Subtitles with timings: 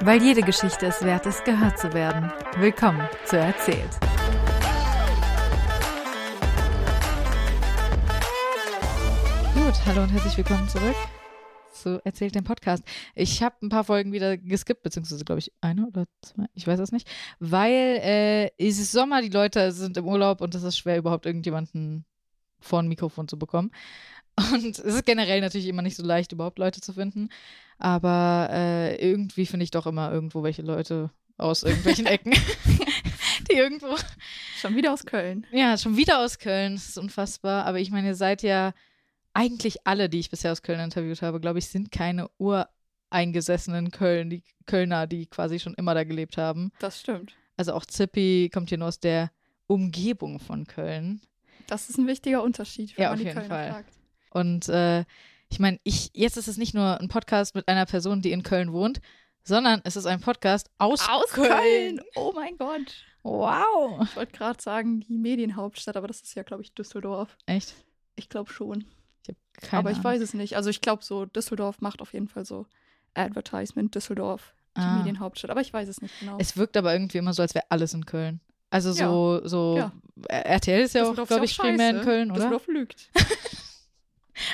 [0.00, 2.30] Weil jede Geschichte es wert ist, gehört zu werden.
[2.58, 3.90] Willkommen zu Erzählt.
[9.54, 10.96] Gut, hallo und herzlich willkommen zurück
[11.72, 12.84] zu Erzählt dem Podcast.
[13.14, 16.80] Ich habe ein paar Folgen wieder geskippt, beziehungsweise glaube ich eine oder zwei, ich weiß
[16.80, 17.08] es nicht,
[17.38, 21.24] weil äh, es ist Sommer, die Leute sind im Urlaub und es ist schwer, überhaupt
[21.24, 22.04] irgendjemanden
[22.60, 23.70] vor ein Mikrofon zu bekommen.
[24.52, 27.30] Und es ist generell natürlich immer nicht so leicht, überhaupt Leute zu finden.
[27.78, 32.32] Aber äh, irgendwie finde ich doch immer irgendwo welche Leute aus irgendwelchen Ecken,
[33.50, 33.94] die irgendwo.
[34.58, 35.46] Schon wieder aus Köln.
[35.52, 36.74] Ja, schon wieder aus Köln.
[36.74, 37.66] Das ist unfassbar.
[37.66, 38.72] Aber ich meine, ihr seid ja
[39.34, 44.30] eigentlich alle, die ich bisher aus Köln interviewt habe, glaube ich, sind keine ureingesessenen Köln,
[44.30, 46.72] die Kölner, die quasi schon immer da gelebt haben.
[46.78, 47.34] Das stimmt.
[47.58, 49.30] Also auch Zippi kommt hier nur aus der
[49.66, 51.20] Umgebung von Köln.
[51.66, 53.70] Das ist ein wichtiger Unterschied, wenn Ja, man auf die jeden Kölner Fall.
[53.72, 53.92] fragt.
[54.30, 55.04] Und äh,
[55.56, 58.42] ich meine, ich, jetzt ist es nicht nur ein Podcast mit einer Person, die in
[58.42, 59.00] Köln wohnt,
[59.42, 62.02] sondern es ist ein Podcast aus, Aus Köln.
[62.14, 62.94] Oh mein Gott.
[63.22, 64.02] Wow.
[64.02, 67.38] Ich wollte gerade sagen, die Medienhauptstadt, aber das ist ja, glaube ich, Düsseldorf.
[67.46, 67.72] Echt?
[68.16, 68.84] Ich glaube schon.
[69.22, 70.12] Ich habe keine aber ich Ahnung.
[70.12, 70.56] weiß es nicht.
[70.56, 72.66] Also ich glaube so, Düsseldorf macht auf jeden Fall so
[73.14, 74.98] Advertisement Düsseldorf, die Ah.
[74.98, 75.50] Medienhauptstadt.
[75.50, 76.36] Aber ich weiß es nicht genau.
[76.38, 78.40] Es wirkt aber irgendwie immer so, als wäre alles in Köln.
[78.68, 79.92] Also so, so Ja.
[80.28, 82.02] RTL ist ja auch, glaube ich, ja primär in.
[82.02, 82.40] Köln, oder?
[82.40, 83.10] Düsseldorf lügt.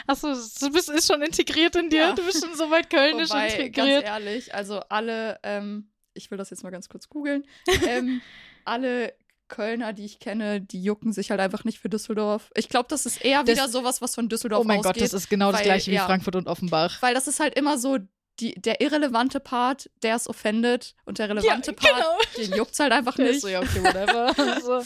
[0.07, 2.01] Achso, du bist ist schon integriert in dir.
[2.01, 2.13] Ja.
[2.15, 4.05] Du bist schon so weit kölnisch Wobei, ganz integriert.
[4.05, 7.45] ehrlich, also alle, ähm, ich will das jetzt mal ganz kurz googeln,
[7.89, 8.21] ähm,
[8.65, 9.15] alle
[9.49, 12.51] Kölner, die ich kenne, die jucken sich halt einfach nicht für Düsseldorf.
[12.55, 14.95] Ich glaube, das ist eher Das- wieder sowas, was von Düsseldorf Oh mein ausgeht.
[14.95, 16.07] Gott, das ist genau das weil- gleiche wie ja.
[16.07, 17.03] Frankfurt und Offenbach.
[17.03, 17.99] Weil das ist halt immer so
[18.41, 22.47] die, der irrelevante Part, der es offendet und der relevante Part, genau.
[22.49, 23.31] den juckt's halt einfach nicht.
[23.31, 24.33] ist so, ja, okay, whatever.
[24.63, 24.81] so.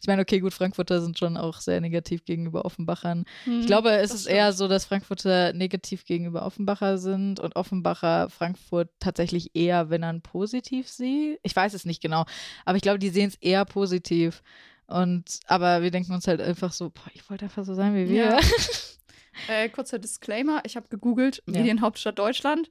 [0.00, 3.24] Ich meine, okay, gut, Frankfurter sind schon auch sehr negativ gegenüber Offenbachern.
[3.44, 8.30] Hm, Ich glaube, es ist eher so, dass Frankfurter negativ gegenüber Offenbacher sind und Offenbacher
[8.30, 11.38] Frankfurt tatsächlich eher, wenn er positiv sieht.
[11.42, 12.24] Ich weiß es nicht genau,
[12.64, 14.42] aber ich glaube, die sehen es eher positiv.
[14.86, 18.08] Und aber wir denken uns halt einfach so, boah, ich wollte einfach so sein wie
[18.08, 18.24] wir.
[18.24, 18.38] Ja.
[19.48, 21.52] Äh, kurzer Disclaimer, ich habe gegoogelt, Ja.
[21.58, 22.70] Medienhauptstadt Deutschland.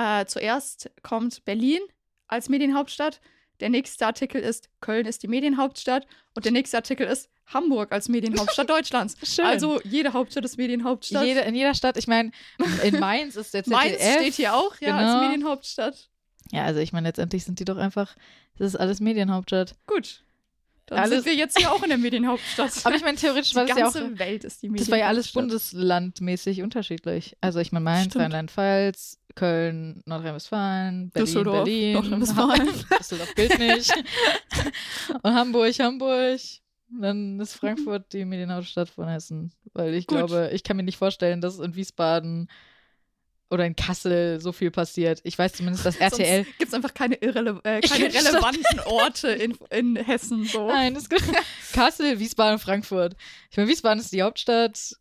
[0.00, 1.80] Äh, zuerst kommt Berlin
[2.26, 3.20] als Medienhauptstadt.
[3.60, 6.06] Der nächste Artikel ist, Köln ist die Medienhauptstadt.
[6.34, 9.16] Und der nächste Artikel ist, Hamburg als Medienhauptstadt Deutschlands.
[9.22, 9.44] Schön.
[9.44, 11.24] Also jede Hauptstadt ist Medienhauptstadt.
[11.26, 12.30] Jede, in jeder Stadt, ich meine,
[12.84, 13.66] in Mainz ist ZDF.
[13.72, 15.12] Mainz steht hier auch, ja, Genau.
[15.18, 16.08] als Medienhauptstadt.
[16.52, 18.16] Ja, also ich meine, letztendlich sind die doch einfach,
[18.56, 19.74] das ist alles Medienhauptstadt.
[19.86, 20.24] Gut.
[20.86, 22.72] Dann Alles- sind wir jetzt hier auch in der Medienhauptstadt.
[22.84, 24.90] Aber ich meine, theoretisch war die das ja auch ganze Welt ist die Das Medienhauptstadt.
[24.92, 27.36] war ja alles bundeslandmäßig unterschiedlich.
[27.40, 28.16] Also ich meine Mainz.
[28.16, 31.92] Rheinland-Pfalz, Köln, Nordrhein-Westfalen, Berlin, Düsseldorf, Berlin.
[31.94, 32.68] Nordrhein-Westfalen.
[32.98, 33.90] Düsseldorf gilt nicht.
[35.22, 36.40] Und Hamburg, Hamburg.
[37.00, 39.50] Dann ist Frankfurt die Medienhauptstadt von Hessen.
[39.72, 40.18] Weil ich Gut.
[40.18, 42.50] glaube, ich kann mir nicht vorstellen, dass in Wiesbaden
[43.48, 45.20] oder in Kassel so viel passiert.
[45.24, 46.44] Ich weiß zumindest, dass RTL.
[46.58, 50.44] Gibt es einfach keine, irrele äh, keine relevanten Orte in, in Hessen.
[50.44, 50.68] So.
[50.68, 51.24] Nein, das gibt
[51.72, 53.16] Kassel, Wiesbaden, Frankfurt.
[53.50, 54.96] Ich meine, Wiesbaden ist die Hauptstadt,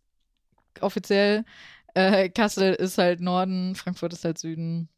[0.80, 1.44] offiziell.
[1.94, 4.90] Äh, Kassel ist halt Norden, Frankfurt ist halt Süden.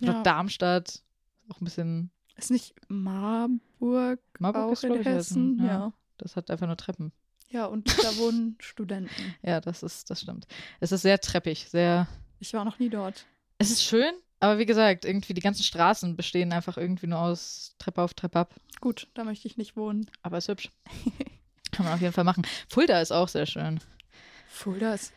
[0.00, 0.22] Ja.
[0.22, 1.02] Darmstadt,
[1.48, 2.10] auch ein bisschen.
[2.36, 5.58] Ist nicht Marburg, Marburg auch ist, in Hessen?
[5.60, 5.66] Ja.
[5.66, 5.92] Ja.
[6.18, 7.12] Das hat einfach nur Treppen.
[7.50, 7.66] ja.
[7.66, 9.34] und da wohnen Studenten.
[9.42, 10.46] Ja, das ist, das stimmt.
[10.80, 12.06] Es ist sehr treppig, sehr.
[12.40, 13.26] Ich war noch nie dort.
[13.58, 17.74] Es ist schön, aber wie gesagt, irgendwie die ganzen Straßen bestehen einfach irgendwie nur aus
[17.78, 18.54] Treppe auf Treppe ab.
[18.80, 20.10] Gut, da möchte ich nicht wohnen.
[20.22, 20.70] Aber ist hübsch.
[21.72, 22.46] Kann man auf jeden Fall machen.
[22.68, 23.80] Fulda ist auch sehr schön.
[24.48, 25.12] Fulda ist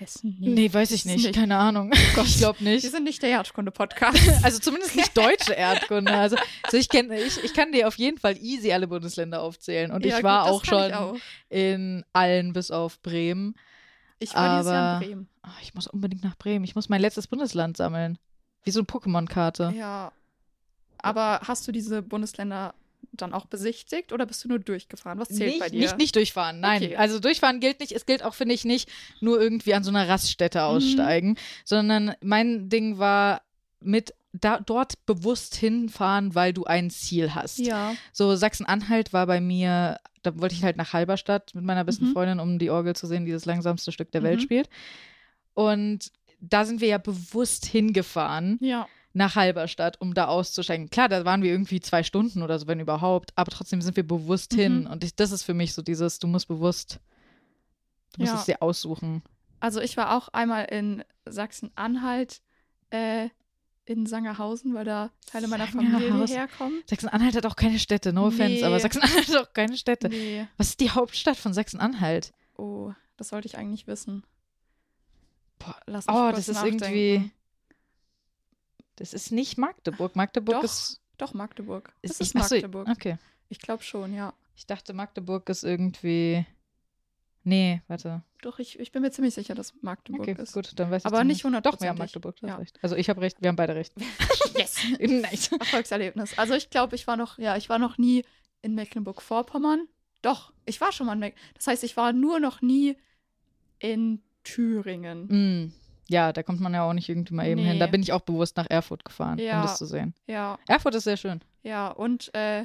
[0.00, 0.36] Hessen?
[0.40, 1.34] Nee, weiß ich ist nicht.
[1.34, 1.92] Keine Ahnung.
[2.24, 2.82] ich glaube nicht.
[2.82, 4.18] Wir sind nicht der Erdkunde-Podcast.
[4.42, 6.12] Also zumindest nicht deutsche Erdkunde.
[6.12, 9.90] Also, also ich, kenn, ich, ich kann dir auf jeden Fall easy alle Bundesländer aufzählen.
[9.90, 11.16] Und Ja, ich war gut, auch schon auch.
[11.48, 13.54] in allen bis auf Bremen.
[14.18, 15.28] ich war dieses Jahr aber- in Bremen.
[15.44, 16.64] Oh, ich muss unbedingt nach Bremen.
[16.64, 18.18] Ich muss mein letztes Bundesland sammeln.
[18.64, 19.72] Wie so eine Pokémon-Karte.
[19.76, 20.12] Ja.
[20.98, 22.74] Aber hast du diese Bundesländer
[23.12, 25.18] dann auch besichtigt oder bist du nur durchgefahren?
[25.18, 25.80] Was zählt nicht, bei dir?
[25.80, 26.82] nicht, nicht durchfahren, nein.
[26.82, 26.96] Okay.
[26.96, 27.92] Also durchfahren gilt nicht.
[27.92, 28.88] Es gilt auch, finde ich, nicht
[29.20, 33.42] nur irgendwie an so einer Raststätte aussteigen, sondern mein Ding war
[33.80, 37.58] mit da, dort bewusst hinfahren, weil du ein Ziel hast.
[37.58, 37.94] Ja.
[38.12, 42.12] So Sachsen-Anhalt war bei mir, da wollte ich halt nach Halberstadt mit meiner besten Mhm.
[42.12, 44.42] Freundin, um die Orgel zu sehen, die das langsamste Stück der Welt Mhm.
[44.44, 44.68] spielt.
[45.54, 48.86] Und da sind wir ja bewusst hingefahren Ja.
[49.18, 50.88] Nach Halberstadt, um da auszusteigen.
[50.88, 54.06] Klar, da waren wir irgendwie zwei Stunden oder so, wenn überhaupt, aber trotzdem sind wir
[54.06, 54.58] bewusst Mhm.
[54.60, 54.86] hin.
[54.86, 57.00] Und ich, das ist für mich so dieses, du musst bewusst,
[58.14, 58.38] du musst Ja.
[58.38, 59.22] es dir aussuchen.
[59.60, 62.40] Also ich war auch einmal in Sachsen-Anhalt,
[62.90, 63.28] äh,
[63.84, 66.82] in Sangerhausen, weil da Teile meiner Familie herkommen.
[66.88, 68.64] Sachsen-Anhalt hat auch keine Städte, no offense, Nee.
[68.64, 70.08] aber Sachsen-Anhalt hat auch keine Städte.
[70.10, 70.46] Nee.
[70.58, 72.32] Was ist die Hauptstadt von Sachsen-Anhalt?
[72.56, 74.24] Oh, das sollte ich eigentlich wissen.
[75.58, 76.84] Boah, Lass mich Oh, das ist nachdenken.
[76.84, 77.30] irgendwie.
[78.98, 80.16] Das ist nicht Magdeburg.
[80.16, 81.00] Magdeburg Doch, ist.
[81.18, 81.92] Doch, Magdeburg.
[82.02, 82.88] ist Das ist ach so, Magdeburg.
[82.88, 83.16] okay.
[83.48, 84.34] Ich glaube schon, ja.
[84.56, 86.44] Ich dachte, Magdeburg ist irgendwie.
[87.44, 88.22] Nee, warte.
[88.42, 90.52] Doch, ich, ich bin mir ziemlich sicher, dass Magdeburg Okay, ist.
[90.52, 91.98] gut, dann weiß ich Aber nicht Doch, wir haben.
[91.98, 92.56] Magdeburg, du hast Ja.
[92.56, 92.78] recht.
[92.82, 93.92] Also ich habe recht, wir haben beide recht.
[94.56, 94.76] Yes.
[95.00, 95.52] nice.
[95.52, 96.36] Erfolgserlebnis.
[96.36, 98.24] Also ich glaube, ich war noch, ja, ich war noch nie
[98.62, 99.86] in Mecklenburg-Vorpommern.
[100.22, 101.36] Doch, ich war schon mal in Meck.
[101.54, 102.96] Das heißt, ich war nur noch nie
[103.78, 105.26] in Thüringen.
[105.28, 105.72] Mm,
[106.10, 107.78] ja, da kommt man ja auch nicht irgendwie mal eben hin.
[107.78, 107.92] Da Nee.
[107.92, 109.62] bin ich auch bewusst nach Erfurt gefahren, um Ja.
[109.62, 110.14] das zu sehen.
[110.26, 111.40] Ja, Erfurt ist sehr schön.
[111.62, 112.64] ja, und äh,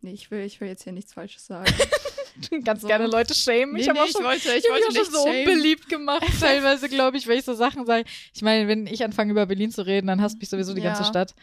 [0.00, 1.72] nee, ich will, ich will jetzt hier nichts Falsches sagen.
[2.64, 2.86] Ganz So.
[2.88, 3.72] gerne Leute shamen.
[3.74, 5.38] Nee, ich habe nee, auch schon wollte, ich Ich wollte auch nicht schon so shamen.
[5.40, 8.04] unbeliebt gemacht, teilweise, glaube ich, weil ich so Sachen sage.
[8.32, 11.02] Ich meine, wenn ich anfange, über Berlin zu reden, dann hasst mich sowieso die ganze
[11.02, 11.08] Ja.
[11.08, 11.34] Stadt.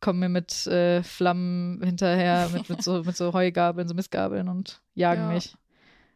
[0.00, 4.80] Kommen mir mit äh, Flammen hinterher, mit, mit, so, mit so Heugabeln, so Missgabeln und
[4.94, 5.28] jagen Ja.
[5.28, 5.54] mich.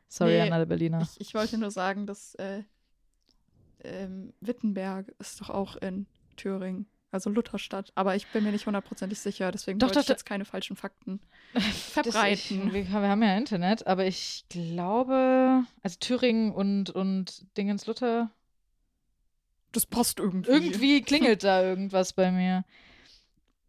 [0.09, 1.03] Sorry Nee, an alle Berliner.
[1.03, 2.63] Ich, ich wollte nur sagen, dass äh,
[3.85, 7.93] ähm, Wittenberg ist doch auch in Thüringen, also Lutherstadt.
[7.95, 10.77] Aber ich bin mir nicht hundertprozentig sicher, deswegen Doch, wollte doch, ich jetzt keine falschen
[10.77, 11.21] Fakten
[11.93, 12.69] verbreiten.
[12.69, 18.31] Ich, wir, wir haben ja Internet, aber ich glaube, also Thüringen und, und Dingens Luther,
[19.73, 20.51] das passt irgendwie.
[20.51, 22.65] irgendwie klingelt da irgendwas bei mir.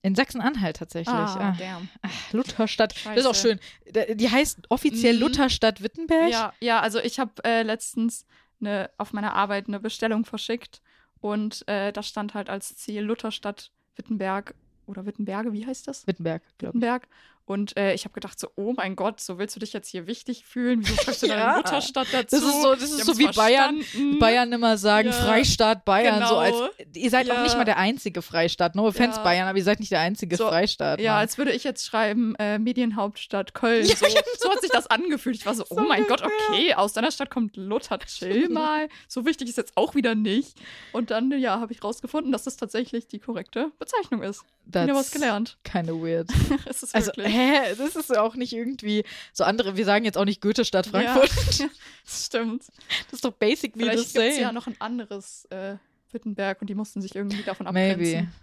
[0.03, 1.15] In Sachsen-Anhalt tatsächlich.
[1.15, 1.89] Ah, Ah, damn.
[2.03, 2.93] ach, Lutherstadt.
[3.05, 3.59] Das ist auch Scheiße.
[3.95, 4.17] schön.
[4.19, 5.19] Die heißt offiziell Mhm.
[5.21, 6.31] Lutherstadt Wittenberg.
[6.31, 8.27] Ja, ja, also ich habe äh, letztens
[8.61, 10.81] eine, auf meiner Arbeit eine Bestellung verschickt
[11.19, 14.53] und äh, da stand halt als Ziel Lutherstadt Wittenberg
[14.85, 16.05] oder Wittenberge, wie heißt das?
[16.07, 16.81] Wittenberg, glaube ich.
[16.81, 17.07] Wittenberg.
[17.45, 20.07] Und äh, ich habe gedacht so, oh mein Gott, so willst du dich jetzt hier
[20.07, 20.79] wichtig fühlen?
[20.81, 21.35] Wieso schreibst du Ja.
[21.35, 22.35] deine Lutherstadt dazu?
[22.35, 23.81] Das ist so, das ist so wie Bayern.
[23.81, 24.19] verstanden.
[24.19, 25.13] Bayern immer sagen, Ja.
[25.13, 26.27] Freistaat Bayern.
[26.27, 26.69] So als, Genau.
[26.95, 27.43] ihr seid auch Ja.
[27.43, 28.75] nicht mal der einzige Freistaat.
[28.75, 29.23] No offense Ja.
[29.23, 30.99] Bayern, aber ihr seid nicht der einzige So, Freistaat.
[30.99, 31.19] Ja, Mann.
[31.21, 33.85] als würde ich jetzt schreiben, äh, Medienhauptstadt Köln.
[33.85, 34.19] Ja, so, genau.
[34.39, 35.35] so hat sich das angefühlt.
[35.35, 38.89] Ich war so, oh mein Gott, okay, aus deiner Stadt kommt Luther, chill mal.
[39.07, 40.57] So wichtig ist jetzt auch wieder nicht.
[40.93, 44.43] Und dann, ja, habe ich rausgefunden, dass das tatsächlich die korrekte Bezeichnung ist.
[44.65, 45.59] Wieder was gelernt.
[45.63, 46.27] Kind of weird.
[46.65, 47.34] Es ist Also, wirklich.
[47.35, 49.03] Hä, das ist auch nicht irgendwie
[49.33, 51.29] so andere, wir sagen jetzt auch nicht Goethe-Stadt Frankfurt.
[51.59, 51.67] Ja,
[52.03, 52.63] das stimmt.
[53.05, 54.39] Das ist doch basically Vielleicht es same.
[54.39, 55.75] ja noch ein anderes äh,
[56.11, 57.91] Wittenberg und die mussten sich irgendwie davon Maybe.
[58.03, 58.33] abgrenzen.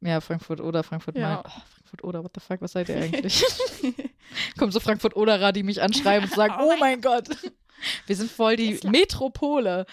[0.00, 1.28] Ja, Frankfurt oder Frankfurt Ja.
[1.36, 1.38] Main.
[1.46, 3.44] Oh, Frankfurt oder, what the fuck, was seid ihr eigentlich?
[4.58, 7.28] Kommen so Frankfurt oderer, die mich anschreiben und sagen, Oh oh mein Gott,
[8.06, 8.78] wir sind voll die.
[8.88, 9.86] Metropole.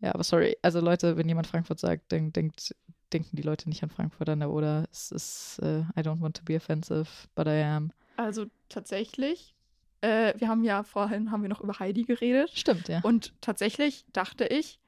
[0.00, 2.74] Ja, aber sorry, also Leute, wenn jemand Frankfurt sagt, dann denkt,
[3.14, 4.84] denken die Leute nicht an Frankfurt an der Oder.
[4.92, 7.92] Es ist, äh, I don't want to be offensive, but I am.
[8.16, 9.54] Also tatsächlich,
[10.02, 12.50] äh, wir haben ja vorhin haben wir noch über Heidi geredet.
[12.54, 13.00] Stimmt, ja.
[13.02, 14.78] Und tatsächlich dachte ich,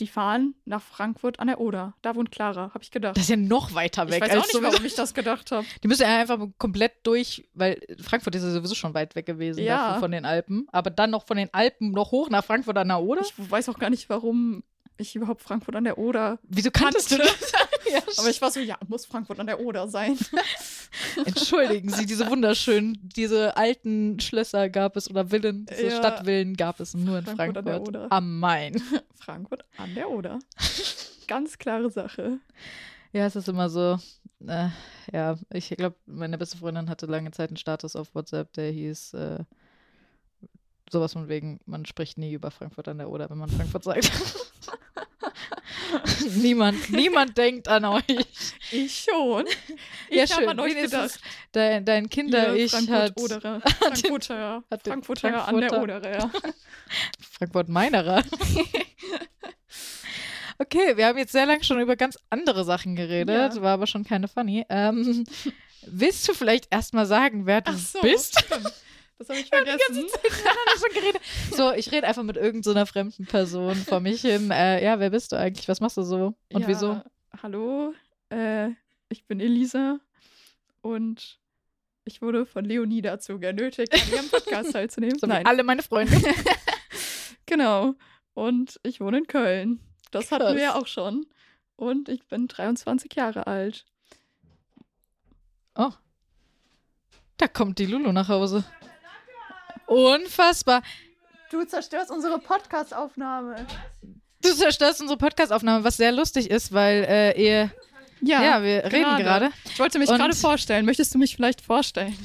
[0.00, 1.94] die fahren nach Frankfurt an der Oder.
[2.02, 3.16] Da wohnt Clara, habe ich gedacht.
[3.16, 5.50] Das ist ja noch weiter ich weg weiß als auch nicht, warum ich das gedacht
[5.50, 5.66] habe.
[5.82, 9.64] Die müssen ja einfach komplett durch, weil Frankfurt ist ja sowieso schon weit weg gewesen
[9.64, 9.88] Ja.
[9.88, 10.68] dafür von den Alpen.
[10.70, 13.22] Aber dann noch von den Alpen noch hoch nach Frankfurt an der Oder?
[13.22, 14.62] Ich weiß auch gar nicht, warum
[14.98, 16.38] ich überhaupt Frankfurt an der Oder.
[16.42, 17.32] Wieso kanntest du kannte.
[17.40, 17.52] das?
[17.92, 20.18] ja, Aber ich war so, ja, muss Frankfurt an der Oder sein.
[21.24, 25.96] Entschuldigen Sie, diese wunderschönen, diese alten Schlösser gab es oder Villen, diese Ja.
[25.96, 28.12] Stadtvillen gab es nur in Frankfurt an der Frankfurt Oder.
[28.12, 28.82] am Main.
[29.14, 30.38] Frankfurt an der Oder.
[31.26, 32.38] Ganz klare Sache.
[33.12, 33.98] Ja, es ist immer so.
[34.46, 34.68] Äh,
[35.12, 39.14] ja, ich glaube, meine beste Freundin hatte lange Zeit einen Status auf WhatsApp, der hieß
[39.14, 39.38] äh,
[40.92, 44.10] sowas von wegen, man spricht nie über Frankfurt an der Oder, wenn man Frankfurt sagt.
[46.36, 48.02] niemand, niemand denkt an euch.
[48.70, 49.44] Ich schon.
[50.08, 50.48] Ich Ja, habe schön.
[50.48, 51.20] an euch gedacht.
[51.52, 53.60] Dein, dein Kinder-Ich Ihr hat Frankfurt-Oderer.
[53.60, 54.64] Frankfurter.
[54.70, 56.30] hat den Frankfurter an der Frankfurter- Oder, ja.
[57.20, 58.22] Frankfurt Meinerer.
[60.58, 63.62] okay, wir haben jetzt sehr lange schon über ganz andere Sachen geredet, Ja.
[63.62, 64.64] war aber schon keine funny.
[64.68, 65.24] Ähm,
[65.86, 68.40] willst du vielleicht erstmal sagen, wer du so, bist?
[68.40, 68.72] stimmt.
[69.18, 70.06] Das habe ich vergessen.
[70.78, 71.20] schon geredet.
[71.50, 74.50] So, ich rede einfach mit irgendeiner fremden Person vor mich hin.
[74.52, 75.68] Äh, ja, wer bist du eigentlich?
[75.68, 76.34] Was machst du so?
[76.52, 77.02] Und ja, wieso?
[77.42, 77.94] Hallo,
[78.30, 78.68] äh,
[79.08, 79.98] ich bin Elisa
[80.82, 81.40] und
[82.04, 85.18] ich wurde von Leonie dazu genötigt, an ihrem Podcast teilzunehmen.
[85.18, 86.16] So Nein, alle meine Freunde.
[87.46, 87.94] genau.
[88.34, 89.80] Und ich wohne in Köln.
[90.12, 90.74] Das hatten wir Krass.
[90.74, 91.26] ja auch schon.
[91.76, 93.84] Und ich bin 23 Jahre alt.
[95.74, 95.92] Oh.
[97.36, 98.64] Da kommt die Lulu nach Hause.
[99.88, 100.82] Unfassbar.
[101.50, 103.66] Du zerstörst unsere Podcast-Aufnahme.
[104.42, 107.70] Du zerstörst unsere Podcast-Aufnahme, was sehr lustig ist, weil äh, ihr.
[108.20, 109.50] Ja, wir reden gerade.
[109.64, 110.84] Ich wollte mich gerade vorstellen.
[110.84, 112.16] Möchtest du mich vielleicht vorstellen?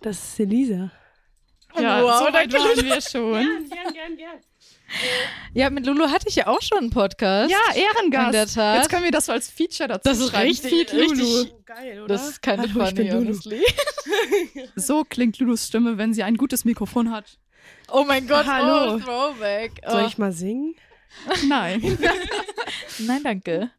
[0.00, 0.90] Das ist Elisa.
[1.78, 3.68] Ja, Wow, so weit waren wir schon.
[3.68, 4.38] Gern, gern, gern.
[5.52, 7.50] Ja, mit Lulu hatte ich ja auch schon einen Podcast.
[7.50, 8.26] Ja, Ehrengast.
[8.26, 8.76] In der Tat.
[8.78, 10.48] Jetzt können wir das so als Feature dazu Das ist schreiben.
[10.48, 11.46] richtig- richtig- Lulu.
[11.66, 12.14] Geil, oder?
[12.14, 13.26] Das ist keine Hallo, ich bin funny, Lulu.
[13.26, 13.62] honestly.
[14.76, 17.38] So klingt Lulus Stimme, wenn sie ein gutes Mikrofon hat.
[17.90, 18.94] Oh mein Gott, Hallo.
[18.94, 19.80] oh, Throwback.
[19.86, 19.90] Oh.
[19.90, 20.74] Soll ich mal singen?
[21.46, 21.98] Nein.
[22.98, 23.70] Nein, danke.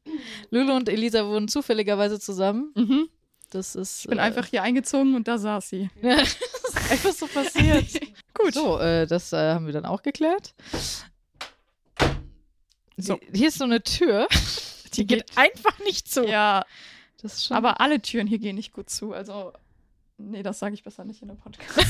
[0.49, 2.71] Lulu und Elisa wohnen zufälligerweise zusammen.
[2.75, 3.09] Mhm.
[3.51, 4.01] Das ist.
[4.01, 5.89] Ich bin äh, einfach hier eingezogen und da saß sie.
[6.01, 7.85] das ist einfach so passiert.
[8.33, 8.53] Gut.
[8.53, 10.53] So, äh, das äh, haben wir dann auch geklärt.
[12.97, 13.15] So.
[13.31, 14.27] Die, hier ist so eine Tür.
[14.93, 16.25] Die geht einfach nicht zu.
[16.27, 16.65] Ja,
[17.21, 17.57] Das ist schon.
[17.57, 19.13] aber alle Türen hier gehen nicht gut zu.
[19.13, 19.53] Also,
[20.19, 21.79] nee, das sage ich besser nicht in der Podcast.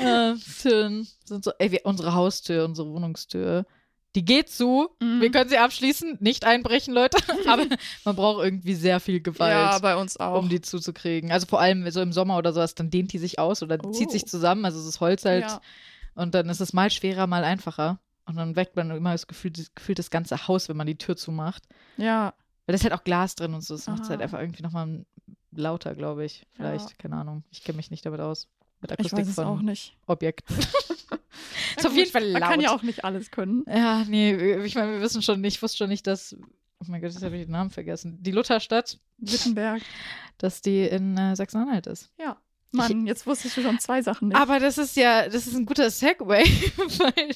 [0.00, 1.52] äh, Türen sind so.
[1.58, 3.66] Ey, wir, unsere Haustür, unsere Wohnungstür.
[4.14, 4.88] Die geht zu.
[5.00, 5.20] Mhm.
[5.20, 6.16] Wir können sie abschließen.
[6.20, 7.18] Nicht einbrechen, Leute.
[7.46, 7.66] Aber
[8.04, 9.52] man braucht irgendwie sehr viel Gewalt.
[9.52, 10.38] ja, bei uns auch.
[10.38, 11.30] um die zuzukriegen.
[11.30, 13.90] Also vor allem so im Sommer oder sowas, dann dehnt die sich aus oder Oh.
[13.90, 14.64] zieht sich zusammen.
[14.64, 15.44] Also es ist Holz halt.
[15.44, 15.60] ja.
[16.14, 18.00] Und dann ist es mal schwerer, mal einfacher.
[18.26, 20.98] Und dann weckt man immer das Gefühl, das, Gefühl das ganze Haus, wenn man die
[20.98, 21.64] Tür zumacht.
[21.96, 22.34] ja,
[22.68, 23.74] Weil da ist halt auch Glas drin und so.
[23.74, 24.24] Das macht es halt Ah.
[24.24, 25.06] einfach irgendwie nochmal
[25.52, 26.46] lauter, glaube ich.
[26.52, 26.96] Vielleicht, Ja.
[26.98, 27.42] keine Ahnung.
[27.50, 28.46] Ich kenne mich nicht damit aus.
[28.82, 29.96] Mit ich Akustik weiß es auch von nicht.
[30.06, 30.54] Objekten.
[31.76, 32.80] Ist auf jeden Fall Man kann ja laut.
[32.80, 33.64] auch nicht alles können.
[33.66, 34.34] Ja, nee,
[34.64, 36.36] ich meine, wir wissen schon, ich wusste schon nicht, dass.
[36.80, 38.22] Oh mein Gott, jetzt habe ich den Namen vergessen.
[38.22, 39.82] Die Lutherstadt, Wittenberg.
[40.36, 42.10] dass die in äh, Sachsen-Anhalt ist.
[42.18, 42.36] Ja.
[42.70, 44.36] Mann, jetzt wusstest du schon zwei Sachen nicht.
[44.36, 46.44] Aber das ist ja, das ist ein guter Segway,
[46.98, 47.34] weil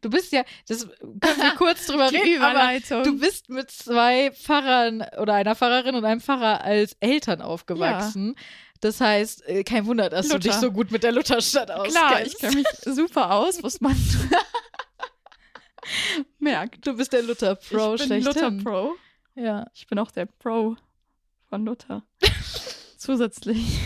[0.00, 5.04] du bist ja, das können wir kurz drüber reden, aber du bist mit zwei Pfarrern
[5.20, 8.36] oder einer Pfarrerin und einem Pfarrer als Eltern aufgewachsen.
[8.80, 10.48] Das heißt, äh, kein Wunder, dass du Luther.
[10.48, 11.96] dich so gut mit der Lutherstadt auskennst.
[11.96, 13.96] Klar, ich kenne mich super aus, was man
[16.38, 16.86] merkt.
[16.86, 18.58] Du bist der Luther-Pro ich bin schlechthin.
[18.58, 18.94] Luther Pro.
[19.34, 19.66] Ja.
[19.74, 20.76] Ich bin auch der Pro
[21.48, 22.02] von Luther.
[22.96, 23.78] Zusätzlich.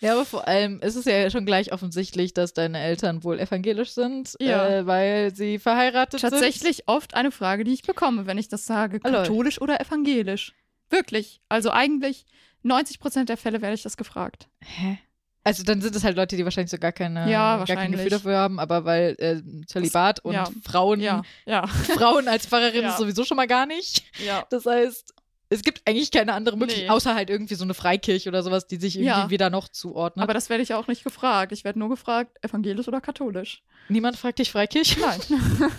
[0.00, 3.90] Ja, aber vor allem ist es ja schon gleich offensichtlich, dass deine Eltern wohl evangelisch
[3.90, 4.66] sind, Ja.
[4.68, 6.30] äh, weil sie verheiratet sind.
[6.30, 9.00] Tatsächlich oft eine Frage, die ich bekomme, wenn ich das sage.
[9.02, 9.10] Ah.
[9.10, 10.52] Katholisch oder evangelisch?
[10.90, 11.40] Wirklich.
[11.48, 12.24] Also eigentlich
[12.62, 14.48] 90 Prozent der Fälle werde ich das gefragt.
[14.64, 14.98] Hä?
[15.44, 17.92] Also dann sind es halt Leute, die wahrscheinlich so gar keine, Ja, gar kein.
[17.92, 20.46] Gefühl dafür haben, aber weil äh, Zölibat und ja.
[20.62, 21.22] Frauen, Ja,
[21.66, 24.02] Frauen als Pfarrerin ist sowieso schon mal gar nicht.
[24.26, 24.44] ja.
[24.50, 25.14] Das heißt,
[25.50, 26.90] es gibt eigentlich keine andere Möglichkeit, Nee.
[26.90, 29.30] außer halt irgendwie so eine Freikirche oder sowas, die sich irgendwie Ja.
[29.30, 30.22] wieder noch zuordnet.
[30.22, 31.52] Aber das werde ich auch nicht gefragt.
[31.52, 33.62] Ich werde nur gefragt, evangelisch oder katholisch.
[33.88, 35.00] Niemand fragt dich Freikirche?
[35.00, 35.20] Nein.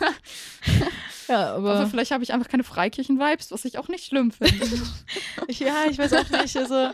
[1.29, 4.65] Ja, aber Aber vielleicht habe ich einfach keine Freikirchen-Vibes, was ich auch nicht schlimm finde.
[5.49, 6.57] ja, ich weiß auch nicht.
[6.57, 6.89] Also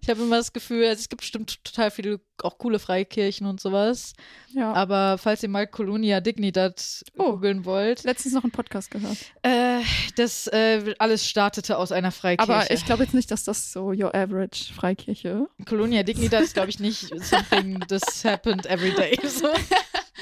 [0.00, 3.60] ich habe immer das Gefühl, also es gibt bestimmt total viele auch coole Freikirchen und
[3.60, 4.12] sowas.
[4.54, 4.72] ja.
[4.72, 7.32] Aber falls ihr mal Colonia Dignidad Oh.
[7.32, 9.16] googeln wollt, Letztens noch einen Podcast gehört.
[9.42, 9.80] Äh,
[10.16, 12.52] das äh, alles startete aus einer Freikirche.
[12.52, 15.48] Aber ich glaube jetzt nicht, dass das so your average Freikirche.
[15.68, 19.18] Colonia Dignidad ist, glaube ich, nicht something this happened every day.
[19.26, 19.48] So.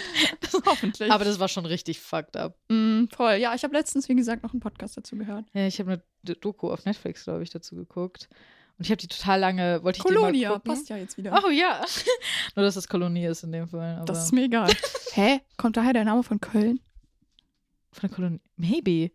[0.66, 1.10] Hoffentlich.
[1.10, 2.56] Aber das war schon richtig fucked up.
[2.68, 3.34] Mm, voll.
[3.34, 5.44] Ja, ich habe letztens, wie gesagt, noch einen Podcast dazu gehört.
[5.54, 8.28] Ja, ich habe eine Doku auf Netflix, glaube ich, dazu geguckt.
[8.78, 10.70] Und ich habe die total lange, wollte ich die mal Kolonia, gucken.
[10.72, 11.42] passt ja jetzt wieder.
[11.44, 11.82] Oh ja.
[12.54, 14.02] Nur, dass es Kolonie ist in dem Fall.
[14.04, 14.70] Das ist mir egal.
[15.12, 15.40] Hä?
[15.56, 16.80] Kommt daher der Name von Köln?
[17.92, 18.40] von der Kolonie.
[18.56, 19.10] Maybe.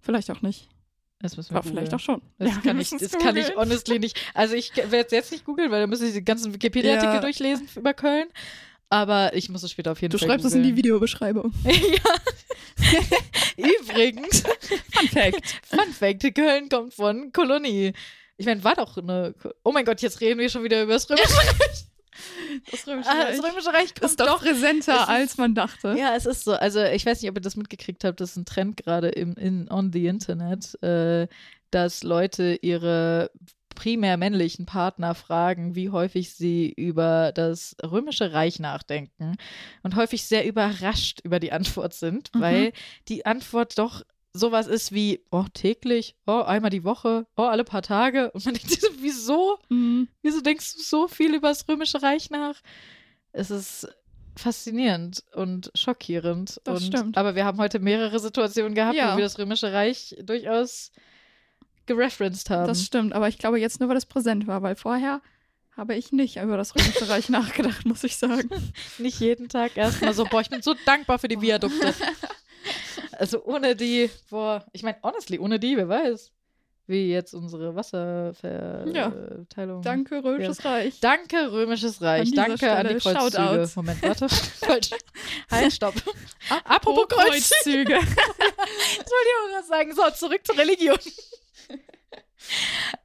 [0.00, 0.68] Vielleicht auch nicht.
[1.20, 2.20] Das müssen wir Aber vielleicht auch schon.
[2.38, 4.18] Das, Ja, kann ich, das kann ich honestly nicht.
[4.34, 7.20] Also ich werde es jetzt nicht googeln, weil da müsste ich die ganzen Wikipedia-Artikel Ja.
[7.20, 8.26] durchlesen über Köln.
[8.92, 10.76] Aber ich muss es später auf jeden Du Fall schreibst es in die.
[10.76, 11.50] Videobeschreibung.
[11.64, 11.72] ja.
[13.56, 14.40] Übrigens,
[14.92, 15.60] Fun Fact.
[15.64, 17.94] Fun Fact, Köln kommt von Kolonie.
[18.36, 19.34] Ich meine, war doch eine.
[19.40, 21.84] Ko- Oh mein Gott, jetzt reden wir schon wieder über das Römische Reich.
[22.70, 25.54] Das Römische Ah, Reich Das Römische Reich kommt ist doch präsenter, es ist- als man
[25.54, 25.94] dachte.
[25.98, 26.52] Ja, es ist so.
[26.52, 29.34] Also ich weiß nicht, ob ihr das mitgekriegt habt, das ist ein Trend gerade im
[29.36, 31.28] in on the Internet, äh,
[31.70, 33.30] dass Leute ihre
[33.74, 39.36] primär männlichen Partner fragen, wie häufig sie über das Römische Reich nachdenken
[39.82, 42.40] und häufig sehr überrascht über die Antwort sind, Mhm.
[42.40, 42.72] weil
[43.08, 44.02] die Antwort doch
[44.34, 48.30] sowas ist wie, oh, täglich, oh, einmal die Woche, oh, alle paar Tage.
[48.30, 49.58] Und man denkt sich so, wieso?
[49.68, 50.08] Mhm.
[50.22, 52.54] Wieso denkst du so viel über das Römische Reich nach?
[53.32, 53.88] Es ist
[54.34, 56.60] faszinierend und schockierend.
[56.64, 57.18] Das und, stimmt.
[57.18, 59.12] Aber wir haben heute mehrere Situationen gehabt, Ja.
[59.12, 60.92] wo wir das Römische Reich durchaus
[61.86, 62.66] gereferenced haben.
[62.66, 65.20] Das stimmt, aber ich glaube jetzt nur, weil es präsent war, weil vorher
[65.76, 68.48] habe ich nicht über das Römische Reich nachgedacht, muss ich sagen.
[68.98, 71.94] Nicht jeden Tag erstmal so, boah, ich bin so dankbar für die Viadukte.
[73.18, 76.30] also ohne die, boah, ich meine, honestly, ohne die, wer weiß,
[76.86, 79.82] wie jetzt unsere Wasserverteilung.
[79.82, 81.00] Danke, Römisches Reich.
[81.00, 82.32] Danke, Römisches Reich.
[82.32, 83.42] Danke an die Stelle Kreuzzüge.
[83.42, 83.76] Shoutouts.
[83.76, 84.28] Moment, warte.
[84.28, 84.90] Falsch.
[85.50, 85.94] Halt, stopp.
[86.64, 87.94] Apropos Kreuzzüge.
[87.94, 87.94] Kreuzzüge.
[87.94, 89.94] Das wollte ich auch gerade sagen.
[89.94, 90.98] So, zurück zur Religion.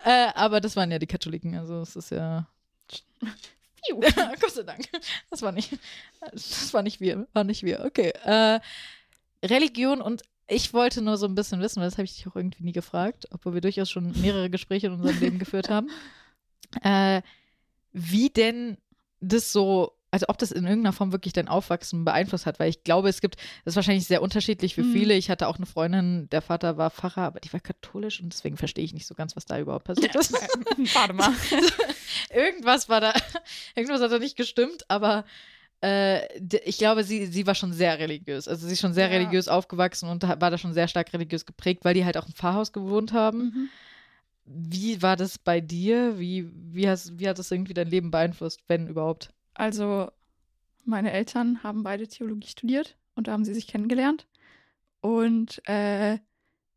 [0.03, 2.47] Äh, aber das waren ja die Katholiken, also es ist ja.
[4.39, 4.89] Gott sei Dank.
[5.29, 5.77] Das war nicht.
[6.31, 7.27] Das war nicht wir.
[7.33, 7.85] War nicht wir.
[7.85, 8.11] Okay.
[8.23, 8.59] Äh,
[9.43, 12.35] Religion und ich wollte nur so ein bisschen wissen, weil das habe ich dich auch
[12.35, 15.89] irgendwie nie gefragt, obwohl wir durchaus schon mehrere Gespräche in unserem Leben geführt haben.
[16.81, 17.21] Äh,
[17.91, 18.77] wie denn
[19.19, 22.83] das so, also ob das in irgendeiner Form wirklich dein Aufwachsen beeinflusst hat, weil ich
[22.83, 24.91] glaube, es gibt, das ist wahrscheinlich sehr unterschiedlich für Mhm.
[24.91, 25.13] viele.
[25.13, 28.57] Ich hatte auch eine Freundin, der Vater war Pfarrer, aber die war katholisch und deswegen
[28.57, 30.33] verstehe ich nicht so ganz, was da überhaupt passiert ist.
[30.93, 31.31] Warte mal.
[32.33, 33.13] irgendwas war da,
[33.75, 35.25] irgendwas hat da nicht gestimmt, aber
[35.83, 38.47] äh, ich glaube, sie, sie war schon sehr religiös.
[38.47, 39.17] Also sie ist schon sehr Ja.
[39.17, 42.33] religiös aufgewachsen und war da schon sehr stark religiös geprägt, weil die halt auch im
[42.33, 43.37] Pfarrhaus gewohnt haben.
[43.39, 43.69] Mhm.
[44.49, 46.17] Wie war das bei dir?
[46.19, 49.29] Wie, wie, hast, wie hat das irgendwie dein Leben beeinflusst, wenn überhaupt?
[49.57, 50.11] Also,
[50.85, 54.27] meine Eltern haben beide Theologie studiert und da haben sie sich kennengelernt.
[55.01, 56.19] Und äh,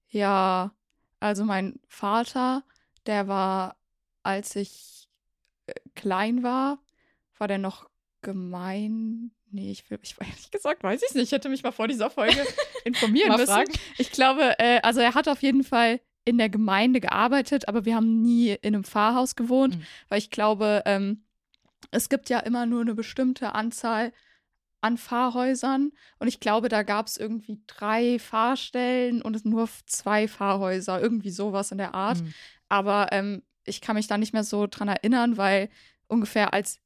[0.09, 0.73] ja,
[1.21, 2.65] also mein Vater,
[3.07, 3.77] der war,
[4.23, 5.09] als ich
[5.67, 6.79] äh, klein war,
[7.39, 7.89] war der noch
[8.23, 9.31] gemein.
[9.51, 11.25] Nee, ich will, ich ehrlich gesagt, weiß ich nicht.
[11.25, 12.43] Ich hätte mich mal vor dieser Folge
[12.85, 13.47] informieren müssen.
[13.47, 13.73] fragen.
[13.99, 17.95] Ich glaube, äh, also er hat auf jeden Fall in der Gemeinde gearbeitet, aber wir
[17.97, 19.83] haben nie in einem Pfarrhaus gewohnt, Mhm.
[20.09, 21.25] weil ich glaube, ähm,
[21.91, 24.13] es gibt ja immer nur eine bestimmte Anzahl
[24.81, 31.01] an Pfarrhäusern und ich glaube, da gab es irgendwie drei Pfarrstellen und nur zwei Pfarrhäuser,
[31.01, 32.23] irgendwie sowas in der Art.
[32.23, 32.35] Mhm.
[32.69, 35.69] Aber ähm, ich kann mich da nicht mehr so dran erinnern, weil
[36.09, 36.79] ungefähr als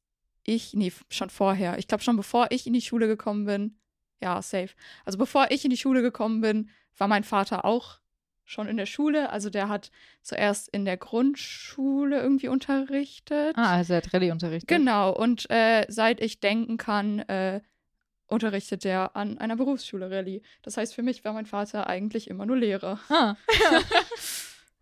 [0.42, 3.78] ich, nee, schon vorher, ich glaube schon bevor ich in die Schule gekommen bin,
[4.20, 4.70] ja, safe.
[5.04, 8.00] Also bevor ich in die Schule gekommen bin, war mein Vater auch
[8.44, 9.30] schon in der Schule.
[9.30, 9.90] Also der hat
[10.22, 13.56] zuerst in der Grundschule irgendwie unterrichtet.
[13.56, 14.68] Ah, also er hat Rallye unterrichtet.
[14.68, 17.60] Genau, und äh, seit ich denken kann, äh,
[18.26, 20.42] unterrichtet er an einer Berufsschule Rallye.
[20.62, 22.98] Das heißt, für mich war mein Vater eigentlich immer nur Lehrer.
[23.08, 23.36] Ah,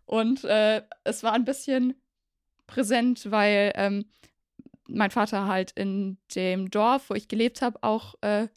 [0.05, 1.95] Und äh, es war ein bisschen
[2.67, 4.05] präsent, weil ähm,
[4.87, 8.47] mein Vater halt in dem Dorf, wo ich gelebt habe, auch äh,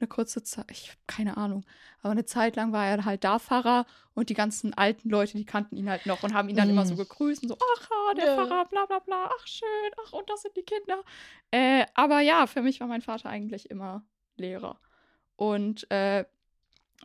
[0.00, 1.64] eine kurze Zeit, ich habe keine Ahnung,
[2.02, 5.44] aber eine Zeit lang war er halt da Pfarrer und die ganzen alten Leute, die
[5.44, 6.98] kannten ihn halt noch und haben ihn dann immer so Mhm.
[6.98, 8.34] gegrüßt und so, ach, der Ja.
[8.34, 11.02] Pfarrer, bla bla bla, ach schön, ach, und das sind die Kinder.
[11.50, 14.04] Äh, aber ja, für mich war mein Vater eigentlich immer
[14.36, 14.80] Lehrer.
[15.36, 16.24] Und äh,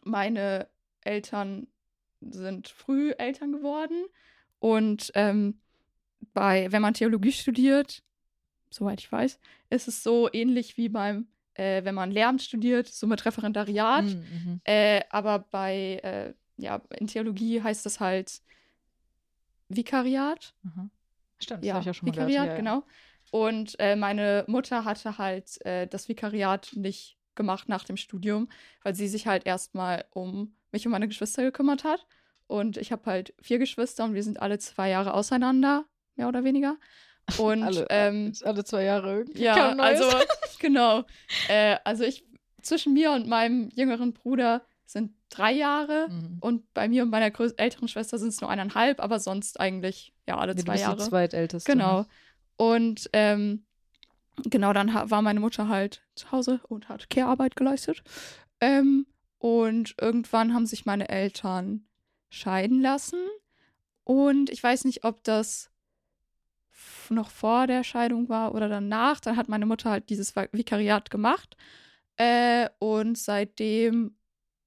[0.04, 0.70] meine
[1.02, 1.68] Eltern
[2.22, 4.06] sind früh Eltern geworden.
[4.60, 5.60] Und ähm,
[6.34, 8.04] bei, wenn man Theologie studiert,
[8.70, 9.40] soweit ich weiß,
[9.70, 14.06] ist es so ähnlich wie beim, äh, wenn man Lehramt studiert, so mit Referendariat.
[14.06, 14.62] Mhm, mhm.
[14.64, 18.42] Äh, aber bei, äh, ja, in Theologie heißt das halt
[19.70, 20.54] Vikariat.
[20.66, 20.90] Aha.
[21.40, 22.48] Stimmt, das Ja, habe ich auch schon mal Vikariat, gehört.
[22.48, 22.58] Ja, ja.
[22.58, 22.84] genau.
[23.32, 28.48] Und äh, meine Mutter hatte halt äh, das Vikariat nicht gemacht nach dem Studium,
[28.84, 32.06] weil sie sich halt erstmal um mich und meine Geschwister gekümmert hat.
[32.48, 36.44] Und ich habe halt vier Geschwister und wir sind alle zwei Jahre auseinander, mehr oder
[36.44, 36.78] weniger.
[37.40, 39.42] Und Alle, ähm, alle zwei Jahre irgendwie.
[39.44, 40.04] ja, also
[40.60, 41.04] genau.
[41.48, 42.24] Äh, also ich
[42.62, 46.38] zwischen mir und meinem jüngeren Bruder sind drei Jahre Mhm.
[46.42, 50.38] und bei mir und meiner älteren Schwester sind es nur eineinhalb, aber sonst eigentlich ja
[50.38, 50.98] alle Ja, zwei Jahre.
[50.98, 51.72] die zweitälteste.
[51.72, 52.06] Genau.
[52.58, 53.66] Und ähm,
[54.44, 58.04] genau, dann war meine Mutter halt zu Hause und hat Care-Arbeit geleistet.
[58.62, 59.08] Ähm,
[59.40, 61.88] und irgendwann haben sich meine Eltern
[62.30, 63.20] scheiden lassen.
[64.04, 65.72] Und ich weiß nicht, ob das
[67.10, 69.20] noch vor der Scheidung war oder danach.
[69.20, 71.56] Dann hat meine Mutter halt dieses Vikariat gemacht.
[72.18, 74.16] Äh, und seitdem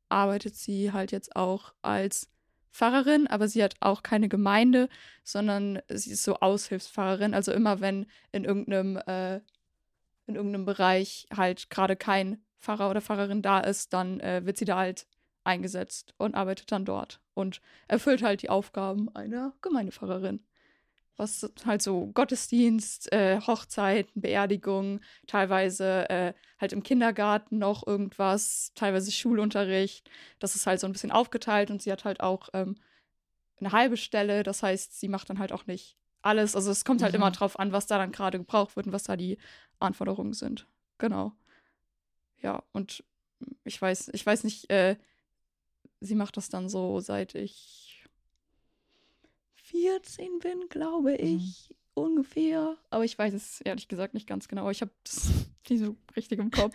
[0.09, 2.31] arbeitet sie halt jetzt auch als
[2.73, 4.89] Pfarrerin, aber sie hat auch keine Gemeinde,
[5.25, 7.35] sondern sie ist so Aushilfspfarrerin.
[7.35, 9.37] Also immer wenn in irgendeinem, äh,
[10.27, 14.65] in irgendeinem Bereich halt gerade kein Pfarrer oder Pfarrerin da ist, dann äh, wird sie
[14.65, 15.07] da halt
[15.45, 20.45] eingesetzt und arbeitet dann dort und erfüllt halt die Aufgaben einer Gemeindepfarrerin.
[21.19, 29.11] Was halt so Gottesdienst, äh, Hochzeiten, Beerdigungen, teilweise äh, halt im Kindergarten noch irgendwas, teilweise
[29.13, 30.09] Schulunterricht.
[30.39, 32.77] Das ist halt so ein bisschen aufgeteilt und sie hat halt auch ähm,
[33.59, 34.45] eine halbe Stelle.
[34.45, 36.55] Das heißt, sie macht dann halt auch nicht alles.
[36.55, 37.17] Also es kommt halt Mhm.
[37.17, 39.39] immer drauf an, was da dann gerade gebraucht wird und was da die
[39.81, 40.69] Anforderungen sind.
[40.99, 41.33] Genau.
[42.41, 43.03] Ja, und
[43.65, 44.97] ich weiß, ich weiß nicht, äh,
[46.01, 47.88] sie macht das dann so, seit ich
[49.71, 51.75] 14 bin, glaube ich.
[51.95, 52.77] Ungefähr.
[52.91, 54.71] Aber ich weiß es ehrlich gesagt nicht ganz genau.
[54.71, 55.29] Ich habe das
[55.69, 56.75] nicht so richtig im Kopf.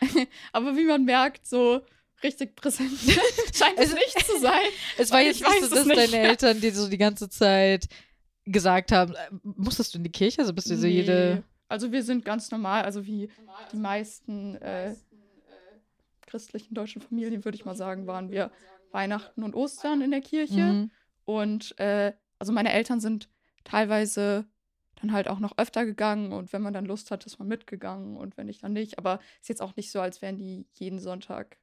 [0.52, 1.80] Aber wie man merkt, so
[2.22, 2.90] richtig präsent
[3.54, 4.60] scheint es Es- nicht zu sein.
[4.98, 5.98] Es war jetzt nicht so, dass nicht.
[6.12, 7.88] deine Eltern dir so die ganze Zeit
[8.44, 10.40] gesagt haben, äh, musstest du in die Kirche?
[10.40, 10.92] Also bist du so Nee.
[10.92, 11.42] jede.
[11.68, 13.30] Also wir sind ganz normal, also wie
[13.72, 14.94] die meisten äh,
[16.26, 18.50] christlichen deutschen Familien, würde ich mal sagen, waren wir
[18.90, 20.60] Weihnachten und Ostern in der Kirche.
[20.60, 20.90] Mhm.
[21.24, 22.12] Und äh,
[22.42, 23.28] also meine Eltern sind
[23.62, 24.46] teilweise
[25.00, 28.16] dann halt auch noch öfter gegangen und wenn man dann Lust hat, ist man mitgegangen
[28.16, 28.98] und wenn nicht, dann nicht.
[28.98, 31.56] Aber ist jetzt auch nicht so, als wären die jeden Sonntag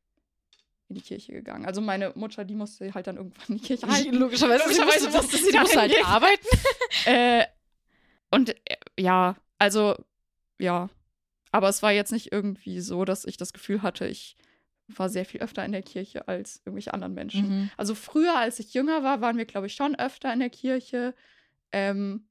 [0.87, 1.65] in die Kirche gegangen.
[1.65, 4.15] Also meine Mutter, die musste halt dann irgendwann in die Kirche halten.
[4.15, 6.07] Logischerweise, Logischerweise musste, musste sie dann musste halt hingehen.
[6.07, 6.47] arbeiten.
[7.07, 7.45] äh,
[8.31, 9.97] und äh, ja, also
[10.59, 10.89] ja.
[11.51, 14.37] aber es war jetzt nicht irgendwie so, dass ich das Gefühl hatte, ich
[14.95, 17.47] war sehr viel öfter in der Kirche als irgendwelche anderen Menschen.
[17.47, 17.71] Mhm.
[17.77, 21.13] Also früher, als ich jünger war, waren wir, glaube ich, schon öfter in der Kirche.
[21.71, 22.25] Ähm,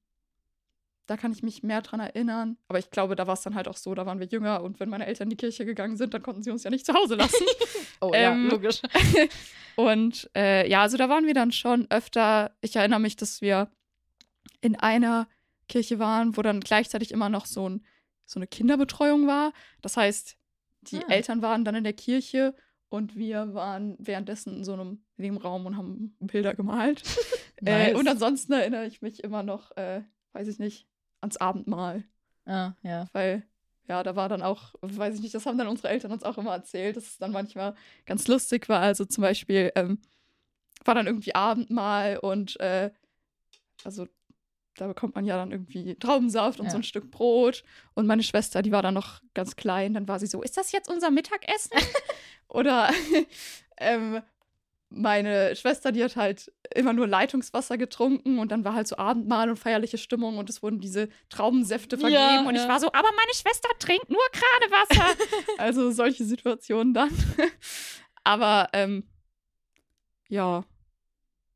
[1.08, 2.58] da kann ich mich mehr dran erinnern.
[2.68, 4.78] Aber ich glaube, da war es dann halt auch so, da waren wir jünger und
[4.78, 6.92] wenn meine Eltern in die Kirche gegangen sind, dann konnten sie uns ja nicht zu
[6.92, 7.44] Hause lassen.
[8.00, 8.82] oh Ähm, ja, logisch.
[9.76, 12.54] und äh, ja, also da waren wir dann schon öfter.
[12.60, 13.70] Ich erinnere mich, dass wir
[14.60, 15.28] in einer
[15.68, 17.86] Kirche waren, wo dann gleichzeitig immer noch so, ein,
[18.26, 19.52] so eine Kinderbetreuung war.
[19.80, 20.36] Das heißt,
[20.82, 21.08] die Ah.
[21.08, 22.54] Eltern waren dann in der Kirche
[22.88, 27.02] und wir waren währenddessen in so einem Nebenraum und haben Bilder gemalt.
[27.64, 27.98] äh, Nice.
[27.98, 30.86] und ansonsten erinnere ich mich immer noch, äh, weiß ich nicht,
[31.20, 32.04] ans Abendmahl.
[32.46, 33.06] Ah, ja.
[33.12, 33.42] Weil,
[33.88, 36.38] ja, da war dann auch, weiß ich nicht, das haben dann unsere Eltern uns auch
[36.38, 37.74] immer erzählt, dass es dann manchmal
[38.06, 38.80] ganz lustig war.
[38.80, 39.98] Also zum Beispiel ähm,
[40.84, 42.90] war dann irgendwie Abendmahl und äh,
[43.84, 44.06] also
[44.80, 46.70] da bekommt man ja dann irgendwie Traubensaft und Ja.
[46.72, 47.64] so ein Stück Brot.
[47.94, 50.72] Und meine Schwester, die war dann noch ganz klein, dann war sie so, ist das
[50.72, 51.72] jetzt unser Mittagessen?
[52.48, 52.90] Oder
[53.78, 54.22] ähm,
[54.90, 59.50] meine Schwester, die hat halt immer nur Leitungswasser getrunken und dann war halt so Abendmahl
[59.50, 62.68] und feierliche Stimmung und es wurden diese Traubensäfte vergeben Ja, und ich ja.
[62.68, 65.24] war so, aber meine Schwester trinkt nur gerade Wasser.
[65.58, 67.10] also solche Situationen dann.
[68.24, 69.04] aber ähm,
[70.28, 70.64] ja,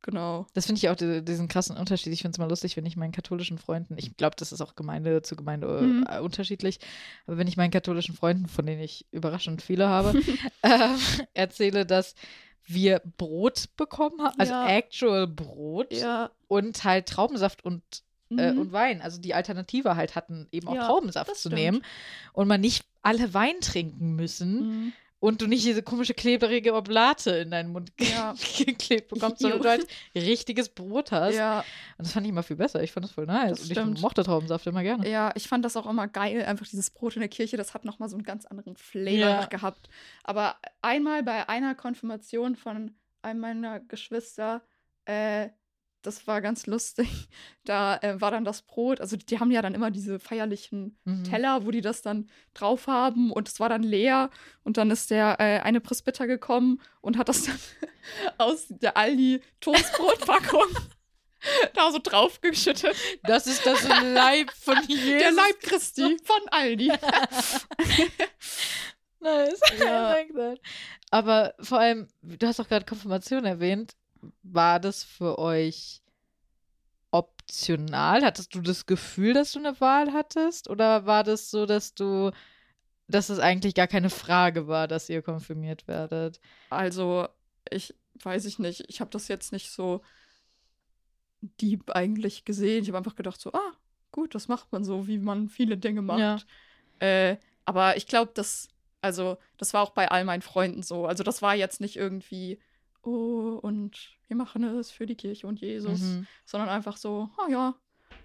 [0.03, 0.47] genau.
[0.55, 2.13] Das finde ich auch die, diesen krassen Unterschied.
[2.13, 4.75] Ich finde es mal lustig, wenn ich meinen katholischen Freunden, ich glaube, das ist auch
[4.75, 6.05] Gemeinde zu Gemeinde Mhm.
[6.09, 6.81] äh, unterschiedlich,
[7.27, 10.13] aber wenn ich meinen katholischen Freunden, von denen ich überraschend viele habe,
[10.63, 10.99] ähm,
[11.35, 12.15] erzähle, dass
[12.65, 14.69] wir Brot bekommen haben, also Ja.
[14.69, 16.31] actual Brot Ja.
[16.49, 17.83] und halt Traubensaft und,
[18.31, 18.59] äh, Mhm.
[18.59, 19.03] und Wein.
[19.03, 21.55] Also die Alternative halt hatten, eben auch Ja, Traubensaft zu stimmt.
[21.57, 21.85] nehmen
[22.33, 24.93] und man nicht alle Wein trinken müssen Mhm.
[25.23, 28.35] Und du nicht diese komische klebrige Oblate in deinen Mund Ja.
[28.59, 31.37] geklebt bekommst, sondern du halt richtiges Brot hast.
[31.37, 31.61] Ja,
[31.97, 32.83] Und das fand ich immer viel besser.
[32.83, 33.61] Ich fand das voll nice.
[33.61, 35.09] Das und ich mochte Traubensaft immer gerne.
[35.09, 37.85] ja, ich fand das auch immer geil, einfach dieses Brot in der Kirche, das hat
[37.85, 39.45] nochmal so einen ganz anderen Flavor Ja.
[39.47, 39.89] gehabt.
[40.25, 44.63] Aber einmal bei einer Konfirmation von einem meiner Geschwister,
[45.05, 45.51] äh,
[46.03, 47.09] das war ganz lustig.
[47.65, 51.23] Da äh, war dann das Brot, also die haben ja dann immer diese feierlichen Mhm.
[51.23, 54.31] Teller, wo die das dann drauf haben und es war dann leer
[54.65, 57.59] und dann ist der äh, eine Prisbitter gekommen und hat das dann
[58.39, 60.67] aus der Aldi Toastbrotpackung
[61.75, 62.97] da so draufgeschüttet.
[63.23, 65.21] Das ist das Leib von Jesus.
[65.21, 66.93] Der Leib Christi von Aldi.
[69.21, 69.61] Nice.
[69.79, 70.17] Ja.
[71.11, 73.95] Aber vor allem, du hast auch gerade Konfirmation erwähnt.
[74.43, 76.03] War das für euch
[77.11, 78.25] optional?
[78.25, 80.69] Hattest du das Gefühl, dass du eine Wahl hattest?
[80.69, 82.33] Oder war das so, dass du,
[83.09, 86.41] dass es eigentlich gar keine Frage war, dass ihr konfirmiert werdet?
[86.71, 87.29] Also,
[87.71, 88.85] ich weiß ich nicht.
[88.89, 90.03] Ich habe das jetzt nicht so
[91.41, 92.83] deep eigentlich gesehen.
[92.83, 93.73] Ich habe einfach gedacht so, ah,
[94.11, 96.21] gut, das macht man so, wie man viele Dinge macht.
[96.21, 96.39] Ja.
[97.01, 98.69] Äh, aber ich glaube, das,
[99.01, 101.07] also, das war auch bei all meinen Freunden so.
[101.07, 102.59] Also, das war jetzt nicht irgendwie,
[103.03, 103.97] oh, und
[104.29, 106.27] wir machen es für die Kirche und Jesus, Mhm.
[106.45, 107.75] sondern einfach so, ah ja,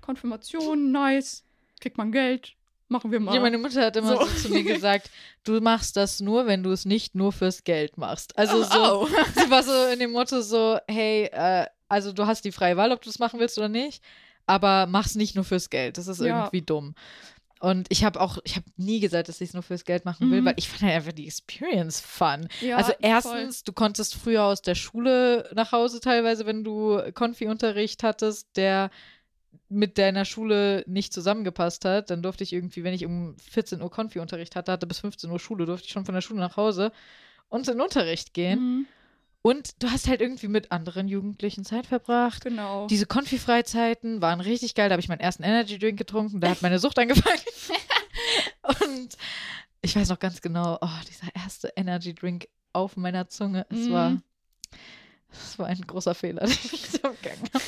[0.02, 1.44] Konfirmation, nice,
[1.82, 2.54] kriegt man Geld,
[2.88, 3.36] machen wir mal.
[3.36, 4.26] Ja, meine Mutter hat immer so.
[4.26, 4.48] So.
[4.48, 5.10] zu mir gesagt,
[5.44, 8.38] du machst das nur, wenn du es nicht nur fürs Geld machst.
[8.38, 9.08] Also so, oh.
[9.36, 12.92] sie war so in dem Motto so, hey, äh, also du hast die freie Wahl,
[12.92, 14.04] ob du es machen willst oder nicht,
[14.46, 15.98] aber mach's nicht nur fürs Geld.
[15.98, 16.40] Das ist Ja.
[16.46, 16.96] irgendwie dumm.
[17.60, 20.30] Und ich habe auch, ich habe nie gesagt, dass ich es nur fürs Geld machen
[20.30, 20.46] will, Mhm.
[20.46, 22.48] weil ich fand halt einfach die Experience fun.
[22.62, 23.00] Ja, also voll.
[23.02, 28.92] erstens, du konntest früher aus der Schule nach Hause teilweise, wenn du Konfi-Unterricht hattest, der
[29.70, 33.90] mit deiner Schule nicht zusammengepasst hat, dann durfte ich irgendwie, wenn ich um 14 Uhr
[33.92, 36.92] Konfi-Unterricht hatte, hatte bis 15 Uhr Schule, durfte ich schon von der Schule nach Hause
[37.50, 38.60] und in den Unterricht gehen.
[38.60, 38.86] Mhm,
[39.42, 42.44] Und du hast halt irgendwie mit anderen Jugendlichen Zeit verbracht.
[42.44, 42.88] genau.
[42.88, 44.90] Diese Konfi-Freizeiten waren richtig geil.
[44.90, 46.42] Da habe ich meinen ersten Energy-Drink getrunken.
[46.42, 47.40] Da hat meine Sucht angefangen.
[48.84, 49.18] und
[49.82, 53.66] ich weiß noch ganz genau, oh, dieser erste Energy-Drink auf meiner Zunge.
[53.70, 53.92] Es Mhm.
[53.94, 54.22] war,
[55.32, 57.64] es war ein großer Fehler, den ich so begangen habe.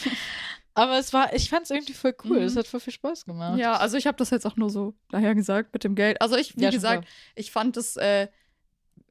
[0.74, 2.40] Aber es war, ich fand es irgendwie voll cool.
[2.40, 2.46] Mhm.
[2.46, 3.58] Es hat voll viel Spaß gemacht.
[3.60, 6.22] Ja, also ich habe das jetzt auch nur so daher gesagt mit dem Geld.
[6.22, 8.28] Also ich, wie Ja, gesagt, ich fand es, äh,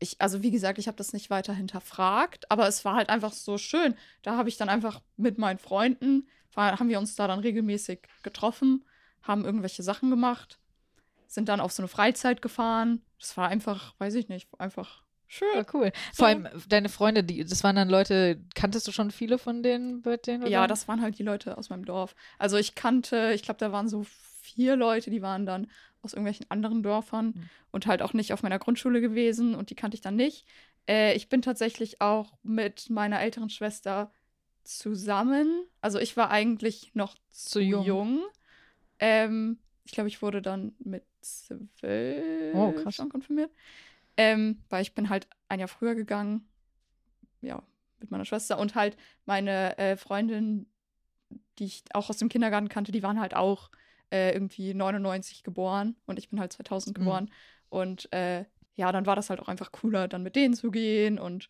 [0.01, 3.33] ich, also wie gesagt, ich habe das nicht weiter hinterfragt, aber es war halt einfach
[3.33, 3.95] so schön.
[4.23, 8.01] Da habe ich dann einfach mit meinen Freunden, war, haben wir uns da dann regelmäßig
[8.23, 8.85] getroffen,
[9.23, 10.59] haben irgendwelche Sachen gemacht,
[11.27, 13.03] sind dann auf so eine Freizeit gefahren.
[13.19, 15.49] Das war einfach, weiß ich nicht, einfach schön.
[15.55, 15.93] War cool.
[16.13, 16.19] So.
[16.19, 20.03] Vor allem deine Freunde, die, das waren dann Leute, kanntest du schon viele von denen
[20.03, 20.43] bei denen?
[20.43, 20.51] oder?
[20.51, 22.15] Ja, das waren halt die Leute aus meinem Dorf.
[22.39, 24.07] Also ich kannte, ich glaube, da waren so
[24.55, 25.69] vier Leute, die waren dann
[26.03, 27.51] aus irgendwelchen anderen Dörfern Mhm.
[27.71, 30.47] und halt auch nicht auf meiner Grundschule gewesen und die kannte ich dann nicht.
[30.89, 34.13] Äh, ich bin tatsächlich auch mit meiner älteren Schwester
[34.65, 35.65] zusammen.
[35.81, 37.85] Also ich war eigentlich noch zu jung.
[37.85, 38.21] jung.
[38.99, 42.95] Ähm, ich glaube, ich wurde dann mit zwölf Oh, krass.
[42.95, 43.51] schon konfirmiert.
[44.17, 46.49] Ähm, weil ich bin halt ein Jahr früher gegangen.
[47.41, 47.63] Ja,
[48.01, 48.59] mit meiner Schwester.
[48.59, 50.67] Und halt meine äh, Freundin,
[51.59, 53.71] die ich auch aus dem Kindergarten kannte, die waren halt auch
[54.11, 55.97] äh, irgendwie 99 geboren.
[56.07, 57.01] Und ich bin halt 2000 Mhm.
[57.03, 57.31] geboren.
[57.69, 58.45] Und äh,
[58.75, 61.19] ja, dann war das halt auch einfach cooler, dann mit denen zu gehen.
[61.19, 61.49] Und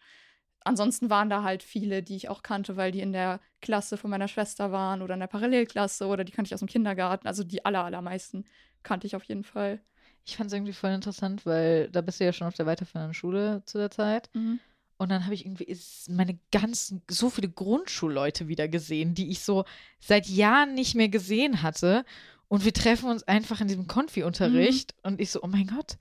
[0.65, 4.11] ansonsten waren da halt viele, die ich auch kannte, weil die in der Klasse von
[4.11, 7.27] meiner Schwester waren oder in der Parallelklasse oder die kannte ich aus dem Kindergarten.
[7.27, 8.45] Also die aller, allermeisten
[8.83, 9.81] kannte ich auf jeden Fall.
[10.25, 13.15] Ich fand es irgendwie voll interessant, weil da bist du ja schon auf der weiterführenden
[13.15, 14.29] Schule zu der Zeit.
[14.35, 15.75] Und dann habe ich irgendwie
[16.09, 19.65] meine ganzen, so viele Grundschulleute wieder gesehen, die ich so
[20.01, 22.05] seit Jahren nicht mehr gesehen hatte.
[22.49, 24.95] Und wir treffen uns einfach in diesem Konfi-Unterricht.
[25.03, 25.99] Und ich so, oh mein Gott,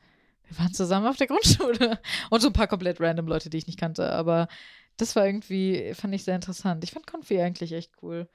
[0.47, 1.99] wir waren zusammen auf der Grundschule.
[2.29, 4.11] Und so ein paar komplett random Leute, die ich nicht kannte.
[4.11, 4.47] Aber
[4.97, 6.83] das war irgendwie, fand ich sehr interessant.
[6.83, 8.27] Ich fand Konfi eigentlich echt cool.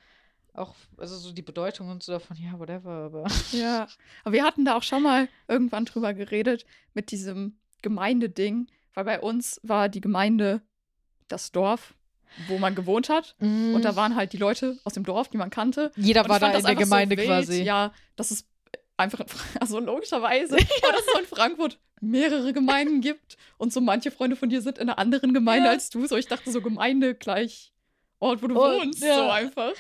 [0.55, 3.27] Auch, also so die Bedeutung und so davon, ja, whatever, aber.
[3.53, 3.89] Ja,
[4.23, 9.21] aber wir hatten da auch schon mal irgendwann drüber geredet mit diesem Gemeindeding, weil bei
[9.21, 10.61] uns war die Gemeinde
[11.29, 11.95] das Dorf,
[12.49, 13.35] wo man gewohnt hat.
[13.41, 15.91] Und da waren halt die Leute aus dem Dorf, die man kannte.
[15.97, 17.63] Jeder Und war da das in der Gemeinde so quasi.
[17.63, 18.47] Ja, dass es
[18.97, 19.21] einfach,
[19.61, 20.61] also logischerweise, weil
[20.99, 24.89] es so in Frankfurt mehrere Gemeinden gibt und so manche Freunde von dir sind in
[24.89, 25.73] einer anderen Gemeinde Ja.
[25.73, 26.07] als du.
[26.07, 27.73] So, ich dachte so Gemeinde gleich
[28.19, 29.17] Ort, wo du Oh, wohnst, ja.
[29.17, 29.73] so einfach.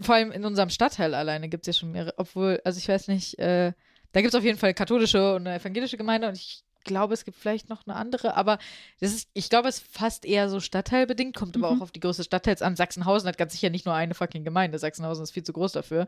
[0.00, 3.08] Vor allem in unserem Stadtteil alleine gibt es ja schon mehrere, obwohl, also ich weiß
[3.08, 3.72] nicht, äh,
[4.12, 7.24] da gibt es auf jeden Fall katholische und eine evangelische Gemeinde und ich glaube, es
[7.24, 8.58] gibt vielleicht noch eine andere, aber
[9.00, 11.78] das ist, ich glaube, es ist fast eher so stadtteilbedingt, kommt aber Mhm.
[11.78, 12.76] auch auf die Größe des Stadtteils an.
[12.76, 14.78] Sachsenhausen hat ganz sicher nicht nur eine fucking Gemeinde.
[14.78, 16.06] Sachsenhausen ist viel zu groß dafür.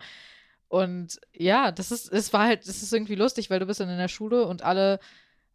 [0.69, 3.91] Und ja, das ist, es war halt, das ist irgendwie lustig, weil du bist dann
[3.91, 5.01] in der Schule und alle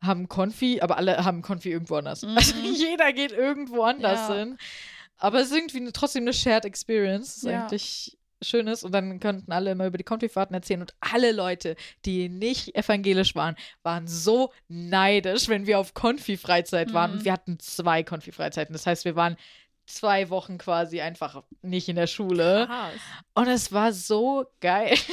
[0.02, 2.22] haben Konfi, aber alle haben Konfi irgendwo anders.
[2.24, 2.38] Mhm.
[2.38, 4.36] Also jeder geht irgendwo anders Ja.
[4.36, 4.58] hin.
[5.18, 7.28] Aber es ist irgendwie eine, trotzdem eine Shared Experience.
[7.30, 7.64] Das ist Ja.
[7.66, 8.84] eigentlich schön ist.
[8.84, 10.82] Und dann konnten alle immer über die Konfifahrten erzählen.
[10.82, 17.17] Und alle Leute, die nicht evangelisch waren, waren so neidisch, wenn wir auf Konfi-Freizeit waren.
[17.17, 17.26] Mhm.
[17.26, 18.73] Wir hatten zwei Konfi-Freizeiten.
[18.73, 19.38] Das heißt, wir waren
[19.86, 22.65] zwei Wochen quasi einfach nicht in der Schule.
[22.67, 22.93] Krass.
[23.34, 24.95] Und es war so geil.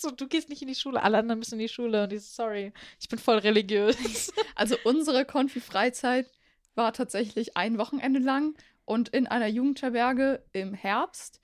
[0.00, 2.04] So, du gehst nicht in die Schule, alle anderen müssen in die Schule.
[2.04, 4.32] Und ich so, sorry, ich bin voll religiös.
[4.54, 6.30] Also unsere Konfi-Freizeit
[6.74, 11.40] war tatsächlich ein Wochenende lang und in einer Jugendherberge im Herbst.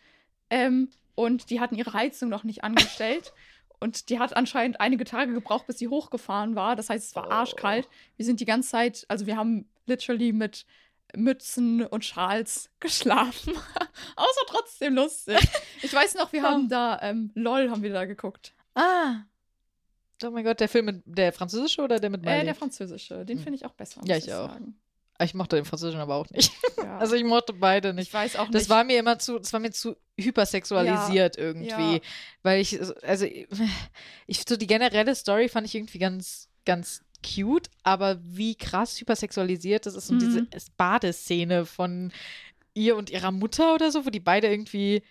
[0.49, 3.33] Ähm, und die hatten ihre Heizung noch nicht angestellt.
[3.79, 6.77] Und die hat anscheinend einige Tage gebraucht, bis sie hochgefahren war.
[6.77, 7.31] Das heißt, es war Oh.
[7.31, 7.87] arschkalt.
[8.17, 10.65] Wir sind die ganze Zeit, also wir haben literally mit
[11.15, 13.53] Mützen und Schals geschlafen.
[14.17, 15.37] Außer trotzdem lustig.
[15.83, 16.51] Ich weiß noch, wir Ja.
[16.53, 18.55] haben da, ähm, LOL haben wir da geguckt.
[18.75, 19.17] Ah.
[20.25, 22.41] Oh mein Gott, der Film mit der französische oder der mit Miley?
[22.41, 23.27] Äh, der französische.
[23.27, 23.45] Den Hm.
[23.45, 24.01] finde ich auch besser.
[24.07, 24.49] Ja, muss ich auch.
[24.49, 24.81] Sagen.
[25.25, 26.53] Ich mochte den französischen aber auch nicht.
[26.79, 26.99] Ja.
[26.99, 28.09] Also ich mochte beide nicht.
[28.09, 28.71] ich weiß auch Das nicht.
[28.71, 31.69] war mir immer zu, das war mir zu hypersexualisiert irgendwie.
[31.69, 31.99] ja.
[32.43, 38.19] Weil ich, also ich, so die generelle Story fand ich irgendwie ganz, ganz cute, aber
[38.23, 40.49] wie krass hypersexualisiert das ist und diese Mhm.
[40.77, 42.13] Badeszene von
[42.75, 45.03] ihr und ihrer Mutter oder so, wo die beide irgendwie,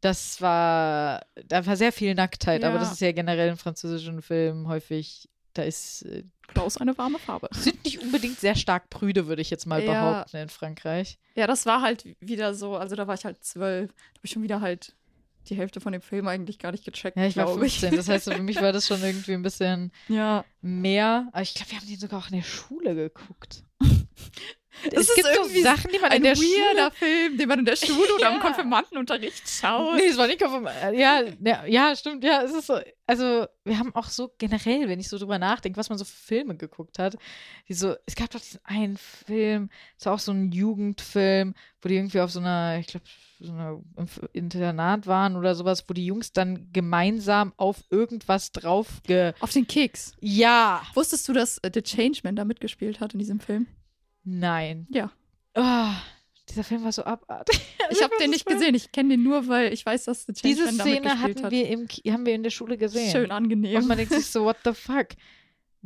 [0.00, 2.80] das war, da war sehr viel Nacktheit, aber Ja.
[2.80, 7.48] das ist ja generell in französischen Filmen häufig, da ist, äh, Klaus eine warme Farbe.
[7.54, 9.92] sind nicht unbedingt sehr stark prüde, würde ich jetzt mal Ja.
[9.92, 11.18] behaupten in Frankreich.
[11.34, 13.90] Ja, das war halt wieder so, also da war ich halt zwölf.
[13.90, 14.94] Da habe ich schon wieder halt
[15.48, 17.96] die Hälfte von dem Film eigentlich gar nicht gecheckt, Ja, ich war glaube 15.
[17.96, 20.44] Das heißt, für mich war das schon irgendwie ein bisschen Ja.
[20.60, 21.28] mehr.
[21.32, 23.64] Aber ich glaube, wir haben den sogar auch in der Schule geguckt.
[24.92, 26.90] Das es gibt so Sachen, die man Ein in der Schule.
[26.94, 28.40] Film, den man in der Schule oder im Ja.
[28.40, 29.96] Konfirmandenunterricht schaut.
[29.96, 32.78] Nee, es war nicht Konfirm ja, ja, ja, stimmt, ja, es ist so.
[33.06, 36.14] Also, wir haben auch so generell, wenn ich so drüber nachdenke, was man so für
[36.16, 37.16] Filme geguckt hat.
[37.68, 41.88] Die so, es gab doch diesen einen Film, es war auch so ein Jugendfilm, wo
[41.88, 43.06] die irgendwie auf so einer, ich glaube,
[43.40, 43.80] so einer
[44.32, 49.00] Internat waren oder sowas, wo die Jungs dann gemeinsam auf irgendwas drauf.
[49.40, 50.12] Auf den Keks.
[50.20, 50.82] Ja!
[50.94, 53.66] Wusstest du, dass äh, The Changeman da mitgespielt hat in diesem Film?
[54.24, 54.86] Nein.
[54.90, 55.10] Ja.
[55.54, 55.94] Ah,
[56.48, 57.60] dieser Film war so abartig.
[57.90, 58.74] Ich habe den nicht gesehen.
[58.74, 61.50] Ich kenne den nur, weil ich weiß, dass The Diese Szene hatten hat.
[61.50, 63.10] wir, im, haben wir in der Schule gesehen.
[63.10, 63.78] Schön angenehm.
[63.78, 65.06] Und man denkt sich so, what the fuck?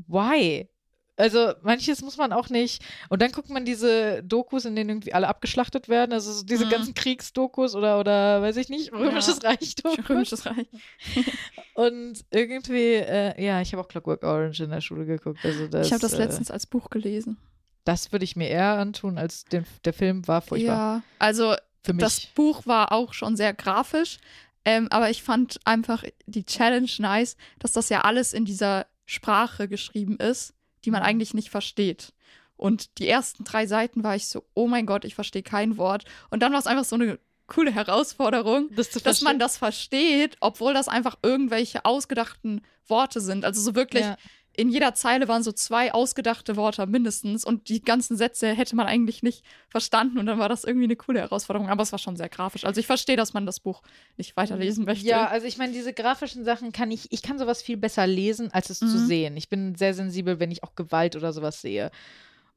[0.09, 0.69] Why?
[1.17, 2.83] Also manches muss man auch nicht.
[3.09, 6.13] Und dann guckt man diese Dokus, in denen irgendwie alle abgeschlachtet werden.
[6.13, 6.71] Also so diese Mhm.
[6.71, 10.09] ganzen Kriegsdokus oder, oder weiß ich nicht, römisches Reich Dokus.
[10.11, 10.67] Römisches Reich.
[11.75, 15.39] Und irgendwie, äh, ja, ich habe auch Clockwork Orange in der Schule geguckt.
[15.45, 17.37] Also das, ich habe das äh, letztens als Buch gelesen.
[17.85, 20.77] Das würde ich mir eher antun, als den, der Film war furchtbar.
[20.99, 22.01] Ja, also Für mich.
[22.03, 24.19] das Buch war auch schon sehr grafisch,
[24.65, 29.67] ähm, aber ich fand einfach die Challenge nice, dass das ja alles in dieser Sprache
[29.69, 31.07] geschrieben ist, die man Mhm.
[31.09, 32.13] eigentlich nicht versteht.
[32.57, 36.05] Und die ersten drei Seiten war ich so, oh mein Gott, ich verstehe kein Wort.
[36.31, 37.19] Und dann war es einfach so eine
[37.49, 43.45] coole Herausforderung, das dass man das versteht, obwohl das einfach irgendwelche ausgedachten Worte sind.
[43.45, 44.17] Also so wirklich Ja.
[44.55, 48.87] In jeder Zeile waren so zwei ausgedachte Worte mindestens und die ganzen Sätze hätte man
[48.87, 51.71] eigentlich nicht verstanden und dann war das irgendwie eine coole Herausforderung.
[51.71, 52.65] Aber es war schon sehr grafisch.
[52.65, 53.83] Also ich verstehe, dass man das Buch
[54.17, 55.07] nicht weiterlesen möchte.
[55.07, 58.53] Ja, also ich meine, diese grafischen Sachen kann ich, ich kann sowas viel besser lesen,
[58.53, 58.89] als es mhm.
[58.89, 59.37] zu sehen.
[59.37, 61.91] Ich bin sehr sensibel, wenn ich auch Gewalt oder sowas sehe.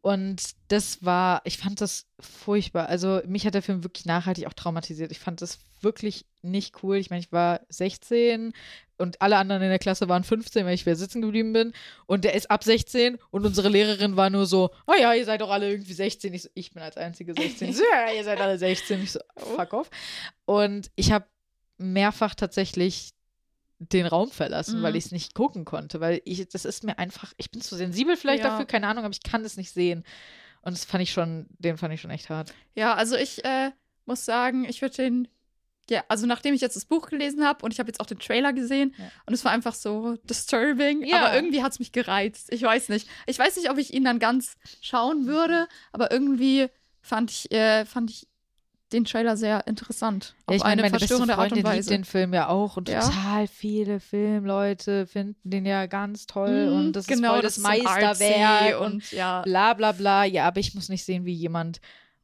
[0.06, 2.90] Und das war, ich fand das furchtbar.
[2.90, 5.12] Also mich hat der Film wirklich nachhaltig auch traumatisiert.
[5.12, 6.98] Ich fand das wirklich nicht cool.
[6.98, 8.54] Ich meine, ich war 16
[9.00, 11.74] und alle anderen in der Klasse waren 15, weil ich wieder sitzen geblieben bin.
[12.06, 15.42] Und der ist ab 16 und unsere Lehrerin war nur so, oh ja, ihr seid
[15.42, 16.36] doch alle irgendwie 16.
[16.36, 17.74] Ich so, ich bin als einzige 16.
[17.74, 19.02] So, ja, ihr seid alle 16.
[19.02, 19.90] Ich so, fuck off.
[20.46, 21.26] Und ich habe
[21.80, 23.16] mehrfach tatsächlich
[23.80, 24.84] den Raum verlassen, mhm.
[24.84, 27.76] weil ich es nicht gucken konnte, weil ich, das ist mir einfach, ich bin zu
[27.76, 28.52] sensibel vielleicht ja.
[28.52, 30.04] dafür, keine Ahnung, aber ich kann es nicht sehen.
[30.62, 32.54] Und das fand ich schon, den fand ich schon echt hart.
[32.74, 33.72] Ja, also ich äh,
[34.06, 35.28] muss sagen, ich würde den,
[35.90, 38.18] ja, also nachdem ich jetzt das Buch gelesen habe und ich habe jetzt auch den
[38.18, 39.06] Trailer gesehen ja.
[39.26, 41.20] und es war einfach so disturbing, ja.
[41.20, 42.52] aber irgendwie hat es mich gereizt.
[42.52, 43.08] Ich weiß nicht.
[43.28, 46.68] Ich weiß nicht, ob ich ihn dann ganz schauen würde, aber irgendwie
[47.02, 48.28] fand ich, äh, fand ich
[48.96, 50.36] den Trailer sehr interessant.
[50.50, 51.78] Ja, auf meine, eine verstörende Art und Weise.
[51.78, 53.02] liebt den Film ja auch und ja.
[53.02, 57.56] total viele Filmleute finden den ja ganz toll mhm, und das genau, ist voll das,
[57.56, 59.42] das Meisterwerk und, und ja.
[59.42, 60.24] bla bla bla.
[60.24, 61.82] Ja, aber ich muss nicht sehen, wie jemand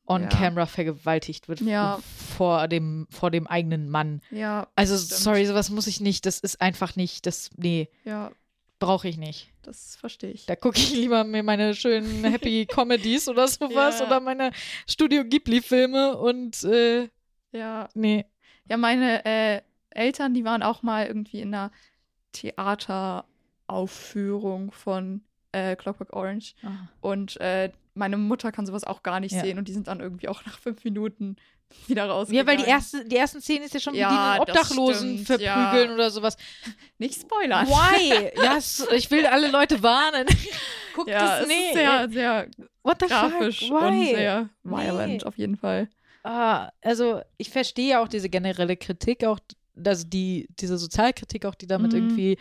[0.07, 0.29] on ja.
[0.29, 1.99] camera vergewaltigt wird ja.
[2.35, 4.21] vor dem vor dem eigenen Mann.
[4.31, 4.67] Ja.
[4.75, 6.25] Also sorry, sowas muss ich nicht.
[6.25, 7.25] Das ist einfach nicht.
[7.25, 7.89] Das nee.
[8.03, 8.31] Ja.
[8.81, 9.49] Brauche ich nicht.
[9.61, 10.47] Das verstehe ich.
[10.47, 14.07] Da gucke ich lieber mir meine schönen Happy Comedies oder sowas ja.
[14.07, 14.49] oder meine
[14.87, 17.07] Studio Ghibli-Filme und äh,
[17.51, 17.87] ja.
[17.93, 18.25] Nee.
[18.67, 21.71] Ja, meine äh, Eltern, die waren auch mal irgendwie in einer
[22.31, 26.55] Theateraufführung von äh, Clockwork Orange.
[26.63, 26.87] Ah.
[27.01, 29.41] Und äh, meine Mutter kann sowas auch gar nicht ja.
[29.41, 31.35] sehen und die sind dann irgendwie auch nach fünf Minuten
[31.87, 32.47] wieder rausgegangen.
[32.47, 35.27] Ja, weil die, erste, die ersten Szenen ist ja schon, wie ja, die Obdachlosen stimmt,
[35.27, 35.93] verprügeln ja.
[35.93, 36.37] oder sowas.
[36.97, 37.67] Nicht spoilern.
[37.67, 38.31] Why?
[38.43, 38.57] ja,
[38.95, 40.27] ich will alle Leute warnen.
[40.95, 41.73] Guckt ja, das nicht.
[41.73, 42.47] sehr, sehr
[42.83, 43.81] What the grafisch fuck?
[43.81, 43.87] Why?
[43.87, 45.23] und sehr violent nee.
[45.23, 45.87] auf jeden Fall.
[46.23, 49.39] Ah, also ich verstehe auch diese generelle Kritik, auch
[49.83, 51.99] also die, diese Sozialkritik auch, die damit mhm.
[51.99, 52.37] irgendwie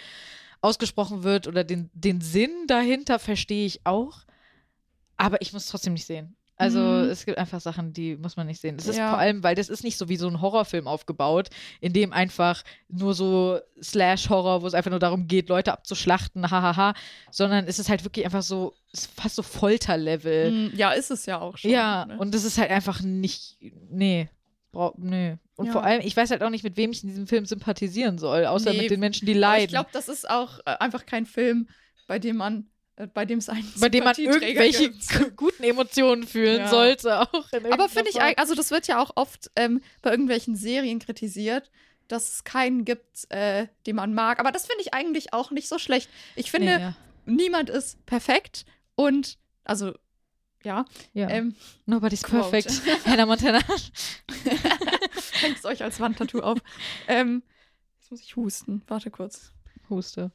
[0.61, 4.25] ausgesprochen wird oder den, den Sinn dahinter verstehe ich auch.
[5.17, 6.37] Aber ich muss trotzdem nicht sehen.
[6.61, 7.09] Also mhm.
[7.09, 8.77] es gibt einfach Sachen, die muss man nicht sehen.
[8.77, 9.09] Das ist ja.
[9.09, 11.49] vor allem, weil das ist nicht so wie so ein Horrorfilm aufgebaut,
[11.81, 16.93] in dem einfach nur so Slash-Horror, wo es einfach nur darum geht, Leute abzuschlachten, hahaha,
[17.31, 20.51] sondern es ist halt wirklich einfach so, es ist fast so Folterlevel.
[20.51, 20.73] Mhm.
[20.77, 21.71] Ja, ist es ja auch schon.
[21.71, 22.19] Ja, ne?
[22.19, 23.57] und das ist halt einfach nicht,
[23.89, 24.29] nee,
[24.71, 25.37] Bra nee.
[25.57, 25.73] Und ja.
[25.73, 28.45] vor allem, ich weiß halt auch nicht, mit wem ich in diesem Film sympathisieren soll,
[28.47, 29.65] außer nee, mit den Menschen, die leiden.
[29.65, 31.69] Ich glaube, das ist auch äh, einfach kein Film,
[32.07, 32.70] bei dem man
[33.07, 34.93] bei dem es einen bei dem man irgendwelche
[35.37, 36.69] guten Emotionen fühlen ja.
[36.69, 37.49] sollte auch.
[37.71, 41.71] Aber finde ich, also das wird ja auch oft ähm, bei irgendwelchen Serien kritisiert,
[42.09, 44.41] dass es keinen gibt, äh, den man mag.
[44.41, 46.11] Aber das finde ich eigentlich auch nicht so schlecht.
[46.37, 46.97] Ich finde, nee, ja.
[47.27, 48.65] niemand ist perfekt
[48.97, 49.95] und also
[50.63, 50.85] ja.
[51.15, 51.29] ja.
[51.31, 51.55] Ähm,
[51.87, 52.51] Nobody's quote.
[52.51, 52.83] perfect.
[53.07, 53.61] Hannah Montana.
[55.41, 56.59] Hängt es euch als Wandtattoo auf.
[57.09, 57.43] Ähm,
[57.99, 58.83] jetzt muss ich husten.
[58.87, 59.53] Warte kurz.
[59.89, 60.33] Huste.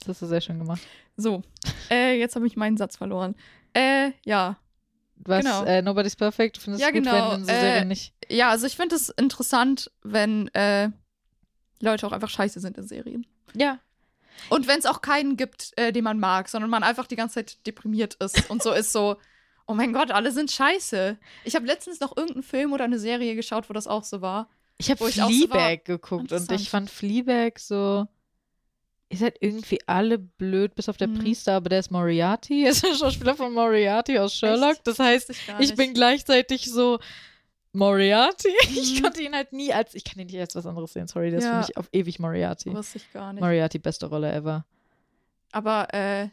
[0.00, 0.80] Das hast du sehr schön gemacht.
[1.16, 1.42] So,
[1.90, 3.34] äh, jetzt habe ich meinen Satz verloren.
[3.74, 4.56] Äh, ja.
[5.16, 5.44] Was?
[5.44, 5.64] Genau.
[5.64, 6.56] Äh, Nobody's Perfect?
[6.56, 7.32] Du findest ja, es gut, genau.
[7.32, 8.14] wenn so äh, Serien nicht.
[8.28, 10.88] Ja, also ich finde es interessant, wenn äh,
[11.80, 13.26] Leute auch einfach scheiße sind in Serien.
[13.54, 13.78] Ja.
[14.48, 17.34] Und wenn es auch keinen gibt, äh, den man mag, sondern man einfach die ganze
[17.34, 19.16] Zeit deprimiert ist und so ist so,
[19.66, 21.18] oh mein Gott, alle sind scheiße.
[21.44, 24.48] Ich habe letztens noch irgendeinen Film oder eine Serie geschaut, wo das auch so war.
[24.78, 28.06] Ich habe Fleabag so geguckt und ich fand Fleabag so
[29.10, 31.18] ihr seid irgendwie alle blöd, bis auf der mhm.
[31.18, 34.72] Priester, aber der ist Moriarty, er ist der Schauspieler von Moriarty aus Sherlock.
[34.72, 34.86] Echt?
[34.86, 36.98] Das heißt, ich, ich bin gleichzeitig so
[37.72, 38.48] Moriarty.
[38.70, 38.76] Mhm.
[38.76, 41.30] Ich konnte ihn halt nie als, ich kann ihn nicht als was anderes sehen, sorry,
[41.30, 41.60] der ja.
[41.60, 42.72] ist für mich auf ewig Moriarty.
[42.72, 43.42] Wusste ich gar nicht.
[43.42, 44.64] Moriarty, beste Rolle ever.
[45.52, 46.28] Aber, äh,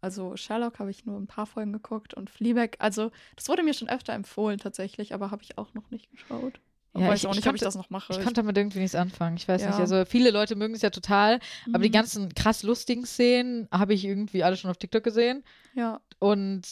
[0.00, 3.74] also Sherlock habe ich nur ein paar Folgen geguckt und Fleabag, also das wurde mir
[3.74, 6.60] schon öfter empfohlen tatsächlich, aber habe ich auch noch nicht geschaut.
[7.00, 8.12] Ja, weiß ich auch nicht, ich konnte, ob ich das noch mache.
[8.12, 9.36] Ich, konnte damit irgendwie nichts anfangen.
[9.36, 9.68] Ich weiß ja.
[9.68, 9.78] nicht.
[9.78, 11.74] Also viele Leute mögen es ja total, mhm.
[11.74, 11.94] aber die mhm.
[11.94, 15.44] ganzen krass lustigen Szenen habe ich irgendwie alle schon auf TikTok gesehen.
[15.74, 16.00] Ja.
[16.18, 16.62] Und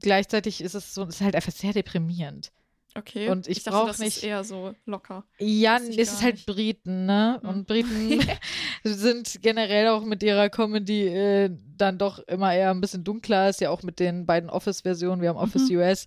[0.00, 2.52] gleichzeitig ist es so, es ist halt einfach sehr deprimierend.
[2.94, 3.30] Okay.
[3.30, 4.18] Und ich, ich brauche nicht.
[4.18, 5.24] Ist eher so locker.
[5.38, 6.46] Ja, es ist halt nicht.
[6.46, 7.40] Briten, ne?
[7.42, 7.48] Mhm.
[7.48, 8.20] Und Briten
[8.84, 13.48] sind generell auch mit ihrer Comedy äh, dann doch immer eher ein bisschen dunkler.
[13.48, 15.22] Ist ja auch mit den beiden Office-Versionen.
[15.22, 15.78] Wir haben Office mhm.
[15.78, 16.06] US.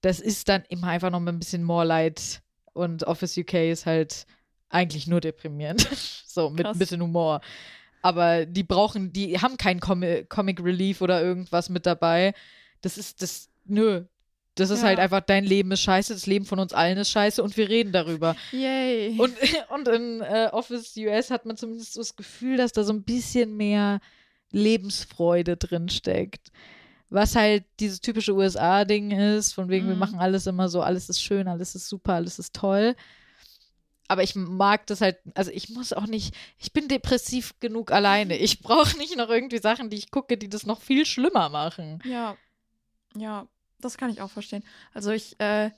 [0.00, 2.42] Das ist dann immer einfach noch ein bisschen more light
[2.74, 4.26] und Office UK ist halt
[4.68, 5.88] eigentlich nur deprimierend.
[6.26, 7.40] so, mit ein bisschen Humor.
[8.02, 12.34] Aber die brauchen, die haben keinen Com Comic Relief oder irgendwas mit dabei.
[12.82, 14.04] Das ist das, nö.
[14.56, 14.88] Das ist ja.
[14.88, 17.68] halt einfach, dein Leben ist scheiße, das Leben von uns allen ist scheiße und wir
[17.68, 18.36] reden darüber.
[18.52, 19.18] Yay.
[19.18, 19.34] Und,
[19.70, 23.02] und in äh, Office US hat man zumindest so das Gefühl, dass da so ein
[23.02, 24.00] bisschen mehr
[24.50, 26.52] Lebensfreude drinsteckt.
[27.10, 30.00] Was halt dieses typische USA-Ding ist, von wegen, wir Mhm.
[30.00, 32.96] machen alles immer so, alles ist schön, alles ist super, alles ist toll.
[34.08, 38.36] Aber ich mag das halt, also ich muss auch nicht, ich bin depressiv genug alleine.
[38.36, 42.00] Ich brauche nicht noch irgendwie Sachen, die ich gucke, die das noch viel schlimmer machen.
[42.04, 42.36] Ja,
[43.16, 43.46] ja,
[43.80, 44.62] das kann ich auch verstehen.
[44.92, 45.70] Also ich äh,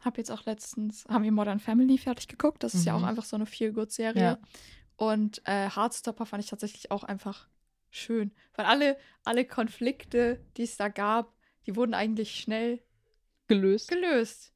[0.00, 2.62] habe jetzt auch letztens, haben wir Modern Family fertig geguckt.
[2.62, 3.06] Das ist ja auch Mhm.
[3.06, 4.22] einfach so eine Feel-Good-Serie.
[4.22, 4.38] Ja.
[4.96, 7.46] Und äh, Heartstopper fand ich tatsächlich auch einfach
[7.96, 8.32] schön.
[8.54, 11.34] Weil alle, alle Konflikte, die es da gab,
[11.66, 12.80] die wurden eigentlich schnell
[13.48, 13.88] Gelöst.
[13.88, 14.52] gelöst.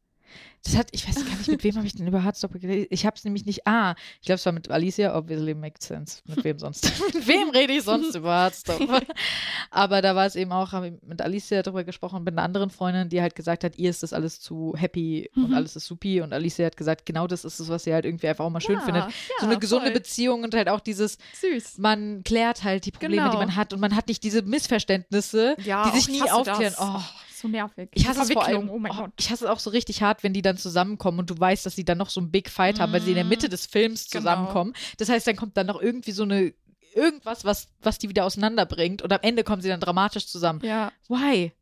[0.62, 2.86] Das hat, ich weiß gar nicht, mit wem habe ich denn über Hardstopper gelesen?
[2.90, 3.66] Ich habe es nämlich nicht.
[3.66, 6.20] Ah, ich glaube, es war mit Alicia, obviously makes sense.
[6.26, 6.92] Mit wem sonst?
[7.14, 9.00] mit wem rede ich sonst über Hardstopper?
[9.70, 12.68] Aber da war es eben auch, habe ich mit Alicia darüber gesprochen, mit einer anderen
[12.68, 15.54] Freundin, die halt gesagt hat, ihr ist das alles zu happy und Mhm.
[15.54, 16.20] alles ist supi.
[16.20, 18.60] Und Alicia hat gesagt, genau das ist es, was sie halt irgendwie einfach auch mal
[18.60, 19.04] schön ja, findet.
[19.04, 19.10] Ja,
[19.40, 19.94] So eine gesunde voll.
[19.94, 21.78] Beziehung und halt auch dieses, Süß.
[21.78, 23.38] man klärt halt die Probleme, die Genau.
[23.38, 26.74] man hat und man hat nicht diese Missverständnisse, Ja, die sich nie aufklären.
[26.76, 26.80] Das.
[26.80, 27.00] Oh.
[27.40, 27.88] So nervig.
[27.94, 28.70] Ich hasse es vor allem.
[28.70, 29.12] Oh mein oh, Gott.
[29.18, 31.74] Ich hasse es auch so richtig hart, wenn die dann zusammenkommen und du weißt, dass
[31.76, 34.08] sie dann noch so einen Big Fight haben, weil sie in der Mitte des Films
[34.10, 34.20] Genau.
[34.22, 34.74] zusammenkommen.
[34.98, 36.52] Das heißt, dann kommt dann noch irgendwie so eine
[36.94, 40.60] irgendwas, was, was die wieder auseinanderbringt und am Ende kommen sie dann dramatisch zusammen.
[40.64, 40.90] Ja.
[41.08, 41.52] Why?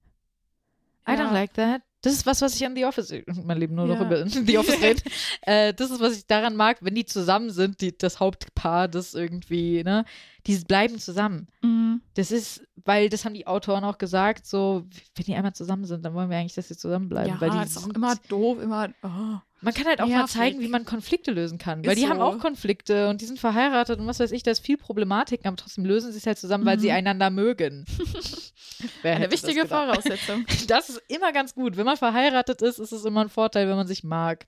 [1.06, 1.32] I don't Ja.
[1.32, 1.82] like that.
[2.09, 3.12] Das ist was, was ich an The Office,
[3.44, 4.06] mein Leben nur noch Ja.
[4.06, 5.02] über The Office rede.
[5.42, 9.14] äh, das ist, was ich daran mag, wenn die zusammen sind, die, das Hauptpaar, das
[9.14, 10.04] irgendwie, ne,
[10.46, 11.48] die bleiben zusammen.
[11.62, 12.00] Mhm.
[12.14, 14.84] Das ist, weil das haben die Autoren auch gesagt, so,
[15.16, 17.34] wenn die einmal zusammen sind, dann wollen wir eigentlich, dass sie zusammenbleiben.
[17.34, 18.88] Ja, weil die ist auch immer doof, immer.
[19.02, 19.38] Oh.
[19.61, 20.36] Man kann halt auch mal nervig.
[20.36, 21.84] zeigen, wie man Konflikte lösen kann.
[21.84, 22.22] Weil die haben so.
[22.24, 25.56] auch Konflikte und die sind verheiratet und was weiß ich, da ist viel Problematik, aber
[25.56, 26.80] trotzdem lösen sie es halt zusammen, weil Mhm.
[26.80, 27.84] sie einander mögen.
[29.02, 29.86] Eine das wichtige gedacht?
[29.86, 30.44] Voraussetzung.
[30.68, 31.76] Das ist immer ganz gut.
[31.76, 34.46] Wenn man verheiratet ist, ist es immer ein Vorteil, wenn man sich mag.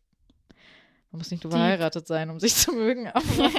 [1.13, 3.51] Man muss nicht nur verheiratet sein, um sich zu mögen, aber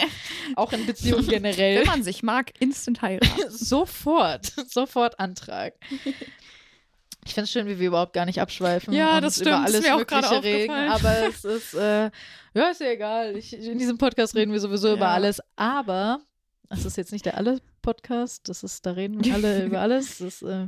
[0.56, 1.80] auch in Beziehungen generell.
[1.80, 3.49] Wenn man sich mag, instant heiraten.
[3.49, 5.74] sofort, sofort Antrag.
[7.26, 9.69] Ich finde es schön, wie wir überhaupt gar nicht abschweifen Ja, das über stimmt.
[9.69, 10.72] Ist alles mir auch gerade reden.
[10.72, 10.91] aufgefallen.
[10.91, 12.09] Aber es ist, äh,
[12.53, 13.38] ja, ist ja egal.
[13.38, 15.13] Ich, in diesem Podcast reden wir sowieso über Ja.
[15.13, 15.39] alles.
[15.55, 16.19] Aber
[16.69, 18.49] das ist jetzt nicht der Alle-Podcast.
[18.49, 20.17] Das ist, da reden wir alle über alles.
[20.17, 20.67] Das, äh,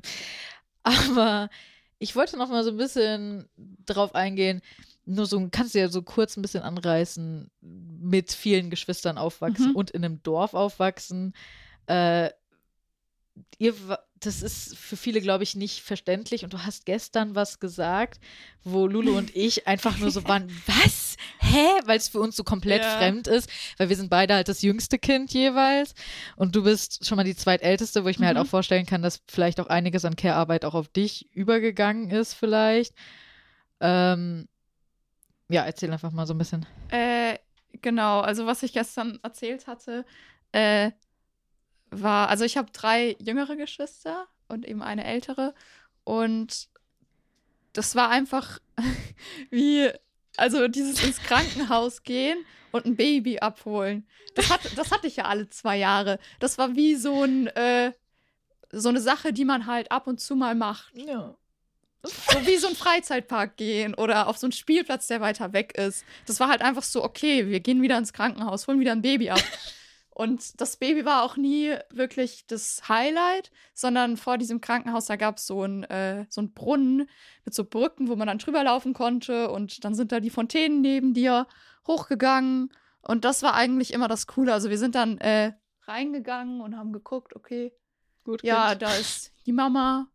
[0.84, 1.50] aber
[2.00, 3.50] ich wollte noch mal so ein bisschen
[3.86, 4.62] drauf eingehen.
[5.06, 9.76] Nur so, kannst du ja so kurz ein bisschen anreißen, mit vielen Geschwistern aufwachsen Mhm.
[9.76, 11.34] und in einem Dorf aufwachsen.
[11.88, 12.30] Äh,
[13.58, 13.74] ihr,
[14.26, 16.44] das ist für viele, glaube ich, nicht verständlich.
[16.44, 18.20] Und du hast gestern was gesagt,
[18.64, 21.16] wo Lulu und ich einfach nur so waren, was?
[21.40, 21.68] Hä?
[21.86, 22.98] Weil es für uns so komplett Ja.
[22.98, 25.94] fremd ist, weil wir sind beide halt das jüngste Kind jeweils.
[26.36, 28.44] Und du bist schon mal die zweitälteste, wo ich mir halt Mhm.
[28.44, 32.94] auch vorstellen kann, dass vielleicht auch einiges an Care-Arbeit auch auf dich übergegangen ist, vielleicht.
[33.80, 34.48] Ähm,
[35.50, 36.66] ja, erzähl einfach mal so ein bisschen.
[36.90, 37.38] Äh,
[37.82, 40.06] genau, also was ich gestern erzählt hatte,
[40.52, 40.92] äh,
[42.02, 45.54] war, also ich habe drei jüngere Geschwister und eben eine ältere.
[46.04, 46.70] Und
[47.74, 48.60] das war einfach
[49.50, 49.90] wie,
[50.38, 52.38] also dieses ins Krankenhaus gehen
[52.72, 54.08] und ein Baby abholen.
[54.36, 56.20] Das, hat, das hatte ich ja alle zwei Jahre.
[56.40, 57.92] Das war wie so ein, äh,
[58.72, 60.94] so eine Sache, die man halt ab und zu mal macht.
[60.96, 61.36] Ja.
[62.06, 66.04] So wie so ein Freizeitpark gehen oder auf so einen Spielplatz, der weiter weg ist.
[66.26, 69.30] Das war halt einfach so, okay, wir gehen wieder ins Krankenhaus, holen wieder ein Baby
[69.30, 69.42] ab.
[70.16, 75.38] Und das Baby war auch nie wirklich das Highlight, sondern vor diesem Krankenhaus, da gab
[75.38, 77.10] es so einen äh, so einen Brunnen
[77.46, 79.50] mit so Brücken, wo man dann drüber laufen konnte.
[79.50, 81.48] Und dann sind da die Fontänen neben dir
[81.88, 82.72] hochgegangen.
[83.02, 84.54] Und das war eigentlich immer das Coole.
[84.54, 85.54] Also wir sind dann äh,
[85.84, 87.74] reingegangen und haben geguckt, okay,
[88.24, 88.84] Gut, ja, Kind.
[88.84, 90.08] da ist die Mama,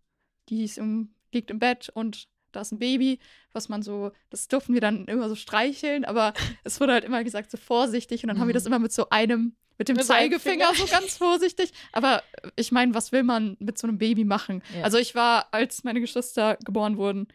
[0.49, 3.19] die ist im, liegt im Bett und da ist ein Baby,
[3.53, 6.33] was man so, das durften wir dann immer so streicheln, aber
[6.65, 8.69] es wurde halt immer gesagt, so vorsichtig und dann haben wir das Mhm.
[8.69, 10.87] immer mit so einem, mit dem Mit Zeigefinger Finger.
[10.87, 11.72] so ganz vorsichtig.
[11.93, 12.22] Aber
[12.57, 14.62] ich meine, was will man mit so einem Baby machen?
[14.76, 14.83] Ja.
[14.83, 17.29] Also ich war, als meine Geschwister geboren wurden,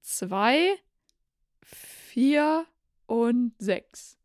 [0.00, 0.70] zwei,
[1.62, 2.66] vier
[3.06, 4.18] und sechs.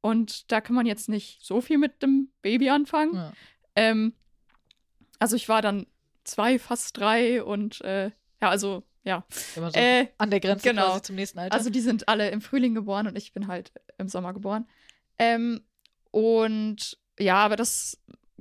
[0.00, 3.14] Und da kann man jetzt nicht so viel mit dem Baby anfangen.
[3.14, 3.32] Ja.
[3.76, 4.14] Ähm,
[5.18, 5.86] also ich war dann
[6.24, 8.06] zwei, fast drei und äh,
[8.40, 9.24] ja, also ja.
[9.56, 10.86] Immer so Äh, an der Grenze genau.
[10.90, 11.54] quasi zum nächsten Alter.
[11.54, 14.68] also die sind alle im Frühling geboren und ich bin halt im Sommer geboren.
[15.18, 15.60] Ähm,
[16.10, 17.98] und ja, aber das,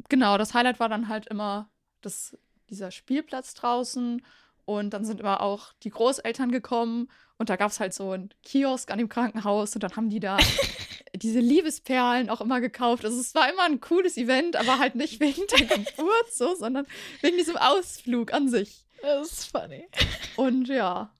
[0.10, 1.70] genau, das Highlight war dann halt immer
[2.02, 2.38] das,
[2.70, 4.22] dieser Spielplatz draußen.
[4.66, 7.10] Und dann sind immer auch die Großeltern gekommen
[7.42, 10.20] und da gab es halt so einen Kiosk an dem Krankenhaus und dann haben die
[10.20, 10.38] da
[11.16, 13.04] diese Liebesperlen auch immer gekauft.
[13.04, 16.86] Also es war immer ein cooles Event, aber halt nicht wegen der Geburt so, sondern
[17.22, 18.86] wegen diesem Ausflug an sich.
[19.02, 19.88] das ist funny.
[20.36, 21.12] Und ja,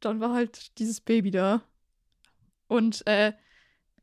[0.00, 1.62] dann war halt dieses Baby da.
[2.66, 3.32] Und äh,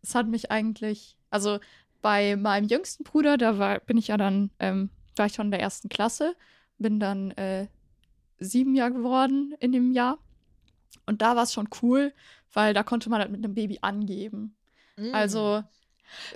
[0.02, 1.60] es hat mich eigentlich, also
[2.08, 5.52] bei meinem jüngsten Bruder, da war, bin ich ja dann ähm, war ich schon in
[5.52, 6.38] der ersten Klasse,
[6.78, 7.68] bin dann äh,
[8.40, 10.18] sieben Jahre geworden in dem Jahr.
[11.06, 12.14] Und da war es schon cool,
[12.54, 14.56] weil da konnte man halt mit einem Baby angeben.
[14.96, 15.14] Mm.
[15.14, 15.66] Also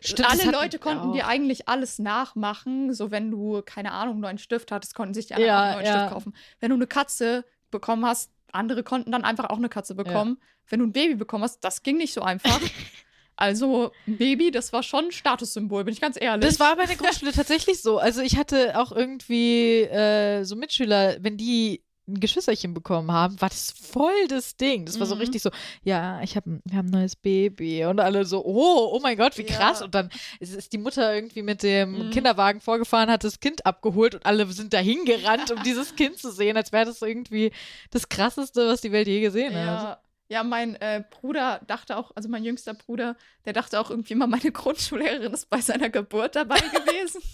[0.01, 2.93] Stimmt, alle Leute konnten dir eigentlich alles nachmachen.
[2.93, 5.63] So, wenn du, keine Ahnung, einen neuen Stift hattest, konnten sich die anderen Ja, auch
[5.63, 5.99] einen neuen ja.
[5.99, 6.34] Stift kaufen.
[6.59, 10.38] Wenn du eine Katze bekommen hast, andere konnten dann einfach auch eine Katze bekommen.
[10.67, 12.59] Wenn du ein Baby bekommen hast, das ging nicht so einfach.
[13.42, 16.46] also, ein Baby, das war schon ein Statussymbol, bin ich ganz ehrlich.
[16.48, 17.98] Das war bei der Grundschule tatsächlich so.
[17.98, 23.50] Also ich hatte auch irgendwie äh, so Mitschüler, wenn die ein Geschwisterchen bekommen haben, war
[23.50, 24.86] das voll das Ding.
[24.86, 25.22] Das war so Mhm.
[25.22, 25.52] richtig so,
[25.84, 27.86] ja, ich hab, ein- wir haben ein neues Baby.
[27.86, 29.56] Und alle so, oh, oh mein Gott, wie Ja.
[29.56, 29.82] krass.
[29.84, 32.10] Und dann ist, ist die Mutter irgendwie mit dem Mhm.
[32.12, 36.32] Kinderwagen vorgefahren, hat das Kind abgeholt und alle sind dahin gerannt, um dieses Kind zu
[36.32, 37.52] sehen, als wäre das irgendwie
[37.92, 40.02] das Krasseste, was die Welt je gesehen hat.
[40.32, 44.27] Ja, mein äh, Bruder dachte auch, also mein jüngster Bruder, der dachte auch irgendwie immer,
[44.27, 47.21] meine Grundschullehrerin ist bei seiner Geburt dabei gewesen.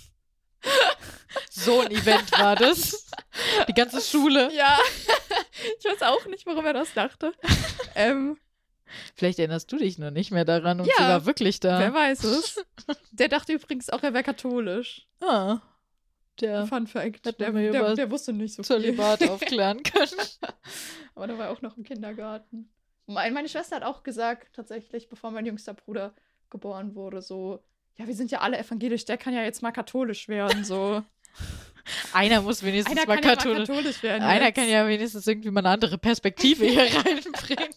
[1.51, 3.05] So ein Event war das.
[3.67, 4.51] Die ganze Schule.
[4.55, 4.75] ja,
[5.77, 7.31] ich weiß auch nicht, warum er das dachte.
[7.93, 8.37] ähm,
[9.13, 11.79] Vielleicht erinnerst du dich nur nicht mehr daran und sie Ja, war wirklich da.
[11.79, 12.65] Wer weiß es.
[13.11, 15.05] Der dachte übrigens auch, er wäre katholisch.
[15.21, 15.59] Ah,
[16.41, 17.25] der Fun Fact.
[17.25, 18.77] Der, der, der wusste nicht so viel.
[18.77, 20.19] Zölibat aufklären können.
[21.13, 22.69] Aber da war er auch noch im Kindergarten.
[23.07, 26.13] Mein, meine Schwester hat auch gesagt, tatsächlich, bevor mein jüngster Bruder
[26.49, 27.63] geboren wurde, so,
[27.95, 31.03] ja, wir sind ja alle evangelisch, der kann ja jetzt mal katholisch werden, so.
[32.13, 33.67] Einer muss wenigstens Einer mal kann ja mal katholisch.
[33.69, 34.23] katholisch werden.
[34.23, 34.55] Einer jetzt.
[34.55, 37.73] kann ja wenigstens irgendwie mal eine andere Perspektive hier reinbringen.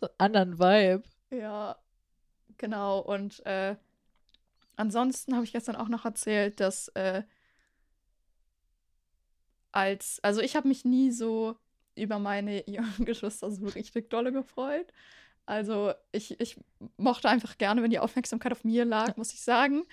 [0.00, 1.02] So einen anderen Vibe.
[1.30, 1.76] Ja,
[2.56, 3.00] genau.
[3.00, 3.76] Und äh,
[4.76, 7.22] ansonsten habe ich gestern auch noch erzählt, dass äh,
[9.72, 11.56] als, also ich habe mich nie so
[11.98, 14.92] über meine jüngeren Geschwister so richtig dolle gefreut.
[15.46, 16.58] Also ich, ich
[16.98, 19.84] mochte einfach gerne, wenn die Aufmerksamkeit auf mir lag, muss ich sagen.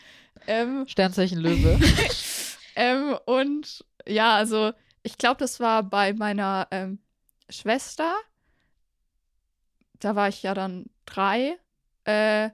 [0.47, 1.80] Ähm, Sternzeichen Löwe.
[2.76, 6.99] ähm, und ja, also ich glaube, das war bei meiner ähm,
[7.49, 8.14] Schwester.
[9.99, 11.58] Da war ich ja dann drei.
[12.03, 12.49] Äh,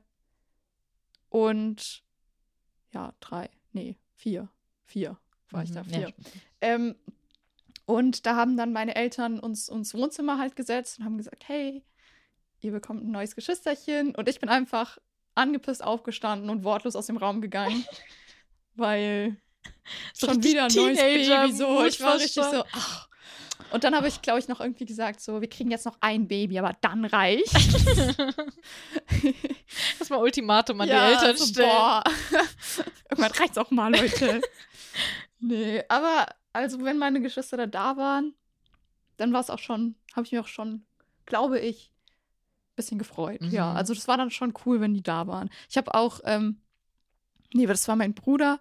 [1.30, 2.04] und
[2.94, 3.50] ja, drei.
[3.72, 4.48] Nee, vier.
[4.86, 5.18] Vier
[5.50, 5.84] war ich da.
[5.84, 6.14] Mhm, Vier.
[6.62, 6.78] ja.
[7.92, 11.84] Und da haben dann meine Eltern uns ins Wohnzimmer halt gesetzt und haben gesagt, hey,
[12.62, 14.16] ihr bekommt ein neues Geschwisterchen.
[14.16, 14.98] Und ich bin einfach
[15.36, 17.84] angepisst aufgestanden und wortlos aus dem Raum gegangen.
[18.76, 19.36] weil
[20.14, 21.54] So schon wieder ein neues Baby.
[21.54, 23.10] So, ich war richtig so, ach.
[23.72, 26.30] Und dann habe ich, glaube ich, noch irgendwie gesagt, so, wir kriegen jetzt noch ein
[26.30, 27.54] Baby, aber dann reicht.
[30.00, 31.70] Erstmal Ultimatum an Ja, die Eltern so, stellen.
[31.70, 32.04] Boah.
[33.10, 34.42] Irgendwann reicht's auch mal, Leute.
[35.40, 38.34] nee, aber also wenn meine Geschwister da, da waren,
[39.18, 40.86] dann war es auch schon, habe ich mich auch schon,
[41.26, 41.92] glaube ich,
[42.72, 43.42] ein bisschen gefreut.
[43.44, 43.78] Ja, Mhm.
[43.78, 45.50] also das war dann schon cool, wenn die da waren.
[45.70, 46.62] Ich habe auch, ähm,
[47.54, 48.60] nee, das war mein Bruder,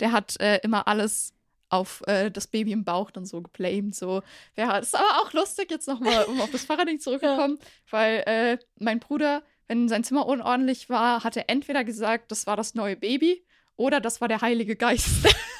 [0.00, 1.34] der hat äh, immer alles
[1.70, 3.94] auf äh, das Baby im Bauch dann so geblamed.
[3.94, 4.22] So.
[4.56, 7.58] Ja, das ist aber auch lustig, jetzt nochmal, um auf das Fahrradding zurückzukommen,
[7.90, 12.56] weil äh, mein Bruder, wenn sein Zimmer unordentlich war, hat er entweder gesagt, das war
[12.56, 13.44] das neue Baby
[13.76, 15.26] oder das war der Heilige Geist.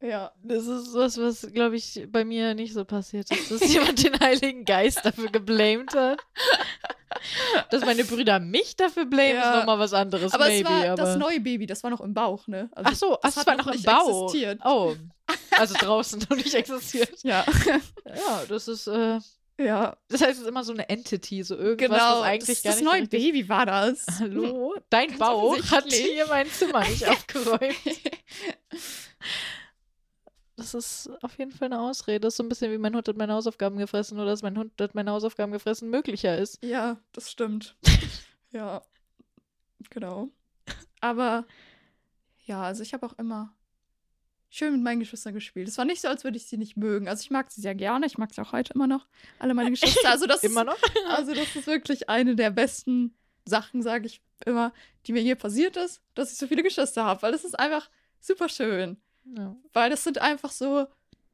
[0.00, 0.32] Ja.
[0.42, 4.18] Das ist was, was, glaube ich, bei mir nicht so passiert ist, dass jemand den
[4.20, 6.18] Heiligen Geist dafür geblamed hat.
[7.70, 9.50] Dass meine Brüder mich dafür blamen, Ja.
[9.52, 10.68] ist nochmal was anderes, Aber maybe.
[10.68, 12.70] es war aber das neue Baby, das war noch im Bauch, ne?
[12.72, 14.24] Also Ach so, ach, das das hat war noch noch im nicht Bau.
[14.26, 14.60] existiert.
[14.64, 14.94] Oh.
[15.58, 17.22] Also draußen noch nicht existiert.
[17.24, 17.44] Ja.
[18.06, 19.18] Ja, das ist, äh,
[19.58, 19.96] ja.
[20.08, 22.20] das heißt, es ist immer so eine Entity, so irgendwas, Genau.
[22.20, 24.06] was eigentlich das, gar das nicht neue so richtig- Baby war das.
[24.20, 24.74] Hallo?
[24.88, 27.74] Dein Ganz Bauch hat hier mein Zimmer nicht aufgeräumt.
[30.58, 32.18] Das ist auf jeden Fall eine Ausrede.
[32.18, 34.58] Das ist so ein bisschen wie mein Hund hat meine Hausaufgaben gefressen oder dass mein
[34.58, 36.62] Hund hat meine Hausaufgaben gefressen möglicher ist.
[36.64, 37.76] Ja, das stimmt.
[38.50, 38.82] ja.
[39.90, 40.30] Genau.
[41.00, 41.46] Aber
[42.44, 43.54] ja, also ich habe auch immer
[44.50, 45.68] schön mit meinen Geschwistern gespielt.
[45.68, 47.06] Es war nicht so, als würde ich sie nicht mögen.
[47.06, 48.06] Also ich mag sie sehr gerne.
[48.06, 49.06] Ich mag sie auch heute immer noch.
[49.38, 50.10] Alle meine Geschwister.
[50.10, 50.78] Also das Immer ist, noch?
[51.08, 54.72] Also das ist wirklich eine der besten Sachen, sage ich immer,
[55.06, 57.22] die mir je passiert ist, dass ich so viele Geschwister habe.
[57.22, 57.88] Weil das ist einfach
[58.18, 59.00] super schön.
[59.36, 59.56] Ja.
[59.72, 60.86] Weil das sind einfach so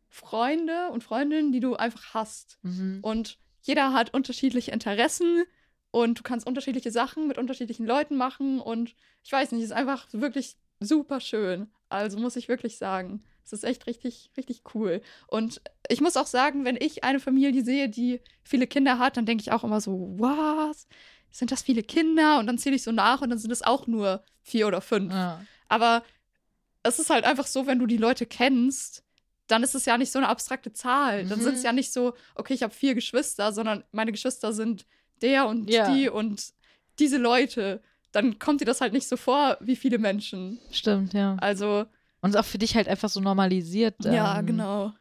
[0.08, 2.58] Freunde und Freundinnen, die du einfach hast.
[2.62, 3.00] Mhm.
[3.02, 5.44] Und jeder hat unterschiedliche Interessen
[5.90, 8.60] und du kannst unterschiedliche Sachen mit unterschiedlichen Leuten machen.
[8.60, 11.68] Und ich weiß nicht, es ist einfach wirklich super schön.
[11.88, 15.02] Also muss ich wirklich sagen, es ist echt richtig, richtig cool.
[15.26, 19.26] Und ich muss auch sagen, wenn ich eine Familie sehe, die viele Kinder hat, dann
[19.26, 20.86] denke ich auch immer so, was?
[21.30, 22.38] Sind das viele Kinder?
[22.38, 25.12] Und dann zähle ich so nach und dann sind es auch nur vier oder fünf.
[25.12, 25.44] Ja.
[25.68, 26.02] Aber
[26.84, 29.02] es ist halt einfach so, wenn du die Leute kennst,
[29.48, 31.24] dann ist es ja nicht so eine abstrakte Zahl.
[31.26, 31.42] Dann Mhm.
[31.42, 34.86] sind es ja nicht so, okay, ich habe vier Geschwister, sondern meine Geschwister sind
[35.20, 35.92] der und Ja.
[35.92, 36.52] die und
[36.98, 37.82] diese Leute,
[38.12, 40.58] dann kommt dir das halt nicht so vor, wie viele Menschen.
[40.70, 41.36] Stimmt, ja.
[41.40, 41.84] Also,
[42.20, 43.96] Und ist auch für dich halt einfach so normalisiert.
[44.04, 44.92] ja, ähm, genau.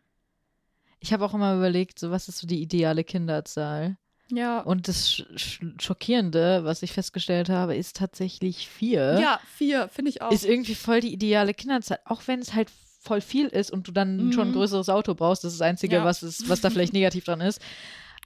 [0.99, 3.97] Ich habe auch immer überlegt, so was ist so die ideale Kinderzahl?
[4.36, 4.59] Ja.
[4.61, 9.19] Und das Sch Sch Schockierende, was ich festgestellt habe, ist tatsächlich vier.
[9.19, 10.31] ja, vier, finde ich auch.
[10.31, 11.99] Ist irgendwie voll die ideale Kinderzahl.
[12.05, 12.69] Auch wenn es halt
[13.01, 14.31] voll viel ist und du dann Mhm.
[14.34, 15.43] schon ein größeres Auto brauchst.
[15.43, 16.05] Das ist das Einzige, Ja.
[16.05, 17.59] was, ist, was da vielleicht negativ dran ist.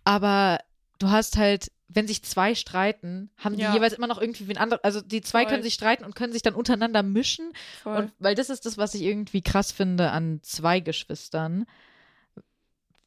[0.04, 0.60] Aber
[1.00, 3.74] du hast halt, wenn sich zwei streiten, haben die Ja.
[3.74, 4.84] jeweils immer noch irgendwie wen anderen.
[4.84, 5.52] Also die zwei Voll.
[5.52, 7.52] können sich streiten und können sich dann untereinander mischen.
[7.82, 7.98] Voll.
[7.98, 11.66] Und weil das ist das, was ich irgendwie krass finde an zwei Geschwistern.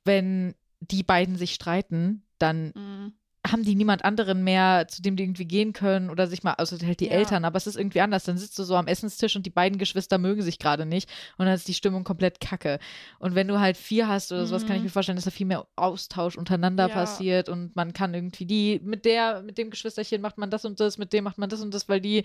[0.05, 3.13] Wenn die beiden sich streiten, dann Mhm.
[3.47, 6.77] haben die niemand anderen mehr, zu dem die irgendwie gehen können oder sich mal, außer
[6.87, 7.13] halt die Ja.
[7.13, 8.25] Eltern, aber es ist irgendwie anders.
[8.25, 11.09] Dann sitzt du so am Essenstisch und die beiden Geschwister mögen sich gerade nicht
[11.39, 12.79] und dann ist die Stimmung komplett kacke.
[13.19, 14.87] Und wenn du halt vier hast oder sowas, kann ich Mhm.
[14.87, 16.95] mir vorstellen, dass da viel mehr Austausch untereinander Ja.
[16.95, 20.79] passiert und man kann irgendwie die, mit der, mit dem Geschwisterchen macht man das und
[20.79, 22.25] das, mit dem macht man das und das, weil die,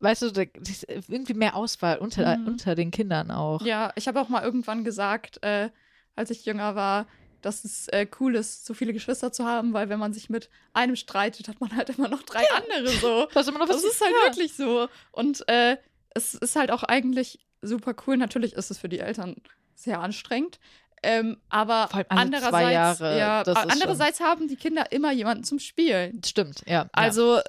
[0.00, 2.46] weißt du, da ist irgendwie mehr Auswahl unter, Mhm.
[2.48, 3.64] unter den Kindern auch.
[3.64, 5.70] Ja, ich habe auch mal irgendwann gesagt, äh,
[6.16, 7.06] als ich jünger war,
[7.42, 10.48] dass es äh, cool ist, so viele Geschwister zu haben, weil wenn man sich mit
[10.72, 13.28] einem streitet, hat man halt immer noch drei andere so.
[13.34, 14.28] Das ist halt ja.
[14.28, 14.88] wirklich so.
[15.10, 15.76] Und äh,
[16.14, 18.16] es ist halt auch eigentlich super cool.
[18.16, 19.36] Natürlich ist es für die Eltern
[19.74, 20.58] sehr anstrengend.
[21.02, 26.22] Ähm, aber andererseits, ja, andererseits haben die Kinder immer jemanden zum Spielen.
[26.24, 26.88] Stimmt, ja.
[26.92, 27.40] Also,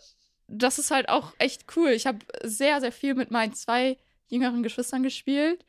[0.48, 1.90] das ist halt auch echt cool.
[1.90, 5.64] Ich habe sehr, sehr viel mit meinen zwei jüngeren Geschwistern gespielt.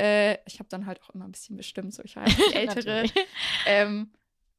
[0.00, 3.04] Äh, ich habe dann halt auch immer ein bisschen bestimmt, so ich war die ältere.
[3.66, 4.10] Ähm,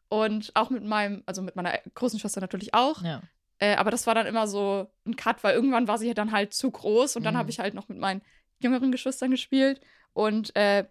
[0.10, 3.02] und auch mit meinem, also mit meiner großen Schwester natürlich auch.
[3.04, 3.22] ja.
[3.60, 6.52] Äh, aber das war dann immer so ein Cut, weil irgendwann war sie dann halt
[6.54, 7.38] zu groß und dann Mhm.
[7.40, 8.22] habe ich halt noch mit meinen
[8.60, 9.80] jüngeren Geschwistern gespielt.
[10.14, 10.86] Und äh,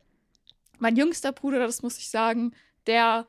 [0.79, 2.55] mein jüngster Bruder, das muss ich sagen,
[2.87, 3.27] der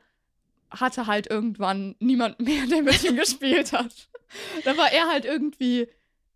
[0.70, 4.08] hatte halt irgendwann niemand mehr, der mit ihm gespielt hat.
[4.64, 5.88] Da war er halt irgendwie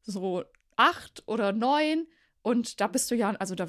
[0.02, 0.42] so
[0.74, 2.06] acht oder neun
[2.42, 3.68] und da bist du ja, also da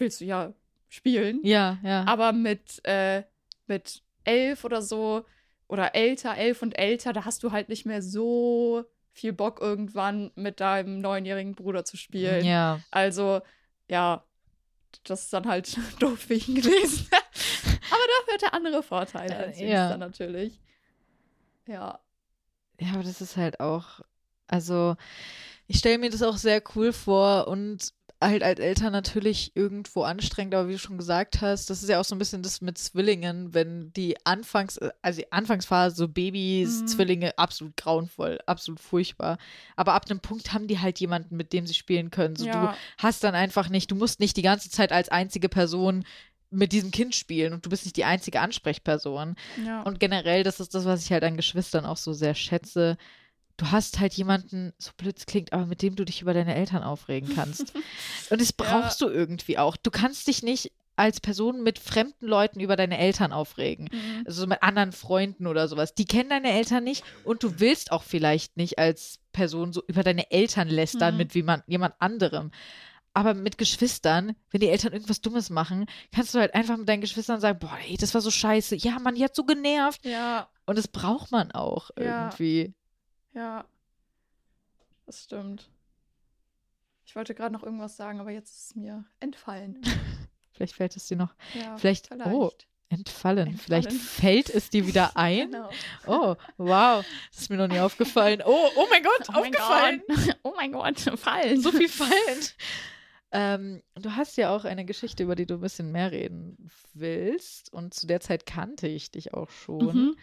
[0.00, 0.52] willst du ja
[0.88, 1.40] spielen.
[1.42, 2.04] Ja, ja.
[2.06, 3.22] Aber mit, äh,
[3.66, 5.24] mit elf oder so
[5.68, 10.30] oder älter, elf und älter, da hast du halt nicht mehr so viel Bock irgendwann
[10.34, 12.44] mit deinem neunjährigen Bruder zu spielen.
[12.44, 12.80] Ja.
[12.90, 13.40] Also,
[13.88, 14.24] ja,
[15.04, 17.08] das ist dann halt doof für ihn gewesen.
[17.12, 19.66] Aber dafür hat er andere Vorteile Äh, als ja.
[19.66, 20.60] Jüngster natürlich.
[21.66, 22.00] Ja.
[22.80, 24.00] Ja, aber das ist halt auch,
[24.46, 24.94] also
[25.66, 30.54] ich stelle mir das auch sehr cool vor und halt als Eltern natürlich irgendwo anstrengend,
[30.54, 32.76] aber wie du schon gesagt hast, das ist ja auch so ein bisschen das mit
[32.76, 36.86] Zwillingen, wenn die Anfangs, also die Anfangsphase, so Babys, Mhm.
[36.88, 39.38] Zwillinge, absolut grauenvoll, absolut furchtbar.
[39.76, 42.34] Aber ab einem Punkt haben die halt jemanden, mit dem sie spielen können.
[42.34, 42.72] So, ja.
[42.72, 46.04] Du hast dann einfach nicht, du musst nicht die ganze Zeit als einzige Person
[46.50, 49.36] mit diesem Kind spielen und du bist nicht die einzige Ansprechperson.
[49.64, 49.82] ja.
[49.82, 52.96] Und generell, das ist das, was ich halt an Geschwistern auch so sehr schätze.
[53.58, 56.54] Du hast halt jemanden, so blöd es klingt, aber mit dem du dich über deine
[56.54, 57.72] Eltern aufregen kannst.
[58.30, 59.76] Und das brauchst du irgendwie auch.
[59.76, 63.88] Du kannst dich nicht als Person mit fremden Leuten über deine Eltern aufregen.
[63.92, 64.22] Mhm.
[64.26, 65.94] Also mit anderen Freunden oder sowas.
[65.94, 70.02] Die kennen deine Eltern nicht und du willst auch vielleicht nicht als Person so über
[70.02, 71.18] deine Eltern lästern Mhm.
[71.18, 72.50] mit jemand, jemand anderem.
[73.14, 77.00] Aber mit Geschwistern, wenn die Eltern irgendwas Dummes machen, kannst du halt einfach mit deinen
[77.00, 78.76] Geschwistern sagen, boah, ey, das war so scheiße.
[78.76, 80.04] Ja, Mann, die hat so genervt.
[80.04, 82.24] ja, Und das braucht man auch Ja.
[82.26, 82.74] irgendwie.
[83.38, 83.64] Ja.
[85.06, 85.70] Das stimmt.
[87.06, 89.80] Ich wollte gerade noch irgendwas sagen, aber jetzt ist es mir entfallen.
[90.52, 92.50] Vielleicht fällt es dir noch Ja, Vielleicht- oh,
[92.90, 93.56] entfallen.
[93.56, 94.08] Vielleicht Entfallen.
[94.08, 95.50] fällt es dir wieder ein.
[95.52, 95.70] Genau.
[96.06, 97.04] Oh, wow.
[97.30, 98.42] Das ist mir noch nie aufgefallen.
[98.44, 100.02] Oh, oh mein Gott, Oh mein aufgefallen.
[100.08, 100.36] Gott.
[100.42, 101.60] Oh mein Gott, fallen.
[101.60, 102.44] So viel fallen.
[103.30, 107.72] Ähm, du hast ja auch eine Geschichte, über die du ein bisschen mehr reden willst.
[107.72, 109.84] Und zu der Zeit kannte ich dich auch schon.
[109.86, 110.16] Mhm.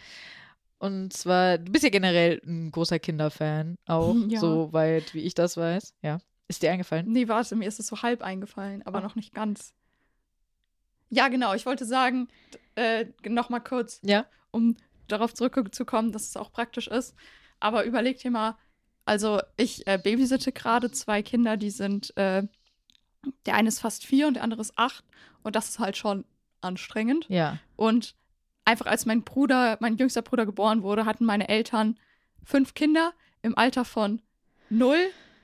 [0.77, 4.39] Und zwar, du bist ja generell ein großer Kinderfan, auch, Ja.
[4.39, 5.93] soweit wie ich das weiß.
[6.01, 6.17] Ja.
[6.47, 7.11] Ist dir eingefallen?
[7.11, 9.01] Nee, warte, mir ist es so halb eingefallen, aber Oh.
[9.01, 9.73] noch nicht ganz.
[11.09, 12.27] Ja, genau, ich wollte sagen,
[12.75, 14.25] äh, noch mal kurz, Ja.
[14.51, 14.75] um
[15.07, 17.15] darauf zurückzukommen, dass es auch praktisch ist.
[17.59, 18.57] Aber überleg dir mal,
[19.05, 22.43] also ich äh, babysitte gerade zwei Kinder, die sind, äh,
[23.45, 25.03] der eine ist fast vier und der andere ist acht.
[25.43, 26.25] Und das ist halt schon
[26.61, 27.25] anstrengend.
[27.29, 27.59] Ja.
[27.75, 28.15] Und
[28.65, 31.97] einfach als mein Bruder, mein jüngster Bruder geboren wurde, hatten meine Eltern
[32.43, 34.21] fünf Kinder im Alter von
[34.69, 34.97] 0,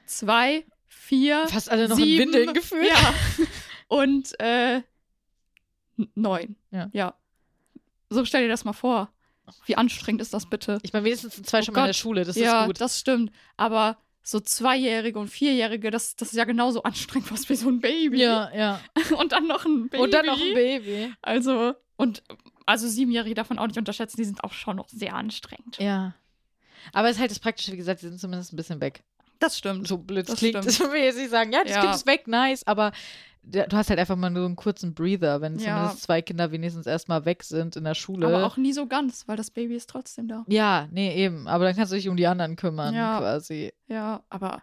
[0.05, 2.89] 2, 4, Fast alle noch sieben, in Windeln gefühlt.
[2.89, 3.13] Ja.
[3.87, 4.81] Und äh,
[6.15, 6.55] neun.
[6.71, 6.89] Ja.
[6.93, 7.15] ja.
[8.09, 9.11] So stell dir das mal vor.
[9.65, 10.79] Wie anstrengend ist das bitte?
[10.83, 11.93] Ich meine, wenigstens sind zwei Oh schon mal in der.
[11.93, 12.81] Schule, das ja, ist gut.
[12.81, 13.31] das stimmt.
[13.57, 17.81] Aber so Zweijährige und Vierjährige, das, das ist ja genauso anstrengend was wie so ein
[17.81, 18.21] Baby.
[18.21, 18.79] Ja, ja.
[19.17, 20.03] Und dann noch ein Baby.
[20.03, 21.13] Und dann noch ein Baby.
[21.21, 22.23] Also, und
[22.71, 25.77] also Siebenjährige davon auch nicht unterschätzen, die sind auch schon noch sehr anstrengend.
[25.79, 26.13] Ja.
[26.93, 29.03] Aber es ist halt das Praktische, wie gesagt, sie sind zumindest ein bisschen weg.
[29.39, 29.87] Das stimmt.
[29.87, 30.57] So blöd Das klingt.
[30.63, 30.67] stimmt.
[30.67, 31.81] Das will ich jetzt nicht sagen, ja, das Ja.
[31.81, 32.91] Kind ist weg, nice, aber
[33.43, 35.75] du hast halt einfach mal nur einen kurzen Breather, wenn Ja.
[35.75, 38.27] zumindest zwei Kinder wenigstens erstmal weg sind in der Schule.
[38.27, 40.43] Aber auch nie so ganz, weil das Baby ist trotzdem da.
[40.47, 41.47] ja, nee, eben.
[41.47, 43.19] Aber dann kannst du dich um die anderen kümmern, Ja.
[43.19, 43.73] quasi.
[43.87, 44.61] Ja, aber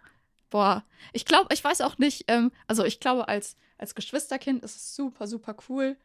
[0.49, 0.83] boah,
[1.13, 4.95] ich glaube, ich weiß auch nicht, ähm, also ich glaube, als, als Geschwisterkind ist es
[4.95, 5.97] super, super cool,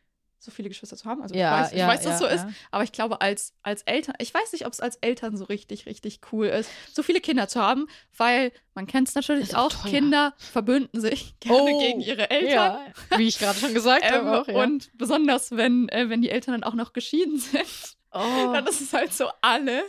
[0.45, 1.22] so viele Geschwister zu haben.
[1.22, 3.20] Also Ja, ich weiß, ich ja, weiß dass ja, es so ist, aber ich glaube,
[3.20, 6.70] als, als Eltern, ich weiß nicht, ob es als Eltern so richtig, richtig cool ist,
[6.92, 7.86] so viele Kinder zu haben,
[8.16, 9.84] weil man kennt es natürlich auch auch.
[9.86, 12.78] Kinder verbünden sich gerne gegen ihre Eltern.
[13.16, 14.42] Wie ich gerade schon gesagt Ähm, habe.
[14.42, 14.49] Auch.
[14.49, 18.80] Und besonders, wenn, äh, wenn die Eltern dann auch noch geschieden sind, oh, dann ist
[18.80, 19.82] es halt so alle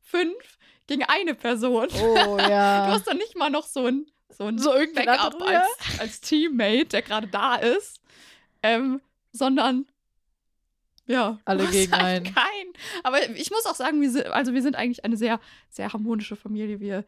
[0.00, 1.88] fünf gegen eine Person.
[2.00, 2.86] oh ja.
[2.86, 5.66] Du hast dann nicht mal noch so ein, so ein So Backup als,
[6.00, 8.00] als Teammate, der gerade da ist,
[8.62, 9.00] ähm,
[9.32, 9.86] sondern
[11.08, 12.24] ja, Alle gegen halt einen.
[12.24, 12.72] Keinen.
[13.02, 15.40] Aber ich muss auch sagen, wir sind, also wir sind eigentlich eine sehr,
[15.70, 16.80] sehr harmonische Familie.
[16.80, 17.04] Wir,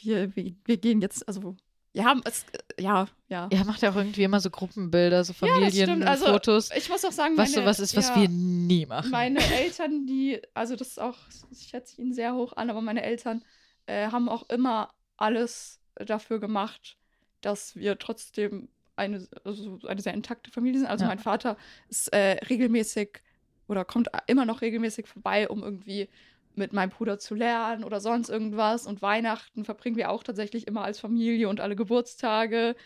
[0.00, 1.56] wir, wir, wir gehen jetzt, also
[1.92, 2.44] wir haben es,
[2.76, 3.48] äh, ja, ja.
[3.52, 6.04] Ja, macht ja auch irgendwie immer so Gruppenbilder, so Ja, das stimmt.
[6.04, 6.70] Also, Familienfotos.
[6.76, 9.10] Ich muss auch sagen, was meine, so was ist, was ja, wir nie machen.
[9.10, 11.18] Meine Eltern, die, also das ist auch,
[11.50, 13.44] ich schätze ihn sehr hoch an, aber meine Eltern
[13.86, 16.96] äh, haben auch immer alles dafür gemacht,
[17.40, 20.88] dass wir trotzdem eine, also eine sehr intakte Familie sind.
[20.88, 21.08] Also Ja.
[21.08, 21.56] mein Vater
[21.88, 23.22] ist äh, regelmäßig
[23.68, 26.08] oder kommt immer noch regelmäßig vorbei, um irgendwie
[26.54, 28.86] mit meinem Bruder zu lernen oder sonst irgendwas.
[28.86, 32.76] Und Weihnachten verbringen wir auch tatsächlich immer als Familie und alle Geburtstage.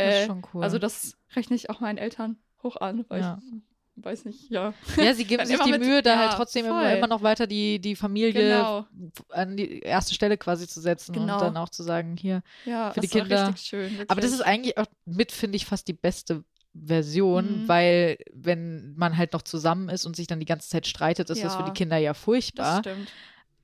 [0.00, 0.64] das ist Äh, schon cool.
[0.64, 3.38] Also das rechne ich auch meinen Eltern hoch an, weil Ja.
[3.38, 3.52] ich
[3.96, 4.72] weiß nicht, ja.
[4.96, 7.46] ja, sie geben sich die mit- Mühe, da ja, halt trotzdem immer, immer noch weiter
[7.46, 8.86] die, die Familie Genau.
[9.28, 11.34] an die erste Stelle quasi zu setzen Genau.
[11.34, 12.42] und dann auch zu sagen, hier.
[12.64, 13.54] Ja, Für die das Kinder.
[13.56, 13.92] schön.
[14.08, 16.42] Aber das ist eigentlich auch mit, finde ich, fast die beste
[16.74, 17.68] Version, Mhm.
[17.68, 21.44] weil wenn man halt noch zusammen ist und sich dann die ganze Zeit streitet, ist
[21.44, 21.66] das für Ja.
[21.68, 22.78] die Kinder ja das furchtbar.
[22.80, 23.08] stimmt.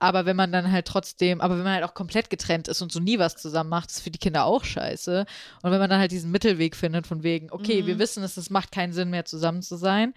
[0.00, 2.92] Aber wenn man dann halt trotzdem, aber wenn man halt auch komplett getrennt ist und
[2.92, 5.26] so nie was zusammen macht, ist für die Kinder auch scheiße.
[5.62, 7.86] Und wenn man dann halt diesen Mittelweg findet, von wegen, okay, Mhm.
[7.86, 10.14] wir wissen es, es macht keinen Sinn mehr zusammen zu sein,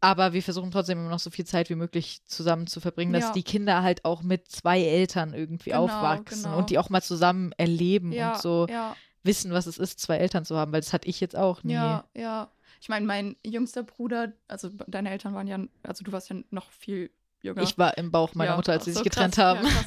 [0.00, 3.28] aber wir versuchen trotzdem immer noch so viel Zeit wie möglich zusammen zu verbringen, dass
[3.28, 3.32] Ja.
[3.32, 6.58] die Kinder halt auch mit zwei Eltern irgendwie Genau, aufwachsen genau.
[6.58, 10.16] und die auch mal zusammen erleben Ja, und so ja, wissen, was es ist, zwei
[10.18, 11.72] Eltern zu haben, weil das hatte ich jetzt auch nie.
[11.72, 12.50] ja, ja.
[12.82, 16.70] Ich meine, mein jüngster Bruder, also deine Eltern waren ja, also du warst ja noch
[16.70, 17.10] viel
[17.44, 17.62] jünger.
[17.62, 19.64] Ich war im Bauch meiner Ja, Mutter, als sie so, sich getrennt krass, haben.
[19.66, 19.84] Ja,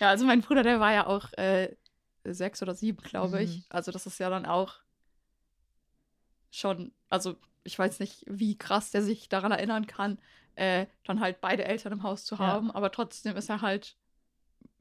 [0.00, 1.74] ja, also mein Bruder, der war ja auch äh,
[2.24, 3.42] sechs oder sieben, glaube Mhm.
[3.44, 3.62] ich.
[3.68, 4.76] Also das ist ja dann auch
[6.50, 10.18] schon, also ich weiß nicht, wie krass der sich daran erinnern kann,
[10.54, 13.96] äh, dann halt beide Eltern im Haus zu haben, aber trotzdem ist er halt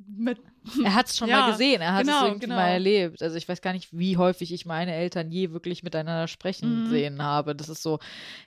[0.07, 0.39] mit.
[0.83, 2.55] Er hat es schon Ja, mal gesehen, er hat genau, es irgendwie genau.
[2.57, 3.23] mal erlebt.
[3.23, 6.89] Also ich weiß gar nicht, wie häufig ich meine Eltern je wirklich miteinander sprechen Mhm.
[6.89, 7.55] sehen habe.
[7.55, 7.97] Das ist so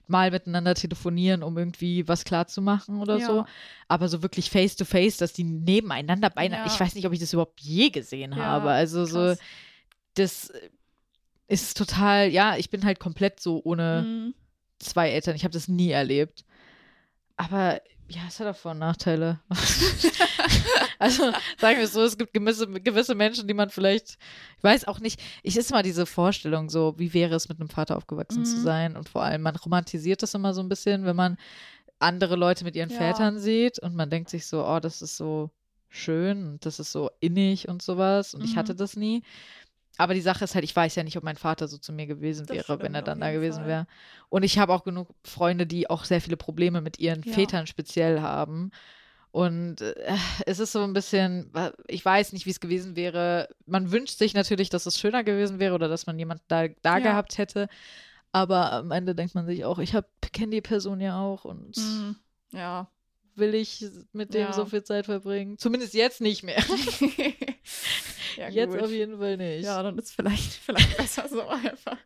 [0.07, 3.27] mal miteinander telefonieren, um irgendwie was klarzumachen oder Ja.
[3.27, 3.45] so.
[3.89, 6.61] Aber so wirklich face to face, dass die nebeneinander beinahe.
[6.61, 6.67] Ja.
[6.73, 8.71] Ich weiß nicht, ob ich das überhaupt je gesehen habe.
[8.71, 9.39] Also so, krass.
[10.15, 10.53] das
[11.49, 14.35] ist total, ja, ich bin halt komplett so ohne Mhm.
[14.79, 15.35] zwei Eltern.
[15.35, 16.45] Ich habe das nie erlebt.
[17.37, 17.81] Aber
[18.15, 19.41] ja, es hat auch Vor- und Nachteile.
[20.99, 24.19] also sagen wir es so, es gibt gewisse, gewisse Menschen, die man vielleicht,
[24.59, 27.69] ich weiß auch nicht, ich ist immer diese Vorstellung so, wie wäre es mit einem
[27.69, 28.63] Vater aufgewachsen zu Mhm.
[28.63, 31.37] sein und vor allem, man romantisiert das immer so ein bisschen, wenn man
[31.99, 32.97] andere Leute mit ihren Ja.
[32.97, 35.51] Vätern sieht und man denkt sich so, oh, das ist so
[35.89, 38.59] schön und das ist so innig und sowas und ich Mhm.
[38.59, 39.23] hatte das nie.
[39.99, 42.07] Aber die Sache ist halt, ich weiß ja nicht, ob mein Vater so zu mir
[42.07, 43.87] gewesen Das wäre, wenn er dann da gewesen wäre.
[44.31, 47.33] Und ich habe auch genug Freunde, die auch sehr viele Probleme mit ihren Ja.
[47.33, 48.71] Vätern speziell haben.
[49.33, 49.95] Und äh,
[50.47, 51.51] es ist so ein bisschen,
[51.89, 53.49] ich weiß nicht, wie es gewesen wäre.
[53.67, 56.99] Man wünscht sich natürlich, dass es schöner gewesen wäre oder dass man jemanden da, da
[56.99, 57.05] Ja.
[57.05, 57.69] gehabt hätte.
[58.31, 59.95] Aber am Ende denkt man sich auch, ich
[60.33, 62.17] kenne die Person ja auch und Mhm.
[62.53, 62.89] Ja.
[63.35, 64.53] Will ich mit dem Ja.
[64.53, 65.59] so viel Zeit verbringen?
[65.59, 66.63] Zumindest jetzt nicht mehr.
[68.37, 69.65] ja jetzt auf jeden Fall nicht.
[69.65, 71.97] Ja, dann ist vielleicht, vielleicht besser so einfach.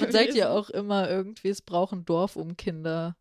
[0.00, 3.16] Man sagt ja auch immer irgendwie, es braucht ein Dorf, um Kinder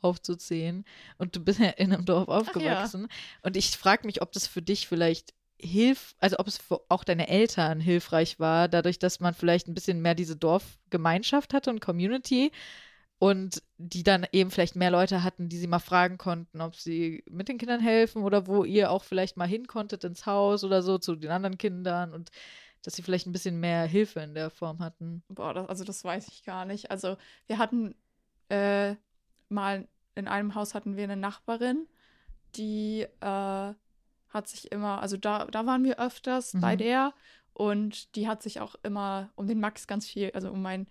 [0.00, 0.84] aufzuziehen.
[1.18, 3.08] Und du bist ja in einem Dorf aufgewachsen.
[3.42, 7.02] Und ich frage mich, ob das für dich vielleicht hilf, also ob es für auch
[7.02, 11.80] deine Eltern hilfreich war, dadurch, dass man vielleicht ein bisschen mehr diese Dorfgemeinschaft hatte und
[11.80, 12.52] Community
[13.18, 17.24] und die dann eben vielleicht mehr Leute hatten, die sie mal fragen konnten, ob sie
[17.28, 20.82] mit den Kindern helfen oder wo ihr auch vielleicht mal hin konntet ins Haus oder
[20.82, 22.30] so zu den anderen Kindern und
[22.82, 25.24] dass sie vielleicht ein bisschen mehr Hilfe in der Form hatten.
[25.28, 26.92] Boah, das, also das weiß ich gar nicht.
[26.92, 27.16] Also
[27.48, 27.96] wir hatten
[28.50, 28.94] äh,
[29.48, 31.86] mal in einem Haus hatten wir eine Nachbarin,
[32.54, 33.74] die äh,
[34.28, 36.78] hat sich immer, also da, da waren wir öfters bei Mhm.
[36.78, 37.14] der
[37.52, 40.86] und die hat sich auch immer um den Max ganz viel, also um meinen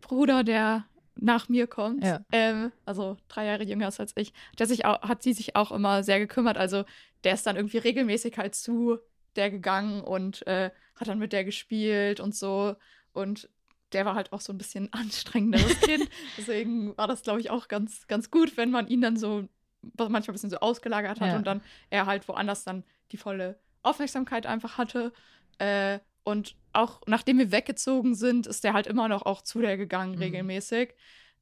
[0.00, 0.84] Bruder, der
[1.14, 2.20] nach mir kommt, Ja.
[2.32, 5.70] ähm, also drei Jahre jünger ist als ich, der sich auch, hat sie sich auch
[5.72, 6.56] immer sehr gekümmert.
[6.56, 6.84] Also
[7.24, 8.98] der ist dann irgendwie regelmäßig halt zu
[9.36, 12.74] der gegangen und äh, hat dann mit der gespielt und so.
[13.12, 13.48] Und
[13.92, 16.08] der war halt auch so ein bisschen anstrengenderes Kind.
[16.38, 19.48] Deswegen war das, glaube ich, auch ganz, ganz gut, wenn man ihn dann so
[19.96, 21.36] manchmal ein bisschen so ausgelagert hat Ja.
[21.36, 21.60] und dann
[21.90, 25.12] er halt woanders dann die volle Aufmerksamkeit einfach hatte.
[25.58, 29.76] Äh, und auch nachdem wir weggezogen sind, ist der halt immer noch auch zu der
[29.76, 30.18] gegangen, Mhm.
[30.18, 30.94] regelmäßig.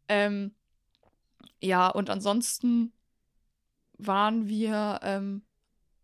[0.08, 0.54] Ähm,
[1.60, 2.92] ja, und ansonsten
[3.98, 5.42] waren wir, ähm,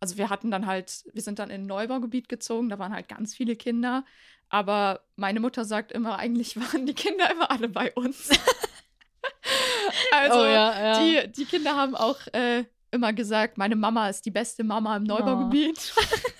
[0.01, 3.09] also wir hatten dann halt, wir sind dann in ein Neubaugebiet gezogen, da waren halt
[3.09, 4.05] ganz viele Kinder.
[4.49, 8.31] Aber meine Mutter sagt immer, eigentlich waren die Kinder immer alle bei uns.
[10.13, 11.25] also oh ja, ja.
[11.25, 15.05] die, die Kinder haben auch äh, immer gesagt, meine Mama ist die beste Mama im
[15.05, 15.95] Neubaugebiet.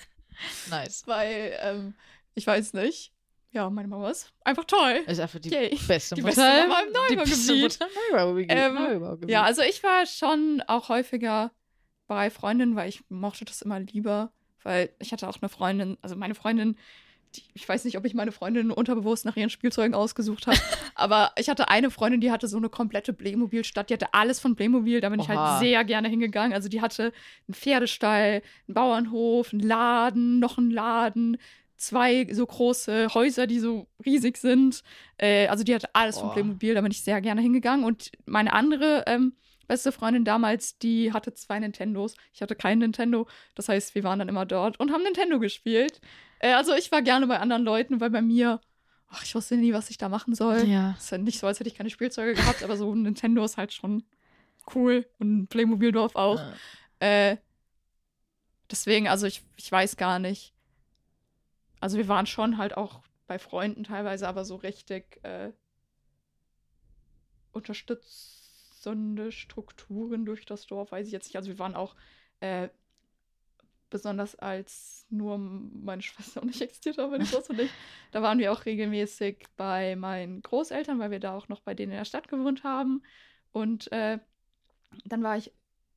[0.69, 1.05] nice.
[1.05, 1.95] Weil, ähm,
[2.37, 3.11] ich weiß nicht.
[3.51, 5.03] Ja, meine Mama ist einfach toll.
[5.07, 5.77] Ist einfach die Yay.
[5.87, 6.35] beste Die Mutter.
[6.35, 7.79] beste Mama im Neubaugebiet.
[8.11, 8.51] Neubaugebiet.
[8.51, 9.29] Ähm.
[9.29, 11.51] Ja, also ich war schon auch häufiger
[12.07, 14.31] bei Freundinnen, weil ich mochte das immer lieber.
[14.63, 16.77] Weil ich hatte auch eine Freundin, also meine Freundin,
[17.35, 20.57] die, ich weiß nicht, ob ich meine Freundin unterbewusst nach ihren Spielzeugen ausgesucht habe,
[20.95, 23.89] aber ich hatte eine Freundin, die hatte so eine komplette Playmobil-Stadt.
[23.89, 25.51] Die hatte alles von Playmobil, da bin ich Oha.
[25.53, 26.53] halt sehr gerne hingegangen.
[26.53, 27.13] Also die hatte
[27.47, 31.37] einen Pferdestall, einen Bauernhof, einen Laden, noch einen Laden,
[31.77, 34.83] zwei so große Häuser, die so riesig sind.
[35.17, 36.33] Äh, also die hatte alles von Boah.
[36.33, 37.85] Playmobil, da bin ich sehr gerne hingegangen.
[37.85, 39.33] Und meine andere ähm,
[39.67, 42.15] beste Freundin damals, die hatte zwei Nintendos.
[42.33, 43.27] Ich hatte kein Nintendo.
[43.55, 46.01] Das heißt, wir waren dann immer dort und haben Nintendo gespielt.
[46.39, 48.59] Äh, also ich war gerne bei anderen Leuten, weil bei mir,
[49.09, 50.63] ach, ich wusste nie, was ich da machen soll.
[50.65, 50.95] ja.
[50.97, 53.43] Es ist ja nicht so, als hätte ich keine Spielzeuge gehabt, aber so ein Nintendo
[53.45, 54.03] ist halt schon
[54.75, 55.05] cool.
[55.19, 56.39] Und ein Playmobil-Dorf auch.
[56.39, 56.53] Ja.
[56.99, 57.37] Äh,
[58.71, 60.53] deswegen, also ich, ich weiß gar nicht.
[61.79, 65.51] Also wir waren schon halt auch bei Freunden teilweise, aber so richtig äh,
[67.51, 71.35] unterstützende Strukturen durch das Dorf, weiß ich jetzt nicht.
[71.35, 71.95] Also wir waren auch
[72.39, 72.69] äh,
[73.89, 77.71] besonders als nur meine Schwester und ich existiert haben, meine Groß und ich,
[78.11, 81.91] da waren wir auch regelmäßig bei meinen Großeltern, weil wir da auch noch bei denen
[81.91, 83.03] in der Stadt gewohnt haben.
[83.51, 84.19] Und äh,
[85.05, 85.51] dann war ich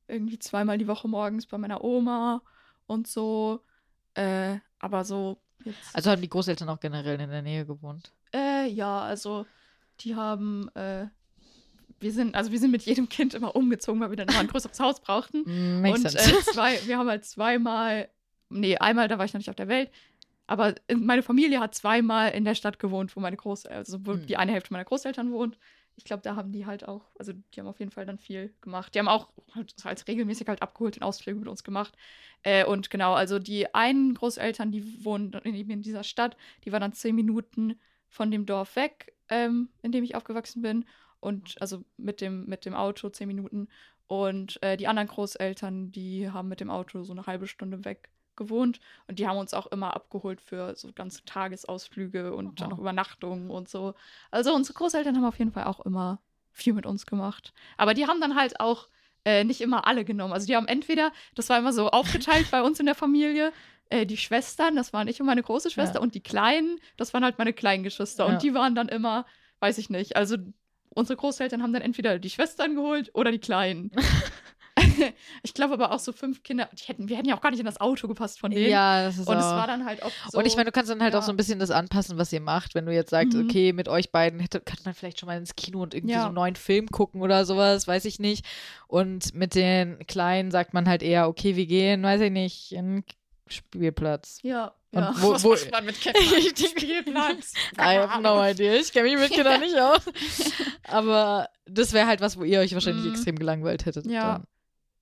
[0.07, 2.41] irgendwie zweimal die Woche morgens bei meiner Oma
[2.87, 3.61] und so.
[4.13, 5.77] Äh, aber so jetzt.
[5.93, 8.11] Also haben die Großeltern auch generell in der Nähe gewohnt.
[8.33, 9.45] Äh, ja, also
[10.01, 11.07] die haben, äh,
[11.99, 14.47] wir sind, also wir sind mit jedem Kind immer umgezogen, weil wir dann immer ein
[14.47, 15.43] größeres Haus brauchten.
[15.45, 16.09] Mm, und äh,
[16.53, 18.09] zwei, wir haben halt zweimal,
[18.49, 19.91] nee, einmal, da war ich noch nicht auf der Welt,
[20.47, 24.25] aber meine Familie hat zweimal in der Stadt gewohnt, wo meine Großeltern, also wo Hm.
[24.25, 25.57] die eine Hälfte meiner Großeltern wohnt.
[25.95, 28.53] Ich glaube, da haben die halt auch, also die haben auf jeden Fall dann viel
[28.61, 28.95] gemacht.
[28.95, 31.95] Die haben auch halt als regelmäßig halt abgeholt den Ausflüge mit uns gemacht.
[32.43, 36.81] Äh, und genau, also die einen Großeltern, die wohnen eben in dieser Stadt, die waren
[36.81, 40.85] dann zehn Minuten von dem Dorf weg, ähm, in dem ich aufgewachsen bin.
[41.19, 43.67] Und also mit dem, mit dem Auto zehn Minuten.
[44.07, 48.09] Und äh, die anderen Großeltern, die haben mit dem Auto so eine halbe Stunde weg
[48.35, 48.79] gewohnt.
[49.07, 53.49] Und die haben uns auch immer abgeholt für so ganze Tagesausflüge und dann noch Übernachtungen
[53.49, 53.93] und so.
[54.31, 56.19] Also unsere Großeltern haben auf jeden Fall auch immer
[56.51, 57.53] viel mit uns gemacht.
[57.77, 58.87] Aber die haben dann halt auch
[59.25, 60.33] äh, nicht immer alle genommen.
[60.33, 63.51] Also die haben entweder, das war immer so aufgeteilt bei uns in der Familie,
[63.89, 66.01] äh, die Schwestern, das waren ich und meine große Schwester, Ja.
[66.01, 68.25] und die Kleinen, das waren halt meine kleinen Geschwister.
[68.27, 68.33] Ja.
[68.33, 69.25] Und die waren dann immer,
[69.59, 70.37] weiß ich nicht, also
[70.93, 73.91] unsere Großeltern haben dann entweder die Schwestern geholt oder die Kleinen.
[75.43, 77.59] ich glaube aber auch so fünf Kinder, die hätten, wir hätten ja auch gar nicht
[77.59, 78.69] in das Auto gepasst von denen.
[78.69, 79.51] Ja, das ist und es auch.
[79.55, 80.37] war dann halt auch so.
[80.37, 81.25] und ich meine, du kannst dann halt auch ja.
[81.25, 82.75] so ein bisschen das anpassen, was ihr macht.
[82.75, 83.45] Wenn du jetzt sagst, Mhm.
[83.49, 86.21] okay, mit euch beiden hätte, könnte man vielleicht schon mal ins Kino und irgendwie Ja.
[86.21, 88.45] so einen neuen Film gucken oder sowas, weiß ich nicht.
[88.87, 92.95] Und mit den Kleinen sagt man halt eher, okay, wir gehen, weiß ich nicht, in
[92.97, 93.03] den
[93.47, 94.39] Spielplatz.
[94.43, 95.13] Ja, Und ja.
[95.17, 96.23] wo- Was wo- macht man mit Kindern?
[96.55, 97.53] Spielplatz.
[97.77, 98.73] I have no idea.
[98.75, 100.01] Ich kenne mich mit Kindern nicht aus.
[100.87, 103.11] Aber das wäre halt was, wo ihr euch wahrscheinlich Mhm.
[103.11, 104.05] extrem gelangweilt hättet.
[104.07, 104.33] Ja.
[104.39, 104.43] Dann.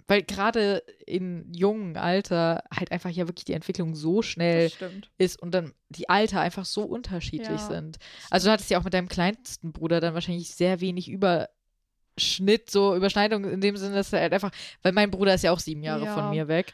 [0.10, 4.72] Weil gerade in jungen Alter halt einfach ja wirklich die Entwicklung so schnell
[5.20, 7.68] ist und dann die Alter einfach so unterschiedlich Ja.
[7.68, 7.97] sind.
[8.32, 12.95] Also du hattest ja auch mit deinem kleinsten Bruder dann wahrscheinlich sehr wenig Überschnitt, so
[12.95, 14.51] Überschneidung in dem Sinne, dass er halt einfach,
[14.82, 16.14] weil mein Bruder ist ja auch sieben Jahre Ja.
[16.14, 16.74] von mir weg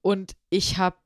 [0.00, 0.96] und ich habe,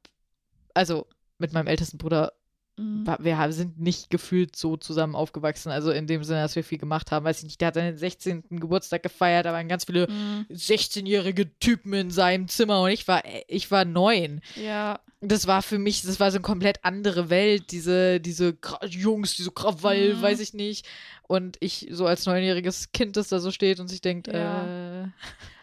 [0.74, 1.06] also
[1.38, 2.32] mit meinem ältesten Bruder
[2.78, 3.06] Mhm.
[3.18, 7.10] wir sind nicht gefühlt so zusammen aufgewachsen, also in dem Sinne, dass wir viel gemacht
[7.10, 7.24] haben.
[7.24, 8.44] Weiß ich nicht, der hat seinen 16.
[8.60, 10.46] Geburtstag gefeiert, da waren ganz viele Mhm.
[10.50, 14.40] 16-jährige Typen in seinem Zimmer und ich war, ich war neun.
[14.56, 18.56] Ja, Das war für mich, das war so eine komplett andere Welt, diese, diese
[18.88, 20.22] Jungs, diese Krawall, Mhm.
[20.22, 20.84] weiß ich nicht.
[21.28, 25.02] Und ich so als neunjähriges Kind, das da so steht und sich denkt, Ja.
[25.04, 25.08] äh,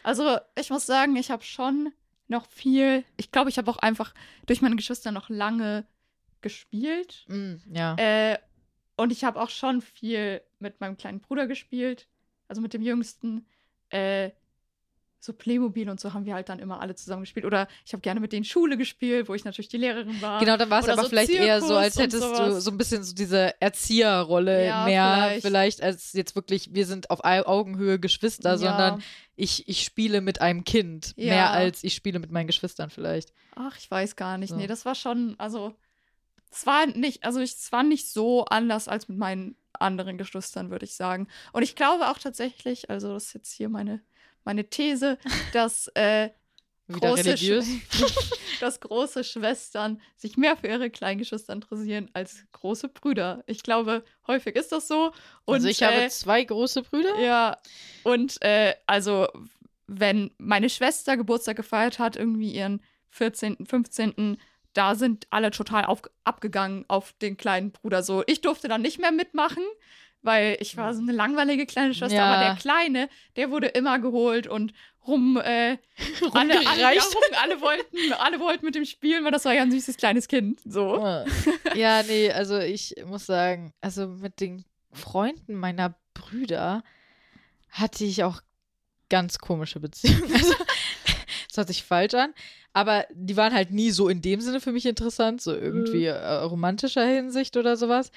[0.02, 1.92] also ich muss sagen, ich habe schon
[2.28, 3.04] noch viel.
[3.18, 4.14] Ich glaube, ich habe auch einfach
[4.46, 5.84] durch meine Geschwister noch lange
[6.42, 7.24] gespielt.
[7.28, 7.96] mh, ja.
[7.96, 8.38] Äh,
[8.96, 12.06] und ich habe auch schon viel mit meinem kleinen Bruder gespielt.
[12.48, 13.46] also mit dem Jüngsten,
[13.90, 14.30] äh,
[15.20, 17.44] so Playmobil und so haben wir halt dann immer alle zusammen gespielt.
[17.44, 20.40] Oder ich habe gerne mit denen Schule gespielt, wo ich natürlich die Lehrerin war.
[20.40, 22.78] Genau, dann war es aber so vielleicht Zirkus eher so, als hättest du so ein
[22.78, 25.42] bisschen so diese Erzieherrolle ja, mehr vielleicht.
[25.42, 25.82] vielleicht.
[25.82, 28.56] als jetzt wirklich, wir sind auf Augenhöhe Geschwister, ja.
[28.56, 29.02] sondern
[29.36, 31.12] ich, ich spiele mit einem Kind.
[31.16, 31.34] Ja.
[31.34, 33.32] Mehr als ich spiele mit meinen Geschwistern vielleicht.
[33.54, 34.50] Ach, ich weiß gar nicht.
[34.50, 34.56] So.
[34.56, 35.74] Nee, das war schon, also
[36.50, 40.84] es war nicht, also es war nicht so anders als mit meinen anderen Geschwistern, würde
[40.84, 41.28] ich sagen.
[41.52, 44.00] Und ich glaube auch tatsächlich, also das ist jetzt hier meine
[44.44, 45.18] meine These,
[45.52, 46.30] dass äh,
[46.90, 47.34] große,
[48.60, 53.42] dass große Schwestern sich mehr für ihre Kleingeschwister interessieren als große Brüder.
[53.46, 55.12] Ich glaube, häufig ist das so.
[55.44, 57.18] Und, also ich äh, habe zwei große Brüder.
[57.20, 57.58] Ja.
[58.02, 59.28] Und äh, also,
[59.86, 64.38] wenn meine Schwester Geburtstag gefeiert hat, irgendwie ihren 14., 15.,
[64.72, 68.02] da sind alle total auf, abgegangen auf den kleinen Bruder.
[68.02, 69.62] So, ich durfte dann nicht mehr mitmachen,
[70.22, 72.32] weil ich war so eine langweilige kleine Schwester, ja.
[72.32, 74.72] aber der Kleine, der wurde immer geholt und
[75.06, 75.78] rum, äh,
[76.32, 79.62] alle, alle, ja, rum, alle, wollten, alle wollten mit dem spielen, weil das war ja
[79.62, 80.60] ein süßes kleines Kind.
[80.64, 80.98] So.
[81.74, 86.82] Ja, nee, also ich muss sagen, also mit den Freunden meiner Brüder
[87.70, 88.42] hatte ich auch
[89.08, 90.32] ganz komische Beziehungen.
[90.32, 90.54] Also,
[91.50, 92.32] das hört sich falsch an,
[92.72, 96.14] aber die waren halt nie so in dem Sinne für mich interessant, so irgendwie mhm.
[96.14, 98.10] äh, romantischer Hinsicht oder sowas.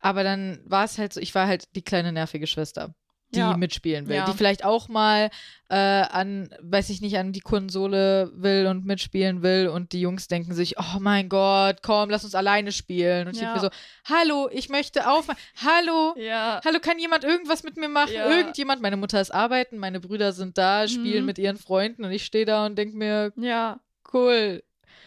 [0.00, 2.94] Aber dann war es halt so, ich war halt die kleine nervige Schwester,
[3.34, 3.56] die ja.
[3.56, 4.26] mitspielen will, ja.
[4.26, 5.30] die vielleicht auch mal
[5.68, 10.28] äh, an, weiß ich nicht, an die Konsole will und mitspielen will und die Jungs
[10.28, 13.26] denken sich, oh mein Gott, komm, lass uns alleine spielen.
[13.26, 13.54] Und ich ja.
[13.54, 16.60] denke mir so, hallo, ich möchte aufmachen, hallo, ja.
[16.64, 18.12] hallo, kann jemand irgendwas mit mir machen?
[18.12, 21.26] Irgendjemand, meine Mutter ist arbeiten, meine Brüder sind da, spielen mhm.
[21.26, 23.80] mit ihren Freunden und ich stehe da und denke mir, ja,
[24.12, 24.62] cool.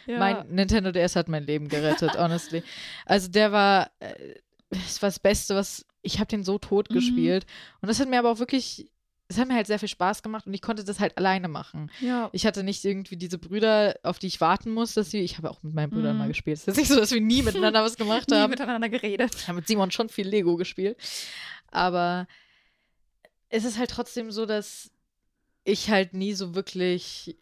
[0.08, 2.64] Mein Nintendo DS hat mein Leben gerettet, honestly.
[3.06, 4.36] Also der war, äh,
[4.70, 6.96] das war das Beste, was ich habe den so tot mhm.
[6.96, 7.46] gespielt.
[7.82, 8.90] Und das hat mir aber auch wirklich,
[9.28, 11.92] es hat mir halt sehr viel Spaß gemacht und ich konnte das halt alleine machen.
[12.00, 12.30] Ja.
[12.32, 15.50] Ich hatte nicht irgendwie diese Brüder, auf die ich warten muss, dass sie, ich habe
[15.50, 16.20] auch mit meinen Brüdern mhm.
[16.20, 16.58] mal gespielt.
[16.58, 18.44] Es ist nicht so, dass wir nie miteinander was gemacht haben.
[18.44, 19.34] nie miteinander geredet.
[19.36, 20.98] Ich habe mit Simon schon viel Lego gespielt.
[21.72, 22.28] Aber
[23.50, 24.92] es ist halt trotzdem so, dass
[25.64, 27.36] ich halt nie so wirklich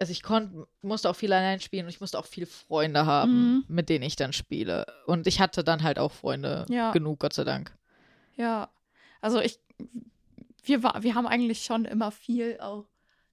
[0.00, 3.32] also ich konnte, musste auch viel allein spielen und ich musste auch viele Freunde haben,
[3.32, 3.64] mhm.
[3.68, 4.86] mit denen ich dann spiele.
[5.04, 6.90] Und ich hatte dann halt auch Freunde ja.
[6.92, 7.76] genug, Gott sei Dank.
[8.40, 8.70] Ja,
[9.20, 9.60] also ich,
[10.64, 12.86] wir, war, wir haben eigentlich schon immer viel auch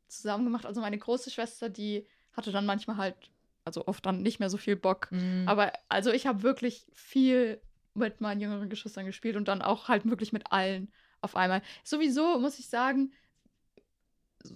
[0.10, 0.66] zusammen gemacht.
[0.66, 3.16] Also meine große Schwester, die hatte dann manchmal halt,
[3.64, 5.10] also oft dann nicht mehr so viel Bock.
[5.12, 5.46] Mhm.
[5.48, 7.62] Aber also ich habe wirklich viel
[7.94, 10.92] mit meinen jüngeren Geschwistern gespielt und dann auch halt wirklich mit allen
[11.22, 11.62] auf einmal.
[11.86, 13.14] Sowieso muss ich sagen,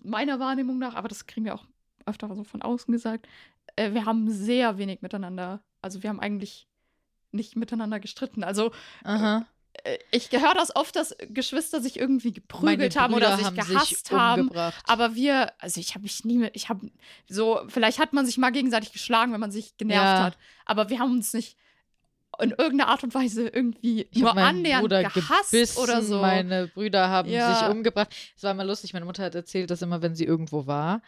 [0.03, 1.65] meiner Wahrnehmung nach, aber das kriegen wir auch
[2.05, 3.25] öfter so von außen gesagt,
[3.77, 6.67] äh, wir haben sehr wenig miteinander, also wir haben eigentlich
[7.31, 8.43] nicht miteinander gestritten.
[8.43, 8.71] Also
[9.05, 9.45] Aha.
[9.84, 14.07] Äh, ich höre das oft, dass Geschwister sich irgendwie geprügelt haben oder sich haben gehasst
[14.07, 14.51] sich haben.
[14.86, 16.91] Aber wir, also ich habe mich nie mit, ich habe
[17.27, 20.23] so, vielleicht hat man sich mal gegenseitig geschlagen, wenn man sich genervt ja.
[20.23, 20.38] hat.
[20.65, 21.57] Aber wir haben uns nicht
[22.41, 26.19] in irgendeiner Art und Weise irgendwie ich nur annähernd Bruder gehasst gebissen, oder so.
[26.19, 27.55] Meine Brüder haben ja.
[27.55, 28.09] sich umgebracht.
[28.35, 28.93] Es war immer lustig.
[28.93, 31.01] Meine Mutter hat erzählt, dass immer, wenn sie irgendwo war,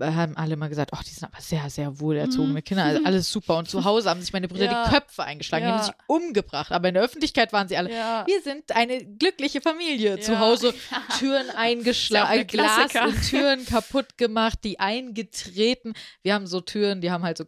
[0.00, 2.64] haben alle immer gesagt, oh, die sind aber sehr, sehr wohlerzogene mhm.
[2.64, 3.58] Kinder, also alles super.
[3.58, 4.84] Und zu Hause haben sich meine Brüder ja.
[4.84, 5.70] die Köpfe eingeschlagen, ja.
[5.70, 6.72] die haben sich umgebracht.
[6.72, 8.24] Aber in der Öffentlichkeit waren sie alle, ja.
[8.26, 10.20] wir sind eine glückliche Familie.
[10.20, 10.72] Zu Hause
[11.18, 15.94] Türen eingeschlagen, Glas und Türen kaputt gemacht, die eingetreten.
[16.22, 17.44] Wir haben so Türen, die haben halt so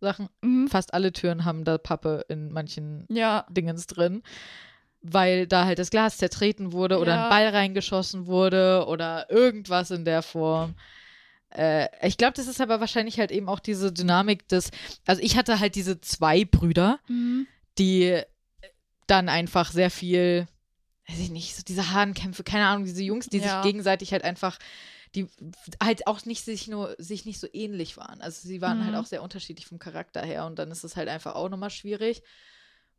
[0.00, 0.28] Glassachen.
[0.42, 0.68] Mhm.
[0.68, 4.22] Fast alle Türen haben da Pappe in manchen Dingens drin
[5.00, 7.24] weil da halt das Glas zertreten wurde oder ja.
[7.24, 10.74] ein Ball reingeschossen wurde oder irgendwas in der Form.
[11.50, 14.70] Äh, ich glaube, das ist aber wahrscheinlich halt eben auch diese Dynamik des.
[15.06, 17.46] Also, ich hatte halt diese zwei Brüder, mhm.
[17.78, 18.20] die
[19.06, 20.46] dann einfach sehr viel,
[21.08, 23.62] weiß ich nicht, so diese Hahnkämpfe, keine Ahnung, diese Jungs, die ja.
[23.62, 24.58] sich gegenseitig halt einfach
[25.14, 25.26] die
[25.82, 28.20] halt auch nicht sich nur sich nicht so ähnlich waren.
[28.20, 28.94] Also sie waren halt mhm.
[28.94, 31.70] halt auch sehr unterschiedlich vom Charakter her und dann ist es halt einfach auch nochmal
[31.70, 32.22] schwierig.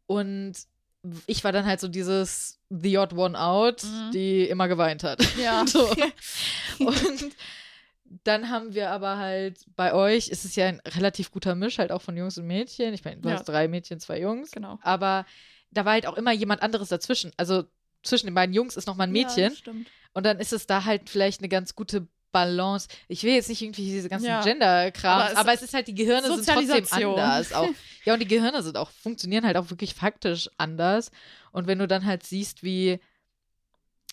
[0.07, 0.55] Und
[1.27, 4.11] ich war dann halt so dieses The Odd One Out, mhm.
[4.11, 5.21] die immer geweint hat.
[5.37, 5.65] Ja.
[5.67, 5.89] so.
[6.79, 7.35] Und
[8.23, 11.91] dann haben wir aber halt bei euch ist es ja ein relativ guter Misch, halt
[11.91, 12.93] auch von Jungs und Mädchen.
[12.93, 13.35] Ich meine, du ja.
[13.35, 14.51] hast drei Mädchen, zwei Jungs.
[14.51, 14.79] Genau.
[14.81, 15.25] Aber
[15.71, 17.31] da war halt auch immer jemand anderes dazwischen.
[17.37, 17.65] Also
[18.01, 19.53] zwischen den beiden Jungs ist noch mal ein Mädchen.
[19.65, 19.73] Ja,
[20.13, 22.87] und dann ist es da halt vielleicht eine ganz gute Balance.
[23.07, 24.43] Ich will jetzt nicht irgendwie diese ganzen ja.
[24.43, 27.53] Gender-Kram, aber, aber, es ist halt, die Gehirne sind trotzdem anders.
[27.53, 27.69] Auch.
[28.05, 31.11] Ja, und die Gehirne sind auch, funktionieren halt auch wirklich faktisch anders.
[31.51, 32.99] Und wenn du dann halt siehst, wie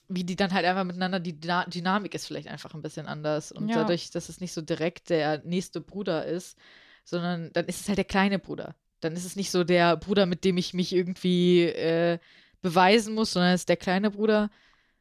[0.09, 3.53] wie die dann halt einfach miteinander, die Dynamik ist vielleicht einfach ein bisschen anders.
[3.53, 3.77] Und ja.
[3.77, 6.57] dadurch, dass es nicht so direkt der nächste Bruder ist,
[7.05, 8.75] sondern dann ist es halt der kleine Bruder.
[9.01, 12.19] Dann ist es nicht so der Bruder, mit dem ich mich irgendwie äh,
[12.63, 14.51] beweisen muss, sondern es ist der kleine Bruder.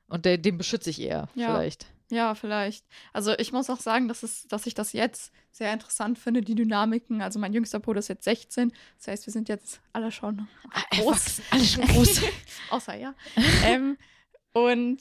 [0.07, 1.47] Und der, den beschütze ich eher, Ja.
[1.47, 1.87] vielleicht.
[2.11, 2.85] Ja, vielleicht.
[3.13, 6.53] Also ich muss auch sagen, dass, es, dass ich das jetzt sehr interessant finde, die
[6.53, 7.21] Dynamiken.
[7.23, 8.71] Also mein jüngster Bruder ist jetzt 16.
[8.99, 10.47] Das heißt, wir sind jetzt alle schon
[10.91, 10.99] groß.
[10.99, 12.21] Erwachsen, Alle schon groß.
[12.69, 13.15] Außer ja.
[13.63, 13.97] ähm,
[14.53, 14.99] und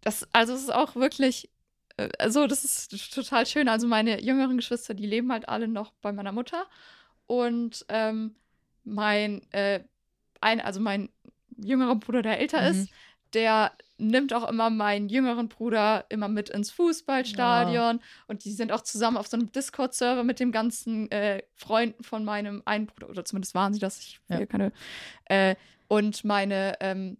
[0.00, 1.50] das, also es ist auch wirklich,
[1.98, 3.68] äh, also das ist total schön.
[3.68, 6.66] Also meine jüngeren Geschwister, die leben halt alle noch bei meiner Mutter.
[7.26, 8.34] Und ähm,
[8.82, 9.84] mein, äh,
[10.40, 11.10] ein, also mein
[11.56, 12.66] jüngerer Bruder, der älter Mhm.
[12.82, 12.90] ist,
[13.34, 18.82] der nimmt auch immer meinen jüngeren Bruder immer mit ins Fußballstadion und die sind auch
[18.82, 23.24] zusammen auf so einem Discord-Server mit den ganzen äh, Freunden von meinem einen Bruder oder
[23.24, 23.98] zumindest waren sie das.
[24.00, 24.46] Ich will Ja.
[24.46, 24.72] keine.
[25.24, 25.56] Äh,
[25.88, 27.18] und meine ähm,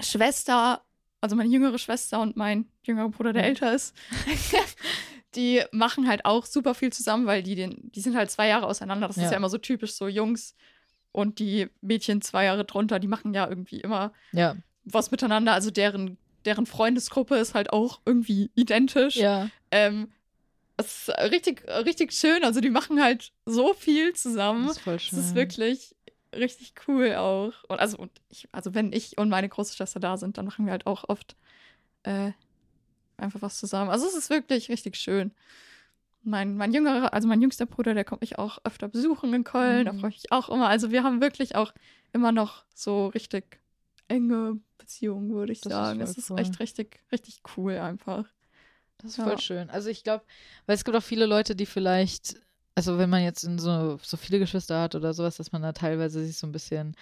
[0.00, 0.82] Schwester,
[1.20, 3.48] also meine jüngere Schwester und mein jüngerer Bruder, der Ja.
[3.48, 3.94] älter ist,
[5.36, 8.66] die machen halt auch super viel zusammen, weil die den, die sind halt zwei Jahre
[8.66, 9.06] auseinander.
[9.06, 9.24] Das Ja.
[9.24, 10.54] ist ja immer so typisch, so Jungs
[11.12, 14.56] und die Mädchen zwei Jahre drunter, die machen ja irgendwie immer Ja.
[14.84, 15.52] Was miteinander.
[15.52, 19.16] Also deren, deren Freundesgruppe ist halt auch irgendwie identisch.
[19.16, 19.48] Ja.
[19.70, 20.12] Ähm,
[20.76, 22.44] es ist richtig, richtig schön.
[22.44, 24.66] Also die machen halt so viel zusammen.
[24.66, 25.18] Das ist voll Es schön.
[25.20, 25.94] ist wirklich
[26.34, 27.52] richtig cool auch.
[27.68, 30.66] Und also, und ich, also wenn ich und meine große Schwester da sind, dann machen
[30.66, 31.36] wir halt auch oft
[32.02, 32.32] äh,
[33.16, 33.90] einfach was zusammen.
[33.90, 35.30] Also es ist wirklich richtig schön.
[36.26, 39.84] Mein, mein jüngerer, also mein jüngster Bruder, der kommt mich auch öfter besuchen in Köln.
[39.84, 40.00] Da Mhm.
[40.00, 40.68] freue ich mich auch immer.
[40.68, 41.72] Also wir haben wirklich auch
[42.12, 43.60] immer noch so richtig
[44.08, 45.98] enge Beziehungen, würde ich Das ist sagen.
[46.00, 46.38] voll Es ist cool.
[46.40, 48.26] echt richtig, richtig cool einfach.
[48.98, 49.24] Das ist Ja.
[49.24, 49.70] voll schön.
[49.70, 50.24] Also ich glaube,
[50.66, 52.36] weil es gibt auch viele Leute, die vielleicht,
[52.74, 55.72] also wenn man jetzt in so, so viele Geschwister hat oder sowas, dass man da
[55.72, 56.96] teilweise sich so ein bisschen.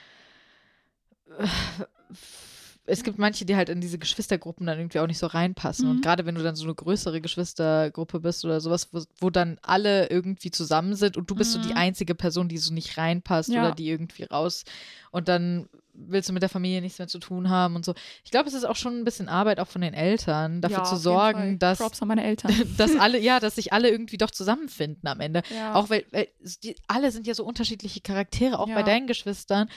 [2.85, 5.85] Es gibt manche, die halt in diese Geschwistergruppen dann irgendwie auch nicht so reinpassen.
[5.87, 5.91] Mhm.
[5.93, 9.59] Und gerade wenn du dann so eine größere Geschwistergruppe bist oder sowas, wo, wo dann
[9.63, 11.77] alle irgendwie zusammen sind und du bist so die Mhm.
[11.77, 13.61] einzige Person, die so nicht reinpasst Ja.
[13.61, 14.65] oder die irgendwie raus
[15.13, 17.95] und dann willst du mit der Familie nichts mehr zu tun haben und so.
[18.25, 20.85] Ich glaube, es ist auch schon ein bisschen Arbeit auch von den Eltern, dafür Ja,
[20.85, 22.53] zu sorgen, dass Props an meine Eltern.
[22.79, 25.43] dass alle, ja, dass sich alle irgendwie doch zusammenfinden am Ende.
[25.55, 25.75] ja.
[25.75, 26.29] Auch weil, weil
[26.63, 28.83] die, alle sind ja so unterschiedliche Charaktere, auch bei Ja.
[28.83, 29.69] deinen Geschwistern.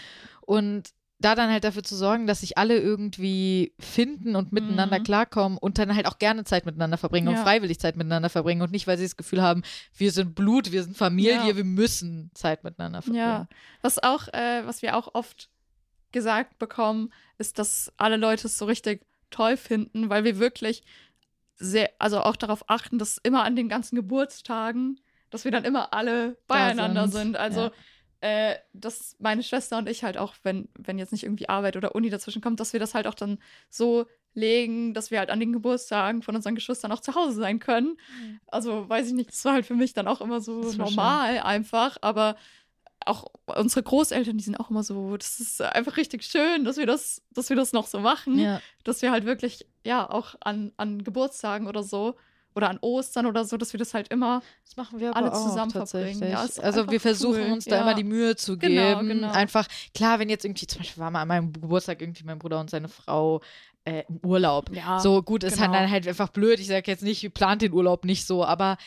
[0.41, 0.89] Und
[1.19, 5.03] da dann halt dafür zu sorgen, dass sich alle irgendwie finden und miteinander Mhm.
[5.03, 8.71] klarkommen und dann halt auch gerne Zeit miteinander verbringen und freiwillig Zeit miteinander verbringen und
[8.71, 9.63] nicht, weil sie das Gefühl haben,
[9.95, 13.25] wir sind Blut, wir sind Familie, wir müssen Zeit miteinander verbringen.
[13.25, 13.47] Ja,
[13.81, 15.49] was auch, äh, was wir auch oft
[16.11, 20.83] gesagt bekommen, ist, dass alle Leute es so richtig toll finden, weil wir wirklich
[21.57, 24.99] sehr, also auch darauf achten, dass immer an den ganzen Geburtstagen,
[25.29, 27.37] dass wir dann immer alle beieinander sind, sind.
[27.37, 27.71] Also,
[28.21, 28.51] ja.
[28.51, 31.95] äh, dass meine Schwester und ich halt auch, wenn, wenn jetzt nicht irgendwie Arbeit oder
[31.95, 33.39] Uni dazwischen kommt, dass wir das halt auch dann
[33.69, 37.59] so legen, dass wir halt an den Geburtstagen von unseren Geschwistern auch zu Hause sein
[37.59, 37.97] können.
[38.47, 40.81] Also, weiß ich nicht, das war halt für mich dann auch immer so voll schön.
[40.81, 42.35] normal einfach, aber
[43.05, 46.85] auch unsere Großeltern, die sind auch immer so, das ist einfach richtig schön, dass wir
[46.87, 48.61] das, dass wir das noch so machen, Ja.
[48.83, 52.15] dass wir halt wirklich, ja, auch an, an Geburtstagen oder so
[52.55, 55.71] oder an Ostern oder so, dass wir das halt immer, Das machen wir alle zusammen
[55.71, 56.31] verbringen.
[56.31, 57.51] Ja, also wir versuchen cool.
[57.51, 57.81] uns da Ja.
[57.81, 58.75] immer die Mühe zu geben.
[58.75, 59.31] Genau, genau.
[59.33, 62.59] Einfach, klar, wenn jetzt irgendwie, zum Beispiel war mal an meinem Geburtstag irgendwie mein Bruder
[62.61, 63.41] und seine Frau
[63.83, 64.73] äh, im Urlaub.
[64.73, 65.73] ja, So gut, ist genau.
[65.73, 66.59] dann halt einfach blöd.
[66.59, 68.77] Ich sage jetzt nicht, plant den Urlaub nicht so, aber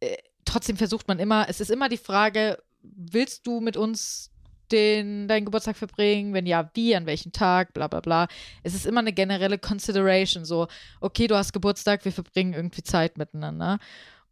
[0.00, 0.16] äh,
[0.46, 2.58] trotzdem versucht man immer, es ist immer die Frage,
[2.94, 4.30] willst du mit uns
[4.72, 6.34] den, deinen Geburtstag verbringen?
[6.34, 8.26] Wenn ja, wie, an welchem Tag, bla bla bla.
[8.62, 10.66] Es ist immer eine generelle Consideration, so,
[11.00, 13.78] okay, du hast Geburtstag, wir verbringen irgendwie Zeit miteinander.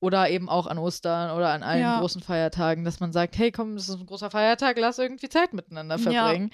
[0.00, 1.98] Oder eben auch an Ostern oder an allen Ja.
[1.98, 5.54] großen Feiertagen, dass man sagt, hey, komm, das ist ein großer Feiertag, lass irgendwie Zeit
[5.54, 6.02] miteinander Ja.
[6.02, 6.50] verbringen.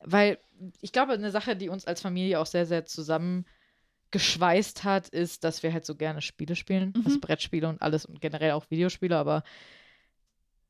[0.00, 0.38] Weil
[0.80, 3.44] ich glaube, eine Sache, die uns als Familie auch sehr, sehr zusammen
[4.10, 7.02] geschweißt hat, ist, dass wir halt so gerne Spiele spielen, Mhm.
[7.04, 9.42] also Brettspiele und alles und generell auch Videospiele, aber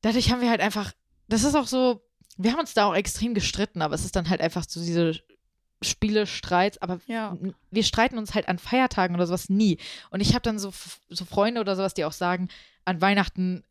[0.05, 0.91] dadurch haben wir halt einfach,
[1.27, 2.01] das ist auch so,
[2.37, 5.19] wir haben uns da auch extrem gestritten, aber es ist dann halt einfach so diese
[5.81, 7.37] Spiele-Streits, aber Ja.
[7.71, 9.77] wir streiten uns halt an Feiertagen oder sowas nie.
[10.09, 10.71] Und ich habe dann so,
[11.09, 12.49] so Freunde oder sowas, die auch sagen,
[12.85, 13.63] an Weihnachten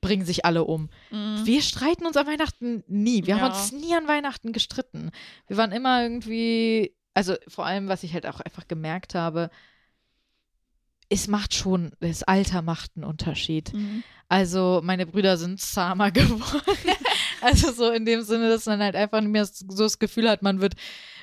[0.00, 0.90] bringen sich alle um.
[1.10, 1.40] Mhm.
[1.44, 3.26] Wir streiten uns an Weihnachten nie.
[3.26, 3.56] Wir haben Ja.
[3.58, 5.10] uns nie an Weihnachten gestritten.
[5.46, 9.50] Wir waren immer irgendwie, also vor allem, was ich halt auch einfach gemerkt habe,
[11.08, 13.72] es macht schon, das Alter macht einen Unterschied.
[13.72, 14.02] Mhm.
[14.28, 16.62] Also meine Brüder sind zahmer geworden.
[17.40, 20.42] also so in dem Sinne, dass man halt einfach nicht mehr so das Gefühl hat,
[20.42, 20.74] man wird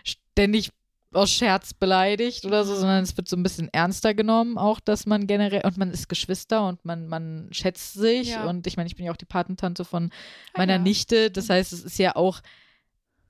[0.03, 0.71] ständig
[1.13, 5.05] aus Scherz beleidigt oder so, sondern es wird so ein bisschen ernster genommen, auch dass
[5.05, 8.29] man generell, und man ist Geschwister und man, man schätzt sich.
[8.31, 8.49] Ja.
[8.49, 10.09] Und ich meine, ich bin ja auch die Patentante von
[10.53, 10.79] Ah, meiner ja.
[10.79, 11.31] Nichte.
[11.31, 12.41] Das heißt, es ist ja auch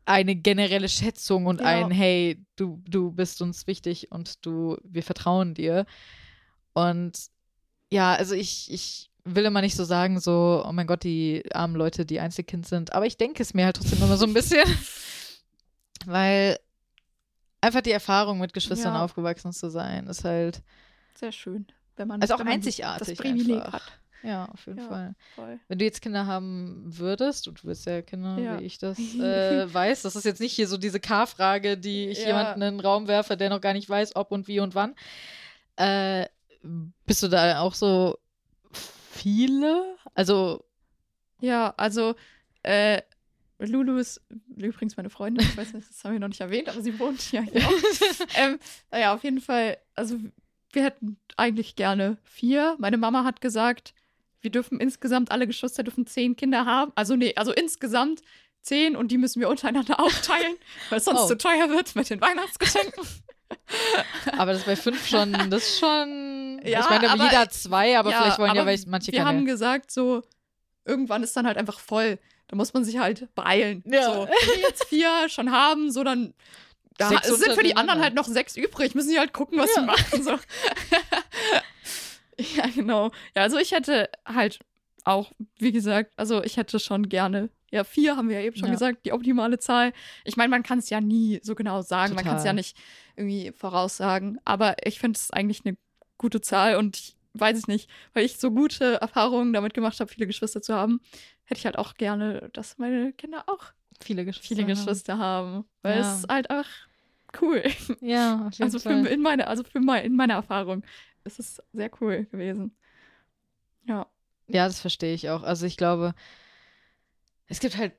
[0.06, 1.68] eine generelle Schätzung und Ja.
[1.68, 5.86] ein, hey, du, du bist uns wichtig und du, wir vertrauen dir.
[6.76, 7.18] Und
[7.92, 11.76] ja, also ich, ich will immer nicht so sagen, so, oh mein Gott, die armen
[11.76, 12.94] Leute, die Einzelkind sind.
[12.94, 14.68] Aber ich denke es mir halt trotzdem immer so ein bisschen.
[16.06, 16.60] Weil,
[17.62, 19.04] Einfach die Erfahrung mit Geschwistern Ja.
[19.04, 20.62] aufgewachsen zu sein, ist halt.
[21.16, 21.66] Sehr schön.
[21.96, 23.74] Wenn man, Also auch einzigartig Das Privileg einfach.
[23.74, 23.82] hat.
[24.22, 24.88] Ja, auf jeden Ja.
[24.88, 25.16] Fall.
[25.34, 25.60] Voll.
[25.68, 28.60] Wenn du jetzt Kinder haben würdest, und du willst ja Kinder, Ja.
[28.60, 32.24] wie ich das äh, weiß, das ist jetzt nicht hier so diese K-Frage, die ich
[32.24, 34.94] jemanden in den Raum werfe, der noch gar nicht weiß, ob und wie und wann.
[35.78, 36.28] Äh,
[37.06, 38.18] bist du da auch so
[39.12, 39.96] viele?
[40.14, 40.64] Also,
[41.42, 42.16] Ja, also
[42.64, 43.02] äh,
[43.60, 44.22] Lulu ist
[44.56, 45.46] übrigens meine Freundin.
[45.48, 47.72] Ich weiß nicht, das haben wir noch nicht erwähnt, aber sie wohnt ja hier auch.
[48.36, 48.60] ähm,
[48.92, 50.18] naja, auf jeden Fall, also
[50.74, 52.76] wir hätten eigentlich gerne vier.
[52.80, 53.94] Meine Mama hat gesagt,
[54.42, 56.92] wir dürfen insgesamt, alle Geschwister dürfen zehn Kinder haben.
[56.96, 58.22] Also nee, also insgesamt
[58.62, 60.56] zehn und die müssen wir untereinander aufteilen,
[60.90, 61.28] weil es sonst Oh.
[61.28, 63.04] zu teuer wird mit den Weihnachtsgeschenken.
[64.38, 66.35] aber das bei fünf schon, das ist schon.
[66.66, 69.20] Ja, ich meine, aber- jeder zwei, aber Ja, vielleicht wollen ja aber welche- manche wir
[69.20, 69.30] keine.
[69.38, 70.24] haben gesagt, so,
[70.86, 72.20] irgendwann ist dann halt einfach voll.
[72.48, 73.84] Da muss man sich halt beeilen.
[73.88, 74.04] Ja.
[74.04, 76.34] So, wenn wir jetzt vier schon haben, so dann.
[76.98, 78.96] Da, Sechs es sind für die anderen halt noch sechs übrig.
[78.96, 79.82] Müssen die halt gucken, was Ja.
[79.82, 80.24] sie machen.
[80.24, 80.32] So.
[82.58, 83.12] ja, genau.
[83.36, 84.60] Ja, also ich hätte halt
[85.04, 87.50] auch, wie gesagt, also ich hätte schon gerne.
[87.72, 88.74] Ja, vier haben wir ja eben schon Ja.
[88.74, 89.92] gesagt, die optimale Zahl.
[90.24, 92.16] Ich meine, man kann es ja nie so genau sagen.
[92.16, 92.48] Man kann es Total.
[92.48, 92.78] ja nicht
[93.18, 94.40] irgendwie voraussagen.
[94.46, 95.76] Aber ich finde es eigentlich eine
[96.18, 100.12] gute Zahl und ich weiß es nicht, weil ich so gute Erfahrungen damit gemacht habe,
[100.12, 101.02] viele Geschwister zu haben,
[101.44, 104.48] hätte ich halt auch gerne, dass meine Kinder auch viele Geschwister.
[104.56, 104.68] viele haben.
[104.70, 105.66] Geschwister haben.
[105.82, 106.12] Weil Ja.
[106.14, 106.70] es ist halt einfach
[107.42, 107.64] cool.
[108.02, 109.06] Ja, auf jeden Also für, Fall.
[109.08, 110.84] in, meine, also für mein, in meiner Erfahrung
[111.26, 112.76] ist es sehr cool gewesen.
[113.86, 114.08] Ja.
[114.48, 115.44] Ja, das verstehe ich auch.
[115.44, 116.14] Also ich glaube,
[117.48, 117.94] es gibt halt,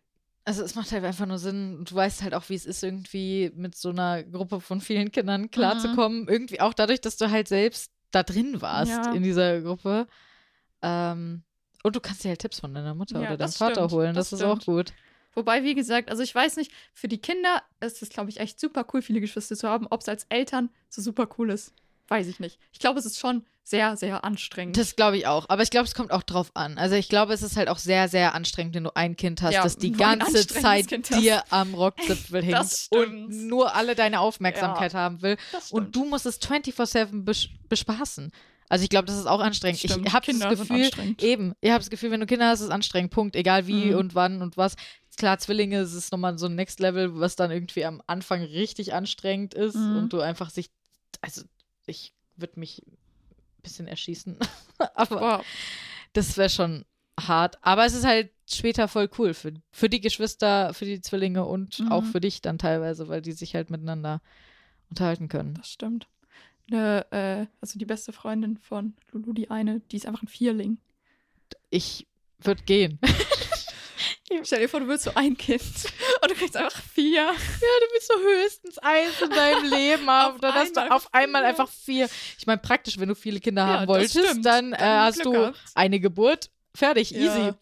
[0.45, 3.51] also es macht halt einfach nur Sinn, du weißt halt auch, wie es ist, irgendwie
[3.55, 6.29] mit so einer Gruppe von vielen Kindern klarzukommen.
[6.29, 9.13] Irgendwie auch dadurch, dass du halt selbst da drin warst Ja.
[9.13, 10.07] in dieser Gruppe.
[10.83, 11.43] Ähm,
[11.83, 14.15] und du kannst dir halt Tipps von deiner Mutter Ja, oder deinem Vater stimmt, holen.
[14.15, 14.93] Das, das ist auch gut.
[15.35, 18.59] Wobei, wie gesagt, also ich weiß nicht, für die Kinder ist es, glaube ich, echt
[18.59, 19.87] super cool, viele Geschwister zu haben.
[19.91, 21.75] Ob es als Eltern so super cool ist,
[22.09, 22.59] weiß ich nicht.
[22.73, 24.77] Ich glaube, es ist schon sehr, sehr anstrengend.
[24.77, 25.47] Das glaube ich auch.
[25.49, 26.79] Aber ich glaube, es kommt auch drauf an.
[26.79, 29.55] Also ich glaube, es ist halt auch sehr, sehr anstrengend, wenn du ein Kind hast,
[29.55, 35.21] Ja, das die ganze Zeit dir am Rockzipfel hängt und nur alle deine Aufmerksamkeit haben
[35.21, 35.37] will.
[35.71, 38.31] Und du musst es 24-7 bes bespaßen.
[38.69, 39.81] Also ich glaube, das ist auch anstrengend.
[39.81, 40.91] Stimmt, Ich habe das Gefühl,
[41.21, 43.11] eben, ich habe das Gefühl, wenn du Kinder hast, ist es anstrengend.
[43.13, 43.35] Punkt.
[43.35, 43.97] Egal wie Mhm.
[43.99, 44.77] und wann und was.
[45.17, 48.93] Klar, Zwillinge es ist nochmal so ein Next Level, was dann irgendwie am Anfang richtig
[48.95, 49.97] anstrengend ist Mhm.
[49.97, 50.71] und du einfach sich,
[51.21, 51.43] also
[51.87, 52.83] ich würde mich
[53.67, 54.39] bisschen erschießen.
[54.95, 55.45] Aber Boah,
[56.13, 56.85] das wäre schon
[57.21, 57.59] hart.
[57.63, 61.81] Aber es ist halt später voll cool für, für die Geschwister, für die Zwillinge und
[61.81, 61.93] Mhm.
[61.93, 64.21] auch für dich dann teilweise, weil die sich halt miteinander
[64.91, 65.55] unterhalten können.
[65.55, 66.07] das stimmt.
[66.71, 70.79] Eine, äh, also die beste Freundin von Lulu, die eine, die ist einfach ein Vierling.
[71.71, 72.07] Ich
[72.39, 72.99] würde gehen.
[74.45, 75.63] Stell dir vor, du willst so ein Kind
[76.23, 77.23] und du kriegst einfach vier.
[77.23, 80.35] Ja, du willst so höchstens eins in deinem Leben haben.
[80.35, 81.49] Auf dann hast du auf einmal vier.
[81.49, 82.09] einfach vier.
[82.39, 85.33] Ich meine, praktisch, wenn du viele Kinder Ja, haben wolltest, dann, äh, hast Glück du
[85.33, 85.59] gehabt.
[85.75, 86.51] eine Geburt.
[86.75, 87.39] Fertig, easy.
[87.39, 87.51] Ja.
[87.51, 87.55] Oh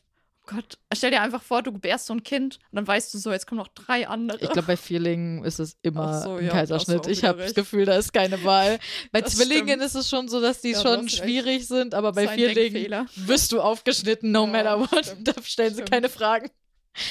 [0.46, 3.32] Gott, stell dir einfach vor, du gebärst so ein Kind und dann weißt du so,
[3.32, 4.36] jetzt kommen noch drei andere.
[4.42, 7.06] Ich glaube, bei Vierlingen ist es immer so, ein ja, Kaiserschnitt.
[7.06, 7.54] Ich habe das.
[7.54, 8.78] Gefühl, da ist keine Wahl.
[9.12, 9.82] Bei Das Zwillingen stimmt.
[9.84, 11.16] ist es schon so, dass die Ja, schon hast recht.
[11.18, 15.06] schwierig sind, aber bei Vierlingen wirst du aufgeschnitten, no Ja, matter what.
[15.06, 15.90] stimmt, Da stellen sie stimmt.
[15.90, 16.50] keine Fragen.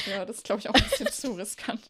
[0.10, 1.90] Ja, das ist, glaube ich, auch ein bisschen zu riskant.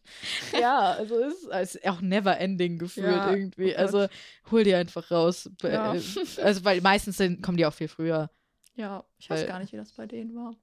[0.58, 3.74] Ja, also es ist, es ist auch never ending gefühlt Ja, irgendwie.
[3.74, 4.06] oh also
[4.50, 5.48] hol die einfach raus.
[5.62, 5.94] Ja.
[5.94, 6.00] äh,
[6.42, 8.30] Also, weil meistens sind, kommen die auch viel früher.
[8.76, 10.56] Ja, ich weiß gar nicht, wie das bei denen war.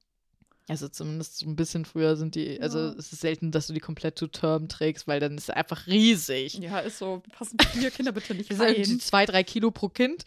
[0.71, 2.93] Also zumindest so ein bisschen früher sind die, also Ja.
[2.97, 5.85] es ist selten, dass du die komplett to term trägst, weil dann ist es einfach
[5.87, 6.53] riesig.
[6.59, 8.99] Ja, ist so, passen vier Kinder bitte nicht Das sind irgendwie rein.
[9.01, 10.23] zwei, drei Kilo pro Kind.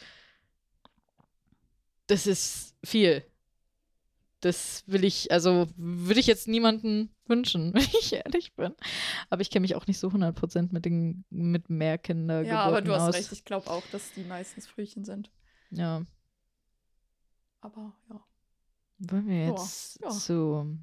[2.09, 3.25] Das ist viel.
[4.41, 8.75] Das will ich, also würde ich jetzt niemanden wünschen, wenn ich ehrlich bin.
[9.31, 12.83] Aber ich kenne mich auch nicht so 100% mit den mit mehr Kinder Ja, aber
[12.83, 13.15] du hast aus.
[13.15, 15.31] recht, ich glaube auch, dass die meistens Frühchen sind.
[15.71, 16.05] Ja.
[17.63, 18.23] Aber ja.
[18.99, 20.11] Wollen wir jetzt ja.
[20.11, 20.79] zu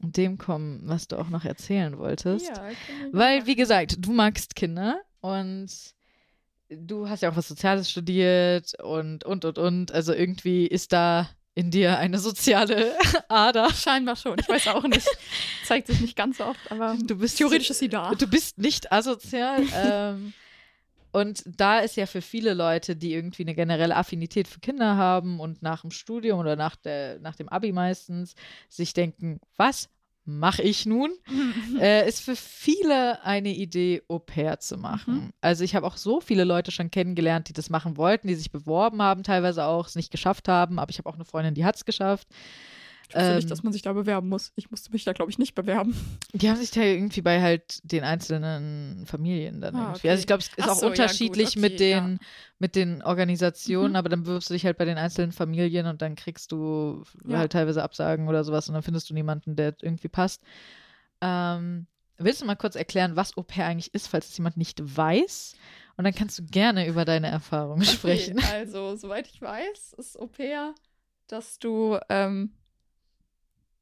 [0.00, 2.48] dem kommen, was du auch noch erzählen wolltest?
[2.48, 2.70] Ja,
[3.12, 5.70] Weil, wie gesagt, du magst Kinder und
[6.68, 9.92] du hast ja auch was Soziales studiert und, und, und, und.
[9.92, 12.92] Also irgendwie ist da in dir eine soziale
[13.28, 13.70] Ader.
[13.72, 14.38] Scheinbar schon.
[14.38, 15.08] Ich weiß auch nicht.
[15.64, 18.14] Zeigt sich nicht ganz so oft, aber Du bist theoretisch ist sie da.
[18.14, 19.62] Du bist nicht asozial.
[19.74, 20.34] ähm,
[21.16, 25.40] und da ist ja für viele Leute, die irgendwie eine generelle Affinität für Kinder haben
[25.40, 28.34] und nach dem Studium oder nach, der, nach dem Abi meistens
[28.68, 29.88] sich denken, was
[30.26, 31.10] mache ich nun?
[31.80, 35.14] äh, ist für viele eine Idee, Au pair zu machen.
[35.14, 35.30] Mhm.
[35.40, 38.52] Also ich habe auch so viele Leute schon kennengelernt, die das machen wollten, die sich
[38.52, 41.64] beworben haben, teilweise auch es nicht geschafft haben, aber ich habe auch eine Freundin, die
[41.64, 42.28] hat es geschafft.
[43.08, 44.52] Ich wusste ähm, nicht, dass man sich da bewerben muss.
[44.56, 45.94] Ich musste mich da, glaube ich, nicht bewerben.
[46.32, 49.98] Die haben sich da irgendwie bei halt den einzelnen Familien dann ah, irgendwie.
[49.98, 50.10] Okay.
[50.10, 52.18] Also ich glaube, es ist Ach auch so, unterschiedlich ja, okay, mit, den, ja.
[52.58, 53.96] mit den Organisationen, mhm.
[53.96, 57.38] aber dann bewirbst du dich halt bei den einzelnen Familien und dann kriegst du ja.
[57.38, 60.42] halt teilweise Absagen oder sowas und dann findest du niemanden, der irgendwie passt.
[61.20, 61.86] Ähm,
[62.18, 65.54] willst du mal kurz erklären, was Au pair eigentlich ist, falls es jemand nicht weiß?
[65.96, 68.40] Und dann kannst du gerne über deine Erfahrungen okay, sprechen.
[68.52, 70.74] Also, soweit ich weiß, ist Au pair,
[71.28, 72.50] dass du ähm,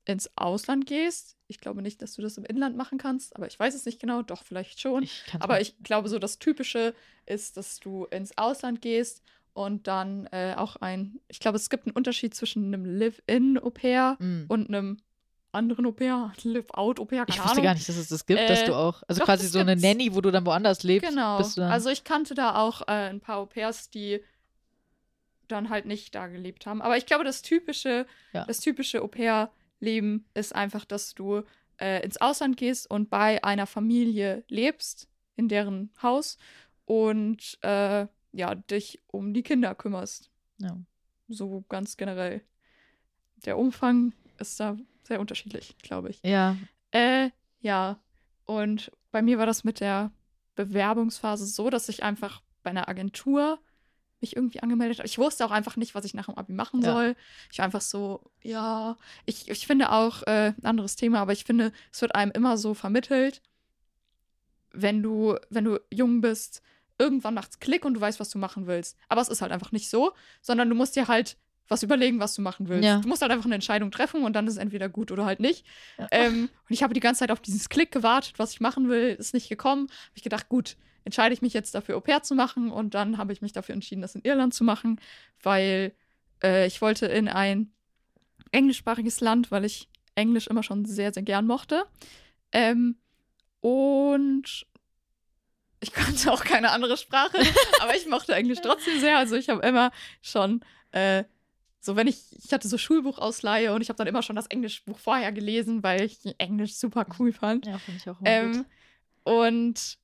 [0.04, 1.36] ins Ausland gehst.
[1.46, 4.00] Ich glaube nicht, dass du das im Inland machen kannst, aber ich weiß es nicht
[4.00, 4.22] genau.
[4.22, 5.02] Doch, vielleicht schon.
[5.02, 6.94] Ich aber ich glaube, so das Typische
[7.26, 9.22] ist, dass du ins Ausland gehst
[9.54, 14.44] und dann äh, auch ein, ich glaube, es gibt einen Unterschied zwischen einem Live-In-Au-pair mm.
[14.48, 14.98] und einem
[15.52, 17.24] anderen Au-pair, Live-Out-Au-pair.
[17.28, 17.64] Ich wusste Ahnung.
[17.64, 19.76] gar nicht, dass es das gibt, äh, dass du auch, also doch, quasi so eine
[19.76, 21.08] Nanny, wo du dann woanders lebst.
[21.08, 21.36] Genau.
[21.36, 24.20] Also ich kannte da auch äh, ein paar Au-pairs, die
[25.48, 26.82] dann halt nicht da gelebt haben.
[26.82, 28.44] Aber ich glaube, das typische, ja.
[28.46, 29.02] das typische
[29.84, 31.42] Au-pair-Leben ist einfach, dass du
[31.80, 36.38] äh, ins Ausland gehst und bei einer Familie lebst, in deren Haus
[36.84, 40.30] und äh, ja, dich um die Kinder kümmerst.
[40.58, 40.76] Ja.
[41.28, 42.42] So ganz generell.
[43.44, 46.20] Der Umfang ist da sehr unterschiedlich, glaube ich.
[46.22, 46.56] Ja.
[46.90, 47.30] Äh,
[47.60, 48.00] ja.
[48.44, 50.12] Und bei mir war das mit der
[50.54, 53.58] Bewerbungsphase so, dass ich einfach bei einer Agentur
[54.24, 55.06] mich irgendwie angemeldet habe.
[55.06, 56.92] Ich wusste auch einfach nicht, was ich nach dem Abi machen ja.
[56.92, 57.16] soll.
[57.52, 58.96] Ich war einfach so, ja,
[59.26, 62.56] ich, ich finde auch, äh, ein anderes Thema, aber ich finde, es wird einem immer
[62.56, 63.42] so vermittelt,
[64.72, 66.62] wenn du, wenn du jung bist,
[66.98, 68.96] irgendwann macht's Klick und du weißt, was du machen willst.
[69.08, 71.36] Aber es ist halt einfach nicht so, sondern du musst dir halt
[71.68, 72.84] was überlegen, was du machen willst.
[72.84, 72.98] Ja.
[73.00, 75.40] Du musst halt einfach eine Entscheidung treffen und dann ist es entweder gut oder halt
[75.40, 75.66] nicht.
[75.98, 76.08] Ja.
[76.10, 79.16] Ähm, und ich habe die ganze Zeit auf dieses Klick gewartet, was ich machen will,
[79.18, 79.88] ist nicht gekommen.
[79.88, 83.18] Habe ich gedacht, gut, entscheide ich mich jetzt dafür, Au pair zu machen und dann
[83.18, 85.00] habe ich mich dafür entschieden, das in Irland zu machen,
[85.42, 85.92] weil
[86.42, 87.72] äh, ich wollte in ein
[88.52, 91.84] englischsprachiges Land, weil ich Englisch immer schon sehr, sehr gern mochte.
[92.52, 92.96] Ähm,
[93.60, 94.66] und
[95.80, 97.38] ich konnte auch keine andere Sprache,
[97.80, 99.18] aber ich mochte Englisch trotzdem sehr.
[99.18, 99.90] Also ich habe immer
[100.22, 100.60] schon
[100.92, 101.24] äh,
[101.80, 104.98] so, wenn ich, ich hatte so Schulbuchausleihe und ich habe dann immer schon das Englischbuch
[104.98, 107.66] vorher gelesen, weil ich Englisch super cool fand.
[107.66, 108.66] Ja, finde ich auch ähm, gut.
[109.24, 109.98] Und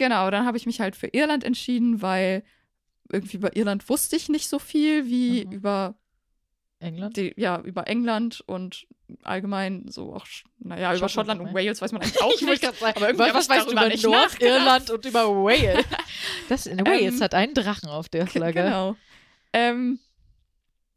[0.00, 2.42] genau, dann habe ich mich halt für Irland entschieden, weil
[3.12, 5.52] irgendwie über Irland wusste ich nicht so viel wie mhm.
[5.52, 5.94] über
[6.80, 7.16] England?
[7.16, 8.86] Die, ja, über England und
[9.22, 10.26] allgemein so auch,
[10.58, 12.64] naja, über Schottland und Wales weiß man eigentlich auch nicht.
[12.64, 15.84] aber irgendwie was weißt du über Nordirland und über Wales?
[16.48, 18.62] Das in Wales ähm, hat einen Drachen auf der Flagge.
[18.62, 18.96] Genau.
[19.52, 20.00] Ähm,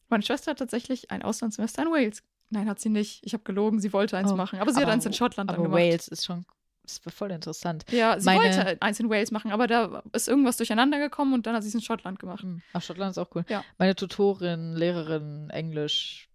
[0.09, 2.23] meine Schwester hat tatsächlich ein Auslandssemester in Wales.
[2.49, 3.21] Nein, hat sie nicht.
[3.23, 4.59] Ich habe gelogen, sie wollte eins oh, machen.
[4.59, 5.81] Aber sie aber, hat eins in Schottland aber dann gemacht.
[5.81, 6.45] Wales ist schon
[6.83, 7.85] ist voll interessant.
[7.91, 8.43] Ja, sie Meine...
[8.43, 11.69] wollte eins in Wales machen, aber da ist irgendwas durcheinander gekommen und dann hat sie
[11.69, 12.43] es in Schottland gemacht.
[12.43, 12.61] Hm.
[12.73, 13.45] Ach, Schottland ist auch cool.
[13.47, 13.63] Ja.
[13.77, 16.29] Meine Tutorin, Lehrerin, Englisch,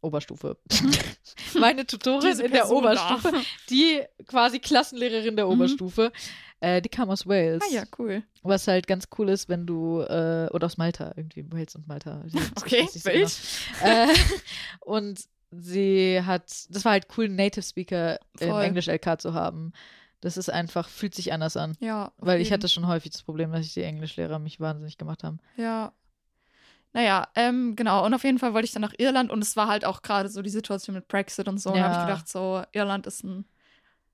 [0.00, 0.56] Oberstufe.
[1.58, 3.40] Meine Tutorin in der Oberstufe, da.
[3.68, 5.52] die quasi Klassenlehrerin der mhm.
[5.52, 6.12] Oberstufe,
[6.60, 7.62] äh, die kam aus Wales.
[7.62, 8.22] Ah ja, cool.
[8.42, 12.24] Was halt ganz cool ist, wenn du, äh, oder aus Malta, irgendwie, Wales und Malta.
[12.56, 13.28] okay, wild.
[13.28, 14.08] So äh,
[14.80, 15.20] und
[15.50, 18.48] sie hat, das war halt cool, Native Speaker Voll.
[18.48, 19.72] im Englisch-LK zu haben.
[20.20, 21.76] Das ist einfach, fühlt sich anders an.
[21.80, 22.12] Ja.
[22.18, 25.38] Weil ich hatte schon häufig das Problem, dass ich die Englischlehrer mich wahnsinnig gemacht haben.
[25.56, 25.92] Ja.
[26.92, 28.04] Naja, ähm, genau.
[28.04, 30.28] Und auf jeden Fall wollte ich dann nach Irland und es war halt auch gerade
[30.28, 31.70] so die Situation mit Brexit und so.
[31.70, 31.76] Ja.
[31.76, 33.44] Und habe ich gedacht, so, Irland ist ein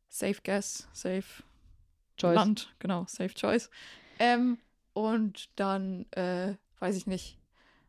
[0.09, 1.43] safe guess, safe
[2.17, 2.35] Choice.
[2.35, 3.71] Land, genau, Safe Choice.
[4.19, 4.59] Ähm,
[4.93, 7.39] und dann, äh, weiß ich nicht,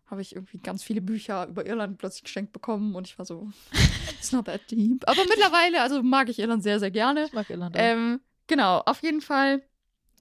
[0.07, 3.49] habe ich irgendwie ganz viele Bücher über Irland plötzlich geschenkt bekommen und ich war so,
[4.11, 5.03] it's not that deep.
[5.07, 7.25] Aber mittlerweile, also mag ich Irland sehr, sehr gerne.
[7.25, 7.75] Ich mag Irland.
[7.75, 7.81] Auch.
[7.81, 9.63] Ähm, genau, auf jeden Fall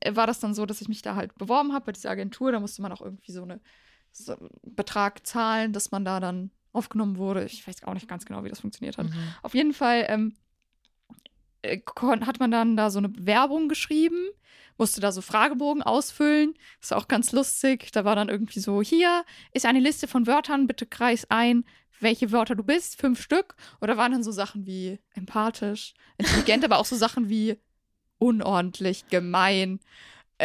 [0.00, 2.52] äh, war das dann so, dass ich mich da halt beworben habe bei dieser Agentur.
[2.52, 3.60] Da musste man auch irgendwie so, eine,
[4.12, 7.44] so einen Betrag zahlen, dass man da dann aufgenommen wurde.
[7.44, 9.06] Ich weiß auch nicht ganz genau, wie das funktioniert hat.
[9.06, 9.34] Mhm.
[9.42, 10.43] Auf jeden Fall ähm, äh,
[12.26, 14.28] hat man dann da so eine Werbung geschrieben,
[14.78, 16.54] musste da so Fragebogen ausfüllen.
[16.80, 17.92] Das war auch ganz lustig.
[17.92, 21.64] Da war dann irgendwie so: Hier ist eine Liste von Wörtern, bitte kreis ein,
[22.00, 23.56] welche Wörter du bist, fünf Stück.
[23.80, 27.58] Oder waren dann so Sachen wie empathisch, intelligent, aber auch so Sachen wie
[28.18, 29.80] unordentlich, gemein,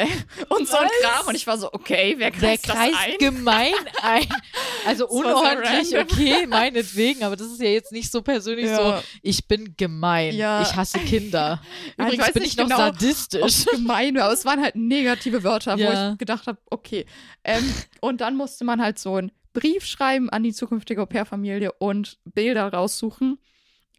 [0.49, 1.27] und so ein Kram.
[1.27, 3.17] Und ich war so, okay, wer kreist, wer kreist das ein?
[3.17, 4.27] gemein ein?
[4.85, 9.01] Also unordentlich, okay, meinetwegen, aber das ist ja jetzt nicht so persönlich ja.
[9.01, 10.61] so, ich bin gemein, ja.
[10.61, 11.61] ich hasse Kinder.
[11.97, 13.65] Übrigens ich bin ich noch genau, sadistisch.
[13.65, 15.87] gemein aber es waren halt negative Wörter, ja.
[15.87, 17.05] wo ich gedacht habe, okay.
[17.43, 22.17] Ähm, und dann musste man halt so einen Brief schreiben an die zukünftige Au-pair-Familie und
[22.23, 23.39] Bilder raussuchen.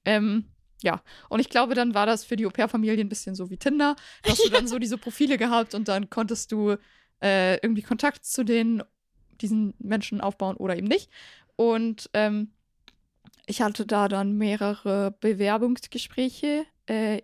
[0.04, 0.46] Ähm,
[0.82, 3.96] ja, und ich glaube, dann war das für die Au-pair-Familie ein bisschen so wie Tinder.
[4.22, 6.76] Da hast du dann so diese Profile gehabt und dann konntest du
[7.22, 8.82] äh, irgendwie Kontakt zu den,
[9.40, 11.10] diesen Menschen aufbauen oder eben nicht.
[11.56, 12.52] Und ähm,
[13.46, 17.22] ich hatte da dann mehrere Bewerbungsgespräche, äh,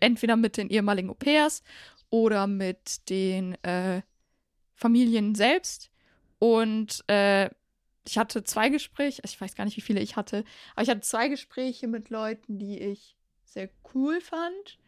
[0.00, 1.62] entweder mit den ehemaligen Au-pairs
[2.10, 4.02] oder mit den äh,
[4.74, 5.90] Familien selbst.
[6.38, 7.50] Und äh,
[8.06, 10.44] ich hatte zwei Gespräche, ich weiß gar nicht, wie viele ich hatte,
[10.74, 14.78] aber ich hatte zwei Gespräche mit Leuten, die ich sehr cool fand.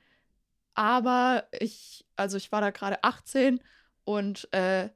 [0.75, 3.61] Aber ich, also ich war da gerade 18
[4.05, 4.91] und äh,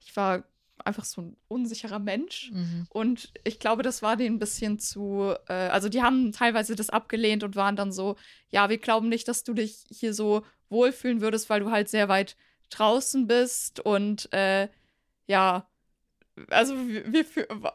[0.00, 0.44] ich war
[0.84, 2.50] einfach so ein unsicherer Mensch.
[2.52, 2.86] Mhm.
[2.88, 6.90] Und ich glaube, das war denen ein bisschen zu, äh, also die haben teilweise das
[6.90, 8.16] abgelehnt und waren dann so,
[8.48, 12.08] ja, wir glauben nicht, dass du dich hier so wohlfühlen würdest, weil du halt sehr
[12.08, 12.36] weit
[12.70, 14.68] draußen bist und äh,
[15.26, 15.69] ja,
[16.50, 17.24] also wir, wir,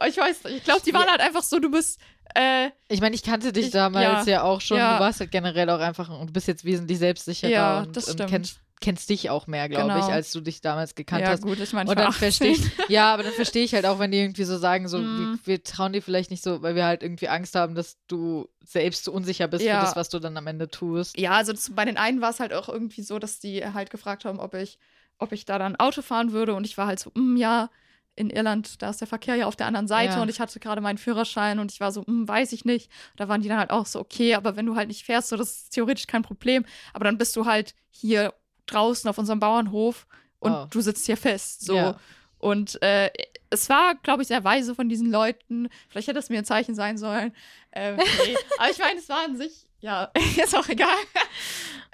[0.08, 2.00] ich weiß ich glaube, die waren halt einfach so, du bist
[2.34, 4.78] äh, ich meine, ich kannte dich ich, damals ja, ja, auch schon.
[4.78, 4.98] Ja.
[4.98, 8.26] Du warst halt generell auch einfach und bist jetzt wesentlich selbstsicherer ja, und, das und
[8.28, 10.06] kennst kennst dich auch mehr, glaube genau.
[10.06, 11.44] ich, als du dich damals gekannt ja, hast.
[11.44, 12.60] Ja, gut, ich meine, und dann verstehe ich,
[12.90, 15.40] ja, aber dann verstehe ich halt auch, wenn die irgendwie so sagen, so, mm.
[15.44, 18.48] wir, wir, trauen dir vielleicht nicht so, weil wir halt irgendwie Angst haben, dass du
[18.64, 19.80] selbst so unsicher bist ja.
[19.80, 21.18] für das, was du dann am Ende tust.
[21.18, 23.90] Ja, also das, bei den einen war es halt auch irgendwie so, dass die halt
[23.90, 24.78] gefragt haben, ob ich,
[25.18, 27.70] ob ich da dann Auto fahren würde und ich war halt so, mm, ja,
[28.16, 30.22] in Irland, da ist der Verkehr ja auf der anderen Seite ja.
[30.22, 32.90] und ich hatte gerade meinen Führerschein und ich war so, hm, weiß ich nicht.
[33.18, 35.38] Da waren die dann halt auch so, okay, aber wenn du halt nicht fährst, so,
[35.38, 36.66] das ist theoretisch kein Problem.
[36.94, 38.34] Aber dann bist du halt hier
[38.68, 40.08] draußen auf unserem Bauernhof
[40.40, 40.68] und oh.
[40.70, 41.66] du sitzt hier fest.
[41.66, 41.76] So.
[41.76, 42.00] Ja.
[42.40, 43.12] Und äh,
[43.50, 45.70] es war, glaube ich, sehr weise von diesen Leuten.
[45.90, 47.34] Vielleicht hätte es mir ein Zeichen sein sollen.
[47.72, 48.36] Äh, nee.
[48.58, 50.12] Aber ich meine, es war an sich, ja,
[50.44, 50.96] ist auch egal.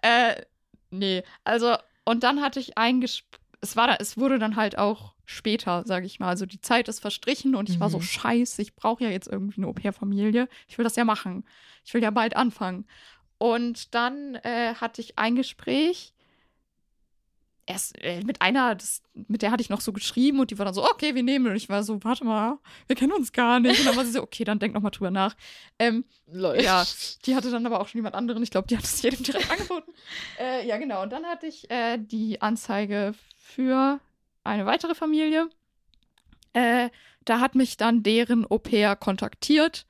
[0.01, 0.41] äh,
[0.91, 1.75] nee, also,
[2.05, 3.39] und dann hatte ich ein Gespräch.
[3.63, 6.29] Es, war, es wurde dann halt auch später, sage ich mal.
[6.29, 7.81] Also die Zeit ist verstrichen und ich mhm.
[7.81, 8.03] war so, mhm.
[8.03, 10.47] scheiße, ich brauche ja jetzt irgendwie eine Au-pair-Familie.
[10.67, 11.45] Ich will das ja machen.
[11.85, 12.85] Ich will ja bald anfangen.
[13.37, 16.13] Und dann äh, hatte ich ein Gespräch
[17.65, 20.65] erst äh, mit einer, das, mit der hatte ich noch so geschrieben und die war
[20.65, 21.47] dann so, okay, wir nehmen.
[21.47, 23.79] Und ich war so, warte mal, wir kennen uns gar nicht.
[23.79, 25.35] Und dann war sie so, okay, dann denk noch mal drüber nach.
[25.79, 26.85] Ähm, ja,
[27.25, 28.43] die hatte dann aber auch schon jemand anderen.
[28.43, 29.91] Ich glaube, die hat es jedem direkt angeboten.
[30.39, 31.03] Äh, ja, genau.
[31.03, 33.99] Und dann hatte ich äh, die Anzeige für
[34.43, 35.49] eine weitere Familie.
[36.53, 36.89] Äh,
[37.25, 39.85] da hat mich dann deren Au pair kontaktiert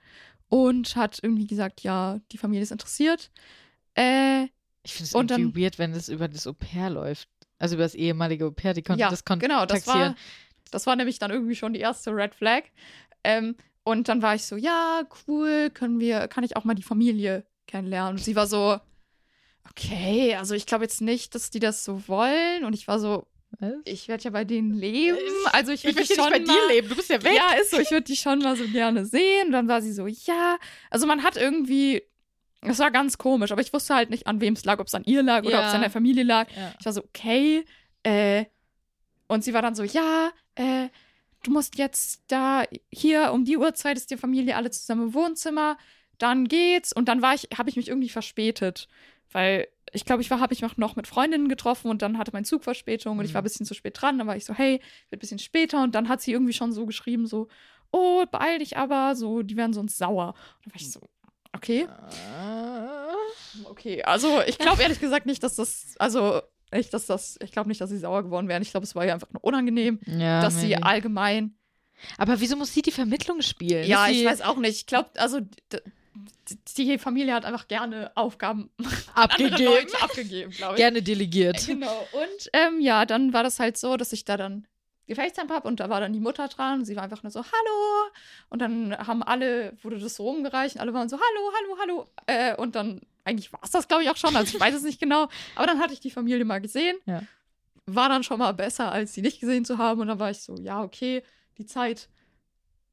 [0.49, 3.31] und hat irgendwie gesagt, ja, die Familie ist interessiert.
[3.95, 4.43] Äh,
[4.83, 7.29] ich finde es irgendwie dann, weird, wenn es über das Au pair läuft.
[7.57, 9.59] Also über das ehemalige Au pair, die konnten ja, das kontaktieren.
[9.59, 10.15] Genau, das war,
[10.71, 12.63] das war nämlich dann irgendwie schon die erste Red Flag.
[13.23, 16.83] Ähm, und dann war ich so, ja, cool, können wir, kann ich auch mal die
[16.83, 18.17] Familie kennenlernen?
[18.17, 18.79] Und sie war so,
[19.69, 22.65] okay, also ich glaube jetzt nicht, dass die das so wollen.
[22.65, 23.27] Und ich war so,
[23.59, 23.73] was?
[23.85, 25.17] ich werde ja bei denen leben.
[25.51, 26.89] Also ich würde schon bei mal, dir leben.
[26.89, 27.33] Du bist ja weg.
[27.35, 27.79] Ja, ist so.
[27.79, 29.47] Ich würde die schon mal so gerne sehen.
[29.47, 30.57] Und dann war sie so, ja.
[30.89, 32.03] Also man hat irgendwie
[32.61, 34.93] es war ganz komisch, aber ich wusste halt nicht, an wem es lag, ob es
[34.93, 35.59] an ihr lag oder ja.
[35.61, 36.47] ob es an der Familie lag.
[36.55, 36.73] Ja.
[36.79, 37.65] Ich war so, okay.
[38.03, 38.45] Äh,
[39.27, 40.89] und sie war dann so, ja, äh,
[41.43, 45.77] du musst jetzt da, hier um die Uhrzeit ist die Familie alle zusammen im Wohnzimmer,
[46.19, 46.93] dann geht's.
[46.93, 48.87] Und dann war ich, habe ich mich irgendwie verspätet,
[49.31, 52.45] weil ich glaube, ich war, habe ich noch mit Freundinnen getroffen und dann hatte mein
[52.45, 53.25] Zug Verspätung und mhm.
[53.25, 54.17] ich war ein bisschen zu spät dran.
[54.17, 56.71] Dann war ich so, hey, wird ein bisschen später und dann hat sie irgendwie schon
[56.71, 57.47] so geschrieben, so,
[57.91, 60.29] oh, beeil dich aber, so, die werden sonst sauer.
[60.29, 61.01] Und dann war ich so,
[61.53, 61.81] Okay.
[61.81, 63.65] Äh.
[63.65, 66.41] Okay, also ich glaube ehrlich gesagt nicht, dass das, also
[66.71, 68.61] echt, dass das, ich glaube nicht, dass sie sauer geworden wären.
[68.61, 70.67] Ich glaube, es war ja einfach nur unangenehm, ja, dass maybe.
[70.67, 71.55] sie allgemein.
[72.17, 73.85] Aber wieso muss sie die Vermittlung spielen?
[73.85, 74.77] Ja, ich weiß auch nicht.
[74.77, 75.41] Ich glaube, also
[76.77, 78.69] die Familie hat einfach gerne Aufgaben
[79.15, 80.77] abgegeben, abgegeben glaube ich.
[80.77, 81.65] Gerne delegiert.
[81.65, 82.07] Genau.
[82.11, 84.67] Und ähm, ja, dann war das halt so, dass ich da dann
[85.07, 87.41] gefacetimed habe und da war dann die Mutter dran und sie war einfach nur so,
[87.43, 88.11] hallo.
[88.49, 92.07] Und dann haben alle, wurde das so rumgereicht und alle waren so, hallo, hallo, hallo.
[92.27, 94.83] Äh, und dann, eigentlich war es das, glaube ich, auch schon, also ich weiß es
[94.83, 95.27] nicht genau.
[95.55, 96.97] Aber dann hatte ich die Familie mal gesehen.
[97.05, 97.23] Ja.
[97.85, 100.01] War dann schon mal besser, als sie nicht gesehen zu haben.
[100.01, 101.23] Und dann war ich so, ja, okay,
[101.57, 102.07] die Zeit,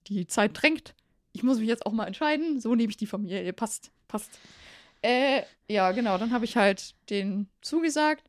[0.09, 0.95] die Zeit drängt.
[1.39, 2.59] Ich muss mich jetzt auch mal entscheiden.
[2.59, 3.52] So nehme ich die Familie.
[3.52, 4.40] Passt, passt.
[5.02, 6.19] Äh, ja, genau.
[6.19, 8.28] Dann habe ich halt den zugesagt.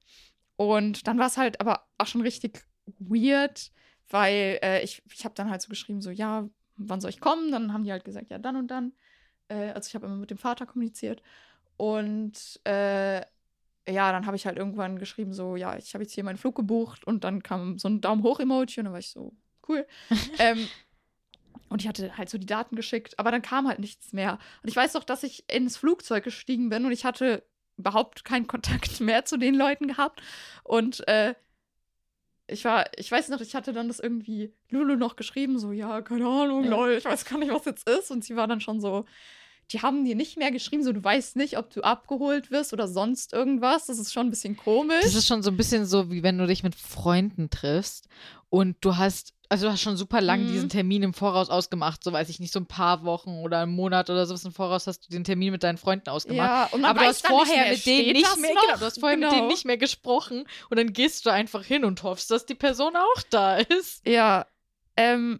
[0.58, 2.64] Und dann war es halt aber auch schon richtig
[3.00, 3.72] weird,
[4.10, 7.52] weil äh, ich, ich habe dann halt so geschrieben, so, ja, wann soll ich kommen?
[7.52, 8.94] Dann haben die halt gesagt, ja, dann und dann.
[9.48, 11.24] Äh, also ich habe immer mit dem Vater kommuniziert.
[11.78, 13.22] Und äh,
[13.90, 16.56] ja, dann habe ich halt irgendwann geschrieben, so, ja, ich habe jetzt hier meinen Flug
[16.56, 19.34] gebucht und dann kam so ein Daumen hoch-Emoji und dann war ich so,
[19.68, 19.88] cool.
[20.38, 20.68] ähm,
[21.70, 24.40] und ich hatte halt so die Daten geschickt, aber dann kam halt nichts mehr.
[24.64, 27.44] Und ich weiß doch, dass ich ins Flugzeug gestiegen bin und ich hatte
[27.78, 30.22] überhaupt keinen Kontakt mehr zu den Leuten gehabt.
[30.64, 31.36] Und äh,
[32.48, 36.02] ich war, ich weiß noch, ich hatte dann das irgendwie Lulu noch geschrieben, so, ja,
[36.02, 36.72] keine Ahnung, ja.
[36.72, 38.12] lol, ich weiß gar nicht, was jetzt ist.
[38.12, 39.06] Und sie war dann schon so,
[39.72, 42.88] die haben dir nicht mehr geschrieben, so, du weißt nicht, ob du abgeholt wirst oder
[42.88, 43.86] sonst irgendwas.
[43.86, 45.04] Das ist schon ein bisschen komisch.
[45.04, 48.08] Das ist schon so ein bisschen so, wie wenn du dich mit Freunden triffst
[48.50, 50.48] und du hast also du hast schon super lang Mhm.
[50.50, 53.72] diesen Termin im Voraus ausgemacht, so weiß ich nicht, so ein paar Wochen oder einen
[53.74, 56.48] Monat oder sowas im Voraus hast du den Termin mit deinen Freunden ausgemacht.
[56.48, 59.18] Ja, und Aber du weiß hast vorher mit denen nicht mehr, genau, du hast vorher
[59.18, 59.52] mit denen Genau.
[59.52, 63.22] nicht mehr gesprochen und dann gehst du einfach hin und hoffst, dass die Person auch
[63.32, 64.06] da ist.
[64.08, 64.46] Ja,
[64.96, 65.40] ähm,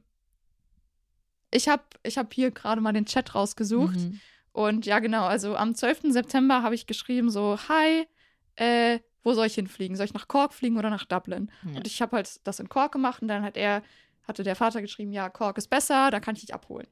[1.52, 3.96] ich habe ich hab hier gerade mal den Chat rausgesucht.
[3.96, 4.20] Mhm.
[4.52, 6.12] Und ja, genau, also am 12.
[6.12, 8.06] September habe ich geschrieben so, hi,
[8.56, 9.96] äh, wo soll ich hinfliegen?
[9.96, 11.52] Soll ich nach Cork fliegen oder nach Dublin?
[11.66, 11.78] Ja.
[11.78, 13.82] Und ich habe halt das in Cork gemacht und dann hat er,
[14.28, 16.88] hatte der Vater geschrieben, ja, Cork ist besser, da kann ich dich abholen.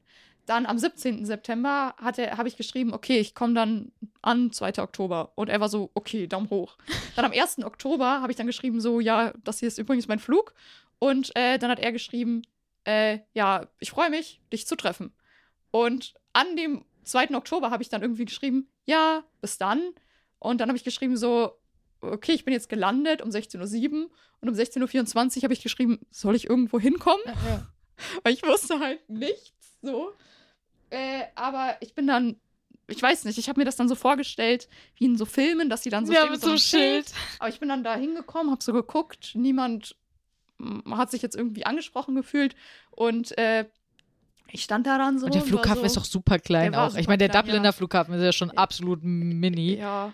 [0.48, 1.26] Dann am 17.
[1.26, 3.92] September habe ich geschrieben, okay, ich komme dann
[4.22, 4.78] an 2.
[4.78, 5.32] Oktober.
[5.34, 6.78] Und er war so, okay, Daumen hoch.
[7.16, 7.62] Dann am 1.
[7.64, 10.54] Oktober habe ich dann geschrieben, so, ja, das hier ist übrigens mein Flug.
[10.98, 12.42] Und äh, dann hat er geschrieben,
[12.84, 15.12] äh, ja, ich freue mich, dich zu treffen.
[15.70, 17.34] Und an dem 2.
[17.36, 19.80] Oktober habe ich dann irgendwie geschrieben, ja, bis dann.
[20.38, 21.52] Und dann habe ich geschrieben, so,
[22.00, 24.10] okay, ich bin jetzt gelandet um 16.07 Uhr.
[24.40, 27.24] Und um 16.24 Uhr habe ich geschrieben, soll ich irgendwo hinkommen?
[27.26, 27.66] Ja.
[28.22, 30.12] Weil ich wusste halt nichts so.
[30.90, 32.36] Äh, aber ich bin dann,
[32.86, 35.82] ich weiß nicht, ich habe mir das dann so vorgestellt, wie in so Filmen, dass
[35.82, 37.12] sie dann so ja, stehen mit so einem einem Schild.
[37.40, 39.96] Aber ich bin dann da hingekommen, habe so geguckt, niemand
[40.90, 42.54] hat sich jetzt irgendwie angesprochen gefühlt.
[42.90, 43.66] Und äh,
[44.50, 45.26] ich stand da dann so.
[45.26, 46.94] Und der Flughafen so, ist doch super klein auch.
[46.96, 47.72] Ich meine, der Dubliner ja.
[47.72, 49.76] Flughafen ist ja schon absolut mini.
[49.76, 50.12] Ja.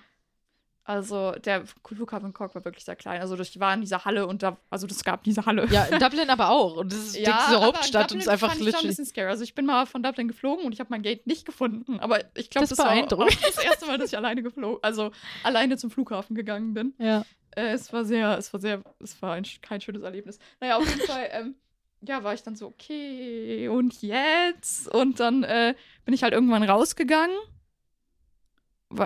[0.86, 3.20] Also der Flughafen Cork war wirklich sehr klein.
[3.22, 5.66] Also ich war in dieser Halle und da, also das gab diese Halle.
[5.70, 6.76] Ja, in Dublin aber auch.
[6.76, 8.66] Und das ist Ja, diese aber Hauptstadt und es ist einfach fand ich schon ein
[8.66, 8.88] literally.
[8.88, 9.30] bisschen scary.
[9.30, 12.00] Also ich bin mal von Dublin geflogen und ich habe mein Gate nicht gefunden.
[12.00, 15.10] Aber ich glaube, Das das, war auch das erste Mal, dass ich alleine geflogen, also
[15.42, 16.92] alleine zum Flughafen gegangen bin.
[16.98, 17.24] Ja.
[17.56, 20.38] Äh, es war sehr, es war sehr, es war ein, kein schönes Erlebnis.
[20.60, 21.54] Naja, auf jeden Fall, ähm,
[22.02, 24.92] ja, war ich dann so, okay, und jetzt?
[24.92, 25.74] Und dann äh,
[26.04, 27.34] bin ich halt irgendwann rausgegangen.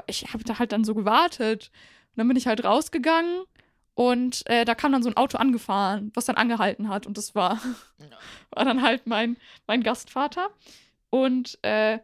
[0.07, 1.71] Ich habe da halt dann so gewartet.
[2.11, 3.45] Und dann bin ich halt rausgegangen
[3.95, 7.07] und äh, da kam dann so ein Auto angefahren, was dann angehalten hat.
[7.07, 7.61] Und das war,
[8.51, 9.37] war dann halt mein,
[9.67, 10.51] mein Gastvater.
[11.11, 11.99] Und äh,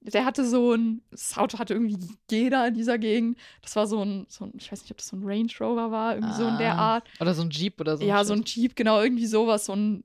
[0.00, 1.98] der hatte so ein, das Auto hatte irgendwie
[2.30, 3.38] jeder in dieser Gegend.
[3.62, 5.90] Das war so ein, so ein, ich weiß nicht, ob das so ein Range Rover
[5.90, 6.94] war, irgendwie so in der Ah.
[6.94, 7.08] Art.
[7.20, 8.04] Oder so ein Jeep oder so.
[8.04, 10.04] ja, so ein Jeep, genau, irgendwie sowas, so ein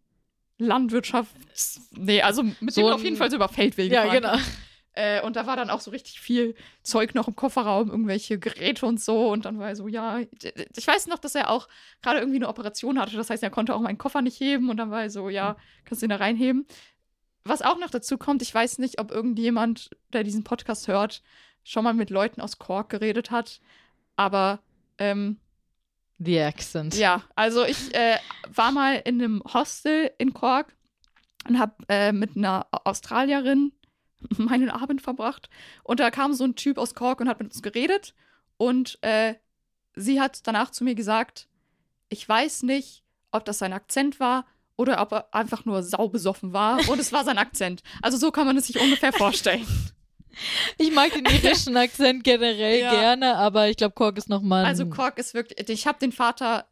[0.59, 4.21] Landwirtschafts-, nee, also mit So dem auf jeden Fall so über Feldwege Ja, fahren.
[4.21, 4.37] genau.
[4.93, 8.85] Äh, und da war dann auch so richtig viel Zeug noch im Kofferraum, irgendwelche Geräte
[8.85, 9.29] und so.
[9.29, 11.67] Und dann war er so, ja, ich weiß noch, dass er auch
[12.01, 13.15] gerade irgendwie eine Operation hatte.
[13.15, 14.69] Das heißt, er konnte auch meinen Koffer nicht heben.
[14.69, 15.55] Und dann war er so, ja,
[15.85, 16.65] kannst du ihn da reinheben.
[17.43, 21.23] Was auch noch dazu kommt, ich weiß nicht, ob irgendjemand, der diesen Podcast hört,
[21.63, 23.61] schon mal mit Leuten aus Cork geredet hat.
[24.15, 24.59] Aber
[24.97, 25.37] ähm,
[26.19, 26.95] The Accent.
[26.95, 28.17] ja, also ich äh,
[28.53, 30.75] war mal in einem Hostel in Cork
[31.47, 33.71] und habe äh, mit einer Australierin
[34.37, 35.49] meinen Abend verbracht.
[35.83, 38.13] Und da kam so ein Typ aus Cork und hat mit uns geredet.
[38.57, 39.35] Und äh,
[39.95, 41.47] sie hat danach zu mir gesagt,
[42.09, 44.45] ich weiß nicht, ob das sein Akzent war
[44.75, 46.87] oder ob er einfach nur saubesoffen war.
[46.89, 47.81] Und es war sein Akzent.
[48.01, 49.65] Also so kann man es sich ungefähr vorstellen.
[50.77, 52.91] Ich mag den irischen Akzent generell Ja.
[52.91, 54.65] gerne, aber ich glaube, Cork ist nochmal.
[54.65, 56.65] Also Cork ist wirklich, ich habe den Vater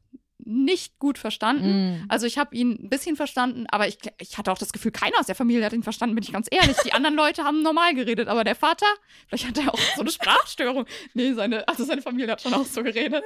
[0.50, 2.02] nicht gut verstanden.
[2.02, 2.06] Mm.
[2.10, 5.20] Also ich habe ihn ein bisschen verstanden, aber ich, ich hatte auch das Gefühl, keiner
[5.20, 6.76] aus der Familie hat ihn verstanden, bin ich ganz ehrlich.
[6.84, 8.88] Die anderen Leute haben normal geredet, aber der Vater,
[9.28, 10.86] vielleicht hat er auch so eine Sprachstörung.
[11.14, 13.24] Nee, seine, also seine Familie hat schon auch so geredet.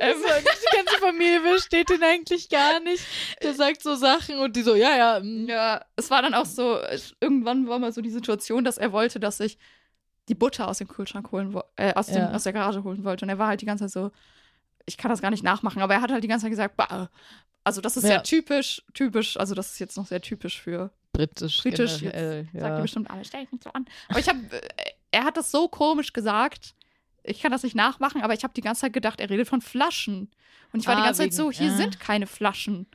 [0.00, 3.04] Ähm, Die ganze Familie versteht ihn eigentlich gar nicht.
[3.42, 5.20] Der sagt so Sachen und die so, ja, ja.
[5.20, 5.46] mm.
[5.48, 6.78] ja, es war dann auch so,
[7.20, 9.58] irgendwann war mal so die Situation, dass er wollte, dass ich
[10.28, 12.32] die Butter aus dem Kühlschrank holen, äh, aus, dem, Ja.
[12.32, 13.24] aus der Garage holen wollte.
[13.24, 14.10] Und er war halt die ganze Zeit so,
[14.86, 17.10] ich kann das gar nicht nachmachen, aber er hat halt die ganze Zeit gesagt, bah.
[17.64, 18.08] also das ist Ja.
[18.10, 21.62] sehr typisch, typisch, also das ist jetzt noch sehr typisch für Britisch.
[21.62, 22.76] Britisch, generell, jetzt sagt ja.
[22.78, 23.86] ihr bestimmt alle, stell dich nicht so an.
[24.08, 24.40] Aber ich habe,
[25.12, 26.74] er hat das so komisch gesagt.
[27.22, 29.60] Ich kann das nicht nachmachen, aber ich habe die ganze Zeit gedacht, er redet von
[29.62, 30.30] Flaschen.
[30.72, 31.76] Und ich war die Ah, ganze Zeit wegen- so, hier ja.
[31.76, 32.86] sind keine Flaschen.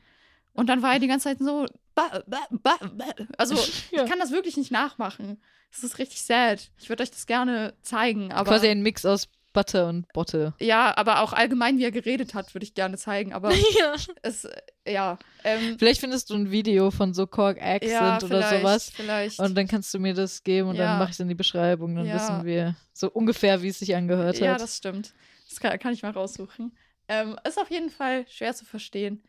[0.52, 3.04] Und dann war er die ganze Zeit so, ba, ba, ba, ba.
[3.38, 3.54] also
[3.90, 4.04] Ja.
[4.04, 5.40] ich kann das wirklich nicht nachmachen.
[5.72, 6.70] Das ist richtig sad.
[6.78, 10.54] Ich würde euch das gerne zeigen, aber Quasi ein Mix aus Butter und Botte.
[10.60, 13.32] ja, aber auch allgemein, wie er geredet hat, würde ich gerne zeigen.
[13.32, 13.94] Aber ja.
[14.22, 14.48] es,
[14.86, 18.90] ja, ähm, Vielleicht findest du ein Video von so Cork Accent ja, oder sowas.
[18.94, 19.38] Vielleicht.
[19.40, 20.86] Und dann kannst du mir das geben und Ja.
[20.86, 21.94] dann mache ich es in die Beschreibung.
[21.96, 22.14] Dann Ja.
[22.14, 24.60] wissen wir so ungefähr, wie es sich angehört Ja, hat.
[24.60, 25.12] das stimmt.
[25.48, 26.76] Das kann, kann ich mal raussuchen.
[27.08, 29.22] Ähm, ist auf jeden Fall schwer zu verstehen.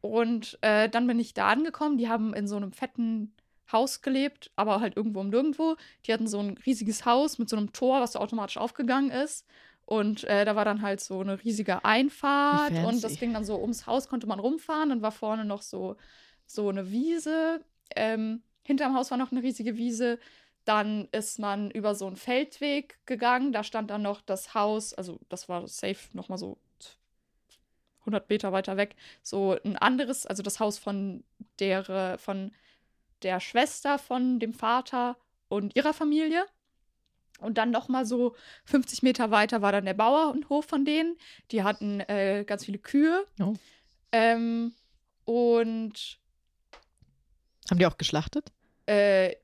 [0.00, 1.98] Und äh, dann bin ich da angekommen.
[1.98, 3.34] Die haben in so einem fetten
[3.72, 5.76] Haus gelebt, aber halt irgendwo um nirgendwo.
[6.06, 9.46] Die hatten so ein riesiges Haus mit so einem Tor, was so automatisch aufgegangen ist.
[9.84, 12.86] Und äh, da war dann halt so eine riesige Einfahrt fancy.
[12.86, 14.90] und das ging dann so ums Haus, konnte man rumfahren.
[14.90, 15.96] Dann war vorne noch so,
[16.46, 17.60] so eine Wiese.
[17.96, 20.18] Ähm, hinterm Haus war noch eine riesige Wiese.
[20.64, 23.52] Dann ist man über so einen Feldweg gegangen.
[23.52, 26.58] Da stand dann noch das Haus, also das war safe nochmal so
[28.08, 31.24] 100 Meter weiter weg so ein anderes, also das Haus von
[31.58, 32.52] der, von
[33.22, 35.16] der Schwester von dem Vater
[35.48, 36.44] und ihrer Familie.
[37.40, 38.34] Und dann noch mal so
[38.64, 41.16] 50 Meter weiter war dann der Bauernhof von denen.
[41.52, 43.24] Die hatten äh, ganz viele Kühe.
[43.40, 43.54] Oh.
[44.10, 44.74] Ähm,
[45.24, 46.18] und
[47.70, 48.50] Haben die auch geschlachtet?
[48.86, 49.34] äh,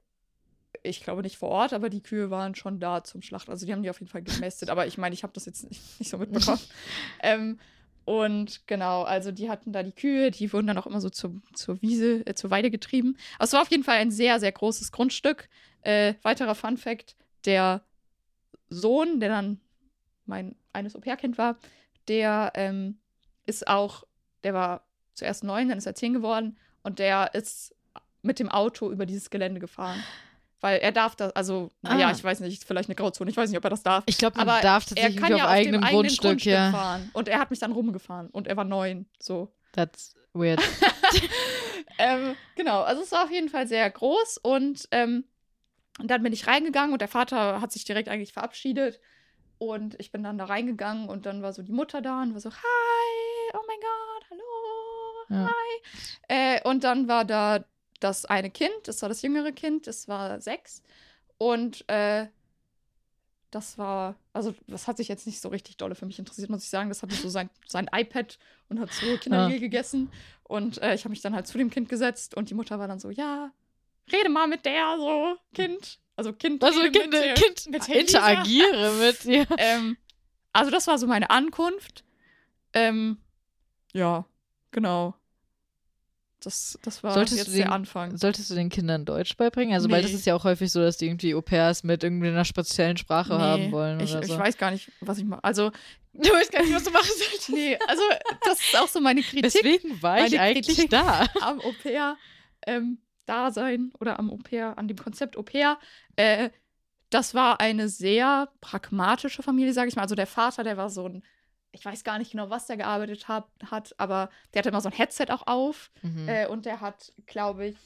[0.83, 3.51] ich glaube nicht vor Ort, aber die Kühe waren schon da zum Schlachten.
[3.51, 4.69] Also die haben die auf jeden Fall gemästet.
[4.71, 6.61] aber ich meine, ich habe das jetzt nicht, nicht so mitbekommen.
[7.23, 7.59] ähm,
[8.05, 11.41] und genau, also die hatten da die Kühe, die wurden dann auch immer so zur,
[11.55, 13.17] zur Wiese, äh, zur Weide getrieben.
[13.39, 15.49] Also es war auf jeden Fall ein sehr, sehr großes Grundstück.
[15.83, 17.17] Äh, weiterer Fun Fact:
[17.47, 17.83] Der
[18.69, 19.61] Sohn, der dann
[20.27, 21.59] mein eines Au-pair-Kind war,
[22.09, 22.99] der ähm,
[23.47, 24.05] ist auch,
[24.43, 27.75] der war zuerst neun, dann ist er zehn geworden und der ist
[28.23, 30.03] mit dem Auto über dieses Gelände gefahren.
[30.65, 32.11] Weil er darf das, also, Ah.
[32.11, 34.03] ich weiß nicht, vielleicht eine Grauzone, ich weiß nicht, ob er das darf.
[34.07, 36.71] Ich glaube, darf er tatsächlich kann nicht ja auf eigenem Grundstück, Grundstück ja.
[36.71, 37.11] fahren.
[37.13, 39.53] Und er hat mich dann rumgefahren und er war neun, so.
[39.73, 40.63] That's weird.
[41.99, 45.25] ähm, genau, also es war auf jeden Fall sehr groß und ähm,
[46.03, 49.01] dann bin ich reingegangen und der Vater hat sich direkt eigentlich verabschiedet
[49.59, 52.41] und ich bin dann da reingegangen und dann war so die Mutter da und war
[52.41, 55.47] so, hi, oh mein Gott, hallo, Ja.
[55.51, 56.57] hi.
[56.57, 57.67] Äh, und dann war da
[58.05, 60.83] das eine Kind, das war das jüngere Kind, das war sechs
[61.39, 62.27] und äh,
[63.51, 66.65] das war, also das hat sich jetzt nicht so richtig dolle für mich interessiert, muss
[66.65, 66.89] ich sagen.
[66.89, 70.11] Das hatte so sein, sein iPad und hat so Kindermehl gegessen.
[70.43, 72.89] Und äh, ich habe mich dann halt zu dem Kind gesetzt und die Mutter war
[72.89, 73.53] dann so, ja,
[74.13, 76.01] rede mal mit der, so, Kind.
[76.17, 79.47] Also Kind, Also, Kind, mit kind mit interagiere mit dir.
[79.59, 79.97] Ähm,
[80.53, 82.05] also das war so meine Ankunft.
[82.73, 83.19] Ähm,
[83.93, 84.25] ja,
[84.73, 85.15] genau.
[86.45, 88.17] Das, das war Solltest jetzt du den- der Anfang.
[88.17, 89.75] Solltest du den Kindern Deutsch beibringen?
[89.75, 90.19] Also, weil das Nee.
[90.19, 94.01] ist ja auch häufig so, dass die irgendwie Au-pairs mit irgendeiner speziellen Sprache haben wollen
[94.01, 94.39] ich, oder ich so.
[94.39, 95.43] weiß gar nicht, was ich mache.
[95.43, 95.71] Also,
[96.13, 97.51] du weißt gar nicht, was du machen sollst.
[97.51, 98.03] nee, also
[98.45, 101.27] das ist auch so meine Kritik Deswegen war ich eigentlich Kritik- da.
[101.41, 102.17] am Au-pair
[102.67, 105.79] ähm, Dasein oder am Au-pair, an dem Konzept Au-pair.
[106.17, 106.51] Äh,
[107.11, 110.03] das war eine sehr pragmatische Familie, sage ich mal.
[110.03, 111.23] Also der Vater, der war so ein,
[111.75, 114.89] ich weiß gar nicht genau, was der gearbeitet hat, hat aber der hatte immer so
[114.89, 116.29] ein Headset auch auf Mhm.
[116.29, 117.77] äh, und der hat, glaube ich,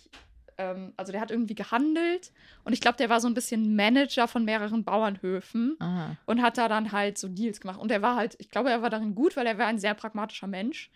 [0.59, 2.33] ähm, also der hat irgendwie gehandelt
[2.65, 6.17] und ich glaube, der war so ein bisschen Manager von mehreren Bauernhöfen Aha.
[6.27, 7.81] und hat da dann halt so Deals gemacht.
[7.81, 9.95] Und er war halt, ich glaube, er war darin gut, weil er war ein sehr
[9.95, 10.91] pragmatischer Mensch.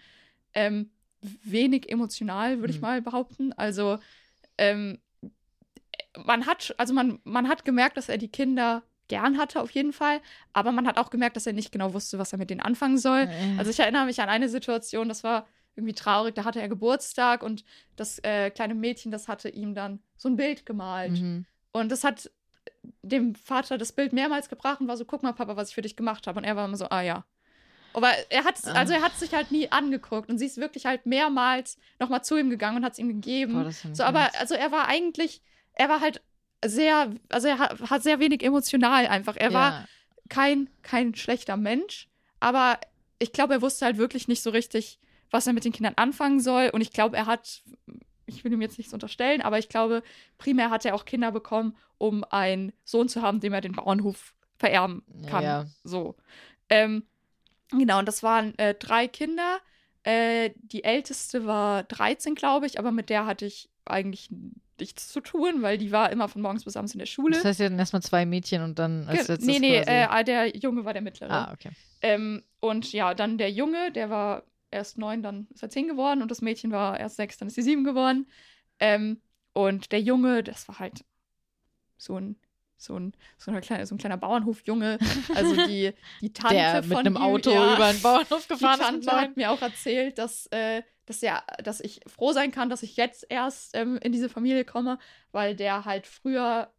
[0.55, 0.90] Ähm,
[1.44, 2.82] wenig emotional, würde ich Hm.
[2.82, 3.52] mal behaupten.
[3.55, 3.98] Also,
[4.59, 4.98] ähm,
[6.24, 8.82] man hat, also man, man hat gemerkt, dass er die Kinder
[9.13, 10.21] gern hatte, auf jeden Fall.
[10.55, 12.97] Aber man hat auch gemerkt, dass er nicht genau wusste, was er mit denen anfangen
[12.99, 13.29] soll.
[13.29, 16.69] Äh, Also ich erinnere mich an eine Situation, das war irgendwie traurig, da hatte er
[16.69, 17.65] Geburtstag und
[17.97, 21.13] das äh, kleine Mädchen, das hatte ihm dann so ein Bild gemalt.
[21.13, 21.45] mhm.
[21.73, 22.31] Und das hat
[23.03, 25.83] dem Vater das Bild mehrmals gebracht und war so, guck mal, Papa, was ich für
[25.83, 26.39] dich gemacht habe.
[26.39, 27.25] Und er war immer so, ah ja.
[27.95, 28.73] Aber er hat, Ah.
[28.73, 32.37] also er hat sich halt nie angeguckt und sie ist wirklich halt mehrmals nochmal zu
[32.39, 33.55] ihm gegangen und hat es ihm gegeben.
[33.65, 35.43] Boah, so, aber also er war eigentlich,
[35.75, 36.23] er war halt
[36.65, 39.37] sehr, also er hat, hat sehr wenig emotional einfach.
[39.37, 39.85] Er war Ja.
[40.29, 42.09] kein, kein schlechter Mensch,
[42.41, 42.79] aber
[43.19, 44.99] ich glaube, er wusste halt wirklich nicht so richtig,
[45.31, 46.71] was er mit den Kindern anfangen soll.
[46.73, 47.63] Und ich glaube, er hat,
[48.27, 50.03] ich will ihm jetzt nichts unterstellen, aber ich glaube,
[50.39, 54.35] primär hat er auch Kinder bekommen, um einen Sohn zu haben, dem er den Bauernhof
[54.59, 55.43] vererben kann.
[55.45, 55.67] Ja.
[55.85, 56.17] So.
[56.69, 57.05] Ähm,
[57.71, 59.59] genau, und das waren äh, drei Kinder.
[60.05, 64.29] Äh, die älteste war 13, glaube ich, aber mit der hatte ich eigentlich
[64.81, 67.35] nichts zu tun, weil die war immer von morgens bis abends in der Schule.
[67.35, 70.23] Das heißt, sie hatten erstmal zwei Mädchen und dann als letztes nee, nee, äh, ah,
[70.23, 71.31] der Junge war der mittlere.
[71.31, 71.70] ah, okay.
[72.01, 76.23] Ähm, und ja, dann der Junge, der war erst neun, dann ist er zehn geworden
[76.23, 78.27] und das Mädchen war erst sechs, dann ist sie sieben geworden.
[78.81, 79.20] Ähm,
[79.53, 81.05] und der Junge, das war halt
[81.97, 82.36] so ein,
[82.77, 84.99] so ein, so ein, kleiner, so ein kleiner Bauernhofjunge.
[85.35, 88.55] Also die, die Tante Der von mit einem ihm, Auto ja, über den Bauernhof Die
[88.55, 89.07] gefahren ist.
[89.07, 92.83] Tante hat mir auch erzählt, dass, äh, dass, er, dass ich froh sein kann, dass
[92.83, 94.99] ich jetzt erst ähm, in diese Familie komme,
[95.33, 96.73] weil der halt früher,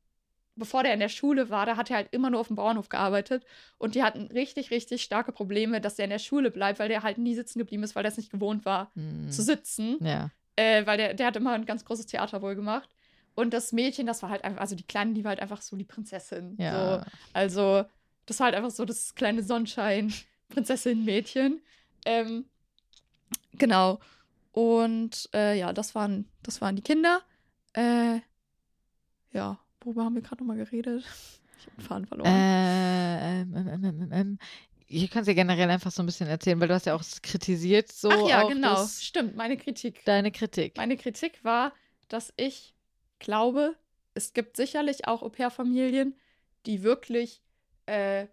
[0.56, 2.90] bevor der in der Schule war, da hat er halt immer nur auf dem Bauernhof
[2.90, 3.45] gearbeitet
[3.78, 7.04] und die hatten richtig, richtig starke Probleme, dass der in der Schule bleibt, weil der
[7.04, 9.30] halt nie sitzen geblieben ist, weil der es nicht gewohnt war Hm.
[9.30, 10.30] zu sitzen, Ja.
[10.56, 12.90] äh, weil der, der hat immer ein ganz großes Theater wohl gemacht.
[13.36, 15.76] Und das Mädchen, das war halt einfach, also die Kleine, die war halt einfach so
[15.76, 16.56] die Prinzessin.
[16.56, 16.64] So.
[16.64, 17.04] Ja.
[17.34, 17.84] Also,
[18.28, 20.14] das war halt einfach so das kleine Sonnenschein,
[20.50, 21.62] Prinzessin-Mädchen.
[22.06, 22.45] Ähm,
[23.54, 24.00] genau.
[24.52, 27.22] Und äh, ja, das waren, das waren die Kinder.
[27.74, 28.20] Äh,
[29.32, 31.04] ja, worüber haben wir gerade nochmal geredet?
[31.60, 32.30] Ich habe den Faden verloren.
[32.30, 34.40] Äh, ähm, ähm, ähm, ähm, ähm.
[34.88, 37.04] Ich kann es ja generell einfach so ein bisschen erzählen, weil du hast ja auch
[37.22, 38.76] kritisiert, so Ach ja, genau.
[38.76, 40.04] das, Stimmt, meine Kritik.
[40.04, 40.76] deine Kritik.
[40.76, 41.72] Meine Kritik war,
[42.10, 42.76] dass ich
[43.20, 43.78] glaube,
[44.14, 46.16] es gibt sicherlich auch Au-pair-Familien,
[46.66, 47.42] die wirklich
[47.86, 48.28] äh,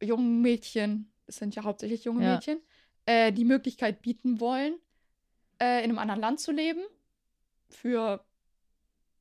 [0.00, 2.34] jungen Mädchen, es sind ja hauptsächlich junge Ja.
[2.34, 2.60] Mädchen,
[3.06, 4.74] äh, die Möglichkeit bieten wollen,
[5.60, 6.82] äh, in einem anderen Land zu leben.
[7.68, 8.24] Für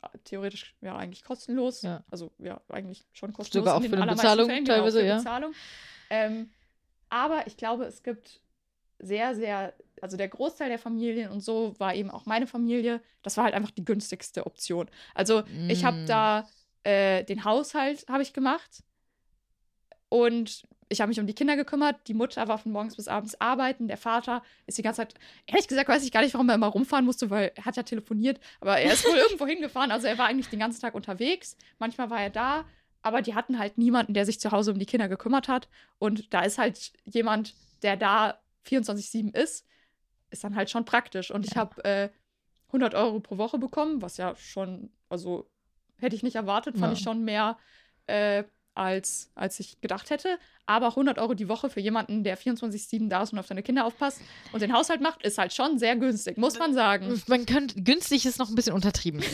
[0.02, 1.82] äh, theoretisch ja eigentlich kostenlos.
[1.82, 2.04] Ja.
[2.10, 3.66] Also ja, eigentlich schon kostenlos.
[3.66, 5.18] Sogar auch für eine Bezahlung Fällen, genau, teilweise, für ja.
[5.18, 5.54] Bezahlung.
[6.10, 6.50] Ähm,
[7.10, 8.42] aber ich glaube, es gibt
[9.00, 13.38] sehr, sehr, also der Großteil der Familien und so war eben auch meine Familie, das
[13.38, 14.90] war halt einfach die günstigste Option.
[15.14, 16.08] Also ich habe Mm.
[16.08, 16.48] da
[16.84, 18.84] äh, den Haushalt habe ich gemacht
[20.10, 21.96] und ich habe mich um die Kinder gekümmert.
[22.08, 23.88] Die Mutter war von morgens bis abends arbeiten.
[23.88, 25.16] Der Vater ist die ganze Zeit,
[25.48, 27.84] ehrlich gesagt, weiß ich gar nicht, warum er immer rumfahren musste, weil er hat ja
[27.84, 28.40] telefoniert.
[28.62, 29.92] Aber er ist wohl irgendwo hingefahren.
[29.92, 31.58] Also er war eigentlich den ganzen Tag unterwegs.
[31.80, 32.66] Manchmal war er da.
[33.02, 35.68] Aber die hatten halt niemanden, der sich zu Hause um die Kinder gekümmert hat.
[36.00, 39.66] Und da ist halt jemand, der da 24-7 ist,
[40.30, 41.32] ist dann halt schon praktisch.
[41.32, 42.10] Und ich habe äh,
[42.68, 45.48] 100 Euro pro Woche bekommen, was ja schon, also
[45.98, 46.98] hätte ich nicht erwartet, fand Ja.
[46.98, 47.58] ich schon mehr
[48.08, 48.44] äh,
[48.76, 50.38] als, als ich gedacht hätte.
[50.68, 53.86] Aber 100 Euro die Woche für jemanden, der 24-7 da ist und auf seine Kinder
[53.86, 54.20] aufpasst
[54.52, 57.22] und den Haushalt macht, ist halt schon sehr günstig, muss man sagen.
[57.28, 59.22] Man könnte, günstig ist noch ein bisschen untertrieben.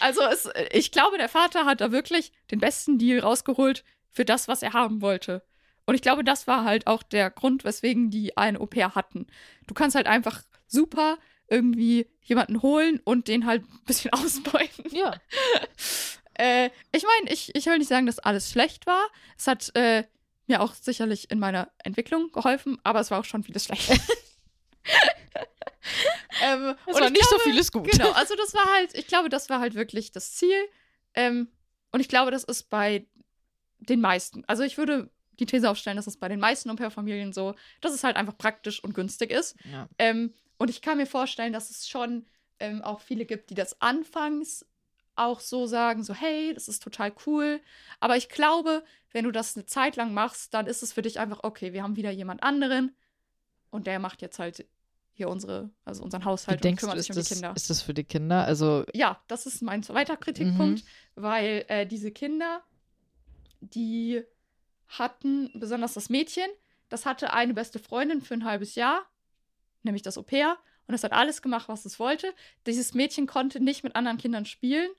[0.00, 4.48] Also es, ich glaube, der Vater hat da wirklich den besten Deal rausgeholt für das,
[4.48, 5.42] was er haben wollte.
[5.86, 9.26] Und ich glaube, das war halt auch der Grund, weswegen die eine Au-pair hatten.
[9.66, 11.18] Du kannst halt einfach super
[11.48, 14.84] irgendwie jemanden holen und den halt ein bisschen ausbeuten.
[14.92, 15.14] ja.
[16.40, 19.06] Äh, ich meine, ich, ich will nicht sagen, dass alles schlecht war.
[19.36, 20.04] Es hat äh,
[20.46, 23.90] mir auch sicherlich in meiner Entwicklung geholfen, aber es war auch schon vieles schlecht.
[26.42, 27.90] ähm, Es war ich nicht so glaube- vieles gut.
[27.90, 30.56] Genau, also das war halt, ich glaube, das war halt wirklich das Ziel.
[31.14, 31.48] Ähm,
[31.92, 33.06] und ich glaube, das ist bei
[33.78, 34.44] den meisten.
[34.46, 38.04] Also ich würde die These aufstellen, dass es bei den meisten Au-pair-Familien so, dass es
[38.04, 39.56] halt einfach praktisch und günstig ist.
[39.70, 39.88] Ja.
[39.98, 42.26] Ähm, und ich kann mir vorstellen, dass es schon
[42.58, 44.66] ähm, auch viele gibt, die das anfangs
[45.20, 47.60] auch so sagen, so hey, das ist total cool.
[48.00, 51.18] Aber ich glaube, wenn du das eine Zeit lang machst, dann ist es für dich
[51.18, 52.94] einfach, okay, wir haben wieder jemand anderen
[53.70, 54.66] und der macht jetzt halt
[55.12, 57.38] hier unsere, also unseren Wie Haushalt und denkst du, kümmert ist sich um die das,
[57.38, 57.52] Kinder.
[57.54, 58.44] ist das für die Kinder?
[58.44, 60.82] Also, Ja, das ist mein zweiter Kritikpunkt,
[61.14, 62.62] weil äh, diese Kinder,
[63.60, 64.22] die
[64.88, 66.48] hatten, besonders das Mädchen,
[66.88, 69.02] das hatte eine beste Freundin für ein halbes Jahr,
[69.82, 70.56] nämlich das Au-pair,
[70.86, 72.34] und es hat alles gemacht, was es wollte.
[72.66, 74.90] Dieses Mädchen konnte nicht mit anderen Kindern spielen,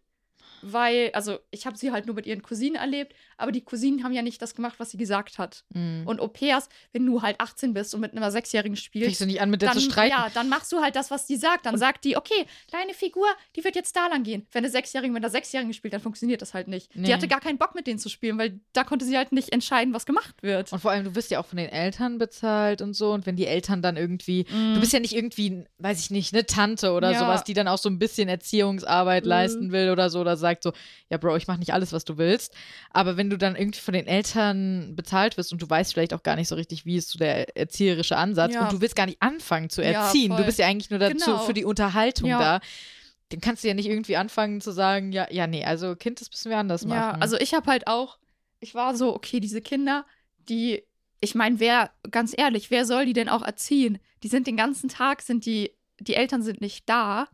[0.62, 4.14] weil, also ich habe sie halt nur mit ihren Cousinen erlebt, aber die Cousinen haben
[4.14, 5.64] ja nicht das gemacht, was sie gesagt hat.
[5.74, 6.04] mh.
[6.06, 9.42] Und Au-pairs, wenn du halt 18 bist und mit einer Sechsjährigen spielst, fängst du nicht
[9.42, 10.12] an, mit der dann, zu streiten?
[10.16, 11.66] Ja, dann machst du halt das, was die sagt.
[11.66, 14.46] Dann sagt die, okay, deine Figur, die wird jetzt da lang gehen.
[14.52, 16.96] Wenn eine Sechsjährige mit einer Sechsjährigen spielt, dann funktioniert das halt nicht.
[16.96, 17.08] Nee.
[17.08, 19.52] Die hatte gar keinen Bock, mit denen zu spielen, weil da konnte sie halt nicht
[19.54, 20.72] entscheiden, was gemacht wird.
[20.72, 23.12] Und vor allem, du wirst ja auch von den Eltern bezahlt und so.
[23.12, 26.46] Und wenn die Eltern dann irgendwie, du bist ja nicht irgendwie, weiß ich nicht, eine
[26.46, 27.14] Tante oder Mhm.
[27.14, 27.20] Ja.
[27.20, 29.30] sowas, die dann auch so ein bisschen Erziehungsarbeit Mhm.
[29.30, 30.74] leisten will oder so, oder sagt so,
[31.10, 32.54] ja, Bro, ich mach nicht alles, was du willst.
[32.92, 36.24] Aber wenn du dann irgendwie von den Eltern bezahlt wirst und du weißt vielleicht auch
[36.24, 38.64] gar nicht so richtig, wie ist so der erzieherische Ansatz Ja.
[38.64, 40.46] und du willst gar nicht anfangen zu Ja, erziehen, du voll.
[40.46, 41.38] bist ja eigentlich nur dazu Genau.
[41.40, 42.40] für die Unterhaltung Ja.
[42.40, 42.60] da.
[43.30, 46.30] Dann kannst du ja nicht irgendwie anfangen zu sagen, ja, ja, nee, also Kind, das
[46.32, 46.98] müssen wir anders machen.
[46.98, 48.18] Ja, also ich habe halt auch,
[48.60, 50.06] ich war so, okay, diese Kinder,
[50.50, 50.84] die,
[51.22, 54.00] ich meine, wer, ganz ehrlich, wer soll die denn auch erziehen?
[54.24, 57.28] Die sind den ganzen Tag, sind die, die Eltern sind nicht da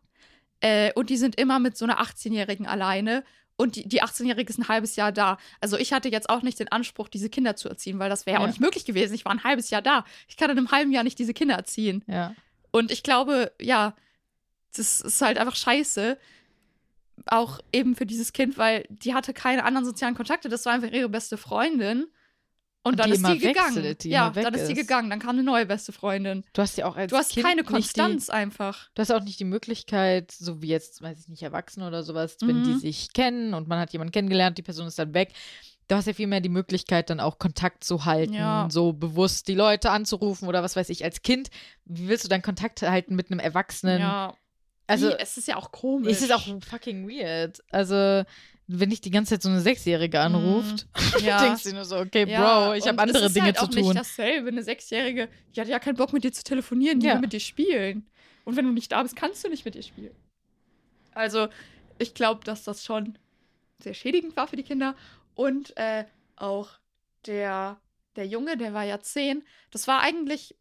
[0.59, 3.23] äh, und die sind immer mit so einer 18-Jährigen alleine
[3.57, 5.37] und die, die 18-Jährige ist ein halbes Jahr da.
[5.59, 8.37] Also ich hatte jetzt auch nicht den Anspruch, diese Kinder zu erziehen, weil das wäre
[8.37, 9.15] ja auch nicht möglich gewesen.
[9.15, 10.05] Ich war ein halbes Jahr da.
[10.27, 12.03] Ich kann in einem halben Jahr nicht diese Kinder erziehen.
[12.07, 12.33] ja.
[12.69, 13.95] Und ich glaube, ja,
[14.75, 16.17] das ist halt einfach scheiße.
[17.25, 20.49] Auch eben für dieses Kind, weil die hatte keine anderen sozialen Kontakte.
[20.49, 22.07] Das war einfach ihre beste Freundin.
[22.87, 23.75] Und, dann die ist die gegangen.
[23.75, 24.79] wechselt, die ja, dann ist die ist.
[24.79, 25.09] gegangen.
[25.09, 26.43] Dann kam eine neue beste Freundin.
[26.53, 28.89] Du hast ja auch als Du hast kind keine nicht die- Konstanz einfach.
[28.95, 32.37] Du hast auch nicht die Möglichkeit, so wie jetzt, weiß ich nicht, Erwachsene oder sowas,
[32.41, 32.79] wenn die Mhm.
[32.79, 35.33] sich kennen und man hat jemanden kennengelernt, die Person ist dann weg.
[35.89, 38.67] Du hast ja viel mehr die Möglichkeit, dann auch Kontakt zu halten, Ja.
[38.69, 41.03] so bewusst die Leute anzurufen oder was weiß ich.
[41.05, 41.49] Als Kind,
[41.85, 43.99] wie willst du dann Kontakt halten mit einem Erwachsenen?
[44.01, 44.33] Ja.
[44.85, 45.13] also, Wie?
[45.19, 46.11] es ist ja auch komisch.
[46.11, 47.61] es ist auch fucking weird.
[47.71, 48.23] Also,
[48.67, 51.19] wenn dich die ganze Zeit so eine Sechsjährige anruft, Mhm.
[51.25, 51.39] ja.
[51.41, 53.69] denkst du nur so, okay, Ja, Bro, ich habe andere ist Dinge halt zu auch
[53.69, 53.81] tun.
[53.81, 54.49] nicht dasselbe.
[54.49, 57.13] Eine Sechsjährige, die hat ja keinen Bock mit dir zu telefonieren, die Ja.
[57.13, 58.07] will mit dir spielen.
[58.43, 60.15] Und wenn du nicht da bist, kannst du nicht mit ihr spielen.
[61.13, 61.47] Also,
[61.97, 63.17] ich glaube, dass das schon
[63.79, 64.95] sehr schädigend war für die Kinder.
[65.33, 66.69] Und äh, auch
[67.25, 67.79] der,
[68.15, 70.55] der Junge, der war ja zehn, das war eigentlich,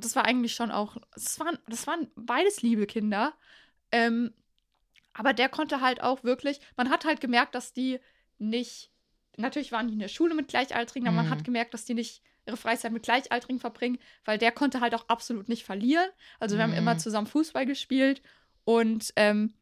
[0.00, 3.34] das war eigentlich schon auch, das waren, das waren beides liebe Kinder.
[3.92, 4.32] Ähm,
[5.14, 7.98] aber der konnte halt auch wirklich, man hat halt gemerkt, dass die
[8.38, 8.90] nicht,
[9.36, 11.30] natürlich waren die in der Schule mit Gleichaltrigen, aber man Mhm.
[11.30, 15.08] hat gemerkt, dass die nicht ihre Freizeit mit Gleichaltrigen verbringen, weil der konnte halt auch
[15.08, 16.08] absolut nicht verlieren.
[16.40, 16.76] Also wir haben Mhm.
[16.78, 18.20] immer zusammen Fußball gespielt
[18.64, 19.54] und ähm,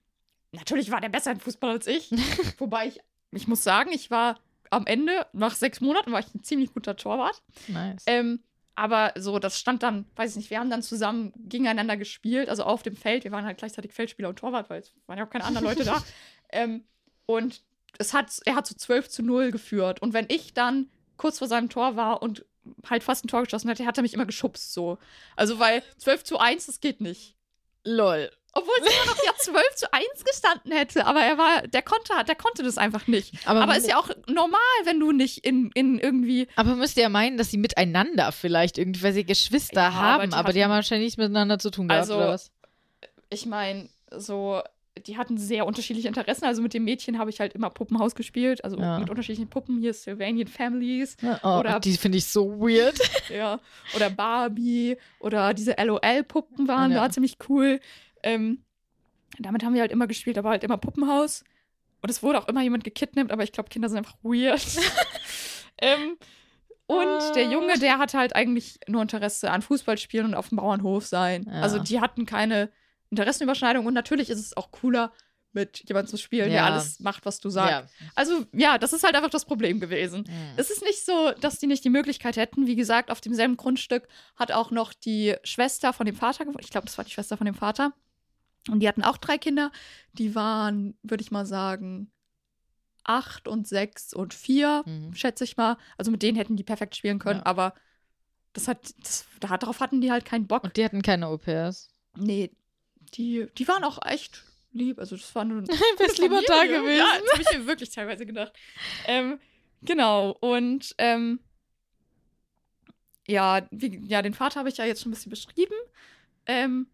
[0.51, 2.11] natürlich war der besser im Fußball als ich.
[2.59, 3.01] Wobei ich,
[3.31, 6.97] ich muss sagen, ich war am Ende, nach sechs Monaten, war ich ein ziemlich guter
[6.97, 7.43] Torwart.
[7.69, 8.05] Nice.
[8.07, 8.43] Ähm,
[8.75, 12.65] aber so, das stand dann, weiß ich nicht, wir haben dann zusammen gegeneinander gespielt, also
[12.65, 13.25] auf dem Feld.
[13.25, 15.85] Wir waren halt gleichzeitig Feldspieler und Torwart, weil es waren ja auch keine anderen Leute
[15.85, 16.03] da.
[16.55, 16.85] Ähm,
[17.25, 17.63] und
[17.97, 20.03] es hat, er hat so 12 zu 0 geführt.
[20.03, 22.45] Und wenn ich dann kurz vor seinem Tor war und
[22.89, 24.99] halt fast ein Tor geschossen hätte, hat er mich immer geschubst so.
[25.35, 27.37] Also, weil 12 zu 1, das geht nicht.
[27.85, 28.31] Lol.
[28.55, 32.13] Obwohl es immer noch ja 12 zu 1 gestanden hätte, aber er war, der konnte,
[32.29, 33.35] der konnte das einfach nicht.
[33.47, 36.49] Aber, Aber ist ja auch normal, wenn du nicht in, in irgendwie.
[36.57, 39.97] aber müsst ihr ja meinen, dass sie miteinander vielleicht irgendwie, weil sie Geschwister Ja, aber
[40.23, 42.51] haben, die aber die haben wahrscheinlich nichts miteinander zu tun gehabt, Also, oder was?
[43.31, 44.61] Ich meine, so,
[45.07, 46.45] die hatten sehr unterschiedliche Interessen.
[46.45, 48.99] Also mit dem Mädchen habe ich halt immer Puppenhaus gespielt, also Ja.
[48.99, 49.79] mit unterschiedlichen Puppen.
[49.81, 52.99] Hier Sylvanian Families, Oh, oder- die finde ich so weird.
[53.31, 53.59] ja.
[53.97, 57.05] Oder Barbie oder diese LOL-Puppen waren Ja.
[57.07, 57.81] da ziemlich cool.
[58.23, 58.65] Ähm,
[59.39, 61.45] damit haben wir halt immer gespielt, aber halt immer Puppenhaus.
[62.03, 64.61] Und es wurde auch immer jemand gekidnappt, aber ich glaube, Kinder sind einfach weird.
[65.79, 66.17] ähm,
[66.87, 71.07] und der Junge, der hatte halt eigentlich nur Interesse an Fußballspielen und auf dem Bauernhof
[71.07, 71.47] sein.
[71.49, 71.63] Ja.
[71.63, 72.71] Also die hatten keine
[73.11, 75.13] Interessenüberschneidung und natürlich ist es auch cooler,
[75.55, 76.67] mit jemandem zu spielen, der Ja.
[76.67, 77.71] alles macht, was du sagst.
[78.01, 78.07] Ja.
[78.15, 80.25] Also ja, das ist halt einfach das Problem gewesen.
[80.57, 82.67] Es ist nicht so, dass die nicht die Möglichkeit hätten.
[82.67, 86.65] Wie gesagt, auf demselben Grundstück hat auch noch die Schwester von dem Vater gewohnt.
[86.65, 87.93] Ich glaube, das war die Schwester von dem Vater.
[88.71, 89.73] Und die hatten auch drei Kinder.
[90.13, 92.11] Die waren, würde ich mal sagen,
[93.05, 95.15] acht und sechs und vier, Mhm.
[95.15, 95.77] schätze ich mal.
[95.99, 97.47] Also mit denen hätten die perfekt spielen können, Ja.
[97.47, 97.75] aber
[98.53, 100.63] das hat, das, darauf hatten die halt keinen Bock.
[100.63, 101.89] Und die hatten keine Au-pairs.
[102.17, 102.51] Nee,
[103.17, 104.99] die, die waren auch echt lieb.
[105.01, 105.63] Also das war nur
[105.99, 106.81] Wär's lieber da Familie.
[106.81, 106.99] gewesen.
[106.99, 108.53] Ja, das habe ich mir wirklich teilweise gedacht.
[109.07, 109.41] Ähm,
[109.81, 111.41] genau, und ähm,
[113.27, 115.75] ja, wie, ja, den Vater habe ich ja jetzt schon ein bisschen beschrieben.
[116.47, 116.87] Ähm,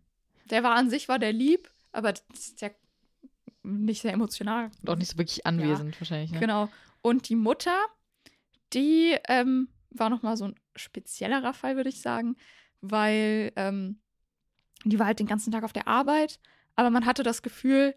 [0.50, 2.70] der war an sich, war der lieb, aber das ist ja
[3.62, 4.70] nicht sehr emotional.
[4.82, 6.30] Und auch nicht so wirklich anwesend wahrscheinlich.
[6.30, 6.40] Ne?
[6.40, 6.68] Genau.
[7.02, 7.76] Und die Mutter,
[8.72, 12.36] die ähm, war noch mal so ein speziellerer Fall, würde ich sagen,
[12.80, 14.00] weil ähm,
[14.84, 16.38] die war halt den ganzen Tag auf der Arbeit,
[16.76, 17.94] aber man hatte das Gefühl,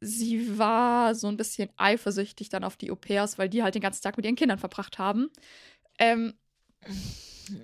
[0.00, 4.02] sie war so ein bisschen eifersüchtig dann auf die Au-pairs, weil die halt den ganzen
[4.02, 5.30] Tag mit ihren Kindern verbracht haben.
[5.98, 6.34] Ähm,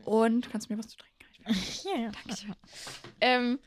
[0.05, 1.15] und kannst du mir was zu trinken?
[1.85, 2.11] Ja, ja.
[2.11, 2.55] Dankeschön.
[3.20, 3.59] Ähm,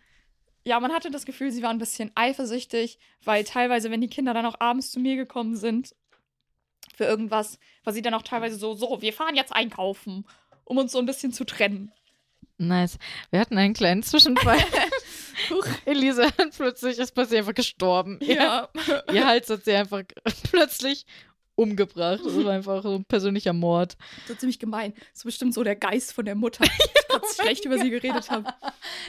[0.63, 4.33] ja, man hatte das Gefühl, sie war ein bisschen eifersüchtig, weil teilweise, wenn die Kinder
[4.33, 5.95] dann auch abends zu mir gekommen sind
[6.95, 10.25] für irgendwas, war sie dann auch teilweise so, so, wir fahren jetzt einkaufen,
[10.65, 11.91] um uns so ein bisschen zu trennen.
[12.57, 12.99] Nice.
[13.31, 14.59] Wir hatten einen kleinen Zwischenfall.
[15.85, 18.19] Elisa plötzlich ist sie einfach gestorben.
[18.21, 18.69] Ja.
[18.87, 20.03] Ihr, ihr Hals hat sie einfach
[20.51, 21.05] plötzlich
[21.55, 22.21] umgebracht.
[22.23, 23.97] Das war einfach so ein persönlicher Mord.
[24.27, 24.93] So ziemlich gemein.
[25.13, 28.45] So bestimmt so der Geist von der Mutter, die ganz schlecht über sie geredet haben.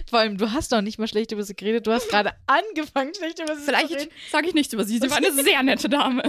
[0.08, 1.86] Vor allem, du hast doch nicht mal schlecht über sie geredet.
[1.86, 4.10] Du hast gerade angefangen, schlecht über sie zu Vielleicht reden.
[4.30, 4.98] sage ich nichts über sie.
[4.98, 6.22] Sie war eine sehr nette Dame.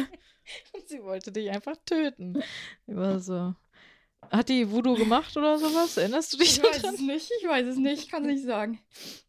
[0.73, 2.41] Und sie wollte dich einfach töten.
[2.87, 3.55] War so.
[4.31, 5.97] Hat die Voodoo gemacht oder sowas?
[5.97, 6.95] Erinnerst du dich Ich weiß daran?
[6.95, 8.79] es nicht, ich weiß es nicht, ich kann es nicht sagen.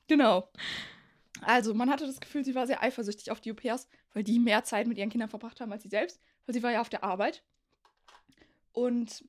[0.09, 0.51] Genau.
[1.40, 4.65] Also, man hatte das Gefühl, sie war sehr eifersüchtig auf die Au-pairs, weil die mehr
[4.65, 7.04] Zeit mit ihren Kindern verbracht haben als sie selbst, weil sie war ja auf der
[7.04, 7.42] Arbeit.
[8.72, 9.24] Und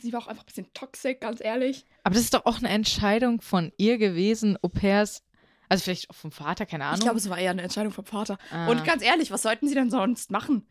[0.00, 1.86] sie war auch einfach ein bisschen toxisch, ganz ehrlich.
[2.02, 5.24] Aber das ist doch auch eine Entscheidung von ihr gewesen, Au pairs.
[5.68, 6.98] Also vielleicht auch vom Vater, keine Ahnung.
[6.98, 8.36] Ich glaube, es war eher eine Entscheidung vom Vater.
[8.50, 8.68] Ah.
[8.68, 10.66] Und ganz ehrlich, was sollten sie denn sonst machen?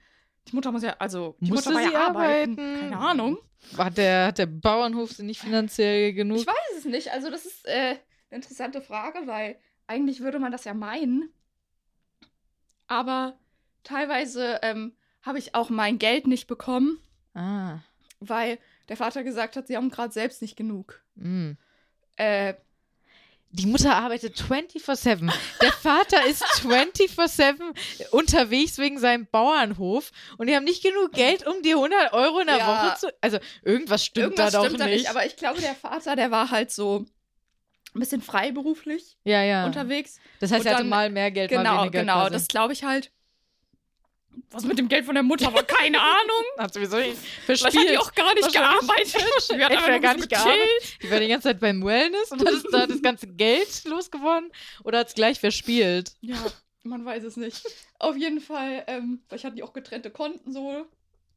[0.48, 2.60] Die Mutter muss ja, also, die Musste Mutter war sie ja arbeiten.
[2.60, 2.80] arbeiten?
[2.80, 3.38] Keine Ahnung.
[3.78, 6.40] hat, der, hat der Bauernhof sie nicht finanziell genug?
[6.40, 7.12] Ich weiß es nicht.
[7.12, 8.00] Also, das ist äh, eine
[8.30, 9.58] interessante Frage, weil
[9.88, 11.34] eigentlich würde man das ja meinen.
[12.88, 13.40] Aber
[13.84, 17.00] teilweise ähm, habe ich auch mein Geld nicht bekommen,
[17.34, 17.80] ah.
[18.20, 18.58] weil
[18.90, 21.02] der Vater gesagt hat, sie haben gerade selbst nicht genug.
[21.16, 21.52] mm.
[22.18, 22.54] Äh,
[23.52, 25.32] Die Mutter arbeitet 24-7.
[25.62, 27.56] Der Vater ist 24-7
[28.12, 32.48] unterwegs wegen seinem Bauernhof und die haben nicht genug Geld, um die 100 Euro in
[32.48, 32.68] der Ja.
[32.68, 33.08] Woche zu.
[33.22, 35.00] Also, irgendwas stimmt irgendwas da doch stimmt da nicht.
[35.00, 35.10] nicht.
[35.10, 37.06] Aber ich glaube, der Vater, der war halt so
[37.94, 39.66] ein bisschen freiberuflich ja, ja.
[39.66, 40.20] unterwegs.
[40.40, 42.00] das heißt, und er hatte dann- mal mehr Geld, mal Genau, weniger.
[42.02, 42.14] genau.
[42.22, 42.32] quasi.
[42.34, 43.12] Das glaube ich halt.
[44.52, 46.44] Was mit dem Geld von der Mutter war, keine Ahnung.
[46.58, 47.88] hat sowieso nicht Vielleicht verspielt.
[47.88, 49.16] hat die auch gar nicht gearbeitet.
[49.52, 52.54] Die hat einfach gar nicht gearbeitet, die war die ganze Zeit beim Wellness und hat
[52.72, 54.52] da das ganze Geld losgewonnen
[54.84, 56.12] oder hat es gleich verspielt.
[56.22, 56.38] Ja,
[56.84, 57.62] man weiß es nicht.
[58.00, 60.86] Auf jeden Fall, ähm, vielleicht hatten die auch getrennte Konten so.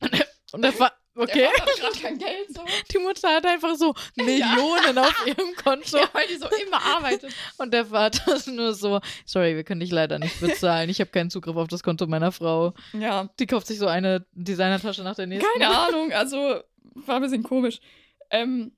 [0.55, 2.62] Und der war, okay, Der Vater hat gerade kein Geld so.
[2.93, 7.35] die Mutter hat einfach so Millionen auf ihrem Konto Ja, weil die so immer arbeitet.
[7.59, 11.10] und der Vater ist nur so, sorry, wir können dich leider nicht bezahlen, ich habe
[11.10, 12.72] keinen Zugriff auf das Konto meiner Frau.
[12.93, 15.51] Ja, Die kauft sich so eine Designertasche nach der nächsten.
[15.59, 16.60] keine Ahnung, also
[16.94, 17.81] war ein bisschen komisch.
[18.31, 18.72] Ähm,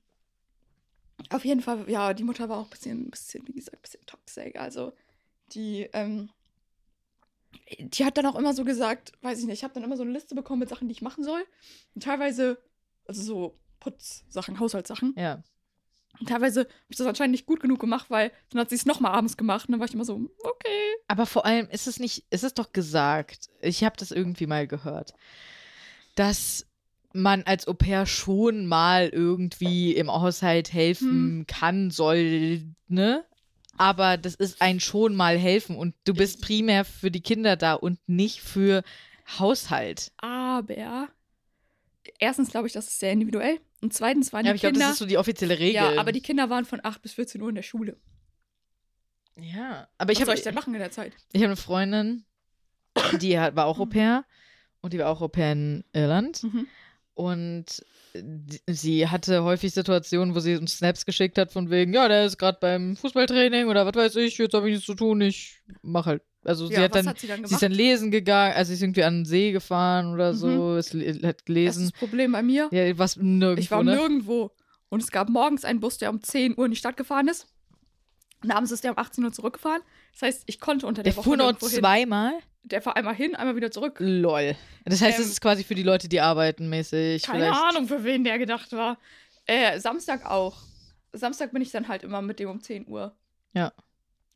[1.29, 4.05] auf jeden Fall, ja, die Mutter war auch ein bisschen, bisschen wie gesagt, ein bisschen
[4.05, 4.55] toxisch.
[4.55, 4.93] Also,
[5.53, 6.29] die, ähm,
[7.79, 10.03] die hat dann auch immer so gesagt, weiß ich nicht, ich habe dann immer so
[10.03, 11.43] eine Liste bekommen mit Sachen, die ich machen soll.
[11.95, 12.57] Und teilweise,
[13.05, 15.13] also so Putzsachen, Haushaltssachen.
[15.17, 15.43] Ja.
[16.25, 19.13] teilweise habe ich das anscheinend nicht gut genug gemacht, weil dann hat sie es nochmal
[19.13, 20.95] abends gemacht und dann war ich immer so, okay.
[21.07, 24.67] Aber vor allem ist es nicht, ist es doch gesagt, ich habe das irgendwie mal
[24.67, 25.13] gehört,
[26.15, 26.65] dass
[27.13, 31.45] man als Au pair schon mal irgendwie im Haushalt helfen hm.
[31.47, 33.25] kann, soll, ne?
[33.77, 37.73] Aber das ist ein schon mal helfen und du bist primär für die Kinder da
[37.73, 38.83] und nicht für
[39.39, 40.11] Haushalt.
[40.17, 41.09] Aber
[42.19, 43.59] erstens glaube ich, das ist sehr individuell.
[43.81, 44.87] Und zweitens waren ja, die ich glaub, Kinder.
[44.87, 45.75] das ist so die offizielle Regel.
[45.75, 47.97] Ja, aber die Kinder waren von 8 bis 14 Uhr in der Schule.
[49.39, 50.31] Ja, aber ich Was habe.
[50.31, 51.13] soll ich denn machen in der Zeit?
[51.31, 52.25] Ich habe eine Freundin,
[53.21, 54.25] die war auch Au pair
[54.81, 56.43] und die war auch Au pair in Irland.
[56.43, 56.67] Mhm.
[57.17, 57.65] Und
[58.67, 62.37] sie hatte häufig Situationen, wo sie uns Snaps geschickt hat, von wegen, ja, der ist
[62.37, 66.05] gerade beim Fußballtraining oder was weiß ich, jetzt habe ich nichts zu tun, ich mach
[66.05, 66.21] halt.
[66.43, 68.69] Also sie Ja, hat was dann, hat sie dann sie ist dann lesen gegangen, also
[68.69, 71.83] sie ist irgendwie an den See gefahren oder so, es le- hat Das ist gelesen.
[71.89, 72.69] das Problem bei mir.
[72.71, 73.95] Ja, was nirgendwo, Ich war ne?
[73.95, 74.51] nirgendwo.
[74.89, 77.47] Und es gab morgens einen Bus, der um 10 Uhr in die Stadt gefahren ist.
[78.43, 79.81] Und abends ist der um 18 Uhr zurückgefahren.
[80.13, 81.79] Das heißt, ich konnte unter der, Der Woche fuhr noch nirgendwo hin.
[81.79, 82.33] zweimal?
[82.69, 83.95] Der fuhr einmal hin, einmal wieder zurück.
[83.99, 84.55] Lol.
[84.85, 87.23] Das heißt, es Ähm, ist quasi für die Leute, die arbeiten mäßig.
[87.23, 87.61] Keine vielleicht.
[87.61, 88.97] Ahnung, für wen der gedacht war.
[89.45, 90.57] Äh, Samstag auch.
[91.13, 93.15] Samstag bin ich dann halt immer mit dem um 10 Uhr.
[93.53, 93.71] Ja.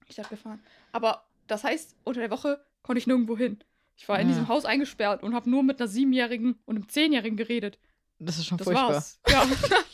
[0.08, 0.62] die Stadt gefahren.
[0.91, 3.64] Aber das heißt, unter der Woche konnte ich nirgendwo hin.
[3.98, 4.34] Ich war in Ja.
[4.34, 7.78] diesem Haus eingesperrt und habe nur mit einer Siebenjährigen und einem Zehnjährigen geredet.
[8.20, 8.90] Das ist schon Das furchtbar.
[8.94, 9.20] war's.
[9.28, 9.45] Ja.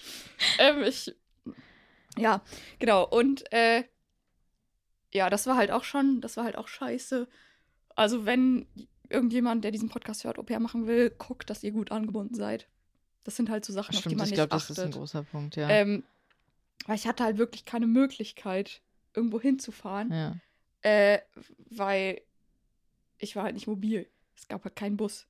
[0.60, 1.14] ähm, ich.
[2.18, 2.42] Ja,
[2.80, 3.04] genau.
[3.08, 3.84] Und äh,
[5.14, 7.28] ja, das war halt auch schon, das war halt auch scheiße.
[7.98, 8.68] Also, wenn
[9.10, 12.68] irgendjemand, der diesen Podcast hört, Au pair machen will, guckt, dass ihr gut angebunden seid.
[13.24, 14.91] Das sind halt so Sachen, auf die Stimmt, man ich nicht glaube, das ist ein
[14.91, 15.68] großer Punkt, ja.
[15.68, 16.03] ähm,
[16.86, 18.82] weil ich hatte halt wirklich keine Möglichkeit,
[19.14, 20.36] irgendwo hinzufahren, ja.
[20.82, 21.19] äh,
[21.69, 22.22] weil
[23.18, 24.07] ich war halt nicht mobil.
[24.36, 25.26] Es gab halt keinen Bus.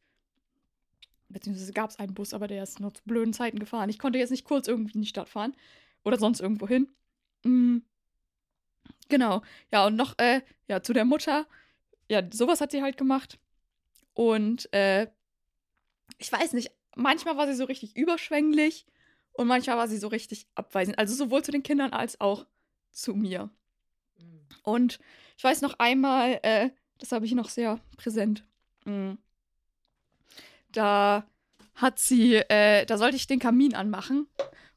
[1.30, 3.89] Beziehungsweise gab es einen Bus, aber der ist nur zu blöden Zeiten gefahren.
[3.89, 5.56] Ich konnte jetzt nicht kurz irgendwie in die Stadt fahren
[6.03, 6.89] oder sonst irgendwo hin.
[7.44, 7.77] Mm.
[9.10, 9.41] Genau.
[9.72, 11.48] Ja, und noch, äh, ja, zu der Mutter.
[12.10, 13.40] Ja, sowas hat sie halt gemacht.
[14.14, 15.08] Und, äh,
[16.18, 18.86] ich weiß nicht, manchmal war sie so richtig überschwänglich
[19.34, 20.98] und manchmal war sie so richtig abweisend.
[20.98, 22.46] Also sowohl zu den Kindern als auch
[22.92, 23.50] zu mir.
[24.64, 25.00] Und
[25.38, 28.44] ich weiß noch einmal, äh, das habe ich noch sehr präsent.
[28.86, 29.14] Mm.
[30.72, 31.26] Da
[31.76, 34.28] hat sie, äh, da sollte ich den Kamin anmachen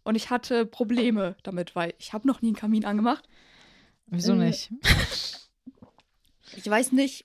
[0.05, 3.29] und ich hatte Probleme damit, weil ich habe noch nie einen Kamin angemacht.
[4.07, 4.71] Wieso äh, nicht?
[6.57, 7.25] Ich weiß nicht.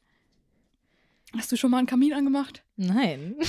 [1.37, 2.63] Hast du schon mal einen Kamin angemacht?
[2.77, 3.35] Nein.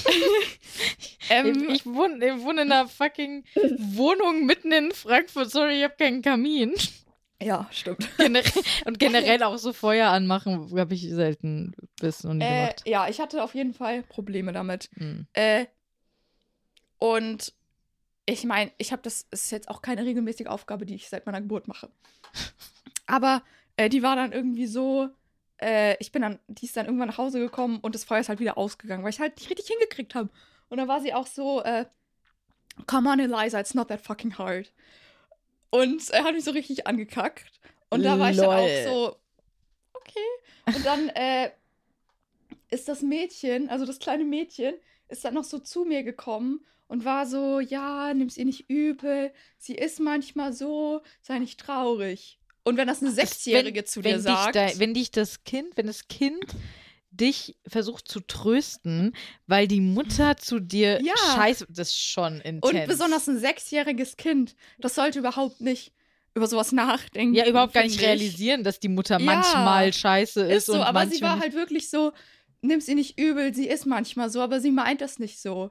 [1.28, 3.42] Ähm, ich, ich, wohne, ich wohne in einer fucking
[3.78, 5.50] Wohnung mitten in Frankfurt.
[5.50, 6.72] Sorry, ich habe keinen Kamin.
[7.42, 8.08] ja, stimmt.
[8.16, 8.52] Generell,
[8.84, 12.82] und generell auch so Feuer anmachen habe ich selten bis noch nie Äh, gemacht.
[12.86, 14.88] ja, ich hatte auf jeden Fall Probleme damit.
[14.94, 15.26] Hm.
[15.32, 15.66] Äh,
[16.98, 17.52] und
[18.26, 21.40] ich meine, ich habe das, ist jetzt auch keine regelmäßige Aufgabe, die ich seit meiner
[21.40, 21.90] Geburt mache.
[23.06, 23.42] Aber
[23.76, 25.08] äh, die war dann irgendwie so,
[25.60, 28.28] äh, ich bin dann, die ist dann irgendwann nach Hause gekommen und das Feuer ist
[28.28, 30.30] halt wieder ausgegangen, weil ich halt nicht richtig hingekriegt habe.
[30.68, 31.86] Und dann war sie auch so, äh,
[32.86, 34.72] come on, Eliza, it's not that fucking hard.
[35.70, 37.60] Und er hat mich so richtig angekackt.
[37.90, 38.54] Und da war ich dann Lol.
[38.56, 39.16] auch so,
[39.94, 40.74] okay.
[40.74, 41.50] Und dann äh,
[42.70, 44.74] ist das Mädchen, also das kleine Mädchen,
[45.08, 49.32] ist dann noch so zu mir gekommen und war so, ja, nimm's ihr nicht übel.
[49.58, 52.38] Sie ist manchmal so, sei nicht traurig.
[52.66, 56.08] Und wenn das eine Sechsjährige zu dir sagt, da, wenn dich das Kind, wenn das
[56.08, 56.44] Kind
[57.12, 59.14] dich versucht zu trösten,
[59.46, 61.14] weil die Mutter zu dir Ja.
[61.36, 62.74] scheiße, das ist schon intens.
[62.74, 65.92] und besonders ein sechsjähriges Kind, das sollte überhaupt nicht
[66.34, 67.34] über sowas nachdenken.
[67.36, 68.02] ja überhaupt gar nicht ich.
[68.02, 69.24] realisieren, dass die Mutter Ja.
[69.24, 72.12] manchmal scheiße ist, Ist so, und aber sie war halt wirklich so,
[72.62, 75.70] nimm's ihr nicht übel, sie ist manchmal so, aber sie meint das nicht so.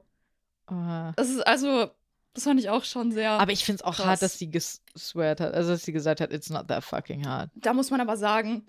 [0.67, 1.11] Ah.
[1.17, 1.89] Das ist also,
[2.35, 3.31] das fand ich auch schon sehr.
[3.31, 4.05] Aber ich finde es auch Krass.
[4.05, 7.49] hart, dass sie gesweart hat, also dass sie gesagt hat, it's not that fucking hard.
[7.55, 8.65] da muss man aber sagen,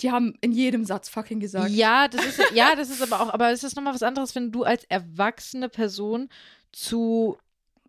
[0.00, 1.70] die haben in jedem Satz fucking gesagt.
[1.70, 4.52] Ja, das ist ja, das ist aber auch, aber es ist nochmal was anderes, wenn
[4.52, 6.28] du als erwachsene Person
[6.70, 7.38] zu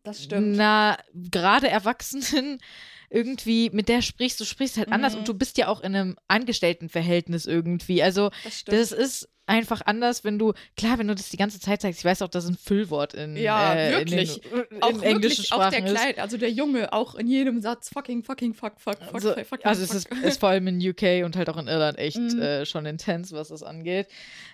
[0.04, 0.54] Das stimmt.
[0.56, 2.60] einer gerade Erwachsenen
[3.10, 5.20] irgendwie mit der sprichst, du sprichst halt anders Mhm.
[5.20, 8.02] und du bist ja auch in einem Angestelltenverhältnis irgendwie.
[8.04, 11.82] Also Das das ist einfach anders, wenn du, klar, wenn du das die ganze Zeit
[11.82, 14.44] sagst, ich weiß auch, dass ein Füllwort in, Ja, äh, wirklich.
[14.46, 15.96] in, den, auch in englischen wirklich, auch der ist.
[15.96, 19.46] Kleine, also der Junge, auch in jedem Satz fucking, fucking, fuck, fuck, fuck, Also, fuck,
[19.48, 20.18] fuck, also es fuck.
[20.18, 22.42] ist, ist vor allem in UK und halt auch in Irland echt Mhm.
[22.42, 24.08] äh, schon intens, was das angeht.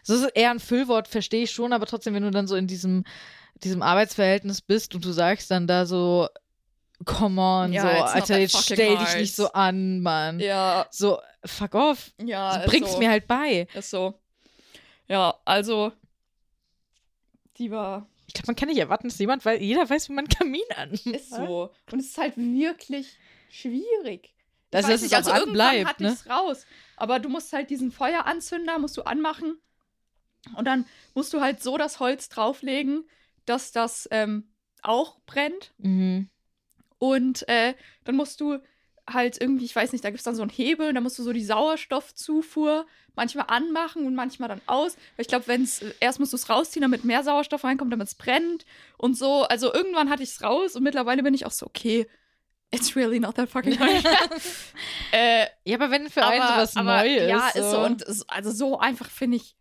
[0.04, 2.68] So ist eher ein Füllwort, verstehe ich schon, aber trotzdem, wenn du dann so in
[2.68, 3.04] diesem,
[3.64, 6.28] diesem Arbeitsverhältnis bist und du sagst dann da so,
[7.06, 10.40] come on, Ja, so, Alter, jetzt stell dich nicht so an, Mann.
[10.40, 12.12] Ja, So, fuck off.
[12.24, 12.58] ja.
[12.58, 13.00] ist Bring's so.
[13.00, 13.68] mir halt bei.
[13.74, 14.14] Ist so.
[15.08, 15.92] Ja, also,
[17.58, 20.28] die war, Ich glaube, man kann nicht erwarten, dass jemand, weil jeder weiß, wie man
[20.28, 20.92] Kamin an.
[20.92, 21.72] ist so.
[21.92, 23.18] Und es ist halt wirklich
[23.50, 24.34] schwierig.
[24.72, 26.18] Das ist nicht, also irgendwann anbleibt, hatte ne?
[26.30, 26.66] raus.
[26.96, 29.60] Aber du musst halt diesen Feueranzünder musst du anmachen
[30.56, 33.08] und dann musst du halt so das Holz drauflegen,
[33.46, 34.52] dass das ähm,
[34.82, 35.74] auch brennt.
[35.78, 36.30] Mhm.
[36.98, 38.60] Und äh, dann musst du
[39.10, 41.20] halt irgendwie, ich weiß nicht, da gibt es dann so einen Hebel und da musst
[41.20, 42.86] du so die Sauerstoffzufuhr
[43.16, 44.96] manchmal anmachen und manchmal dann aus.
[45.16, 48.08] Weil ich glaube, wenn es, erst musst du es rausziehen, damit mehr Sauerstoff reinkommt, damit
[48.08, 48.66] es brennt
[48.98, 49.44] und so.
[49.44, 52.08] Also irgendwann hatte ich es raus und mittlerweile bin ich auch so, okay,
[52.72, 54.04] it's really not that fucking hard.
[55.12, 57.30] äh, Ja, aber wenn für einen sowas neu ist.
[57.30, 57.80] Ja, ist so.
[57.80, 59.56] Und also so einfach finde ich.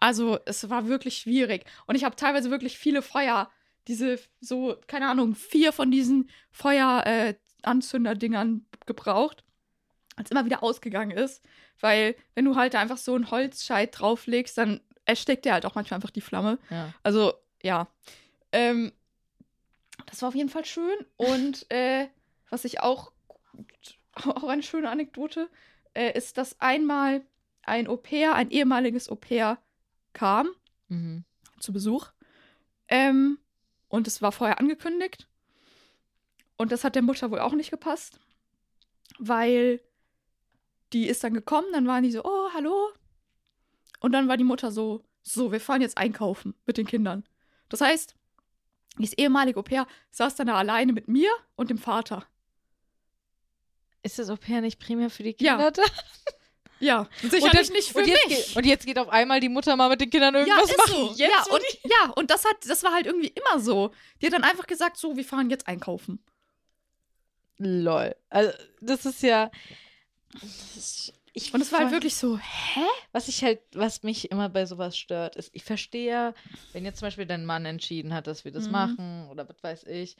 [0.00, 1.64] Also, es war wirklich schwierig.
[1.86, 3.50] Und ich habe teilweise wirklich viele Feuer,
[3.88, 6.30] diese, so, keine Ahnung, vier von diesen
[7.62, 9.44] Feueranzünder-Dingern gebraucht,
[10.16, 11.42] als immer wieder ausgegangen ist.
[11.80, 15.96] Weil, wenn du halt einfach so einen Holzscheit drauflegst, dann ersteckt der halt auch manchmal
[15.98, 16.58] einfach die Flamme.
[16.70, 16.92] ja.
[17.02, 17.32] Also,
[17.62, 17.88] ja.
[18.52, 18.92] Ähm,
[20.06, 20.96] das war auf jeden Fall schön.
[21.16, 22.08] Und äh,
[22.50, 23.12] was ich auch,
[24.14, 25.48] auch eine schöne Anekdote,
[25.94, 27.22] äh, ist, dass einmal
[27.62, 29.58] ein Au-pair, ein ehemaliges Au-pair
[30.12, 30.48] kam
[30.88, 31.24] Mhm.
[31.60, 32.08] zu Besuch.
[32.88, 33.38] Ähm,
[33.88, 35.27] und es war vorher angekündigt.
[36.58, 38.18] Und das hat der Mutter wohl auch nicht gepasst,
[39.18, 39.80] weil
[40.92, 42.90] die ist dann gekommen, dann waren die so, oh, hallo.
[44.00, 47.24] Und dann war die Mutter so, so, wir fahren jetzt einkaufen mit den Kindern.
[47.68, 48.14] Das heißt,
[48.98, 52.26] dieses ehemalige Au-pair saß dann da alleine mit mir und dem Vater.
[54.02, 55.52] Ist das Au-pair nicht primär für die Ja.
[55.54, 55.82] Kinder da?
[56.80, 58.46] Ja, Und, sicherlich dann- nicht für und, jetzt mich.
[58.46, 61.08] geht, und jetzt geht auf einmal die Mutter mal mit den Kindern irgendwas ist machen.
[61.08, 61.14] So.
[61.16, 63.90] Ja, und, ja, und das hat, das war halt irgendwie immer so.
[64.22, 66.20] Die hat dann einfach gesagt, so, wir fahren jetzt einkaufen.
[67.58, 68.14] Lol.
[68.30, 69.50] Also, das ist ja.
[70.40, 72.80] Das ist, ich Und es war halt wirklich so, hä?
[73.12, 76.34] Was ich halt, was mich immer bei sowas stört, ist, ich verstehe ja,
[76.72, 78.72] wenn jetzt zum Beispiel dein Mann entschieden hat, dass wir das Mhm.
[78.72, 80.16] machen oder was weiß ich,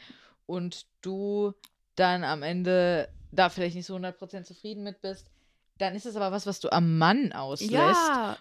[0.47, 1.52] und du
[1.94, 5.31] dann am Ende da vielleicht nicht so 100% zufrieden mit bist,
[5.78, 7.72] dann ist es aber was, was du am Mann auslässt.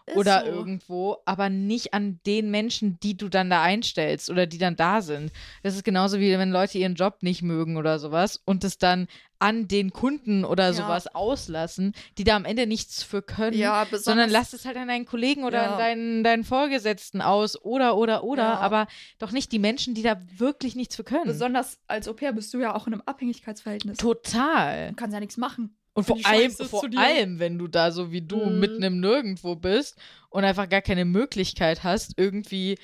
[0.07, 0.47] ist oder so.
[0.51, 5.01] irgendwo, aber nicht an den Menschen, die du dann da einstellst oder die dann da
[5.01, 5.31] sind.
[5.64, 9.07] Das ist genauso wie wenn Leute ihren Job nicht mögen oder sowas und es dann
[9.39, 10.73] an den Kunden oder Ja.
[10.73, 13.55] sowas auslassen, die da am Ende nichts für können.
[13.55, 15.72] Ja, Sondern lass es halt an deinen Kollegen oder Ja.
[15.73, 18.53] an deinen, deinen Vorgesetzten aus oder, oder, oder, Ja.
[18.55, 18.88] aber
[19.19, 21.26] doch nicht die Menschen, die da wirklich nichts für können.
[21.26, 23.97] Besonders als Au-pair bist du ja auch in einem Abhängigkeitsverhältnis.
[23.99, 24.89] Total.
[24.89, 25.76] Du kannst ja nichts machen.
[25.98, 28.60] Und vor allem, vor allem, wenn du da so wie du Mhm.
[28.60, 29.98] mitten im Nirgendwo bist
[30.30, 32.78] und einfach gar keine Möglichkeit hast, irgendwie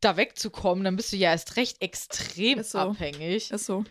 [0.00, 2.78] da wegzukommen, dann bist du ja erst recht extrem Ist so.
[2.78, 3.50] abhängig.
[3.52, 3.84] Ist so.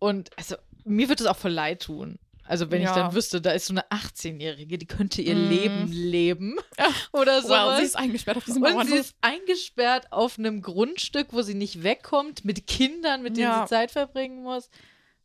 [0.00, 2.18] Und also, mir wird es auch voll leid tun.
[2.44, 2.94] Also, wenn ich Ja.
[2.96, 5.48] dann wüsste, da ist so eine 18-Jährige, die könnte ihr Mhm.
[5.48, 6.56] Leben leben
[7.12, 7.78] oder Well, sowas.
[7.78, 11.84] sie ist eingesperrt auf diesem und sie ist eingesperrt auf einem Grundstück, wo sie nicht
[11.84, 13.62] wegkommt, mit Kindern, mit denen Ja.
[13.62, 14.68] sie Zeit verbringen muss.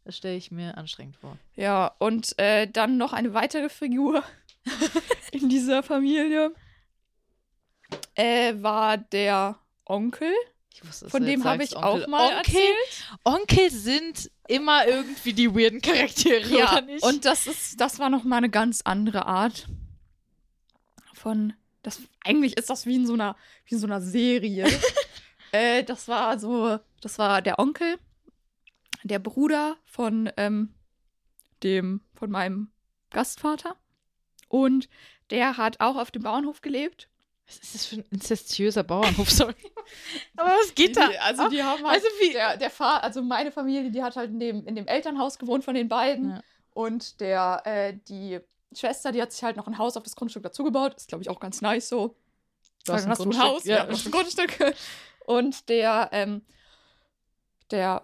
[0.06, 1.38] Das stelle ich mir anstrengend vor.
[1.56, 4.24] Ja, und äh, dann noch eine weitere Figur
[5.32, 6.54] in dieser Familie
[8.14, 10.32] äh, war der Onkel.
[10.74, 12.08] Ich wusste, Von dem habe ich sagst, auch Onkel.
[12.08, 13.20] mal Onkel, erzählt.
[13.24, 17.04] Onkel sind immer irgendwie die weirden Charaktere, Ja, oder nicht?
[17.04, 19.68] und das ist, das war noch mal eine ganz andere Art
[21.14, 21.54] von.
[21.82, 24.68] Das, eigentlich ist das wie in so einer, wie in so einer Serie.
[25.52, 27.98] äh, das war so, das war der Onkel,
[29.08, 30.74] der Bruder von ähm,
[31.64, 32.72] dem, von meinem
[33.12, 33.76] Gastvater.
[34.50, 34.90] Und
[35.30, 37.08] der hat auch auf dem Bauernhof gelebt.
[37.46, 39.30] was ist das für ein inzestiöser Bauernhof?
[39.30, 39.54] Sorry.
[40.36, 41.08] Aber was geht da?
[41.08, 44.16] Die, also die haben halt, Also wie- der, der Vater, also meine Familie, die hat
[44.16, 46.32] halt in dem, in dem Elternhaus gewohnt von den beiden.
[46.32, 46.42] Ja.
[46.74, 48.40] Und der, äh, die
[48.74, 50.96] Schwester, die hat sich halt noch ein Haus auf das Grundstück dazugebaut.
[50.96, 52.16] Ist, glaube ich, auch ganz nice so.
[52.86, 53.78] Du hast ein hast ein Haus, ja.
[53.78, 54.76] ja, ein Grundstück.
[55.26, 56.42] Und der, ähm,
[57.72, 58.04] der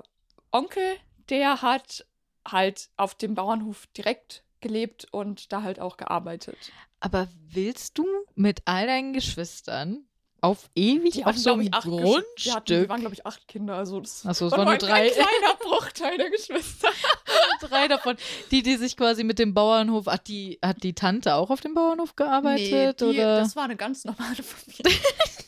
[0.52, 0.98] Onkel,
[1.30, 2.06] der hat
[2.48, 6.57] halt auf dem Bauernhof direkt gelebt und da halt auch gearbeitet.
[6.99, 8.06] Aber willst du
[8.36, 10.06] mit all deinen Geschwistern
[10.44, 12.90] auf ewig auf so einem Gesch- Die, hatten, die Grundstück?
[12.90, 13.76] waren, glaube ich, acht Kinder.
[13.76, 16.90] Also das Achso, es war waren nur drei, ein kleiner Bruchteil der Geschwister.
[17.61, 18.18] drei davon.
[18.49, 21.76] Die, die sich quasi mit dem Bauernhof, hat die, hat die Tante auch auf dem
[21.76, 23.02] Bauernhof gearbeitet?
[23.02, 23.38] die, oder?
[23.40, 24.84] das war eine ganz normale Familie.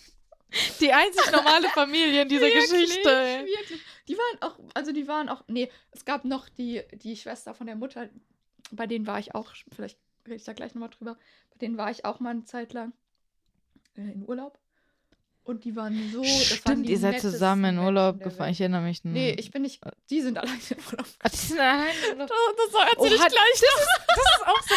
[0.80, 3.10] die einzig normale Familie in dieser Wirklich, Geschichte.
[3.10, 3.82] Wirklich.
[4.08, 7.68] Die waren auch, also die waren auch, nee, es gab noch die, die Schwester von
[7.68, 8.10] der Mutter,
[8.72, 11.18] bei denen war ich auch, vielleicht rede ich da gleich nochmal drüber,
[11.52, 12.94] bei denen war ich auch mal eine Zeit lang
[13.96, 14.60] äh, in Urlaub.
[15.46, 16.22] Und die waren so.
[16.22, 18.52] das Stimmt, die ihr seid zusammen in Urlaub gefahren.
[18.52, 19.04] Ich erinnere mich.
[19.04, 19.82] Nee, ich bin nicht.
[20.10, 21.08] Die sind alleine in Urlaub.
[21.20, 22.30] Ach, die sind allein in Urlaub.
[22.56, 23.86] Das, das erzähl Oh, ich gleich noch.
[24.08, 24.76] Das ist auch so.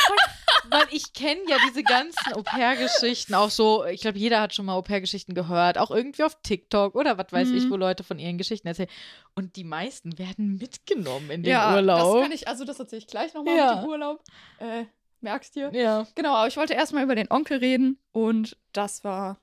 [0.70, 3.84] Weil ich kenne ja diese ganzen Au-pair-Geschichten auch so.
[3.84, 7.48] Ich glaube, jeder hat schon mal Au-pair-Geschichten gehört, auch irgendwie auf TikTok oder was weiß
[7.48, 7.56] mhm.
[7.56, 8.88] ich, wo Leute von ihren Geschichten erzählen.
[9.34, 12.14] Und die meisten werden mitgenommen in den ja, Urlaub.
[12.14, 13.74] Das kann ich, also das erzähle ich gleich nochmal ja.
[13.74, 14.22] mit dem Urlaub.
[14.59, 14.84] Äh,
[15.20, 15.70] merkst du?
[15.72, 16.06] Ja.
[16.14, 19.38] Genau, aber ich wollte erstmal über den Onkel reden und das war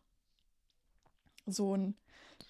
[1.45, 1.95] so ein,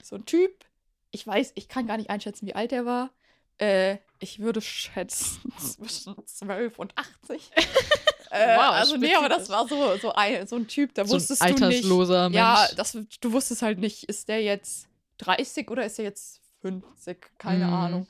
[0.02, 0.66] so ein Typ.
[1.12, 3.12] Ich weiß, ich kann gar nicht einschätzen, wie alt er war.
[3.58, 7.52] Äh, ich würde schätzen zwischen 12 und 80.
[8.34, 11.14] äh, wow, also nee, aber das war so, so, ein, so ein Typ, da so
[11.14, 11.86] wusstest ein du nicht.
[11.86, 12.34] Mensch.
[12.34, 14.88] Ja, das, du wusstest halt nicht, ist der jetzt
[15.20, 17.38] 30 oder ist er jetzt 50?
[17.38, 17.74] Keine mhm.
[17.74, 18.08] Ahnung.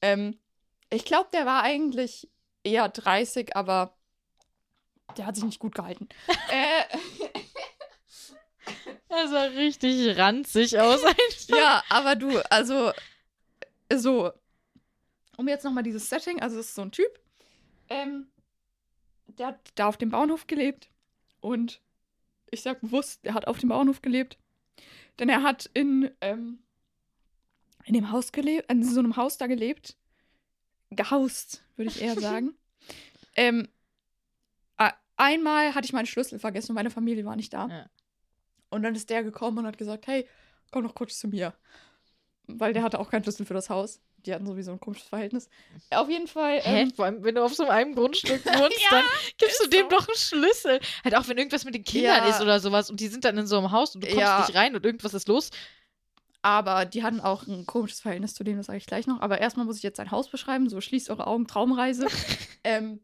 [0.00, 0.38] Ähm,
[0.88, 2.30] ich glaube, der war eigentlich
[2.64, 3.94] eher 30, aber
[5.18, 6.08] der hat sich nicht gut gehalten.
[6.50, 6.96] äh,
[9.08, 11.04] er sah richtig ranzig aus.
[11.04, 11.20] Einfach.
[11.48, 12.92] Ja, aber du, also
[13.94, 14.32] so,
[15.36, 17.20] um jetzt nochmal dieses Setting, also es ist so ein Typ,
[17.90, 18.28] ähm,
[19.38, 20.90] der hat da auf dem Bauernhof gelebt
[21.40, 21.80] und
[22.50, 24.38] ich sag bewusst, der hat auf dem Bauernhof gelebt,
[25.18, 26.60] denn er hat in, ähm,
[27.84, 29.96] in dem Haus gelebt, in so einem Haus da gelebt,
[30.90, 32.54] gehaust, würde ich eher sagen.
[33.34, 33.68] ähm,
[35.16, 37.68] einmal hatte ich meinen Schlüssel vergessen und meine Familie war nicht da.
[37.68, 37.90] Ja.
[38.70, 40.28] Und dann ist der gekommen und hat gesagt, hey,
[40.70, 41.54] komm noch kurz zu mir.
[42.46, 44.00] Weil der hatte auch keinen Schlüssel für das Haus.
[44.26, 45.48] Die hatten sowieso ein komisches Verhältnis.
[45.90, 46.60] Auf jeden Fall.
[46.64, 46.94] Ähm, Hä?
[46.94, 49.04] Vor allem, wenn du auf so einem Grundstück wohnst, ja, dann
[49.38, 49.96] gibst du dem so.
[49.96, 50.80] doch einen Schlüssel.
[51.04, 52.28] Halt auch, wenn irgendwas mit den Kindern ja.
[52.28, 54.40] ist oder sowas und die sind dann in so einem Haus und du kommst ja.
[54.40, 55.50] nicht rein und irgendwas ist los.
[56.42, 59.20] Aber die hatten auch ein komisches Verhältnis zu dem, das sage ich gleich noch.
[59.20, 60.68] Aber erstmal muss ich jetzt sein Haus beschreiben.
[60.68, 62.06] So schließt eure Augen, Traumreise.
[62.64, 63.00] ähm,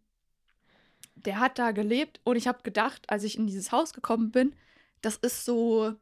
[1.15, 4.55] der hat da gelebt und ich habe gedacht, als ich in dieses Haus gekommen bin,
[5.01, 5.95] das ist so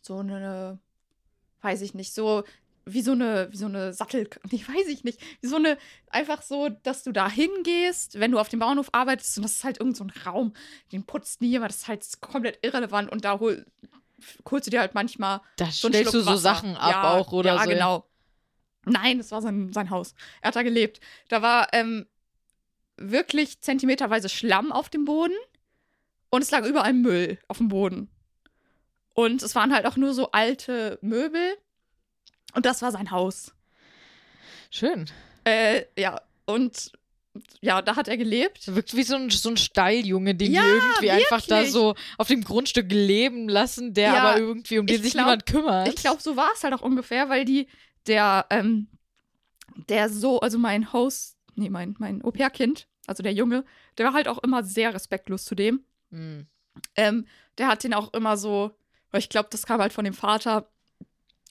[0.00, 0.78] so eine
[1.66, 2.44] weiß ich nicht, so
[2.88, 5.76] wie so eine wie so eine Sattel, ich weiß ich nicht, wie so eine
[6.08, 9.64] einfach so, dass du da hingehst, wenn du auf dem Bauernhof arbeitest und das ist
[9.64, 10.54] halt irgend so ein Raum,
[10.92, 13.66] den putzt nie jemand, das ist halt komplett irrelevant und da hol,
[14.48, 16.38] holst du dir halt manchmal da so stellst du so Wasser.
[16.38, 17.70] Sachen ab ja, auch oder ja, so.
[17.70, 18.06] Ja, genau.
[18.88, 20.14] Nein, das war sein, sein Haus.
[20.40, 21.00] Er hat da gelebt.
[21.28, 22.06] Da war ähm,
[22.96, 25.34] wirklich zentimeterweise Schlamm auf dem Boden
[26.30, 28.08] und es lag überall Müll auf dem Boden.
[29.12, 31.56] Und es waren halt auch nur so alte Möbel
[32.56, 33.52] und das war sein Haus.
[34.70, 35.06] Schön.
[35.44, 36.92] Äh, ja, und
[37.60, 38.74] ja, da hat er gelebt.
[38.74, 41.32] Wirkt wie so ein, so ein Stalljunge, den ja, die irgendwie wirklich.
[41.32, 45.12] einfach da so auf dem Grundstück leben lassen, der ja, aber irgendwie um den sich
[45.12, 45.88] glaub, niemand kümmert.
[45.88, 47.68] Ich glaube, so war es halt auch ungefähr, weil die,
[48.06, 48.88] der, ähm,
[49.88, 53.64] der so, also mein Host nee, mein, mein Au-pair-Kind, also der Junge,
[53.98, 55.84] der war halt auch immer sehr respektlos zu dem.
[56.10, 56.46] Mhm.
[56.94, 57.26] Ähm,
[57.58, 58.76] der hat den auch immer so,
[59.10, 60.70] weil ich glaube, das kam halt von dem Vater.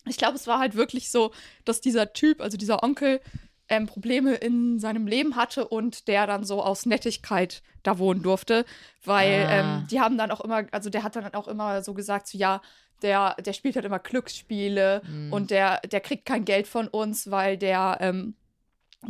[0.07, 1.32] Ich glaube, es war halt wirklich so,
[1.64, 3.22] dass dieser Typ, also dieser Onkel,
[3.68, 8.65] ähm, Probleme in seinem Leben hatte und der dann so aus Nettigkeit da wohnen durfte,
[9.03, 9.52] weil ah.
[9.52, 12.38] ähm, die haben dann auch immer, also der hat dann auch immer so gesagt, so
[12.38, 12.61] ja,
[13.02, 15.34] der, der spielt halt immer Glücksspiele mhm.
[15.34, 18.36] und der, der kriegt kein Geld von uns, weil der, ähm,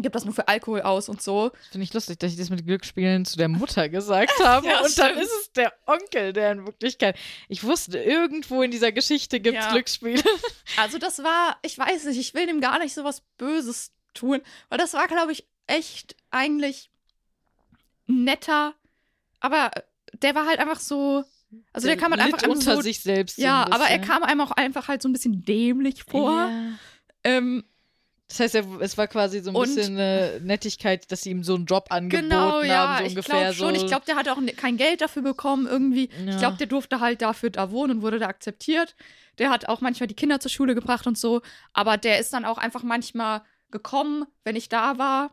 [0.01, 1.51] gibt das nur für Alkohol aus und so.
[1.71, 4.67] Finde ich lustig, dass ich das mit Glücksspielen zu der Mutter gesagt habe.
[4.67, 5.11] ja, und stimmt.
[5.11, 7.17] dann ist es der Onkel, der in Wirklichkeit.
[7.47, 9.71] Ich wusste, irgendwo in dieser Geschichte gibt es ja.
[9.71, 10.23] Glücksspiele.
[10.77, 14.41] Also, das war, ich weiß nicht, ich will dem gar nicht so was Böses tun,
[14.69, 16.89] weil das war, glaube ich, echt eigentlich
[18.07, 18.73] netter.
[19.39, 19.71] Aber
[20.13, 21.23] der war halt einfach so.
[21.71, 23.37] Also, der, der kam halt einfach unter so, sich selbst.
[23.37, 26.31] Ja, so aber er kam einem auch einfach halt so ein bisschen dämlich vor.
[26.31, 26.79] Ja.
[27.23, 27.63] Ähm,
[28.27, 31.55] das heißt, es war quasi so ein und bisschen eine Nettigkeit, dass sie ihm so
[31.55, 33.49] einen Job angeboten genau, ja, haben, so ungefähr.
[33.51, 33.75] Ich glaube schon.
[33.75, 36.09] Ich glaube, der hat auch kein Geld dafür bekommen irgendwie.
[36.25, 36.31] Ja.
[36.31, 38.95] Ich glaube, der durfte halt dafür da wohnen und wurde da akzeptiert.
[39.37, 41.41] Der hat auch manchmal die Kinder zur Schule gebracht und so.
[41.73, 45.31] Aber der ist dann auch einfach manchmal gekommen, wenn ich da war.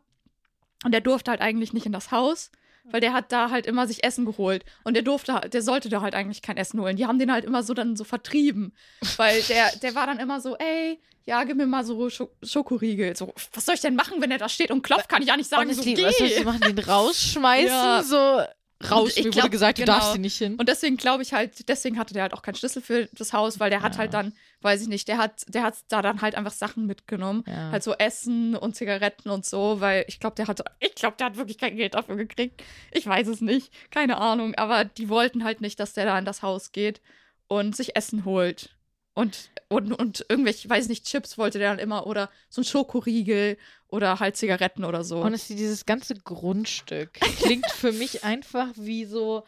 [0.84, 2.50] Und der durfte halt eigentlich nicht in das Haus
[2.84, 6.00] weil der hat da halt immer sich Essen geholt und der durfte, der sollte da
[6.00, 6.96] halt eigentlich kein Essen holen.
[6.96, 8.74] Die haben den halt immer so dann so vertrieben,
[9.16, 13.16] weil der, der war dann immer so, ey, ja, gib mir mal so Sch Schokoriegel.
[13.16, 15.08] So, was soll ich denn machen, wenn er da steht und klopft?
[15.08, 16.08] Kann ich ja nicht sagen, Honestly, so, geh.
[16.08, 16.60] Was soll ich machen?
[16.60, 17.68] Den rausschmeißen?
[17.68, 18.02] Ja.
[18.02, 18.42] So,
[18.90, 19.16] raus.
[19.16, 19.92] Ich Mir glaub, wurde gesagt, genau.
[19.92, 20.56] du darfst sie nicht hin.
[20.56, 23.60] Und deswegen glaube ich halt, deswegen hatte der halt auch keinen Schlüssel für das Haus,
[23.60, 23.84] weil der ja.
[23.84, 26.86] hat halt dann, weiß ich nicht, der hat, der hat da dann halt einfach Sachen
[26.86, 27.44] mitgenommen.
[27.46, 27.70] Ja.
[27.70, 31.26] Halt so Essen und Zigaretten und so, weil ich glaube, der hatte, ich glaube, der
[31.26, 32.62] hat wirklich kein Geld dafür gekriegt.
[32.90, 33.72] Ich weiß es nicht.
[33.90, 34.54] Keine Ahnung.
[34.56, 37.00] Aber die wollten halt nicht, dass der da in das Haus geht
[37.48, 38.70] und sich Essen holt.
[39.14, 43.58] Und, und, und irgendwelche, weiß nicht, Chips wollte der dann immer oder so ein Schokoriegel
[43.88, 45.20] oder halt Zigaretten oder so.
[45.20, 49.44] Und dieses ganze Grundstück klingt für mich einfach wie so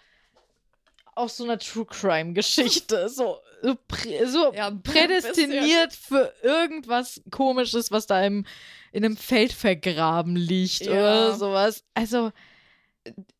[1.15, 3.09] aus so einer True Crime Geschichte.
[3.09, 8.45] So, so, prä, so ja, prädestiniert für irgendwas Komisches, was da im,
[8.93, 10.93] in einem Feld vergraben liegt ja.
[10.93, 11.85] oder sowas.
[11.95, 12.33] Also.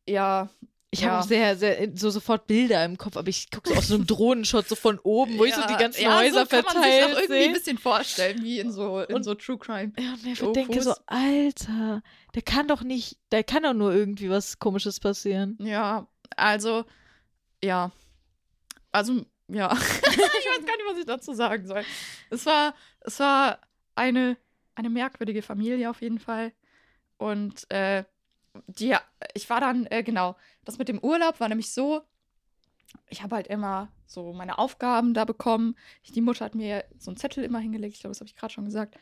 [0.07, 0.49] Ja,
[0.91, 1.11] Ich Ja.
[1.11, 4.07] habe sehr, sehr so sofort Bilder im Kopf, aber ich gucke so aus so einem
[4.07, 6.83] Drohnenshot so von oben, wo ich so die ganzen ja, Häuser so kann man sich
[6.83, 7.53] auch verteilt irgendwie ein sehe.
[7.53, 9.91] bisschen vorstellen, wie in so, in Und- so True Crime.
[9.99, 10.53] Ja, und mir Dokus.
[10.53, 12.01] denke so, Alter,
[12.33, 15.57] der kann doch nicht, da kann doch nur irgendwie was Komisches passieren.
[15.59, 16.07] Ja,
[16.37, 16.85] also,
[17.63, 17.91] ja.
[18.93, 19.73] Also, ja.
[19.73, 21.83] ich weiß gar nicht, was ich dazu sagen soll.
[22.29, 23.59] Es war, es war
[23.95, 24.37] eine,
[24.75, 26.53] eine merkwürdige Familie auf jeden Fall.
[27.17, 28.05] Und äh,
[28.67, 28.95] die,
[29.33, 32.01] ich war dann, äh, genau, das mit dem Urlaub war nämlich so,
[33.09, 35.75] ich habe halt immer so meine Aufgaben da bekommen.
[36.03, 38.35] Ich, die Mutter hat mir so einen Zettel immer hingelegt, ich glaube, das habe ich
[38.35, 38.97] gerade schon gesagt.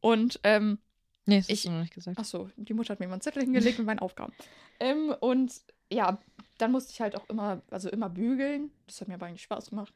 [0.00, 0.78] Und ähm,
[1.26, 2.16] Nee, das Ich- hast du noch nicht gesagt.
[2.18, 4.32] Ach so, die Mutter hat mir immer einen Zettel hingelegt mit meinen Aufgaben.
[4.80, 5.52] Ähm, und
[5.92, 6.18] ja,
[6.56, 8.70] dann musste ich halt auch immer, also immer bügeln.
[8.86, 9.92] Das hat mir aber eigentlich Spaß gemacht.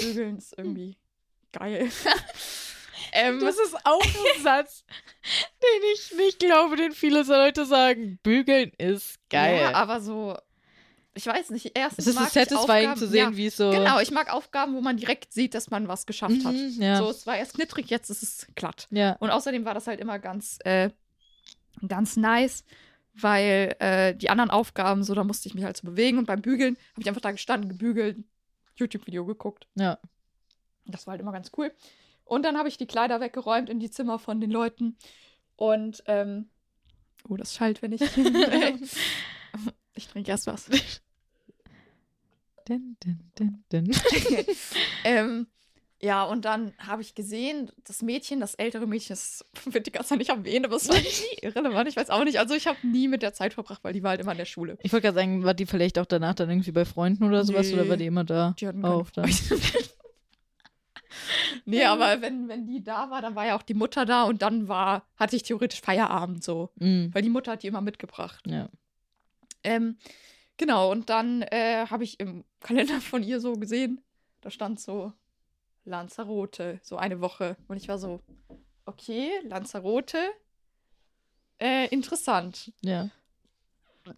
[0.00, 0.96] Bügeln ist irgendwie
[1.52, 1.88] geil.
[3.14, 4.84] ähm, Das ist auch ein Satz,
[5.62, 8.18] den ich nicht glaube, den viele so Leute sagen.
[8.22, 9.60] Bügeln ist geil.
[9.60, 10.36] Ja, aber so,
[11.14, 13.46] ich weiß nicht, erstens es ist so mag ich satisfying Aufgaben- zu sehen, ja, wie
[13.46, 13.70] es so.
[13.70, 16.52] Genau, ich mag Aufgaben, wo man direkt sieht, dass man was geschafft hat.
[16.54, 16.96] Mhm, ja.
[16.98, 18.88] So, es war erst knittrig, jetzt ist es glatt.
[18.90, 19.12] ja.
[19.20, 20.90] Und außerdem war das halt immer ganz, äh,
[21.86, 22.64] ganz nice,
[23.14, 26.42] weil äh, die anderen Aufgaben, so, da musste ich mich halt so bewegen und beim
[26.42, 28.18] Bügeln habe ich einfach da gestanden, gebügelt,
[28.76, 29.68] YouTube-Video geguckt.
[29.76, 29.98] Ja.
[30.86, 31.72] Das war halt immer ganz cool.
[32.24, 34.96] Und dann habe ich die Kleider weggeräumt in die Zimmer von den Leuten.
[35.56, 36.48] Und, ähm,
[37.28, 38.00] oh, das schallt, wenn ich.
[39.94, 40.68] ich trinke erst was.
[42.66, 43.90] Din, din, din, din.
[45.04, 45.46] ähm,
[46.00, 50.10] ja, und dann habe ich gesehen, das Mädchen, das ältere Mädchen, das wird die ganze
[50.10, 51.88] Zeit nicht erwähnt, aber es war nie irrelevant.
[51.88, 52.38] Ich weiß auch nicht.
[52.38, 54.44] Also ich habe nie mit der Zeit verbracht, weil die war halt immer in der
[54.44, 54.76] Schule.
[54.82, 57.68] Ich wollte gerade sagen, war die vielleicht auch danach dann irgendwie bei Freunden oder sowas
[57.68, 57.74] Nee.
[57.74, 58.54] oder war die immer da?
[58.58, 59.30] Die hatten Auch dann.
[61.64, 64.42] Nee, aber wenn, wenn die da war, dann war ja auch die Mutter da und
[64.42, 66.70] dann war, hatte ich theoretisch Feierabend so.
[66.76, 67.10] Mhm.
[67.12, 68.44] Weil die Mutter hat die immer mitgebracht.
[68.46, 68.68] Ja.
[69.62, 69.96] Ähm,
[70.56, 74.00] genau, und dann äh, habe ich im Kalender von ihr so gesehen,
[74.40, 75.12] da stand so
[75.84, 77.56] Lanzarote, so eine Woche.
[77.68, 78.20] Und ich war so,
[78.84, 80.18] okay, Lanzarote,
[81.58, 82.72] äh, interessant.
[82.82, 83.10] Ja.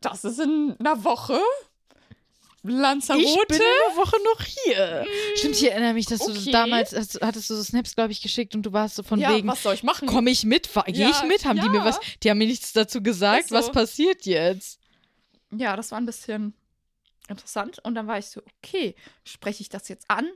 [0.01, 1.39] Das ist in einer Woche.
[2.69, 3.25] Lanzarote.
[3.25, 5.07] Ich bin in der Woche noch hier.
[5.37, 6.51] Stimmt, ich erinnere mich, dass du Okay.
[6.51, 9.35] damals, hast, hattest du so Snaps, glaube ich, geschickt und du warst so von ja,
[9.35, 10.07] wegen, was soll ich machen?
[10.09, 10.69] komm ich mit?
[10.87, 11.45] Gehe Ja, ich mit?
[11.45, 11.85] Haben die mir ja.
[11.85, 13.55] was, die haben mir nichts dazu gesagt, so.
[13.55, 14.81] was passiert jetzt?
[15.53, 16.55] Ja, das war ein bisschen
[17.29, 17.79] interessant.
[17.85, 18.95] Und dann war ich so, okay,
[19.25, 20.29] spreche ich das jetzt an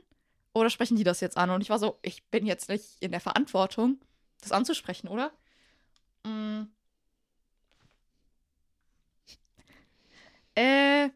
[0.53, 1.49] oder sprechen die das jetzt an?
[1.49, 3.99] Und ich war so, ich bin jetzt nicht in der Verantwortung,
[4.41, 5.31] das anzusprechen, oder?
[6.23, 6.63] Mm.
[10.55, 11.09] Äh,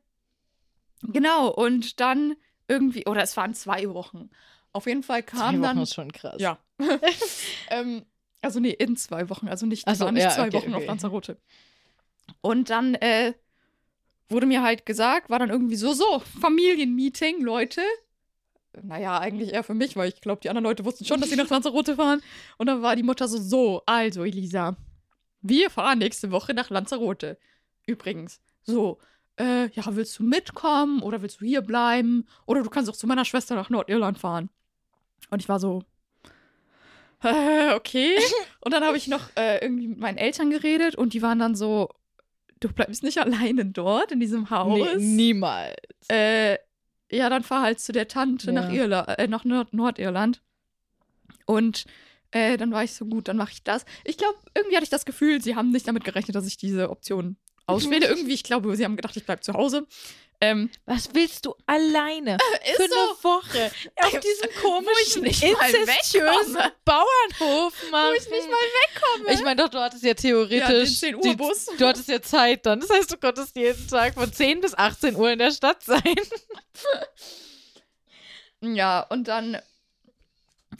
[1.13, 1.49] genau.
[1.49, 2.35] Und dann
[2.67, 4.29] irgendwie, oder es waren zwei Wochen.
[4.73, 5.77] Auf jeden Fall Zwei kam Wochen dann.
[5.79, 6.35] ist schon krass.
[6.39, 6.59] Ja.
[7.69, 8.05] ähm,
[8.41, 9.47] also nee, in zwei Wochen.
[9.47, 10.87] Also nicht, Ach ich so, war nicht ja, zwei okay, Wochen auf okay.
[10.87, 11.37] Lanzarote.
[12.41, 13.33] Und dann äh,
[14.29, 17.81] wurde mir halt gesagt, war dann irgendwie so, so, Familienmeeting, Leute.
[18.81, 21.37] Naja, eigentlich eher für mich, weil ich glaube, die anderen Leute wussten schon, dass sie
[21.37, 22.21] nach Lanzarote fahren.
[22.57, 24.75] Und dann war die Mutter so, so, also Elisa,
[25.41, 27.37] wir fahren nächste Woche nach Lanzarote.
[27.85, 28.99] Übrigens, so,
[29.37, 32.25] äh, ja, willst du mitkommen oder willst du hier bleiben?
[32.45, 34.49] Oder du kannst auch zu meiner Schwester nach Nordirland fahren.
[35.29, 35.83] Und ich war so,
[37.23, 38.15] äh, okay.
[38.61, 41.55] Und dann habe ich noch äh, irgendwie mit meinen Eltern geredet und die waren dann
[41.55, 41.89] so,
[42.59, 44.95] du bleibst nicht alleine dort in diesem Haus.
[44.97, 45.75] Nee, niemals.
[46.07, 46.57] Äh,
[47.11, 48.53] ja, dann fahr halt zu der Tante Ja.
[48.53, 50.41] nach, Irla äh, nach Nord Nordirland.
[51.45, 51.85] Und
[52.31, 53.85] äh, dann war ich so gut, dann mache ich das.
[54.03, 56.89] Ich glaube, irgendwie hatte ich das Gefühl, sie haben nicht damit gerechnet, dass ich diese
[56.89, 58.07] Option auswähle.
[58.07, 59.87] irgendwie, ich glaube, sie haben gedacht, ich bleibe zu Hause.
[60.41, 62.37] Ähm, Was willst du alleine
[62.75, 63.71] für eine so, Woche
[64.01, 66.57] auf diesem komischen, inzestiösen.
[66.83, 68.09] Bauernhof machen?
[68.09, 69.33] wo ich nicht mal wegkomme.
[69.33, 71.67] Ich meine doch, du hattest ja ja, den theoretisch 10 Uhr die- Bus.
[71.77, 72.81] Du hattest ja Zeit dann.
[72.81, 76.01] Das heißt, du konntest jeden Tag von 10 bis 18 Uhr in der Stadt sein.
[78.61, 79.57] Ja, und dann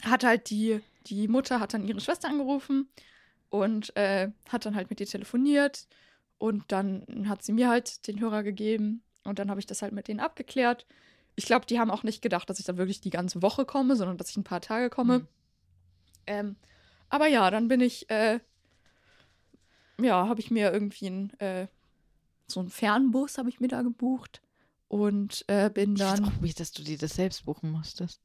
[0.02, 2.90] hat halt die, die Mutter hat dann ihre Schwester angerufen
[3.48, 5.86] und äh, hat dann halt mit ihr telefoniert
[6.38, 9.92] und dann hat sie mir halt den Hörer gegeben und dann habe ich das halt
[9.92, 10.86] mit denen abgeklärt.
[11.34, 13.96] Ich glaube, die haben auch nicht gedacht, dass ich dann wirklich die ganze Woche komme,
[13.96, 15.20] sondern dass ich ein paar Tage komme.
[15.20, 15.28] Mhm.
[16.26, 16.56] Ähm,
[17.08, 18.40] aber ja, dann bin ich, äh,
[20.00, 21.66] ja, habe ich mir irgendwie ein, äh,
[22.46, 24.40] so einen Fernbus habe ich mir da gebucht
[24.88, 26.24] und äh, bin Ich dann.
[26.24, 28.20] auch weird, dass du dir das selbst buchen musstest.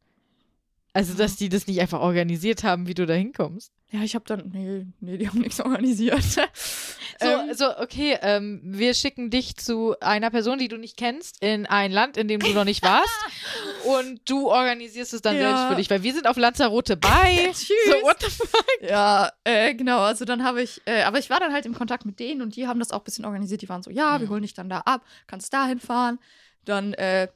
[0.93, 3.71] Also, dass die das nicht einfach organisiert haben, wie du da hinkommst.
[3.91, 6.21] Ja, ich habe dann, nee, nee, die haben nichts organisiert.
[7.21, 7.53] Ähm.
[7.53, 11.91] so okay, ähm, wir schicken dich zu einer Person, die du nicht kennst, in ein
[11.91, 13.09] Land, in dem du noch nicht warst.
[13.85, 15.41] und du organisierst es dann Ja.
[15.49, 17.49] selbst für dich, weil wir sind auf Lanzarote bei.
[17.53, 17.75] Tschüss.
[17.85, 18.65] So, what the fuck?
[18.81, 19.99] Ja, äh, genau.
[19.99, 22.55] Also dann habe ich, äh, aber ich war dann halt im Kontakt mit denen und
[22.55, 23.61] die haben das auch ein bisschen organisiert.
[23.61, 24.31] Die waren so, ja, wir Mhm.
[24.31, 26.19] holen dich dann da ab, kannst dahin fahren.
[26.65, 27.27] Dann äh,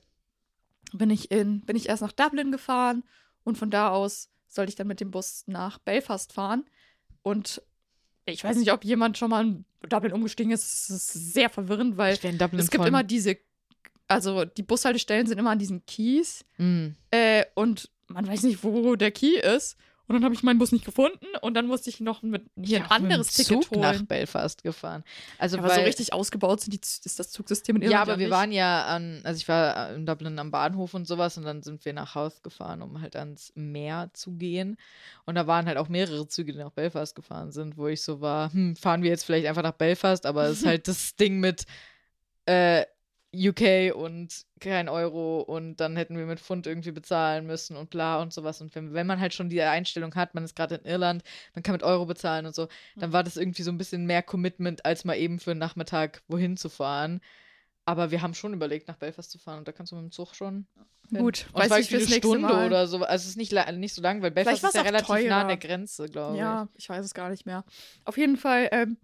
[0.94, 3.04] bin ich in, bin ich erst nach Dublin gefahren
[3.44, 6.66] und von da aus sollte ich dann mit dem Bus nach Belfast fahren.
[7.24, 7.62] Und
[8.26, 10.64] ich weiß nicht, ob jemand schon mal in Dublin umgestiegen ist.
[10.64, 13.38] Es ist sehr verwirrend, weil es gibt von- immer diese,
[14.08, 16.44] also die Bushaltestellen sind immer an diesen Keys.
[16.58, 16.88] Mm.
[17.12, 19.78] Äh, und man weiß nicht, wo der Key ist.
[20.08, 22.78] Und dann habe ich meinen Bus nicht gefunden und dann musste ich noch mit hier
[22.78, 24.06] ein Ich bin anderes mit Ticket Zug nach holen.
[24.08, 25.04] Belfast gefahren.
[25.40, 28.20] Also Aber weil, so richtig ausgebaut sind die, ist das Zugsystem in Ja, Irland aber
[28.20, 28.36] wir nicht.
[28.36, 31.84] waren ja an, also ich war in Dublin am Bahnhof und sowas und dann sind
[31.86, 34.78] wir nach Haus gefahren, um halt ans Meer zu gehen.
[35.26, 38.22] Und da waren halt auch mehrere Züge, die nach Belfast gefahren sind, wo ich so
[38.22, 41.40] war, hm, fahren wir jetzt vielleicht einfach nach Belfast, aber es ist halt das Ding
[41.40, 41.66] mit
[42.46, 42.86] äh,
[43.36, 48.22] UK und kein Euro und dann hätten wir mit Pfund irgendwie bezahlen müssen und bla
[48.22, 48.62] und sowas.
[48.62, 51.64] Und wenn, wenn man halt schon die Einstellung hat, man ist gerade in Irland, man
[51.64, 54.86] kann mit Euro bezahlen und so, dann war das irgendwie so ein bisschen mehr Commitment,
[54.86, 57.22] als mal eben für einen Nachmittag wohin zu fahren.
[57.86, 60.12] Aber wir haben schon überlegt, nach Belfast zu fahren und da kannst du mit dem
[60.12, 60.66] Zug schon.
[61.10, 61.20] hin.
[61.20, 62.66] Gut, und weiß ich fürs eine nächste Stunde Mal.
[62.66, 62.98] oder so.
[63.04, 65.48] Also es ist nicht, nicht so lang, weil Belfast ist ja relativ nah an teurer.
[65.48, 67.64] der Grenze, glaube Ja, ich weiß es gar nicht mehr.
[68.06, 68.98] Auf jeden Fall ähm,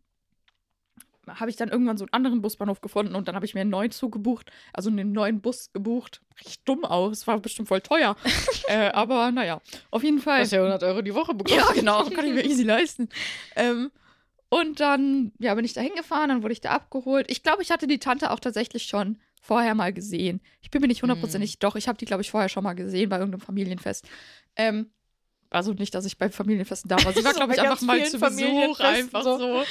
[1.27, 3.69] habe ich dann irgendwann so einen anderen Busbahnhof gefunden und dann habe ich mir einen
[3.69, 6.21] neuen Zug gebucht, also einen neuen Bus gebucht.
[6.39, 8.15] Richtig dumm aus, es war bestimmt voll teuer.
[8.67, 9.61] äh, aber naja,
[9.91, 10.41] auf jeden Fall.
[10.41, 11.59] hast ja 100 Euro die Woche bekommen.
[11.59, 13.09] Ja, genau, kann ich mir easy leisten.
[13.55, 13.91] Ähm,
[14.49, 17.29] und dann, ja, bin ich da hingefahren, dann wurde ich da abgeholt.
[17.29, 20.41] Ich glaube, ich hatte die Tante auch tatsächlich schon vorher mal gesehen.
[20.61, 23.09] Ich bin mir nicht hundertprozentig, doch, ich habe die, glaube ich, vorher schon mal gesehen
[23.09, 24.07] bei irgendeinem Familienfest.
[24.55, 24.91] Ähm,
[25.49, 27.13] also nicht, dass ich bei Familienfesten da war.
[27.13, 29.37] Sie war, glaube ich, einfach mal zu Besuch, einfach so.
[29.37, 29.63] so.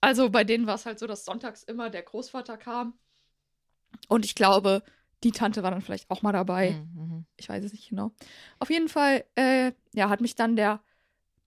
[0.00, 2.94] Also bei denen war es halt so, dass sonntags immer der Großvater kam.
[4.08, 4.82] Und ich glaube,
[5.22, 6.82] die Tante war dann vielleicht auch mal dabei.
[6.94, 7.26] Mhm.
[7.36, 8.12] Ich weiß es nicht genau.
[8.58, 10.80] Auf jeden Fall, äh, ja, hat mich dann der,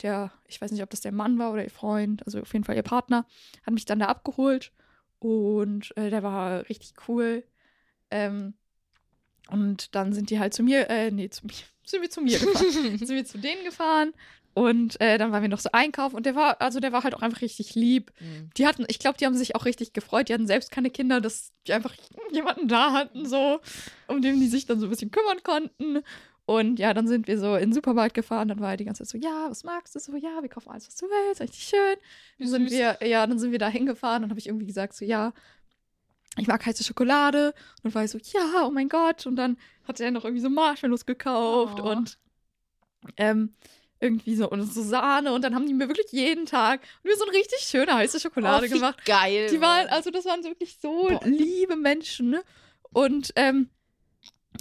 [0.02, 2.66] der, ich weiß nicht, ob das der Mann war oder ihr Freund, also auf jeden
[2.66, 3.26] Fall ihr Partner,
[3.66, 4.72] hat mich dann da abgeholt
[5.20, 7.44] und äh, der war richtig cool.
[8.12, 8.54] Ähm,
[9.50, 11.54] und dann sind die halt zu mir, äh, nee, zu mir,
[11.86, 12.72] sind wir zu mir gefahren.
[12.98, 14.14] sind wir zu denen gefahren
[14.54, 17.16] und äh, dann waren wir noch so einkaufen und der war, also der war halt
[17.16, 18.12] auch einfach richtig lieb.
[18.20, 18.50] Mhm.
[18.58, 20.30] Die hatten, ich glaube, die haben sich auch richtig gefreut.
[20.30, 21.94] Die hatten selbst keine Kinder, dass die einfach
[22.32, 23.60] jemanden da hatten, so,
[24.08, 26.04] um den die sich dann so ein bisschen kümmern konnten.
[26.46, 28.50] Und ja, dann sind wir so in den Supermarkt gefahren.
[28.50, 30.00] Dann war er die ganze Zeit so, ja, was magst du?
[30.00, 31.40] So, ja, wir kaufen alles, was du willst.
[31.42, 31.96] Richtig schön.
[32.38, 34.24] Dann sind wir, ja, dann sind wir da hingefahren.
[34.24, 35.32] Dann habe ich irgendwie gesagt, so, ja,
[36.38, 37.54] ich mag heiße Schokolade.
[37.78, 39.26] Und dann war ich so, ja, oh mein Gott.
[39.26, 39.58] Und dann
[39.88, 41.90] hat er noch irgendwie so Marshmallows gekauft Oh.
[41.92, 42.18] und
[43.18, 43.54] ähm,
[44.04, 45.34] irgendwie so, und so Sahne.
[45.34, 48.68] Und dann haben die mir wirklich jeden Tag mir so eine richtig schöne heiße Schokolade
[48.70, 49.04] Oh, gemacht.
[49.06, 49.48] Geil.
[49.50, 51.20] Die waren, also das waren so wirklich so Boah.
[51.26, 52.30] liebe Menschen.
[52.32, 52.44] Ne?
[52.92, 53.70] Und ähm,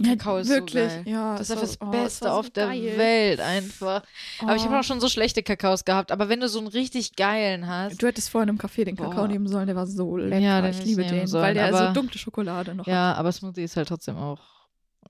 [0.01, 1.03] ja, Kakao ist so wirklich, geil.
[1.05, 2.97] ja, Das ist das oh, es Beste war so auf der geil.
[2.97, 4.03] Welt einfach.
[4.41, 4.79] Aber ich habe Oh.
[4.79, 6.11] auch schon so schlechte Kakaos gehabt.
[6.13, 8.03] Aber wenn du so einen richtig geilen hast.
[8.03, 9.29] Du hättest vorhin im Café den Kakao Boah.
[9.29, 10.39] nehmen sollen, der war so lecker.
[10.39, 12.91] Ja, ich liebe den, sollen, weil der so dunkle Schokolade noch hat.
[12.93, 14.41] Ja, aber Smoothie ist halt trotzdem auch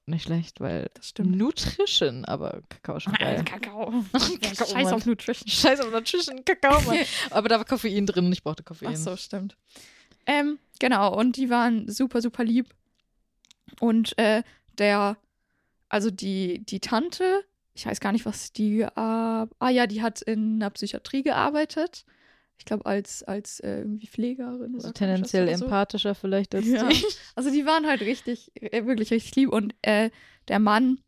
[0.07, 1.37] nicht schlecht, weil Das stimmt.
[1.37, 3.45] Nutrition, aber Kakao ist schon geil.
[3.45, 3.93] Kakao.
[4.12, 4.95] Kakao, Scheiß Mann.
[4.95, 5.49] auf Nutrition.
[5.49, 6.99] Scheiße auf Nutrition, Kakao, Mann.
[7.31, 8.91] aber da war Koffein drin und ich brauchte Koffein.
[8.93, 9.57] Ach so, stimmt.
[10.27, 12.69] Ähm, genau, und die waren super, super lieb.
[13.81, 14.43] Und äh,
[14.79, 15.16] der,
[15.89, 20.20] also die, die Tante, ich weiß gar nicht, was die, äh, ah ja, die hat
[20.23, 22.05] in der Psychiatrie gearbeitet.
[22.62, 24.76] Ich glaube, als, als äh, irgendwie Pflegerin.
[24.76, 25.64] Also oder tendenziell oder so.
[25.64, 26.89] empathischer vielleicht als Ja.
[26.89, 27.05] die.
[27.34, 29.51] Also die waren halt richtig, äh, wirklich richtig lieb.
[29.51, 30.10] Und äh,
[30.47, 31.01] der Mann,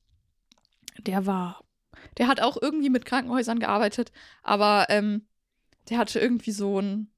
[1.07, 1.63] der war,
[2.19, 4.11] der hat auch irgendwie mit Krankenhäusern gearbeitet,
[4.43, 5.29] aber ähm,
[5.91, 7.13] der hatte irgendwie so einen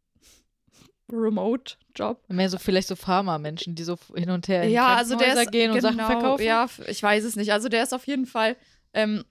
[1.10, 2.22] Remote-Job.
[2.28, 5.50] Mehr so vielleicht so Pharma-Menschen, die so hin und her in Ja, also der ist
[5.50, 6.44] gehen und Sachen genau, verkaufen.
[6.44, 7.54] Ja, ich weiß es nicht.
[7.54, 8.54] Also der ist auf jeden Fall,
[8.92, 9.24] ähm,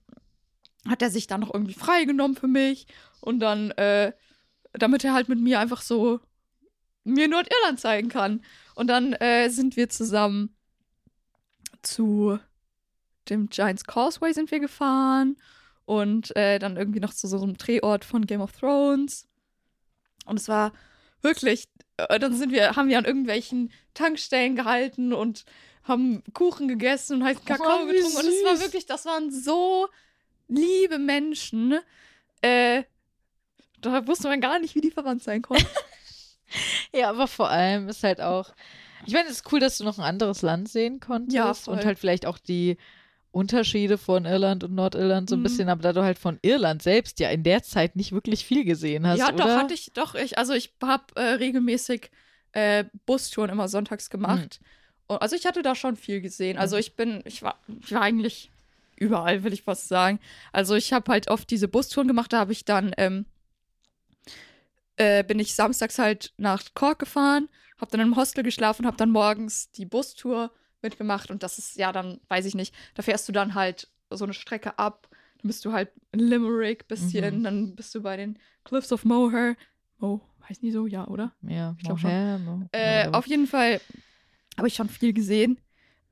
[0.88, 2.88] hat er sich dann noch irgendwie freigenommen für mich
[3.20, 4.10] und dann, äh,
[4.78, 6.20] damit er halt mit mir einfach so
[7.04, 8.44] mir Nordirland zeigen kann.
[8.74, 10.54] Und dann äh, sind wir zusammen
[11.82, 12.38] zu
[13.28, 15.36] dem Giants Causeway sind wir gefahren
[15.84, 19.26] und äh, dann irgendwie noch zu so einem Drehort von Game of Thrones.
[20.24, 20.72] Und es war
[21.22, 25.44] wirklich, äh, dann sind wir, haben wir an irgendwelchen Tankstellen gehalten und
[25.84, 28.16] haben Kuchen gegessen und heißen Kakao Oh, getrunken.
[28.16, 29.88] Und es war wirklich, das waren so
[30.48, 31.78] liebe Menschen.
[32.42, 32.84] Äh,
[33.80, 35.66] da wusste man gar nicht, wie die verwandt sein konnten.
[36.94, 38.54] Ja, aber vor allem ist halt auch.
[39.04, 41.84] Ich meine, es ist cool, dass du noch ein anderes Land sehen konntest Ja, und
[41.84, 42.76] halt vielleicht auch die
[43.32, 45.42] Unterschiede von Irland und Nordirland so ein Mhm.
[45.42, 48.64] bisschen, aber da du halt von Irland selbst ja in der Zeit nicht wirklich viel
[48.64, 49.36] gesehen hast, ja, oder?
[49.36, 52.10] doch, hatte ich, doch, ich, also ich habe äh, regelmäßig
[52.52, 54.60] äh, Bustouren immer sonntags gemacht.
[55.08, 56.56] Und, also ich hatte da schon viel gesehen.
[56.56, 56.80] Also Mhm.
[56.80, 58.50] ich bin, ich war, ich war eigentlich
[58.96, 60.18] überall, will ich fast sagen.
[60.52, 63.26] Also ich habe halt oft diese Bustouren gemacht, da habe ich dann, ähm,
[64.96, 67.48] äh, bin ich samstags halt nach Cork gefahren,
[67.80, 70.50] habe dann im Hostel geschlafen, habe dann morgens die Bustour
[70.82, 74.24] mitgemacht und das ist ja dann, weiß ich nicht, da fährst du dann halt so
[74.24, 75.08] eine Strecke ab,
[75.38, 77.44] dann bist du halt in Limerick bisschen, Mhm.
[77.44, 79.56] dann bist du bei den Cliffs of Moher.
[79.98, 81.32] Mo, heißt nie so, ja, oder?
[81.42, 82.10] ja, ich glaub schon.
[82.10, 83.80] Mo- Äh, auf jeden Fall
[84.56, 85.58] habe ich schon viel gesehen.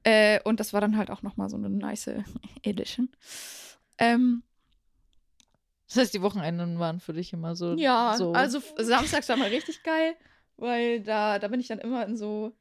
[0.02, 2.11] Äh, und das war dann halt auch nochmal so eine nice
[2.62, 3.09] Edition.
[3.98, 4.43] Ähm,
[5.94, 7.74] das heißt, die Wochenenden waren für dich immer so.
[7.74, 8.32] ja, so.
[8.32, 10.14] also samstags war mal richtig geil,
[10.56, 12.52] weil da, da bin ich dann immer in so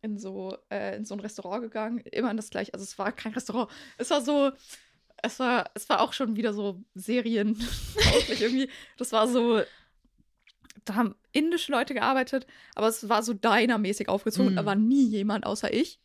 [0.00, 3.12] in so äh, in so ein Restaurant gegangen, immer in das gleiche, also es war
[3.12, 4.50] kein Restaurant, es war so
[5.22, 7.56] es war es war auch schon wieder so Serien
[8.40, 9.62] irgendwie, das war so
[10.84, 14.66] da haben indische Leute gearbeitet, aber es war so diner-mäßig aufgezogen und da Mm.
[14.66, 16.00] war nie jemand außer ich.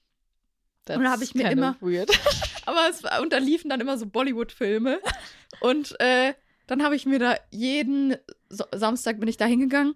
[0.88, 2.10] That's und da hab ich mir immer- Weird.
[2.66, 5.00] Aber es war, und da liefen dann immer so Bollywood-Filme.
[5.62, 6.34] und äh,
[6.68, 8.16] dann habe ich mir da jeden
[8.50, 9.96] so Samstag bin ich da hingegangen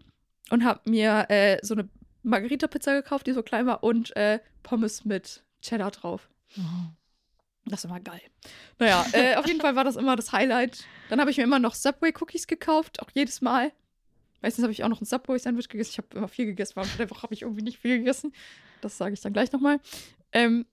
[0.52, 1.90] und habe mir äh, so eine
[2.24, 6.30] Margarita-Pizza gekauft, die so klein war, und äh, Pommes mit Cheddar drauf.
[7.66, 8.22] Das war geil.
[8.80, 10.84] Naja, äh, auf jeden Fall war das immer das Highlight.
[11.10, 13.72] Dann habe ich mir immer noch Subway-Cookies gekauft, auch jedes Mal.
[14.42, 15.92] Meistens habe ich auch noch ein Subway-Sandwich gegessen.
[15.94, 18.34] Ich habe immer viel gegessen, aber der Woche habe ich irgendwie nicht viel gegessen.
[18.82, 19.80] Das sage ich dann gleich nochmal.
[20.32, 20.66] Ähm,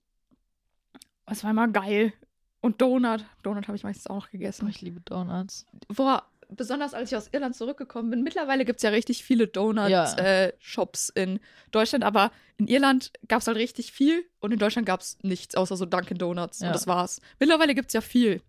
[1.31, 2.13] es war immer geil.
[2.61, 3.23] Und Donut.
[3.43, 4.67] Donut habe ich meistens auch noch Oh, gegessen.
[4.67, 5.65] ich liebe Donuts.
[5.87, 8.21] Boah, besonders als ich aus Irland zurückgekommen bin.
[8.21, 9.49] Mittlerweile gibt es ja richtig viele Ja.
[9.51, 11.39] Donut-Shops in
[11.71, 15.55] Deutschland, aber in Irland gab es halt richtig viel und in Deutschland gab es nichts,
[15.55, 16.59] außer so Dunkin' Donuts.
[16.59, 16.67] Ja.
[16.67, 17.21] Und das war's.
[17.39, 18.41] Mittlerweile gibt es ja viel,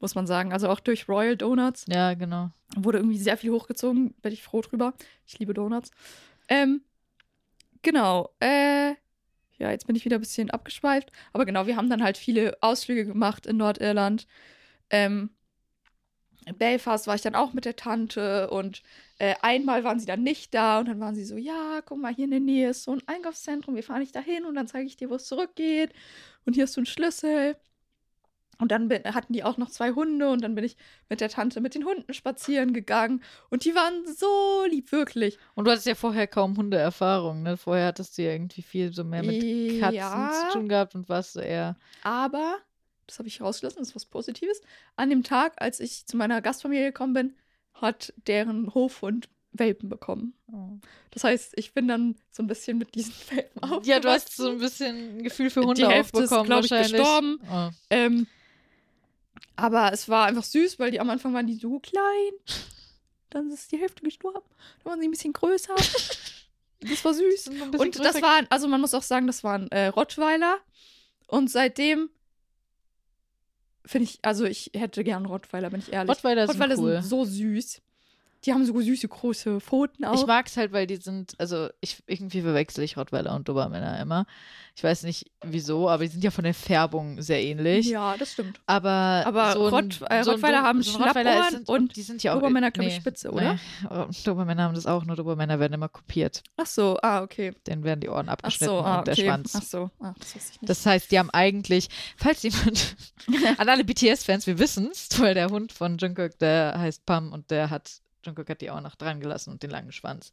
[0.00, 0.52] muss man sagen.
[0.52, 2.50] Also auch durch Royal Donuts Ja, genau.
[2.76, 4.14] wurde irgendwie sehr viel hochgezogen.
[4.20, 4.94] Bin ich froh drüber.
[5.26, 5.92] Ich liebe Donuts.
[6.48, 6.82] Ähm,
[7.82, 8.30] genau.
[8.40, 8.94] Äh,
[9.58, 11.10] ja, jetzt bin ich wieder ein bisschen abgeschweift.
[11.32, 14.26] Aber genau, wir haben dann halt viele Ausflüge gemacht in Nordirland.
[14.90, 15.30] Ähm,
[16.46, 18.82] in Belfast war ich dann auch mit der Tante und
[19.18, 22.14] äh, einmal waren sie dann nicht da und dann waren sie so, ja, guck mal,
[22.14, 24.86] hier in der Nähe ist so ein Einkaufszentrum, wir fahren nicht dahin und dann zeige
[24.86, 25.92] ich dir, wo es zurückgeht
[26.44, 27.56] und hier hast du einen Schlüssel.
[28.58, 30.76] Und dann bin, hatten die auch noch zwei Hunde und dann bin ich
[31.08, 35.38] mit der Tante mit den Hunden spazieren gegangen und die waren so lieb, wirklich.
[35.54, 37.56] Und du hattest ja vorher kaum Hundeerfahrung, ne?
[37.56, 39.40] Vorher hattest du ja irgendwie viel so mehr mit
[39.80, 40.32] Katzen Ja.
[40.50, 41.76] zu tun gehabt und warst so eher.
[42.02, 42.58] Aber,
[43.06, 44.60] das habe ich rausgelassen, das ist was Positives.
[44.96, 47.34] An dem Tag, als ich zu meiner Gastfamilie gekommen bin,
[47.74, 50.34] hat deren Hofhund Welpen bekommen.
[50.52, 50.78] Oh.
[51.12, 53.88] Das heißt, ich bin dann so ein bisschen mit diesen Welpen aufgewachsen.
[53.90, 56.64] Ja, du hast so ein bisschen ein Gefühl für Hunde Die Hälfte ist, aufbekommen, glaub
[56.64, 57.00] ich, wahrscheinlich.
[57.00, 57.38] gestorben.
[57.52, 57.68] Oh.
[57.90, 58.26] Ähm,
[59.56, 62.32] aber es war einfach süß, weil die am Anfang waren die so klein.
[63.30, 64.46] Dann ist die Hälfte gestorben.
[64.78, 65.74] Dann waren sie ein bisschen größer.
[66.86, 67.44] Das war süß.
[67.44, 70.58] Bisschen Und das waren, also man muss auch sagen, das waren äh, Rottweiler.
[71.28, 72.10] Und seitdem
[73.86, 76.10] finde ich, also ich hätte gern Rottweiler, bin ich ehrlich.
[76.10, 77.00] Rottweiler sind Rottweiler cool.
[77.00, 77.80] sind so süß.
[78.44, 80.14] Die haben so süße große Pfoten auch.
[80.14, 83.98] Ich mag es halt, weil die sind, also ich irgendwie verwechsel ich Rottweiler und Dobermänner
[84.00, 84.26] immer.
[84.76, 87.86] Ich weiß nicht wieso, aber die sind ja von der Färbung sehr ähnlich.
[87.86, 88.60] ja, das stimmt.
[88.66, 91.96] Aber, Aber so ein, Rott- äh, so ein Rottweiler haben so ein Schlappohren sind, und
[91.96, 93.54] die sind ja auch Dobermänner, glaub ich, spitze, oder?
[93.54, 96.42] Nee, Dobermänner haben das auch, nur Dobermänner werden immer kopiert.
[96.56, 97.54] Ach so, ah, okay.
[97.66, 99.24] Denen werden die Ohren Ach abgeschnitten so, ah, und der okay.
[99.26, 99.54] Schwanz.
[99.56, 100.68] Ach so, ah, das wusste ich nicht.
[100.68, 102.96] Das heißt, die haben eigentlich, falls jemand,
[103.58, 107.50] an alle BTS-Fans, wir wissen es, weil der Hund von Jungkook, der heißt Pam und
[107.52, 110.32] der hat, Jungkook hat die auch noch dran gelassen und den langen Schwanz.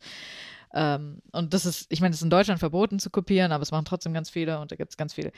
[0.74, 3.72] Ähm, und das ist, ich meine, es ist in Deutschland verboten zu kopieren, aber es
[3.72, 5.32] machen trotzdem ganz viele und da gibt es ganz viele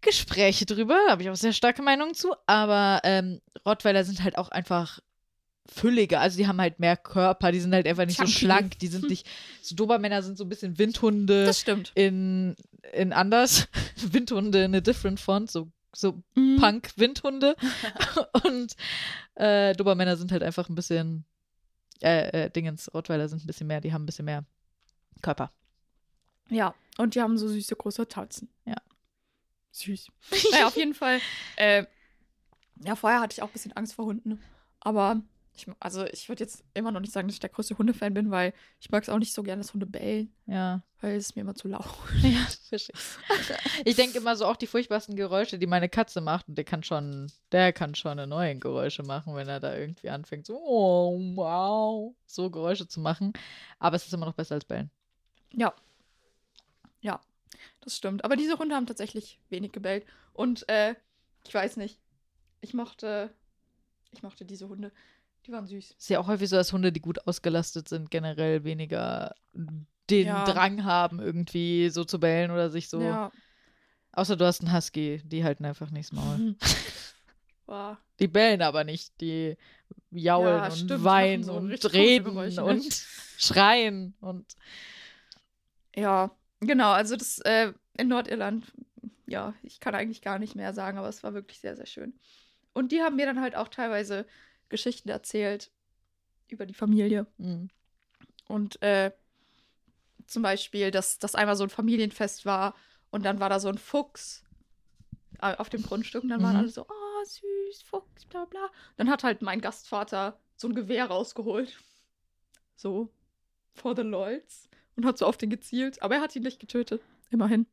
[0.00, 4.36] Gespräche drüber, da habe ich auch sehr starke Meinungen zu, aber ähm, Rottweiler sind halt
[4.36, 5.00] auch einfach
[5.66, 8.32] fülliger, also die haben halt mehr Körper, die sind halt einfach nicht Chunky.
[8.32, 9.26] so schlank, die sind nicht,
[9.62, 11.92] so Dobermänner sind so ein bisschen Windhunde das stimmt.
[11.94, 12.54] in,
[12.92, 13.68] in anders.
[13.96, 16.56] Windhunde in a different font, so, so Mhm.
[16.60, 17.56] Punk-Windhunde.
[18.44, 18.74] Und
[19.36, 21.24] äh, Dobermänner sind halt einfach ein bisschen,
[22.02, 24.44] äh, äh, Dingens, Rottweiler sind ein bisschen mehr, die haben ein bisschen mehr
[25.22, 25.50] Körper.
[26.50, 28.48] Ja, und die haben so süße große Tatzen.
[28.64, 28.76] Ja.
[29.72, 30.08] Süß.
[30.52, 31.20] naja, auf jeden Fall.
[31.56, 31.84] Äh,
[32.84, 34.40] ja, vorher hatte ich auch ein bisschen Angst vor Hunden.
[34.80, 35.22] Aber
[35.56, 38.30] ich, also ich würde jetzt immer noch nicht sagen, dass ich der größte Hundefan bin,
[38.32, 40.82] weil ich mag es auch nicht so gerne, dass Hunde bellen, Ja.
[41.00, 41.84] weil es mir immer zu laut.
[42.22, 42.96] Ja, verstehe.
[43.84, 46.48] Ich denke immer so auch die furchtbarsten Geräusche, die meine Katze macht.
[46.48, 50.10] Und der kann schon, der kann schon eine neue Geräusche machen, wenn er da irgendwie
[50.10, 53.32] anfängt, so, oh, wow, so Geräusche zu machen.
[53.78, 54.90] Aber es ist immer noch besser als bellen.
[55.52, 55.72] Ja.
[57.00, 57.20] Ja,
[57.80, 58.24] das stimmt.
[58.24, 60.04] Aber diese Hunde haben tatsächlich wenig gebellt.
[60.32, 60.94] Und äh,
[61.46, 62.00] ich weiß nicht.
[62.60, 63.30] Ich mochte,
[64.10, 64.90] ich mochte diese Hunde.
[65.46, 65.92] Die waren süß.
[65.98, 69.34] Ist ja auch häufig so, dass Hunde, die gut ausgelastet sind, generell weniger
[70.10, 70.44] den Ja.
[70.44, 73.00] Drang haben, irgendwie so zu bellen oder sich so.
[73.00, 73.30] Ja.
[74.12, 76.56] Außer du hast einen Husky, die halten einfach nichts Maul.
[77.66, 77.98] War.
[78.20, 79.56] Die bellen aber nicht, die
[80.10, 82.64] jaulen Ja, und stimmt, weinen so und reden ne?
[82.64, 82.84] und
[83.38, 84.46] schreien und
[85.96, 86.30] Ja,
[86.60, 86.92] genau.
[86.92, 88.72] Also das äh, in Nordirland,
[89.26, 92.14] ja, ich kann eigentlich gar nicht mehr sagen, aber es war wirklich sehr, sehr schön.
[92.72, 94.26] Und die haben mir dann halt auch teilweise
[94.68, 95.70] Geschichten erzählt
[96.48, 97.26] über die Familie.
[97.38, 97.68] mh.
[98.46, 99.10] Und äh,
[100.26, 102.74] zum Beispiel, dass das einmal so ein Familienfest war
[103.10, 104.42] und dann war da so ein Fuchs
[105.40, 106.58] äh, auf dem Grundstück und dann waren Mhm.
[106.60, 108.70] alle so, oh, süß, Fuchs, bla bla.
[108.96, 111.78] Dann hat halt mein Gastvater so ein Gewehr rausgeholt.
[112.76, 113.08] So,
[113.74, 114.68] for the Lolz.
[114.96, 116.02] Und hat so auf den gezielt.
[116.02, 117.02] Aber er hat ihn nicht getötet.
[117.30, 117.66] Immerhin.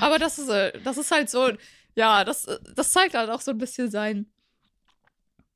[0.00, 1.50] Aber das ist, äh, das ist halt so,
[1.94, 4.30] ja, das, äh, das zeigt halt auch so ein bisschen sein.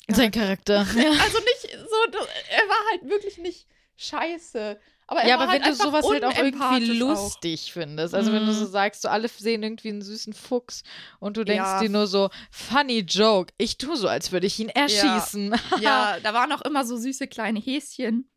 [0.08, 0.86] Sein Charakter.
[0.96, 1.10] Ja.
[1.10, 2.18] Also nicht so,
[2.50, 3.66] er war halt wirklich nicht
[3.96, 4.78] scheiße.
[5.06, 7.08] Aber er Ja, war aber wenn halt du einfach sowas halt auch irgendwie unempathisch auch.
[7.08, 8.70] lustig findest, also wenn du so Mhm.
[8.70, 10.82] sagst, so alle sehen irgendwie einen süßen Fuchs
[11.20, 11.78] und du denkst Ja.
[11.80, 15.54] dir nur so, funny joke, ich tue so, als würde ich ihn erschießen.
[15.80, 18.30] Ja, da waren auch immer so süße kleine Häschen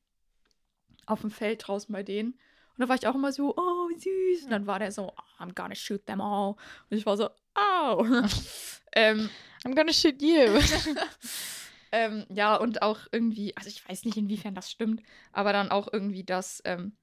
[1.05, 2.31] auf dem Feld draußen bei denen.
[2.31, 4.45] Und da war ich auch immer so, oh, süß.
[4.45, 6.55] Und dann war der so, oh, I'm gonna shoot them all.
[6.89, 8.05] Und ich war so, au.
[8.95, 9.29] ähm,
[9.63, 10.47] I'm gonna shoot you.
[11.91, 15.01] ähm, ja, und auch irgendwie, also ich weiß nicht, inwiefern das stimmt,
[15.31, 16.95] aber dann auch irgendwie, dass ähm,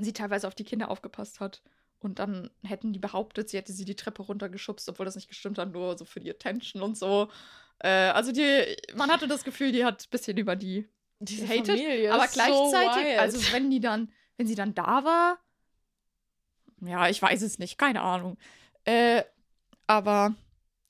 [0.00, 1.62] sie teilweise auf die Kinder aufgepasst hat.
[1.98, 5.58] Und dann hätten die behauptet, sie hätte sie die Treppe runtergeschubst, obwohl das nicht gestimmt
[5.58, 7.28] hat, nur so für die Attention und so.
[7.78, 10.88] Äh, also die, man hatte das Gefühl, die hat ein bisschen über die
[11.20, 13.18] Diese gehatet, Familie aber so gleichzeitig, wild.
[13.18, 15.38] also wenn die dann, wenn sie dann da war,
[16.80, 18.36] ja, ich weiß es nicht, keine Ahnung.
[18.84, 19.22] Äh,
[19.86, 20.34] aber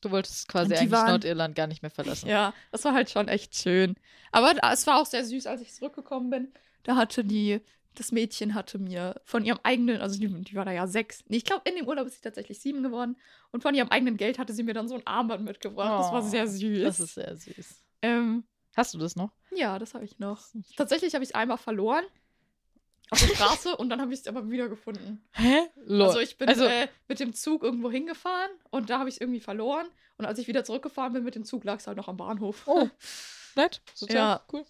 [0.00, 2.28] du wolltest quasi eigentlich waren- Nordirland gar nicht mehr verlassen.
[2.28, 3.94] ja, das war halt schon echt schön.
[4.32, 6.52] Aber es war auch sehr süß, als ich zurückgekommen bin.
[6.82, 7.60] Da hatte die,
[7.94, 11.24] das Mädchen hatte mir von ihrem eigenen, also die, die war da ja sechs.
[11.28, 13.16] Nee, ich glaube, in dem Urlaub ist sie tatsächlich sieben geworden.
[13.52, 16.00] Und von ihrem eigenen Geld hatte sie mir dann so ein Armband mitgebracht.
[16.04, 16.82] das war Oh, sehr süß.
[16.84, 17.82] Das ist sehr süß.
[18.02, 18.44] ähm,
[18.76, 19.32] Hast du das noch?
[19.54, 20.42] ja, das habe ich noch.
[20.76, 22.04] Tatsächlich habe ich es einmal verloren.
[23.10, 25.24] Auf der Straße und dann habe ich es aber wiedergefunden.
[25.32, 25.60] Hä?
[25.84, 26.08] Lol.
[26.08, 29.20] Also ich bin Also- äh, mit dem Zug irgendwo hingefahren und da habe ich es
[29.20, 29.86] irgendwie verloren.
[30.18, 32.62] Und als ich wieder zurückgefahren bin mit dem Zug, lag es halt noch am Bahnhof.
[32.66, 32.88] Oh.
[33.54, 33.80] Nett.
[33.94, 34.18] Sozial.
[34.18, 34.44] Ja.
[34.52, 34.64] Cool.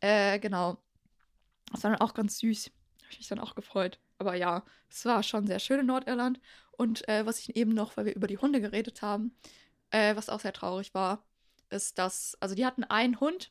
[0.00, 0.78] Äh, genau.
[1.72, 2.66] Das war dann auch ganz süß.
[3.02, 3.98] Habe ich mich dann auch gefreut.
[4.18, 6.40] Aber ja, es war schon sehr schön in Nordirland.
[6.72, 9.34] Und äh, was ich eben noch, weil wir über die Hunde geredet haben,
[9.90, 11.24] äh, was auch sehr traurig war,
[11.70, 13.50] ist, dass, also die hatten einen Hund,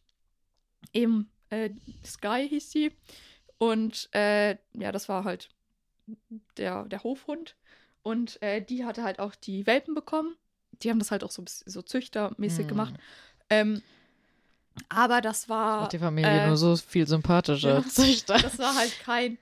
[0.93, 1.71] eben äh,
[2.05, 2.91] Sky hieß sie.
[3.59, 5.49] Und äh, ja, das war halt
[6.57, 7.55] der, der Hofhund.
[8.01, 10.35] Und äh, die hatte halt auch die Welpen bekommen.
[10.81, 12.67] Die haben das halt auch so, so züchtermäßig Hm.
[12.67, 12.93] gemacht.
[13.49, 13.83] Ähm,
[14.87, 15.81] aber das war.
[15.81, 17.75] Macht die Familie äh, nur so viel sympathischer.
[17.83, 17.83] ja.
[17.83, 18.37] Züchter.
[18.39, 19.37] Das war halt kein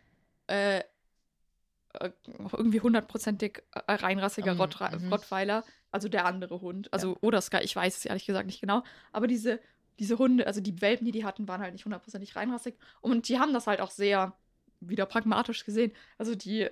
[0.48, 2.12] äh, äh,
[2.54, 5.10] irgendwie hundertprozentig äh, reinrassiger Ähm, Rottra mhm.
[5.12, 6.92] Rottweiler, also der andere Hund.
[6.94, 8.84] Also, oder Sky, ich weiß es ehrlich gesagt nicht genau.
[9.12, 9.60] Aber diese,
[10.00, 12.76] diese Hunde, also die Welpen, die die hatten, waren halt nicht hundertprozentig reinrassig.
[13.02, 14.34] Und die haben das halt auch sehr
[14.80, 15.92] wieder pragmatisch gesehen.
[16.18, 16.70] Also die,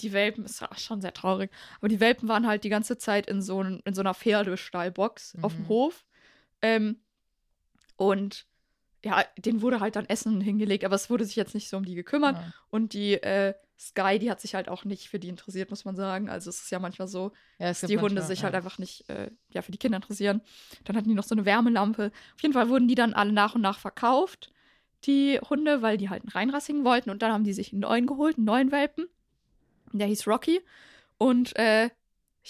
[0.00, 3.42] die Welpen, ist schon sehr traurig, aber die Welpen waren halt die ganze Zeit in
[3.42, 5.68] so, ein, in so einer Pferdestallbox auf dem Mhm.
[5.68, 6.04] Hof.
[6.62, 7.00] Ähm,
[7.96, 8.46] und
[9.04, 11.84] ja, denen wurde halt dann Essen hingelegt, aber es wurde sich jetzt nicht so um
[11.84, 12.36] die gekümmert.
[12.36, 12.52] Ja.
[12.70, 15.94] Und die äh, Sky, die hat sich halt auch nicht für die interessiert, muss man
[15.94, 16.28] sagen.
[16.28, 18.44] Also es ist ja manchmal so, Ja, dass die Hunde manchmal, sich ja.
[18.44, 20.40] halt einfach nicht äh, ja, für die Kinder interessieren.
[20.84, 22.10] Dann hatten die noch so eine Wärmelampe.
[22.34, 24.52] Auf jeden Fall wurden die dann alle nach und nach verkauft,
[25.04, 27.10] die Hunde, weil die halt einen reinrassigen wollten.
[27.10, 29.06] Und dann haben die sich einen neuen geholt, einen neuen Welpen.
[29.92, 30.60] Der hieß Rocky.
[31.16, 31.90] Und äh,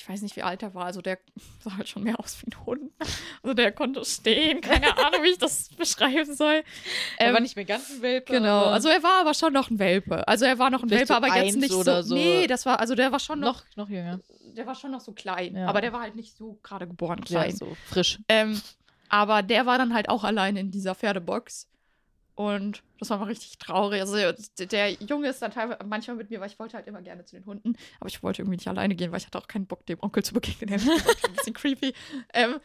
[0.01, 0.85] ich weiß nicht, wie alt er war.
[0.85, 1.19] Also der
[1.65, 2.91] sah halt schon mehr aus wie ein Hund.
[3.43, 4.61] Also der konnte stehen.
[4.61, 6.63] Keine Ahnung, wie ich das beschreiben soll.
[7.19, 8.33] Er war Ähm, nicht mehr ganz ein Welpe.
[8.33, 10.27] Genau, aber also er war aber schon noch ein Welpe.
[10.29, 12.15] Also er war noch ein Welpe, so aber jetzt nicht so, oder so.
[12.15, 14.21] Nee, das war, also der war schon noch, noch, noch jünger.
[14.57, 15.57] der war schon noch so klein.
[15.57, 15.67] Ja.
[15.67, 17.57] Aber der war halt nicht so gerade geboren Ja, klein.
[17.57, 18.19] so frisch.
[18.29, 18.61] Ähm,
[19.09, 21.69] aber der war dann halt auch alleine in dieser Pferdebox.
[22.39, 24.01] Und das war mal richtig traurig.
[24.01, 24.17] Also
[24.65, 27.35] der, Junge ist dann teilweise manchmal mit mir, weil ich wollte halt immer gerne zu
[27.35, 27.75] den Hunden.
[27.99, 30.23] Aber ich wollte irgendwie nicht alleine gehen, weil ich hatte auch keinen Bock, dem Onkel
[30.23, 30.69] zu begegnen.
[30.71, 31.93] Der war ein bisschen creepy.
[32.33, 32.61] Ähm,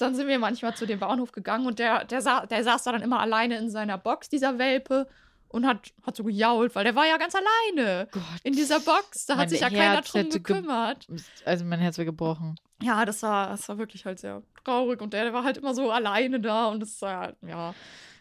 [0.00, 2.90] dann sind wir manchmal zu dem Bahnhof gegangen und der, der, sa der saß da
[2.90, 5.06] dann immer alleine in seiner Box, dieser Welpe,
[5.46, 8.22] und hat, hat so gejault, weil der war ja ganz alleine Gott.
[8.42, 9.26] in dieser Box.
[9.26, 11.06] Da Mein hat sich ja keiner Herz drum hätte ge- gekümmert.
[11.44, 12.56] Also mein Herz wäre gebrochen.
[12.82, 15.72] Ja, das war, das war wirklich halt sehr traurig und der, der war halt immer
[15.72, 17.74] so alleine da und das war, ja.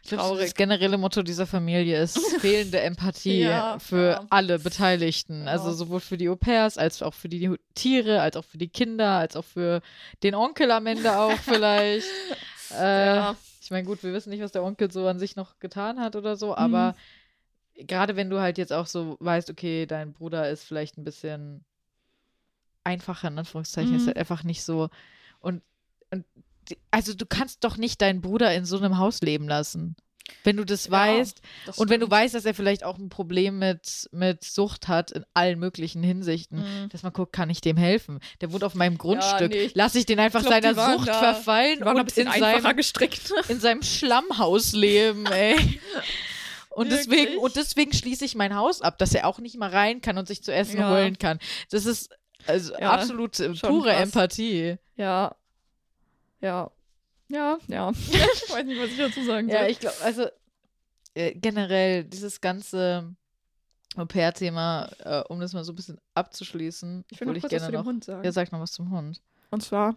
[0.07, 4.25] Glaube, das generelle Motto dieser Familie ist fehlende Empathie ja, für ja.
[4.29, 5.45] alle Beteiligten.
[5.45, 5.51] Ja.
[5.51, 9.09] Also sowohl für die Au-pairs, als auch für die Tiere, als auch für die Kinder,
[9.11, 9.81] als auch für
[10.23, 12.07] den Onkel am Ende auch vielleicht.
[12.77, 15.99] äh, ich meine, gut, wir wissen nicht, was der Onkel so an sich noch getan
[15.99, 16.95] hat oder so, aber
[17.75, 17.87] mhm.
[17.87, 21.65] gerade wenn du halt jetzt auch so weißt, okay, dein Bruder ist vielleicht ein bisschen
[22.85, 23.97] einfacher, in Anführungszeichen, mhm.
[23.97, 24.89] ist halt einfach nicht so.
[25.39, 25.61] Und,
[26.11, 26.23] und
[26.91, 29.95] also du kannst doch nicht deinen Bruder in so einem Haus leben lassen.
[30.43, 33.09] Wenn du das ja, weißt das und wenn du weißt, dass er vielleicht auch ein
[33.09, 36.89] Problem mit, mit Sucht hat in allen möglichen Hinsichten, mhm.
[36.89, 38.19] dass man guckt, kann ich dem helfen?
[38.41, 39.53] Der wohnt auf meinem Grundstück.
[39.53, 43.33] Ja, nee, Lass ich den einfach glaub, seiner Sucht da, verfallen und in seinem, gestrickt.
[43.47, 45.79] in seinem Schlammhaus leben, ey.
[46.69, 49.99] Und deswegen, und deswegen schließe ich mein Haus ab, dass er auch nicht mal rein
[49.99, 50.91] kann und sich zu essen ja.
[50.91, 51.39] holen kann.
[51.71, 52.11] Das ist
[52.45, 54.03] also absolut pure krass.
[54.03, 54.75] Empathie.
[54.95, 55.35] Ja,
[56.41, 56.71] ja.
[57.29, 57.91] Ja, ja.
[57.91, 59.57] ich weiß nicht, was ich dazu sagen soll.
[59.57, 60.27] Ja, ich glaube, also
[61.13, 63.15] äh, generell dieses ganze
[63.95, 67.65] Au-pair-Thema, äh, um das mal so ein bisschen abzuschließen, ich noch ich kurz gerne was
[67.65, 68.23] zu dem Hund sagen.
[68.23, 69.21] Ja, sag noch was zum Hund.
[69.49, 69.95] Und zwar,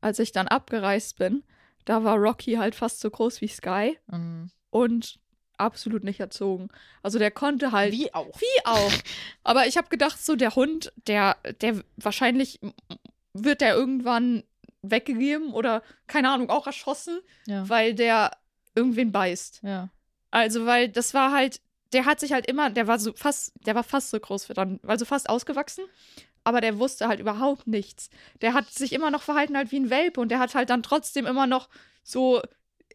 [0.00, 1.44] als ich dann abgereist bin,
[1.84, 4.50] da war Rocky halt fast so groß wie Sky mhm.
[4.70, 5.18] und
[5.58, 6.68] absolut nicht erzogen.
[7.02, 8.40] Also der konnte halt wie auch.
[8.40, 8.92] Wie auch.
[9.44, 12.60] Aber ich habe gedacht, so der Hund, der der wahrscheinlich
[13.34, 14.44] wird der irgendwann
[14.90, 17.68] weggegeben oder, keine Ahnung, auch erschossen, ja.
[17.68, 18.30] weil der
[18.74, 19.60] irgendwen beißt.
[19.62, 19.88] Ja.
[20.30, 21.60] Also, weil das war halt,
[21.92, 24.54] der hat sich halt immer, der war so fast, der war fast so groß für
[24.54, 25.84] dann, also fast ausgewachsen,
[26.42, 28.10] aber der wusste halt überhaupt nichts.
[28.42, 30.82] Der hat sich immer noch verhalten halt wie ein Welpe und der hat halt dann
[30.82, 31.68] trotzdem immer noch
[32.02, 32.42] so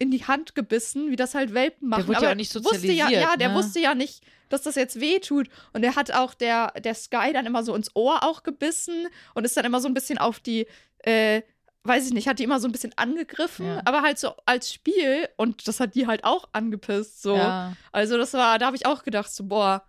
[0.00, 2.02] in die Hand gebissen, wie das halt Welpen machen.
[2.02, 2.98] Der wurde aber ja auch nicht sozialisiert.
[2.98, 3.54] Wusste ja, ja, der ne?
[3.54, 5.48] wusste ja nicht, dass das jetzt weh tut.
[5.74, 9.44] Und der hat auch der, der Sky dann immer so ins Ohr auch gebissen und
[9.44, 10.66] ist dann immer so ein bisschen auf die,
[10.98, 11.42] äh,
[11.84, 13.82] weiß ich nicht, hat die immer so ein bisschen angegriffen, ja.
[13.84, 17.22] aber halt so als Spiel und das hat die halt auch angepisst.
[17.22, 17.36] So.
[17.36, 17.74] Ja.
[17.92, 19.82] Also das war, da habe ich auch gedacht, so, boah,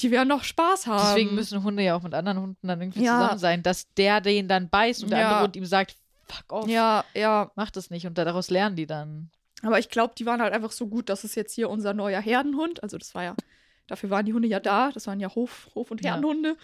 [0.00, 1.14] die werden noch Spaß haben.
[1.14, 3.18] Deswegen müssen Hunde ja auch mit anderen Hunden dann irgendwie ja.
[3.18, 5.96] zusammen sein, dass der den dann beißt und der andere Hund ihm sagt,
[6.26, 6.68] fuck off.
[6.68, 7.50] Ja, ja.
[7.56, 9.30] Mach das nicht und daraus lernen die dann.
[9.62, 12.20] Aber ich glaube, die waren halt einfach so gut, dass es jetzt hier unser neuer
[12.20, 13.34] Herdenhund, also das war ja,
[13.86, 16.56] dafür waren die Hunde ja da, das waren ja Hof, Hof- und Herdenhunde.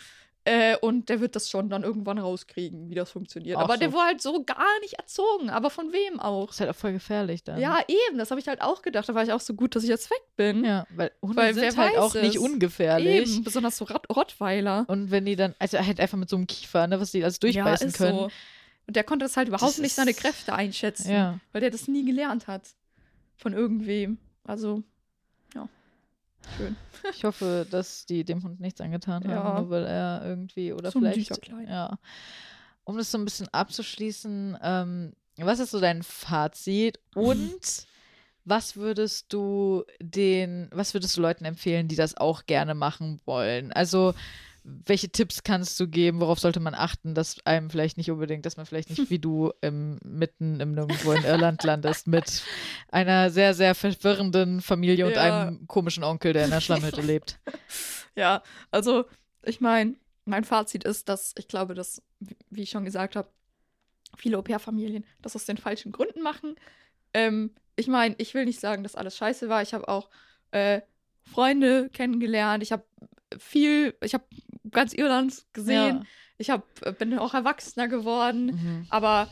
[0.44, 3.56] Äh, und der wird das schon dann irgendwann rauskriegen, wie das funktioniert.
[3.56, 3.80] Auch aber so.
[3.80, 5.50] der war halt so gar nicht erzogen.
[5.50, 6.46] Aber von wem auch?
[6.46, 7.60] Das ist halt auch voll gefährlich dann.
[7.60, 8.18] Ja, eben.
[8.18, 9.08] Das habe ich halt auch gedacht.
[9.08, 10.64] Da war ich auch so gut, dass ich jetzt weg bin.
[10.64, 12.22] Ja, weil Hunde weil, sind halt auch es.
[12.22, 13.30] nicht ungefährlich.
[13.30, 14.84] Eben, besonders so Rott Rottweiler.
[14.88, 17.38] Und wenn die dann, also halt einfach mit so einem Kiefer, ne, was die alles
[17.38, 18.18] durchbeißen ja, können.
[18.18, 18.30] So.
[18.88, 21.12] Und der konnte das halt überhaupt das nicht seine Kräfte einschätzen.
[21.12, 21.38] Ja.
[21.52, 22.62] Weil der das nie gelernt hat.
[23.36, 24.18] Von irgendwem.
[24.42, 24.82] Also.
[26.56, 26.76] Schön.
[27.10, 29.42] Ich hoffe, dass die dem Hund nichts angetan ja.
[29.42, 31.48] haben, nur weil er irgendwie oder so vielleicht.
[31.68, 31.98] Ja.
[32.84, 37.86] Um das so ein bisschen abzuschließen, ähm, was ist so dein Fazit und
[38.44, 43.72] was würdest du den, was würdest du Leuten empfehlen, die das auch gerne machen wollen?
[43.72, 44.14] Also
[44.64, 46.20] welche Tipps kannst du geben?
[46.20, 49.52] Worauf sollte man achten, dass einem vielleicht nicht unbedingt, dass man vielleicht nicht wie du
[49.60, 52.42] im, mitten im Nirgendwo in Irland landest mit
[52.88, 55.44] einer sehr, sehr verwirrenden Familie und ja.
[55.44, 57.40] einem komischen Onkel, der in der Schlammhütte lebt?
[58.14, 59.04] Ja, also
[59.42, 62.02] ich meine, mein Fazit ist, dass ich glaube, dass,
[62.50, 63.28] wie ich schon gesagt habe,
[64.16, 66.54] viele Au-pair-Familien das aus den falschen Gründen machen.
[67.14, 69.62] Ähm, ich meine, ich will nicht sagen, dass alles scheiße war.
[69.62, 70.08] Ich habe auch
[70.52, 70.82] äh,
[71.22, 72.62] Freunde kennengelernt.
[72.62, 72.84] Ich habe
[73.38, 74.24] viel, ich habe
[74.72, 75.98] ganz Irland gesehen.
[75.98, 76.02] Ja.
[76.38, 78.46] Ich hab, äh, bin auch erwachsener geworden.
[78.46, 78.86] Mhm.
[78.90, 79.28] Aber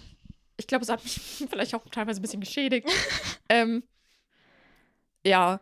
[0.57, 1.21] ich glaube, es hat mich
[1.51, 2.89] vielleicht auch teilweise ein bisschen geschädigt.
[3.49, 3.83] ähm,
[5.25, 5.61] ja.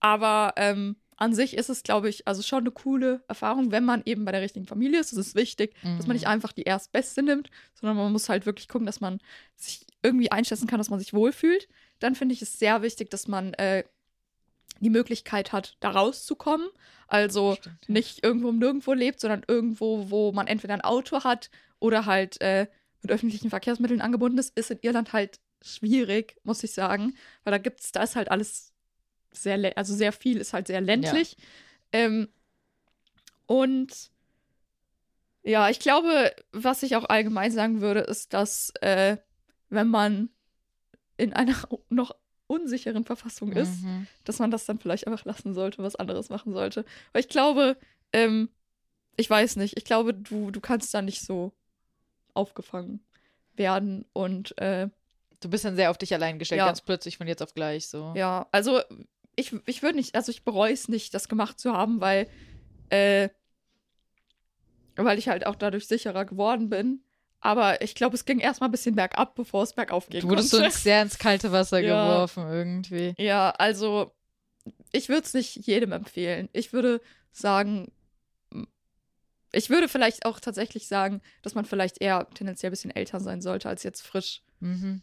[0.00, 4.02] Aber ähm, an sich ist es, glaube ich, also schon eine coole Erfahrung, wenn man
[4.04, 5.12] eben bei der richtigen Familie ist.
[5.12, 5.96] Es ist wichtig, mhm.
[5.96, 6.32] dass man nicht mhm.
[6.32, 9.20] einfach die Erstbeste nimmt, sondern man muss halt wirklich gucken, dass man
[9.56, 11.68] sich irgendwie einschätzen kann, dass man sich wohlfühlt.
[11.98, 13.84] Dann finde ich es sehr wichtig, dass man äh,
[14.80, 16.68] die Möglichkeit hat, da rauszukommen.
[17.08, 22.06] Also Stimmt, nicht irgendwo nirgendwo lebt, sondern irgendwo, wo man entweder ein Auto hat oder
[22.06, 22.66] halt äh,
[23.02, 27.14] mit öffentlichen Verkehrsmitteln angebunden ist, ist in Irland halt schwierig, muss ich sagen.
[27.44, 28.72] Weil da gibt's, da ist halt alles
[29.30, 31.36] sehr, also sehr viel ist halt sehr ländlich.
[31.92, 32.00] Ja.
[32.00, 32.28] Ähm,
[33.46, 34.10] und
[35.42, 39.16] ja, ich glaube, was ich auch allgemein sagen würde, ist, dass äh,
[39.68, 40.28] wenn man
[41.16, 41.54] in einer
[41.88, 42.16] noch
[42.46, 44.06] unsicheren Verfassung ist, mhm.
[44.24, 46.84] dass man das dann vielleicht einfach lassen sollte, was anderes machen sollte.
[47.12, 47.76] Weil ich glaube,
[48.12, 48.48] ähm,
[49.16, 51.52] ich weiß nicht, ich glaube, du, du kannst da nicht so
[52.34, 53.00] aufgefangen
[53.54, 54.88] werden und äh,
[55.40, 56.66] Du bist dann sehr auf dich allein gestellt, ja.
[56.66, 58.12] ganz plötzlich von jetzt auf gleich so.
[58.16, 58.80] Ja, also
[59.36, 62.28] ich, ich würde nicht, also ich bereue es nicht, das gemacht zu haben, weil,
[62.88, 63.28] äh,
[64.96, 67.00] weil ich halt auch dadurch sicherer geworden bin.
[67.46, 70.20] Aber ich glaube, es ging erstmal ein bisschen bergab, bevor es bergauf ging.
[70.20, 72.02] Du wurdest so sehr ins kalte Wasser Ja.
[72.02, 73.14] geworfen irgendwie.
[73.18, 74.10] Ja, also
[74.90, 76.48] ich würde es nicht jedem empfehlen.
[76.52, 77.00] Ich würde
[77.30, 77.92] sagen,
[79.52, 83.40] ich würde vielleicht auch tatsächlich sagen, dass man vielleicht eher tendenziell ein bisschen älter sein
[83.40, 85.02] sollte, als jetzt frisch Mhm.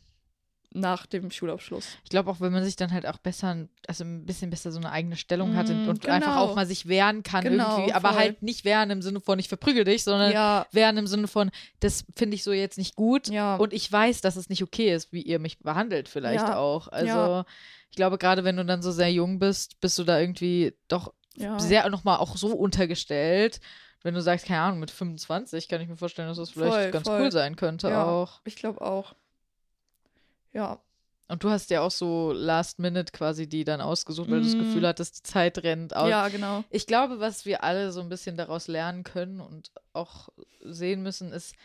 [0.76, 1.86] Nach dem Schulabschluss.
[2.04, 4.80] Ich glaube auch, wenn man sich dann halt auch besser, also ein bisschen besser so
[4.80, 6.42] eine eigene Stellung hat und, Mm, und einfach genau.
[6.44, 8.18] auch mal sich wehren kann Genau, irgendwie, aber voll.
[8.20, 11.52] halt nicht wehren im Sinne von ich verprügel dich, sondern Ja, wehren im Sinne von
[11.80, 13.56] das finde ich so jetzt nicht gut ja.
[13.58, 16.88] und ich weiß, dass es nicht okay ist, wie ihr mich behandelt vielleicht Ja, auch.
[16.88, 17.46] Also
[17.90, 21.14] ich glaube, gerade wenn du dann so sehr jung bist, bist du da irgendwie doch
[21.36, 21.60] ja.
[21.60, 23.60] sehr nochmal auch so untergestellt.
[24.06, 26.92] Wenn du sagst, keine Ahnung, mit 25 kann ich mir vorstellen, dass das vielleicht Voll,
[26.92, 27.22] ganz voll.
[27.22, 28.04] cool sein könnte Ja.
[28.06, 28.42] auch.
[28.44, 29.16] Ich glaube auch.
[30.54, 30.80] Ja.
[31.30, 34.56] Und du hast ja auch so Last Minute quasi die dann ausgesucht, weil du das
[34.56, 34.60] Mhm.
[34.60, 36.10] Gefühl hattest, die Zeit rennt aus.
[36.10, 36.64] Ja, genau.
[36.70, 40.30] Ich glaube, was wir alle so ein bisschen daraus lernen können und auch
[40.62, 41.56] sehen müssen, ist,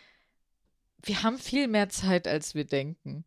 [1.02, 3.24] wir haben viel mehr Zeit, als wir denken.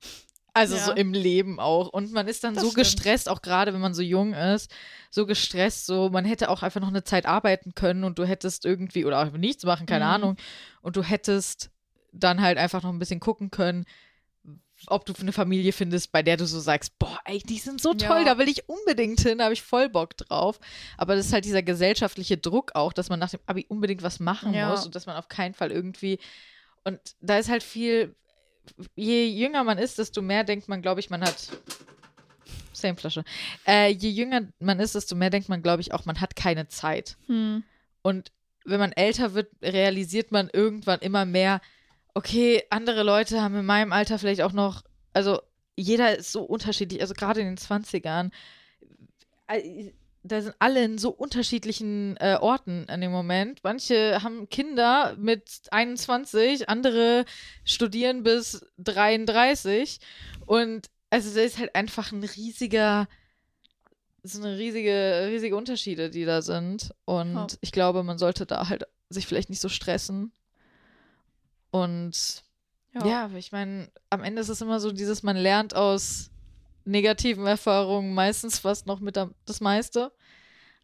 [0.53, 0.85] Also Ja.
[0.85, 1.88] so im Leben auch.
[1.90, 2.85] Und man ist dann Das so stimmt.
[2.85, 4.69] gestresst, auch gerade wenn man so jung ist,
[5.09, 8.65] so gestresst, so man hätte auch einfach noch eine Zeit arbeiten können und du hättest
[8.65, 10.11] irgendwie, oder auch nichts machen, keine Mhm.
[10.11, 10.38] Ahnung,
[10.81, 11.69] und du hättest
[12.11, 13.85] dann halt einfach noch ein bisschen gucken können,
[14.88, 17.93] ob du eine Familie findest, bei der du so sagst, boah, ey, die sind so
[17.93, 18.24] toll, Ja.
[18.26, 20.60] da will ich unbedingt hin, da habe ich voll Bock drauf.
[20.98, 24.19] Aber das ist halt dieser gesellschaftliche Druck auch, dass man nach dem Abi unbedingt was
[24.19, 24.69] machen Ja.
[24.72, 26.19] muss und dass man auf keinen Fall irgendwie.
[26.84, 28.16] Und da ist halt viel,
[28.95, 31.50] je jünger man ist, desto mehr denkt man, glaube ich, man hat.
[32.74, 33.24] Same Flasche.
[33.68, 36.68] Äh, je jünger man ist, desto mehr denkt man, glaube ich, auch, man hat keine
[36.68, 37.18] Zeit.
[37.27, 37.64] Hm.
[38.01, 38.32] Und
[38.66, 41.61] wenn man älter wird, realisiert man irgendwann immer mehr,
[42.14, 44.83] okay, andere Leute haben in meinem Alter vielleicht auch noch,
[45.14, 45.41] also
[45.75, 48.31] jeder ist so unterschiedlich, also gerade in den 20ern,
[49.48, 49.91] äh,
[50.23, 53.64] da sind alle in so unterschiedlichen äh, Orten in dem Moment.
[53.64, 57.25] Manche haben Kinder mit 21, andere
[57.64, 59.99] studieren bis 33
[60.45, 63.07] und also da ist halt einfach ein riesiger
[64.23, 66.93] so eine riesige, riesige Unterschiede, die da sind.
[67.06, 67.48] Und Ja.
[67.61, 70.31] ich glaube, man sollte da halt sich vielleicht nicht so stressen.
[71.72, 72.43] Und
[72.93, 73.06] Ja.
[73.08, 76.30] ja, ich meine, am Ende ist es immer so dieses, man lernt aus
[76.83, 80.11] negativen Erfahrungen meistens fast noch mit das meiste,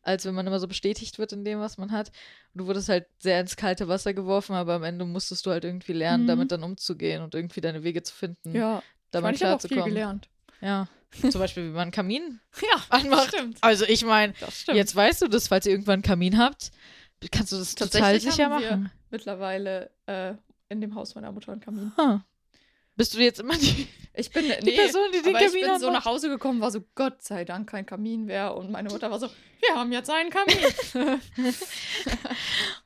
[0.04, 2.12] als wenn man immer so bestätigt wird in dem, was man hat.
[2.54, 5.94] Du wurdest halt sehr ins kalte Wasser geworfen, aber am Ende musstest du halt irgendwie
[5.94, 6.28] lernen, Mhm.
[6.28, 8.80] damit dann umzugehen und irgendwie deine Wege zu finden, Ja.
[9.12, 9.86] Ich meine, damit ich habe viel klarzukommen.
[9.94, 10.30] gelernt.
[10.62, 10.88] Ja.
[11.32, 13.30] Zum Beispiel, wie man einen Kamin Ja, anmacht.
[13.30, 13.58] stimmt.
[13.62, 14.34] Also ich meine,
[14.74, 16.72] jetzt weißt du das, falls ihr irgendwann einen Kamin habt,
[17.32, 18.92] kannst du das total Tatsächlich sicher machen.
[19.10, 20.34] Mittlerweile äh,
[20.70, 21.92] in dem Haus meiner Mutter einen Kamin.
[21.98, 22.20] Huh.
[22.96, 23.88] Bist du jetzt immer die,
[24.20, 26.60] Ich bin die nee, Person, die den aber ich Kamin bin so nach Hause gekommen,
[26.60, 29.30] war so Gott sei Dank kein Kamin mehr und meine Mutter war so,
[29.62, 30.58] wir haben jetzt einen Kamin.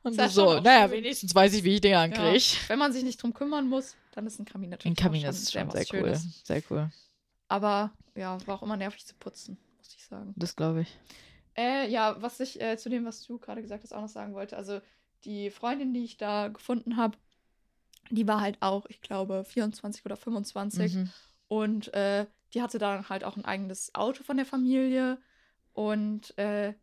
[0.02, 2.36] Und ja so, schon auch naja, wenigstens weiß ich, wie ich den ankriege.
[2.36, 2.56] ja.
[2.68, 5.30] Wenn man sich nicht drum kümmern muss, dann ist ein Kamin natürlich Ein Kamin auch
[5.30, 6.08] ist schon was sehr cool.
[6.08, 6.42] Schönes.
[6.44, 6.90] Sehr cool.
[7.48, 10.34] Aber ja, war auch immer nervig zu putzen, muss ich sagen.
[10.36, 10.98] Das glaube ich.
[11.56, 14.34] Äh, ja, was ich äh, zu dem, was du gerade gesagt hast, auch noch sagen
[14.34, 14.56] wollte.
[14.56, 14.80] Also
[15.24, 17.16] die Freundin, die ich da gefunden habe,
[18.12, 20.94] die war halt auch, ich glaube, 24 oder 25.
[20.94, 21.10] Mhm.
[21.48, 25.18] Und äh, die hatte dann halt auch ein eigenes Auto von der Familie.
[25.72, 26.74] Und äh,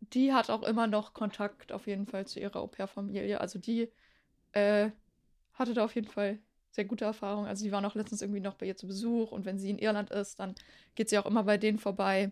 [0.00, 3.40] die hat auch immer noch Kontakt auf jeden Fall zu ihrer Au-pair-Familie.
[3.40, 3.90] Also die
[4.52, 4.90] äh,
[5.54, 6.38] hatte da auf jeden Fall
[6.70, 7.48] sehr gute Erfahrungen.
[7.48, 9.32] Also die waren auch letztens irgendwie noch bei ihr zu Besuch.
[9.32, 10.54] Und wenn sie in Irland ist, dann
[10.94, 12.30] geht sie auch immer bei denen vorbei.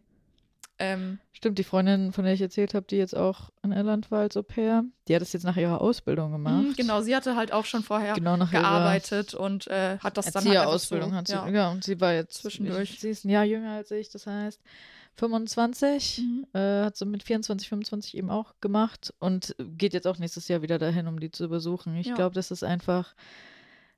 [0.78, 4.20] Ähm, Stimmt, die Freundin, von der ich erzählt habe, die jetzt auch in Irland war
[4.20, 6.68] als Au pair, die hat das jetzt nach ihrer Ausbildung gemacht.
[6.68, 10.44] mh, genau, sie hatte halt auch schon vorher Genau gearbeitet und äh, hat das dann
[10.44, 11.34] halt Erzieherausbildung so, hat sie.
[11.34, 11.48] ja.
[11.48, 11.70] Ja.
[11.70, 12.90] und sie war jetzt Zwischendurch.
[12.94, 14.60] Ich, sie ist ein Jahr jünger als ich, das heißt
[15.16, 16.18] 25.
[16.18, 16.46] Mhm.
[16.52, 20.62] Äh, hat sie mit 24, 25 eben auch gemacht und geht jetzt auch nächstes Jahr
[20.62, 21.96] wieder dahin, um die zu besuchen.
[21.96, 22.14] Ich Ja.
[22.14, 23.14] glaube, das ist einfach.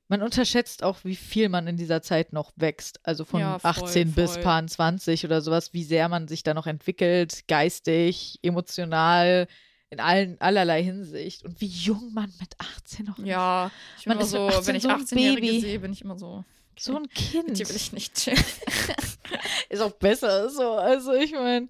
[0.09, 2.99] Man unterschätzt auch, wie viel man in dieser Zeit noch wächst.
[3.03, 4.41] Also von Ja, voll, 18 bis voll.
[4.43, 9.47] paar 20 oder sowas, wie sehr man sich da noch entwickelt, geistig, emotional,
[9.91, 11.45] in allen, allerlei Hinsicht.
[11.45, 13.25] Und wie jung man mit 18 noch ist.
[13.27, 15.59] Ja, ich bin Man immer ist so, 18 wenn ich so ein 18-Jährige Baby.
[15.61, 16.43] sehe, bin ich immer so.
[16.77, 17.59] So ein Kind.
[17.59, 18.37] Dir will ich nicht chillen.
[19.69, 20.73] Ist auch besser so.
[20.73, 21.67] Also ich meine,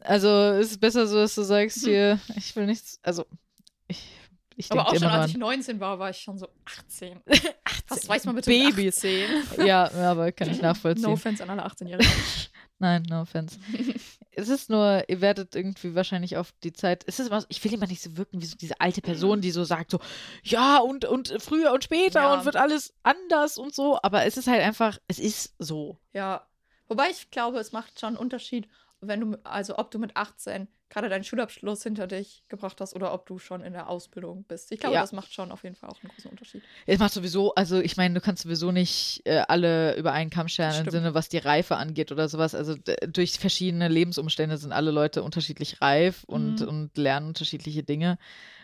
[0.00, 3.24] also es ist besser so, dass du sagst hier, ich will nichts, also
[4.58, 5.40] ich, Aber auch schon, als ich dran.
[5.40, 7.20] 19 war, war ich schon so 18.
[7.88, 8.98] Was weiß man bitte Babys.
[8.98, 9.66] 18?
[9.66, 11.04] Ja, aber kann ich nachvollziehen.
[11.04, 12.10] No offense an alle 18-Jährigen.
[12.80, 13.58] Nein, no offense.
[14.32, 17.72] es ist nur, ihr werdet irgendwie wahrscheinlich auf die Zeit, es ist immer, ich will
[17.72, 20.00] immer nicht so wirken wie so diese alte Person, die so sagt so,
[20.44, 22.34] ja und, und früher und später Ja.
[22.34, 25.98] und wird alles anders und so, aber es ist halt einfach, es ist so.
[26.12, 26.44] ja.
[26.90, 28.66] Wobei ich glaube, es macht schon einen Unterschied,
[29.00, 33.12] wenn du, also ob du mit 18 gerade deinen Schulabschluss hinter dich gebracht hast oder
[33.12, 34.72] ob du schon in der Ausbildung bist.
[34.72, 35.02] Ich glaube, Ja.
[35.02, 36.64] das macht schon auf jeden Fall auch einen großen Unterschied.
[36.86, 40.48] Es macht sowieso, also ich meine, du kannst sowieso nicht äh, alle über einen Kamm
[40.48, 40.90] scheren im.
[40.90, 42.54] Sinne, was die Reife angeht oder sowas.
[42.54, 42.74] Also
[43.06, 46.68] durch verschiedene Lebensumstände sind alle Leute unterschiedlich reif und, Mhm.
[46.68, 48.18] und lernen unterschiedliche Dinge.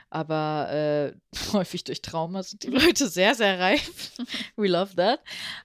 [0.09, 1.13] Aber äh,
[1.53, 4.13] häufig durch Trauma sind die Leute sehr, sehr reif.
[4.57, 5.21] We love that.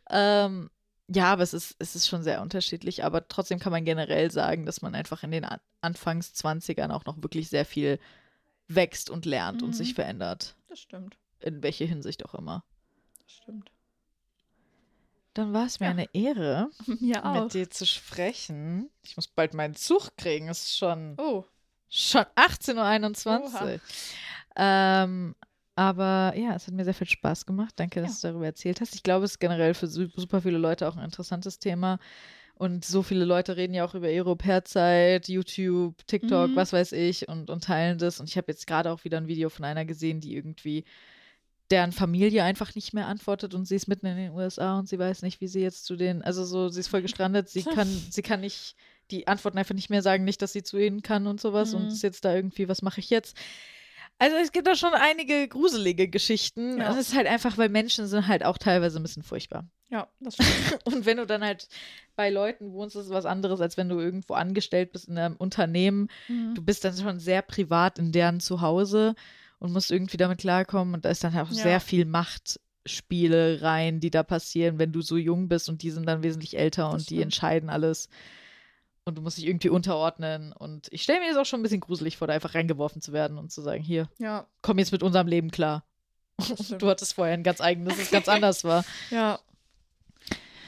[0.09, 0.69] Ähm,
[1.11, 3.03] ja, aber es ist, es ist schon sehr unterschiedlich.
[3.03, 7.05] Aber trotzdem kann man generell sagen, dass man einfach in den An Anfangs 20ern auch
[7.05, 7.99] noch wirklich sehr viel
[8.67, 9.73] wächst und lernt und Mhm.
[9.73, 10.55] sich verändert.
[10.67, 11.17] Das stimmt.
[11.39, 12.63] In welche Hinsicht auch immer.
[13.23, 13.71] Das stimmt.
[15.33, 15.91] Dann war es mir Ja.
[15.91, 18.89] eine Ehre, Mir mit dir zu sprechen.
[19.03, 20.49] Ich muss bald meinen Zug kriegen.
[20.49, 21.45] Es ist schon, Oh,
[21.89, 23.79] schon 18.21 Uhr.
[24.55, 25.35] Ähm,
[25.79, 27.73] aber ja, es hat mir sehr viel Spaß gemacht.
[27.77, 28.95] Danke, dass du darüber erzählt hast.
[28.95, 31.99] Ich glaube, es ist generell für su- super viele Leute auch ein interessantes Thema.
[32.55, 36.55] Und so viele Leute reden ja auch über Europäerzeit, YouTube, TikTok, Mhm.
[36.57, 38.19] was weiß ich, und, und teilen das.
[38.19, 40.83] Und ich habe jetzt gerade auch wieder ein Video von einer gesehen, die irgendwie
[41.71, 44.97] deren Familie einfach nicht mehr antwortet und sie ist mitten in den USA und sie
[44.99, 47.87] weiß nicht, wie sie jetzt zu den, also so, sie ist voll gestrandet, sie kann,
[47.87, 48.75] sie kann nicht,
[49.11, 51.83] die antworten einfach nicht mehr, sagen nicht, dass sie zu ihnen kann und sowas und
[51.83, 51.87] Mhm.
[51.89, 53.37] ist jetzt da irgendwie, was mache ich jetzt?
[54.19, 56.77] Also es gibt da schon einige gruselige Geschichten.
[56.77, 56.91] Ja.
[56.91, 59.65] Es ist halt einfach, weil Menschen sind halt auch teilweise ein bisschen furchtbar.
[59.89, 60.49] ja, das stimmt.
[60.85, 61.67] Und wenn du dann halt
[62.17, 65.37] bei Leuten wohnst, ist es was anderes, als wenn du irgendwo angestellt bist in einem
[65.37, 66.09] Unternehmen.
[66.27, 66.53] Mhm.
[66.53, 69.15] Du bist dann schon sehr privat in deren Zuhause
[69.59, 70.93] und musst irgendwie damit klarkommen.
[70.93, 71.63] Und da ist dann halt auch Ja.
[71.63, 76.05] sehr viel Machtspiele rein, die da passieren, wenn du so jung bist und die sind
[76.07, 77.21] dann wesentlich älter Das und die stimmt.
[77.23, 78.09] entscheiden alles.
[79.09, 80.53] Und du musst dich irgendwie unterordnen.
[80.53, 83.11] Und ich stelle mir das auch schon ein bisschen gruselig vor, da einfach reingeworfen zu
[83.11, 85.83] werden und zu sagen, hier, Ja, komm jetzt mit unserem Leben klar.
[86.79, 88.85] Du hattest vorher ein ganz eigenes, das ganz anders war.
[89.09, 89.39] Ja.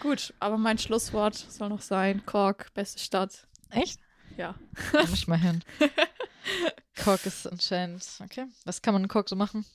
[0.02, 3.48] Gut, aber mein Schlusswort soll noch sein: Kork, beste Stadt.
[3.70, 4.00] Echt?
[4.36, 4.56] Ja.
[4.92, 5.64] Da muss ich mal hin.
[7.03, 8.45] Cork ist anscheinend, okay.
[8.66, 9.66] Was kann man in Cork so machen?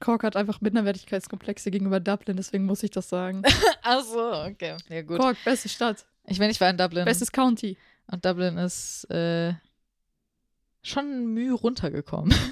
[0.00, 3.42] Kork hat einfach Minderwertigkeitskomplexe gegenüber Dublin, deswegen muss ich das sagen.
[3.82, 4.76] Ach so, okay.
[4.88, 5.18] Ja, gut.
[5.18, 7.04] Kork, beste Stadt, Ich meine, ich war in Dublin.
[7.04, 7.76] bestes County.
[8.06, 9.54] Und Dublin ist äh,
[10.82, 12.34] schon Mühe runtergekommen.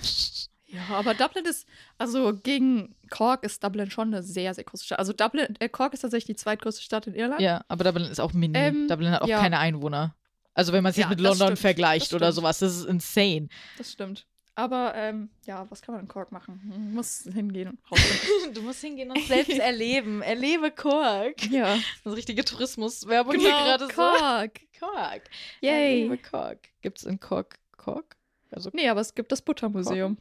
[0.71, 1.67] Ja, aber Dublin ist,
[1.97, 4.99] also gegen Cork ist Dublin schon eine sehr, sehr große Stadt.
[4.99, 7.41] Also Dublin, äh, Cork ist tatsächlich die zweitgrößte Stadt in Irland.
[7.41, 8.59] ja, aber Dublin ist auch mini.
[8.59, 9.41] Ähm, Dublin hat auch ja.
[9.41, 10.15] keine Einwohner.
[10.53, 13.49] Also wenn man es jetzt Ja, mit London stimmt, vergleicht oder sowas, das ist insane.
[13.79, 14.27] Das stimmt.
[14.59, 16.61] Aber ähm, ja, was kann man in Cork machen?
[16.69, 18.55] Man muss hingehen und rausfinden.
[18.55, 20.21] Du musst hingehen und selbst erleben.
[20.21, 21.49] Erlebe Cork.
[21.49, 23.93] ja, Das richtige Tourismuswerbung hier genau, gerade so.
[23.93, 24.61] Cork.
[24.81, 25.23] Cork.
[25.61, 26.03] Yay.
[26.03, 26.59] Erlebe Cork.
[26.83, 28.17] Gibt es in Cork Cork?
[28.51, 30.19] Also Nee, aber es gibt das Buttermuseum.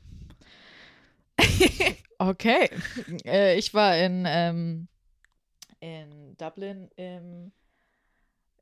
[2.20, 2.70] Okay.
[3.26, 4.88] Äh, ich war in, ähm,
[5.80, 7.52] in Dublin im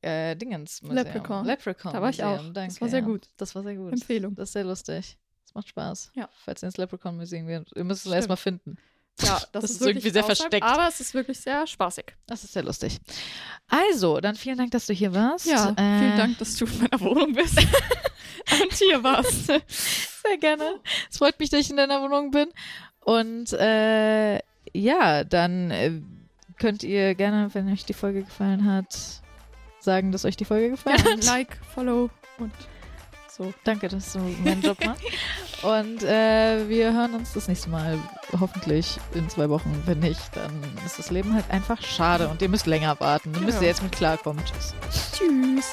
[0.01, 1.05] äh, Dingens Museum.
[1.05, 1.45] Leprechaun.
[1.45, 1.93] Leprechaun.
[1.93, 2.53] Da war ich Museum, auch.
[2.53, 3.05] Danke, Das war sehr ja.
[3.05, 3.29] gut.
[3.37, 3.93] Das war sehr gut.
[3.93, 4.35] Empfehlung.
[4.35, 5.17] Das ist sehr lustig.
[5.45, 6.11] Das macht Spaß.
[6.15, 6.29] Ja.
[6.43, 8.77] Falls ihr ins Leprechaun Museum geht, ihr müsst es erstmal finden.
[9.21, 10.65] Ja, das, Das ist, ist irgendwie sehr außerhalb, versteckt.
[10.65, 12.05] Aber es ist wirklich sehr spaßig.
[12.27, 12.99] Das ist sehr lustig.
[13.69, 15.45] Also, dann vielen Dank, dass du hier warst.
[15.45, 17.57] Ja, Äh, vielen Dank, dass du in meiner Wohnung bist.
[18.61, 19.45] und hier warst.
[19.47, 20.79] Sehr gerne.
[21.09, 22.49] Es freut mich, dass ich in deiner Wohnung bin.
[23.01, 24.39] Und äh,
[24.73, 25.91] ja, dann äh,
[26.57, 29.21] könnt ihr gerne, wenn euch die Folge gefallen hat,
[29.79, 31.23] sagen, dass euch die Folge gefallen Ja, hat.
[31.25, 32.09] like, follow
[32.39, 32.51] und
[33.37, 33.53] so.
[33.63, 35.01] Danke, dass du meinen Job machst.
[35.63, 37.97] Und äh, wir hören uns das nächste Mal
[38.39, 39.83] hoffentlich in zwei Wochen.
[39.85, 40.51] Wenn nicht, dann
[40.85, 43.33] ist das Leben halt einfach schade und ihr müsst länger warten.
[43.33, 43.69] Dann müsst ihr Genau.
[43.71, 44.43] jetzt mit klarkommen.
[44.45, 44.73] Tschüss.
[45.17, 45.71] Tschüss.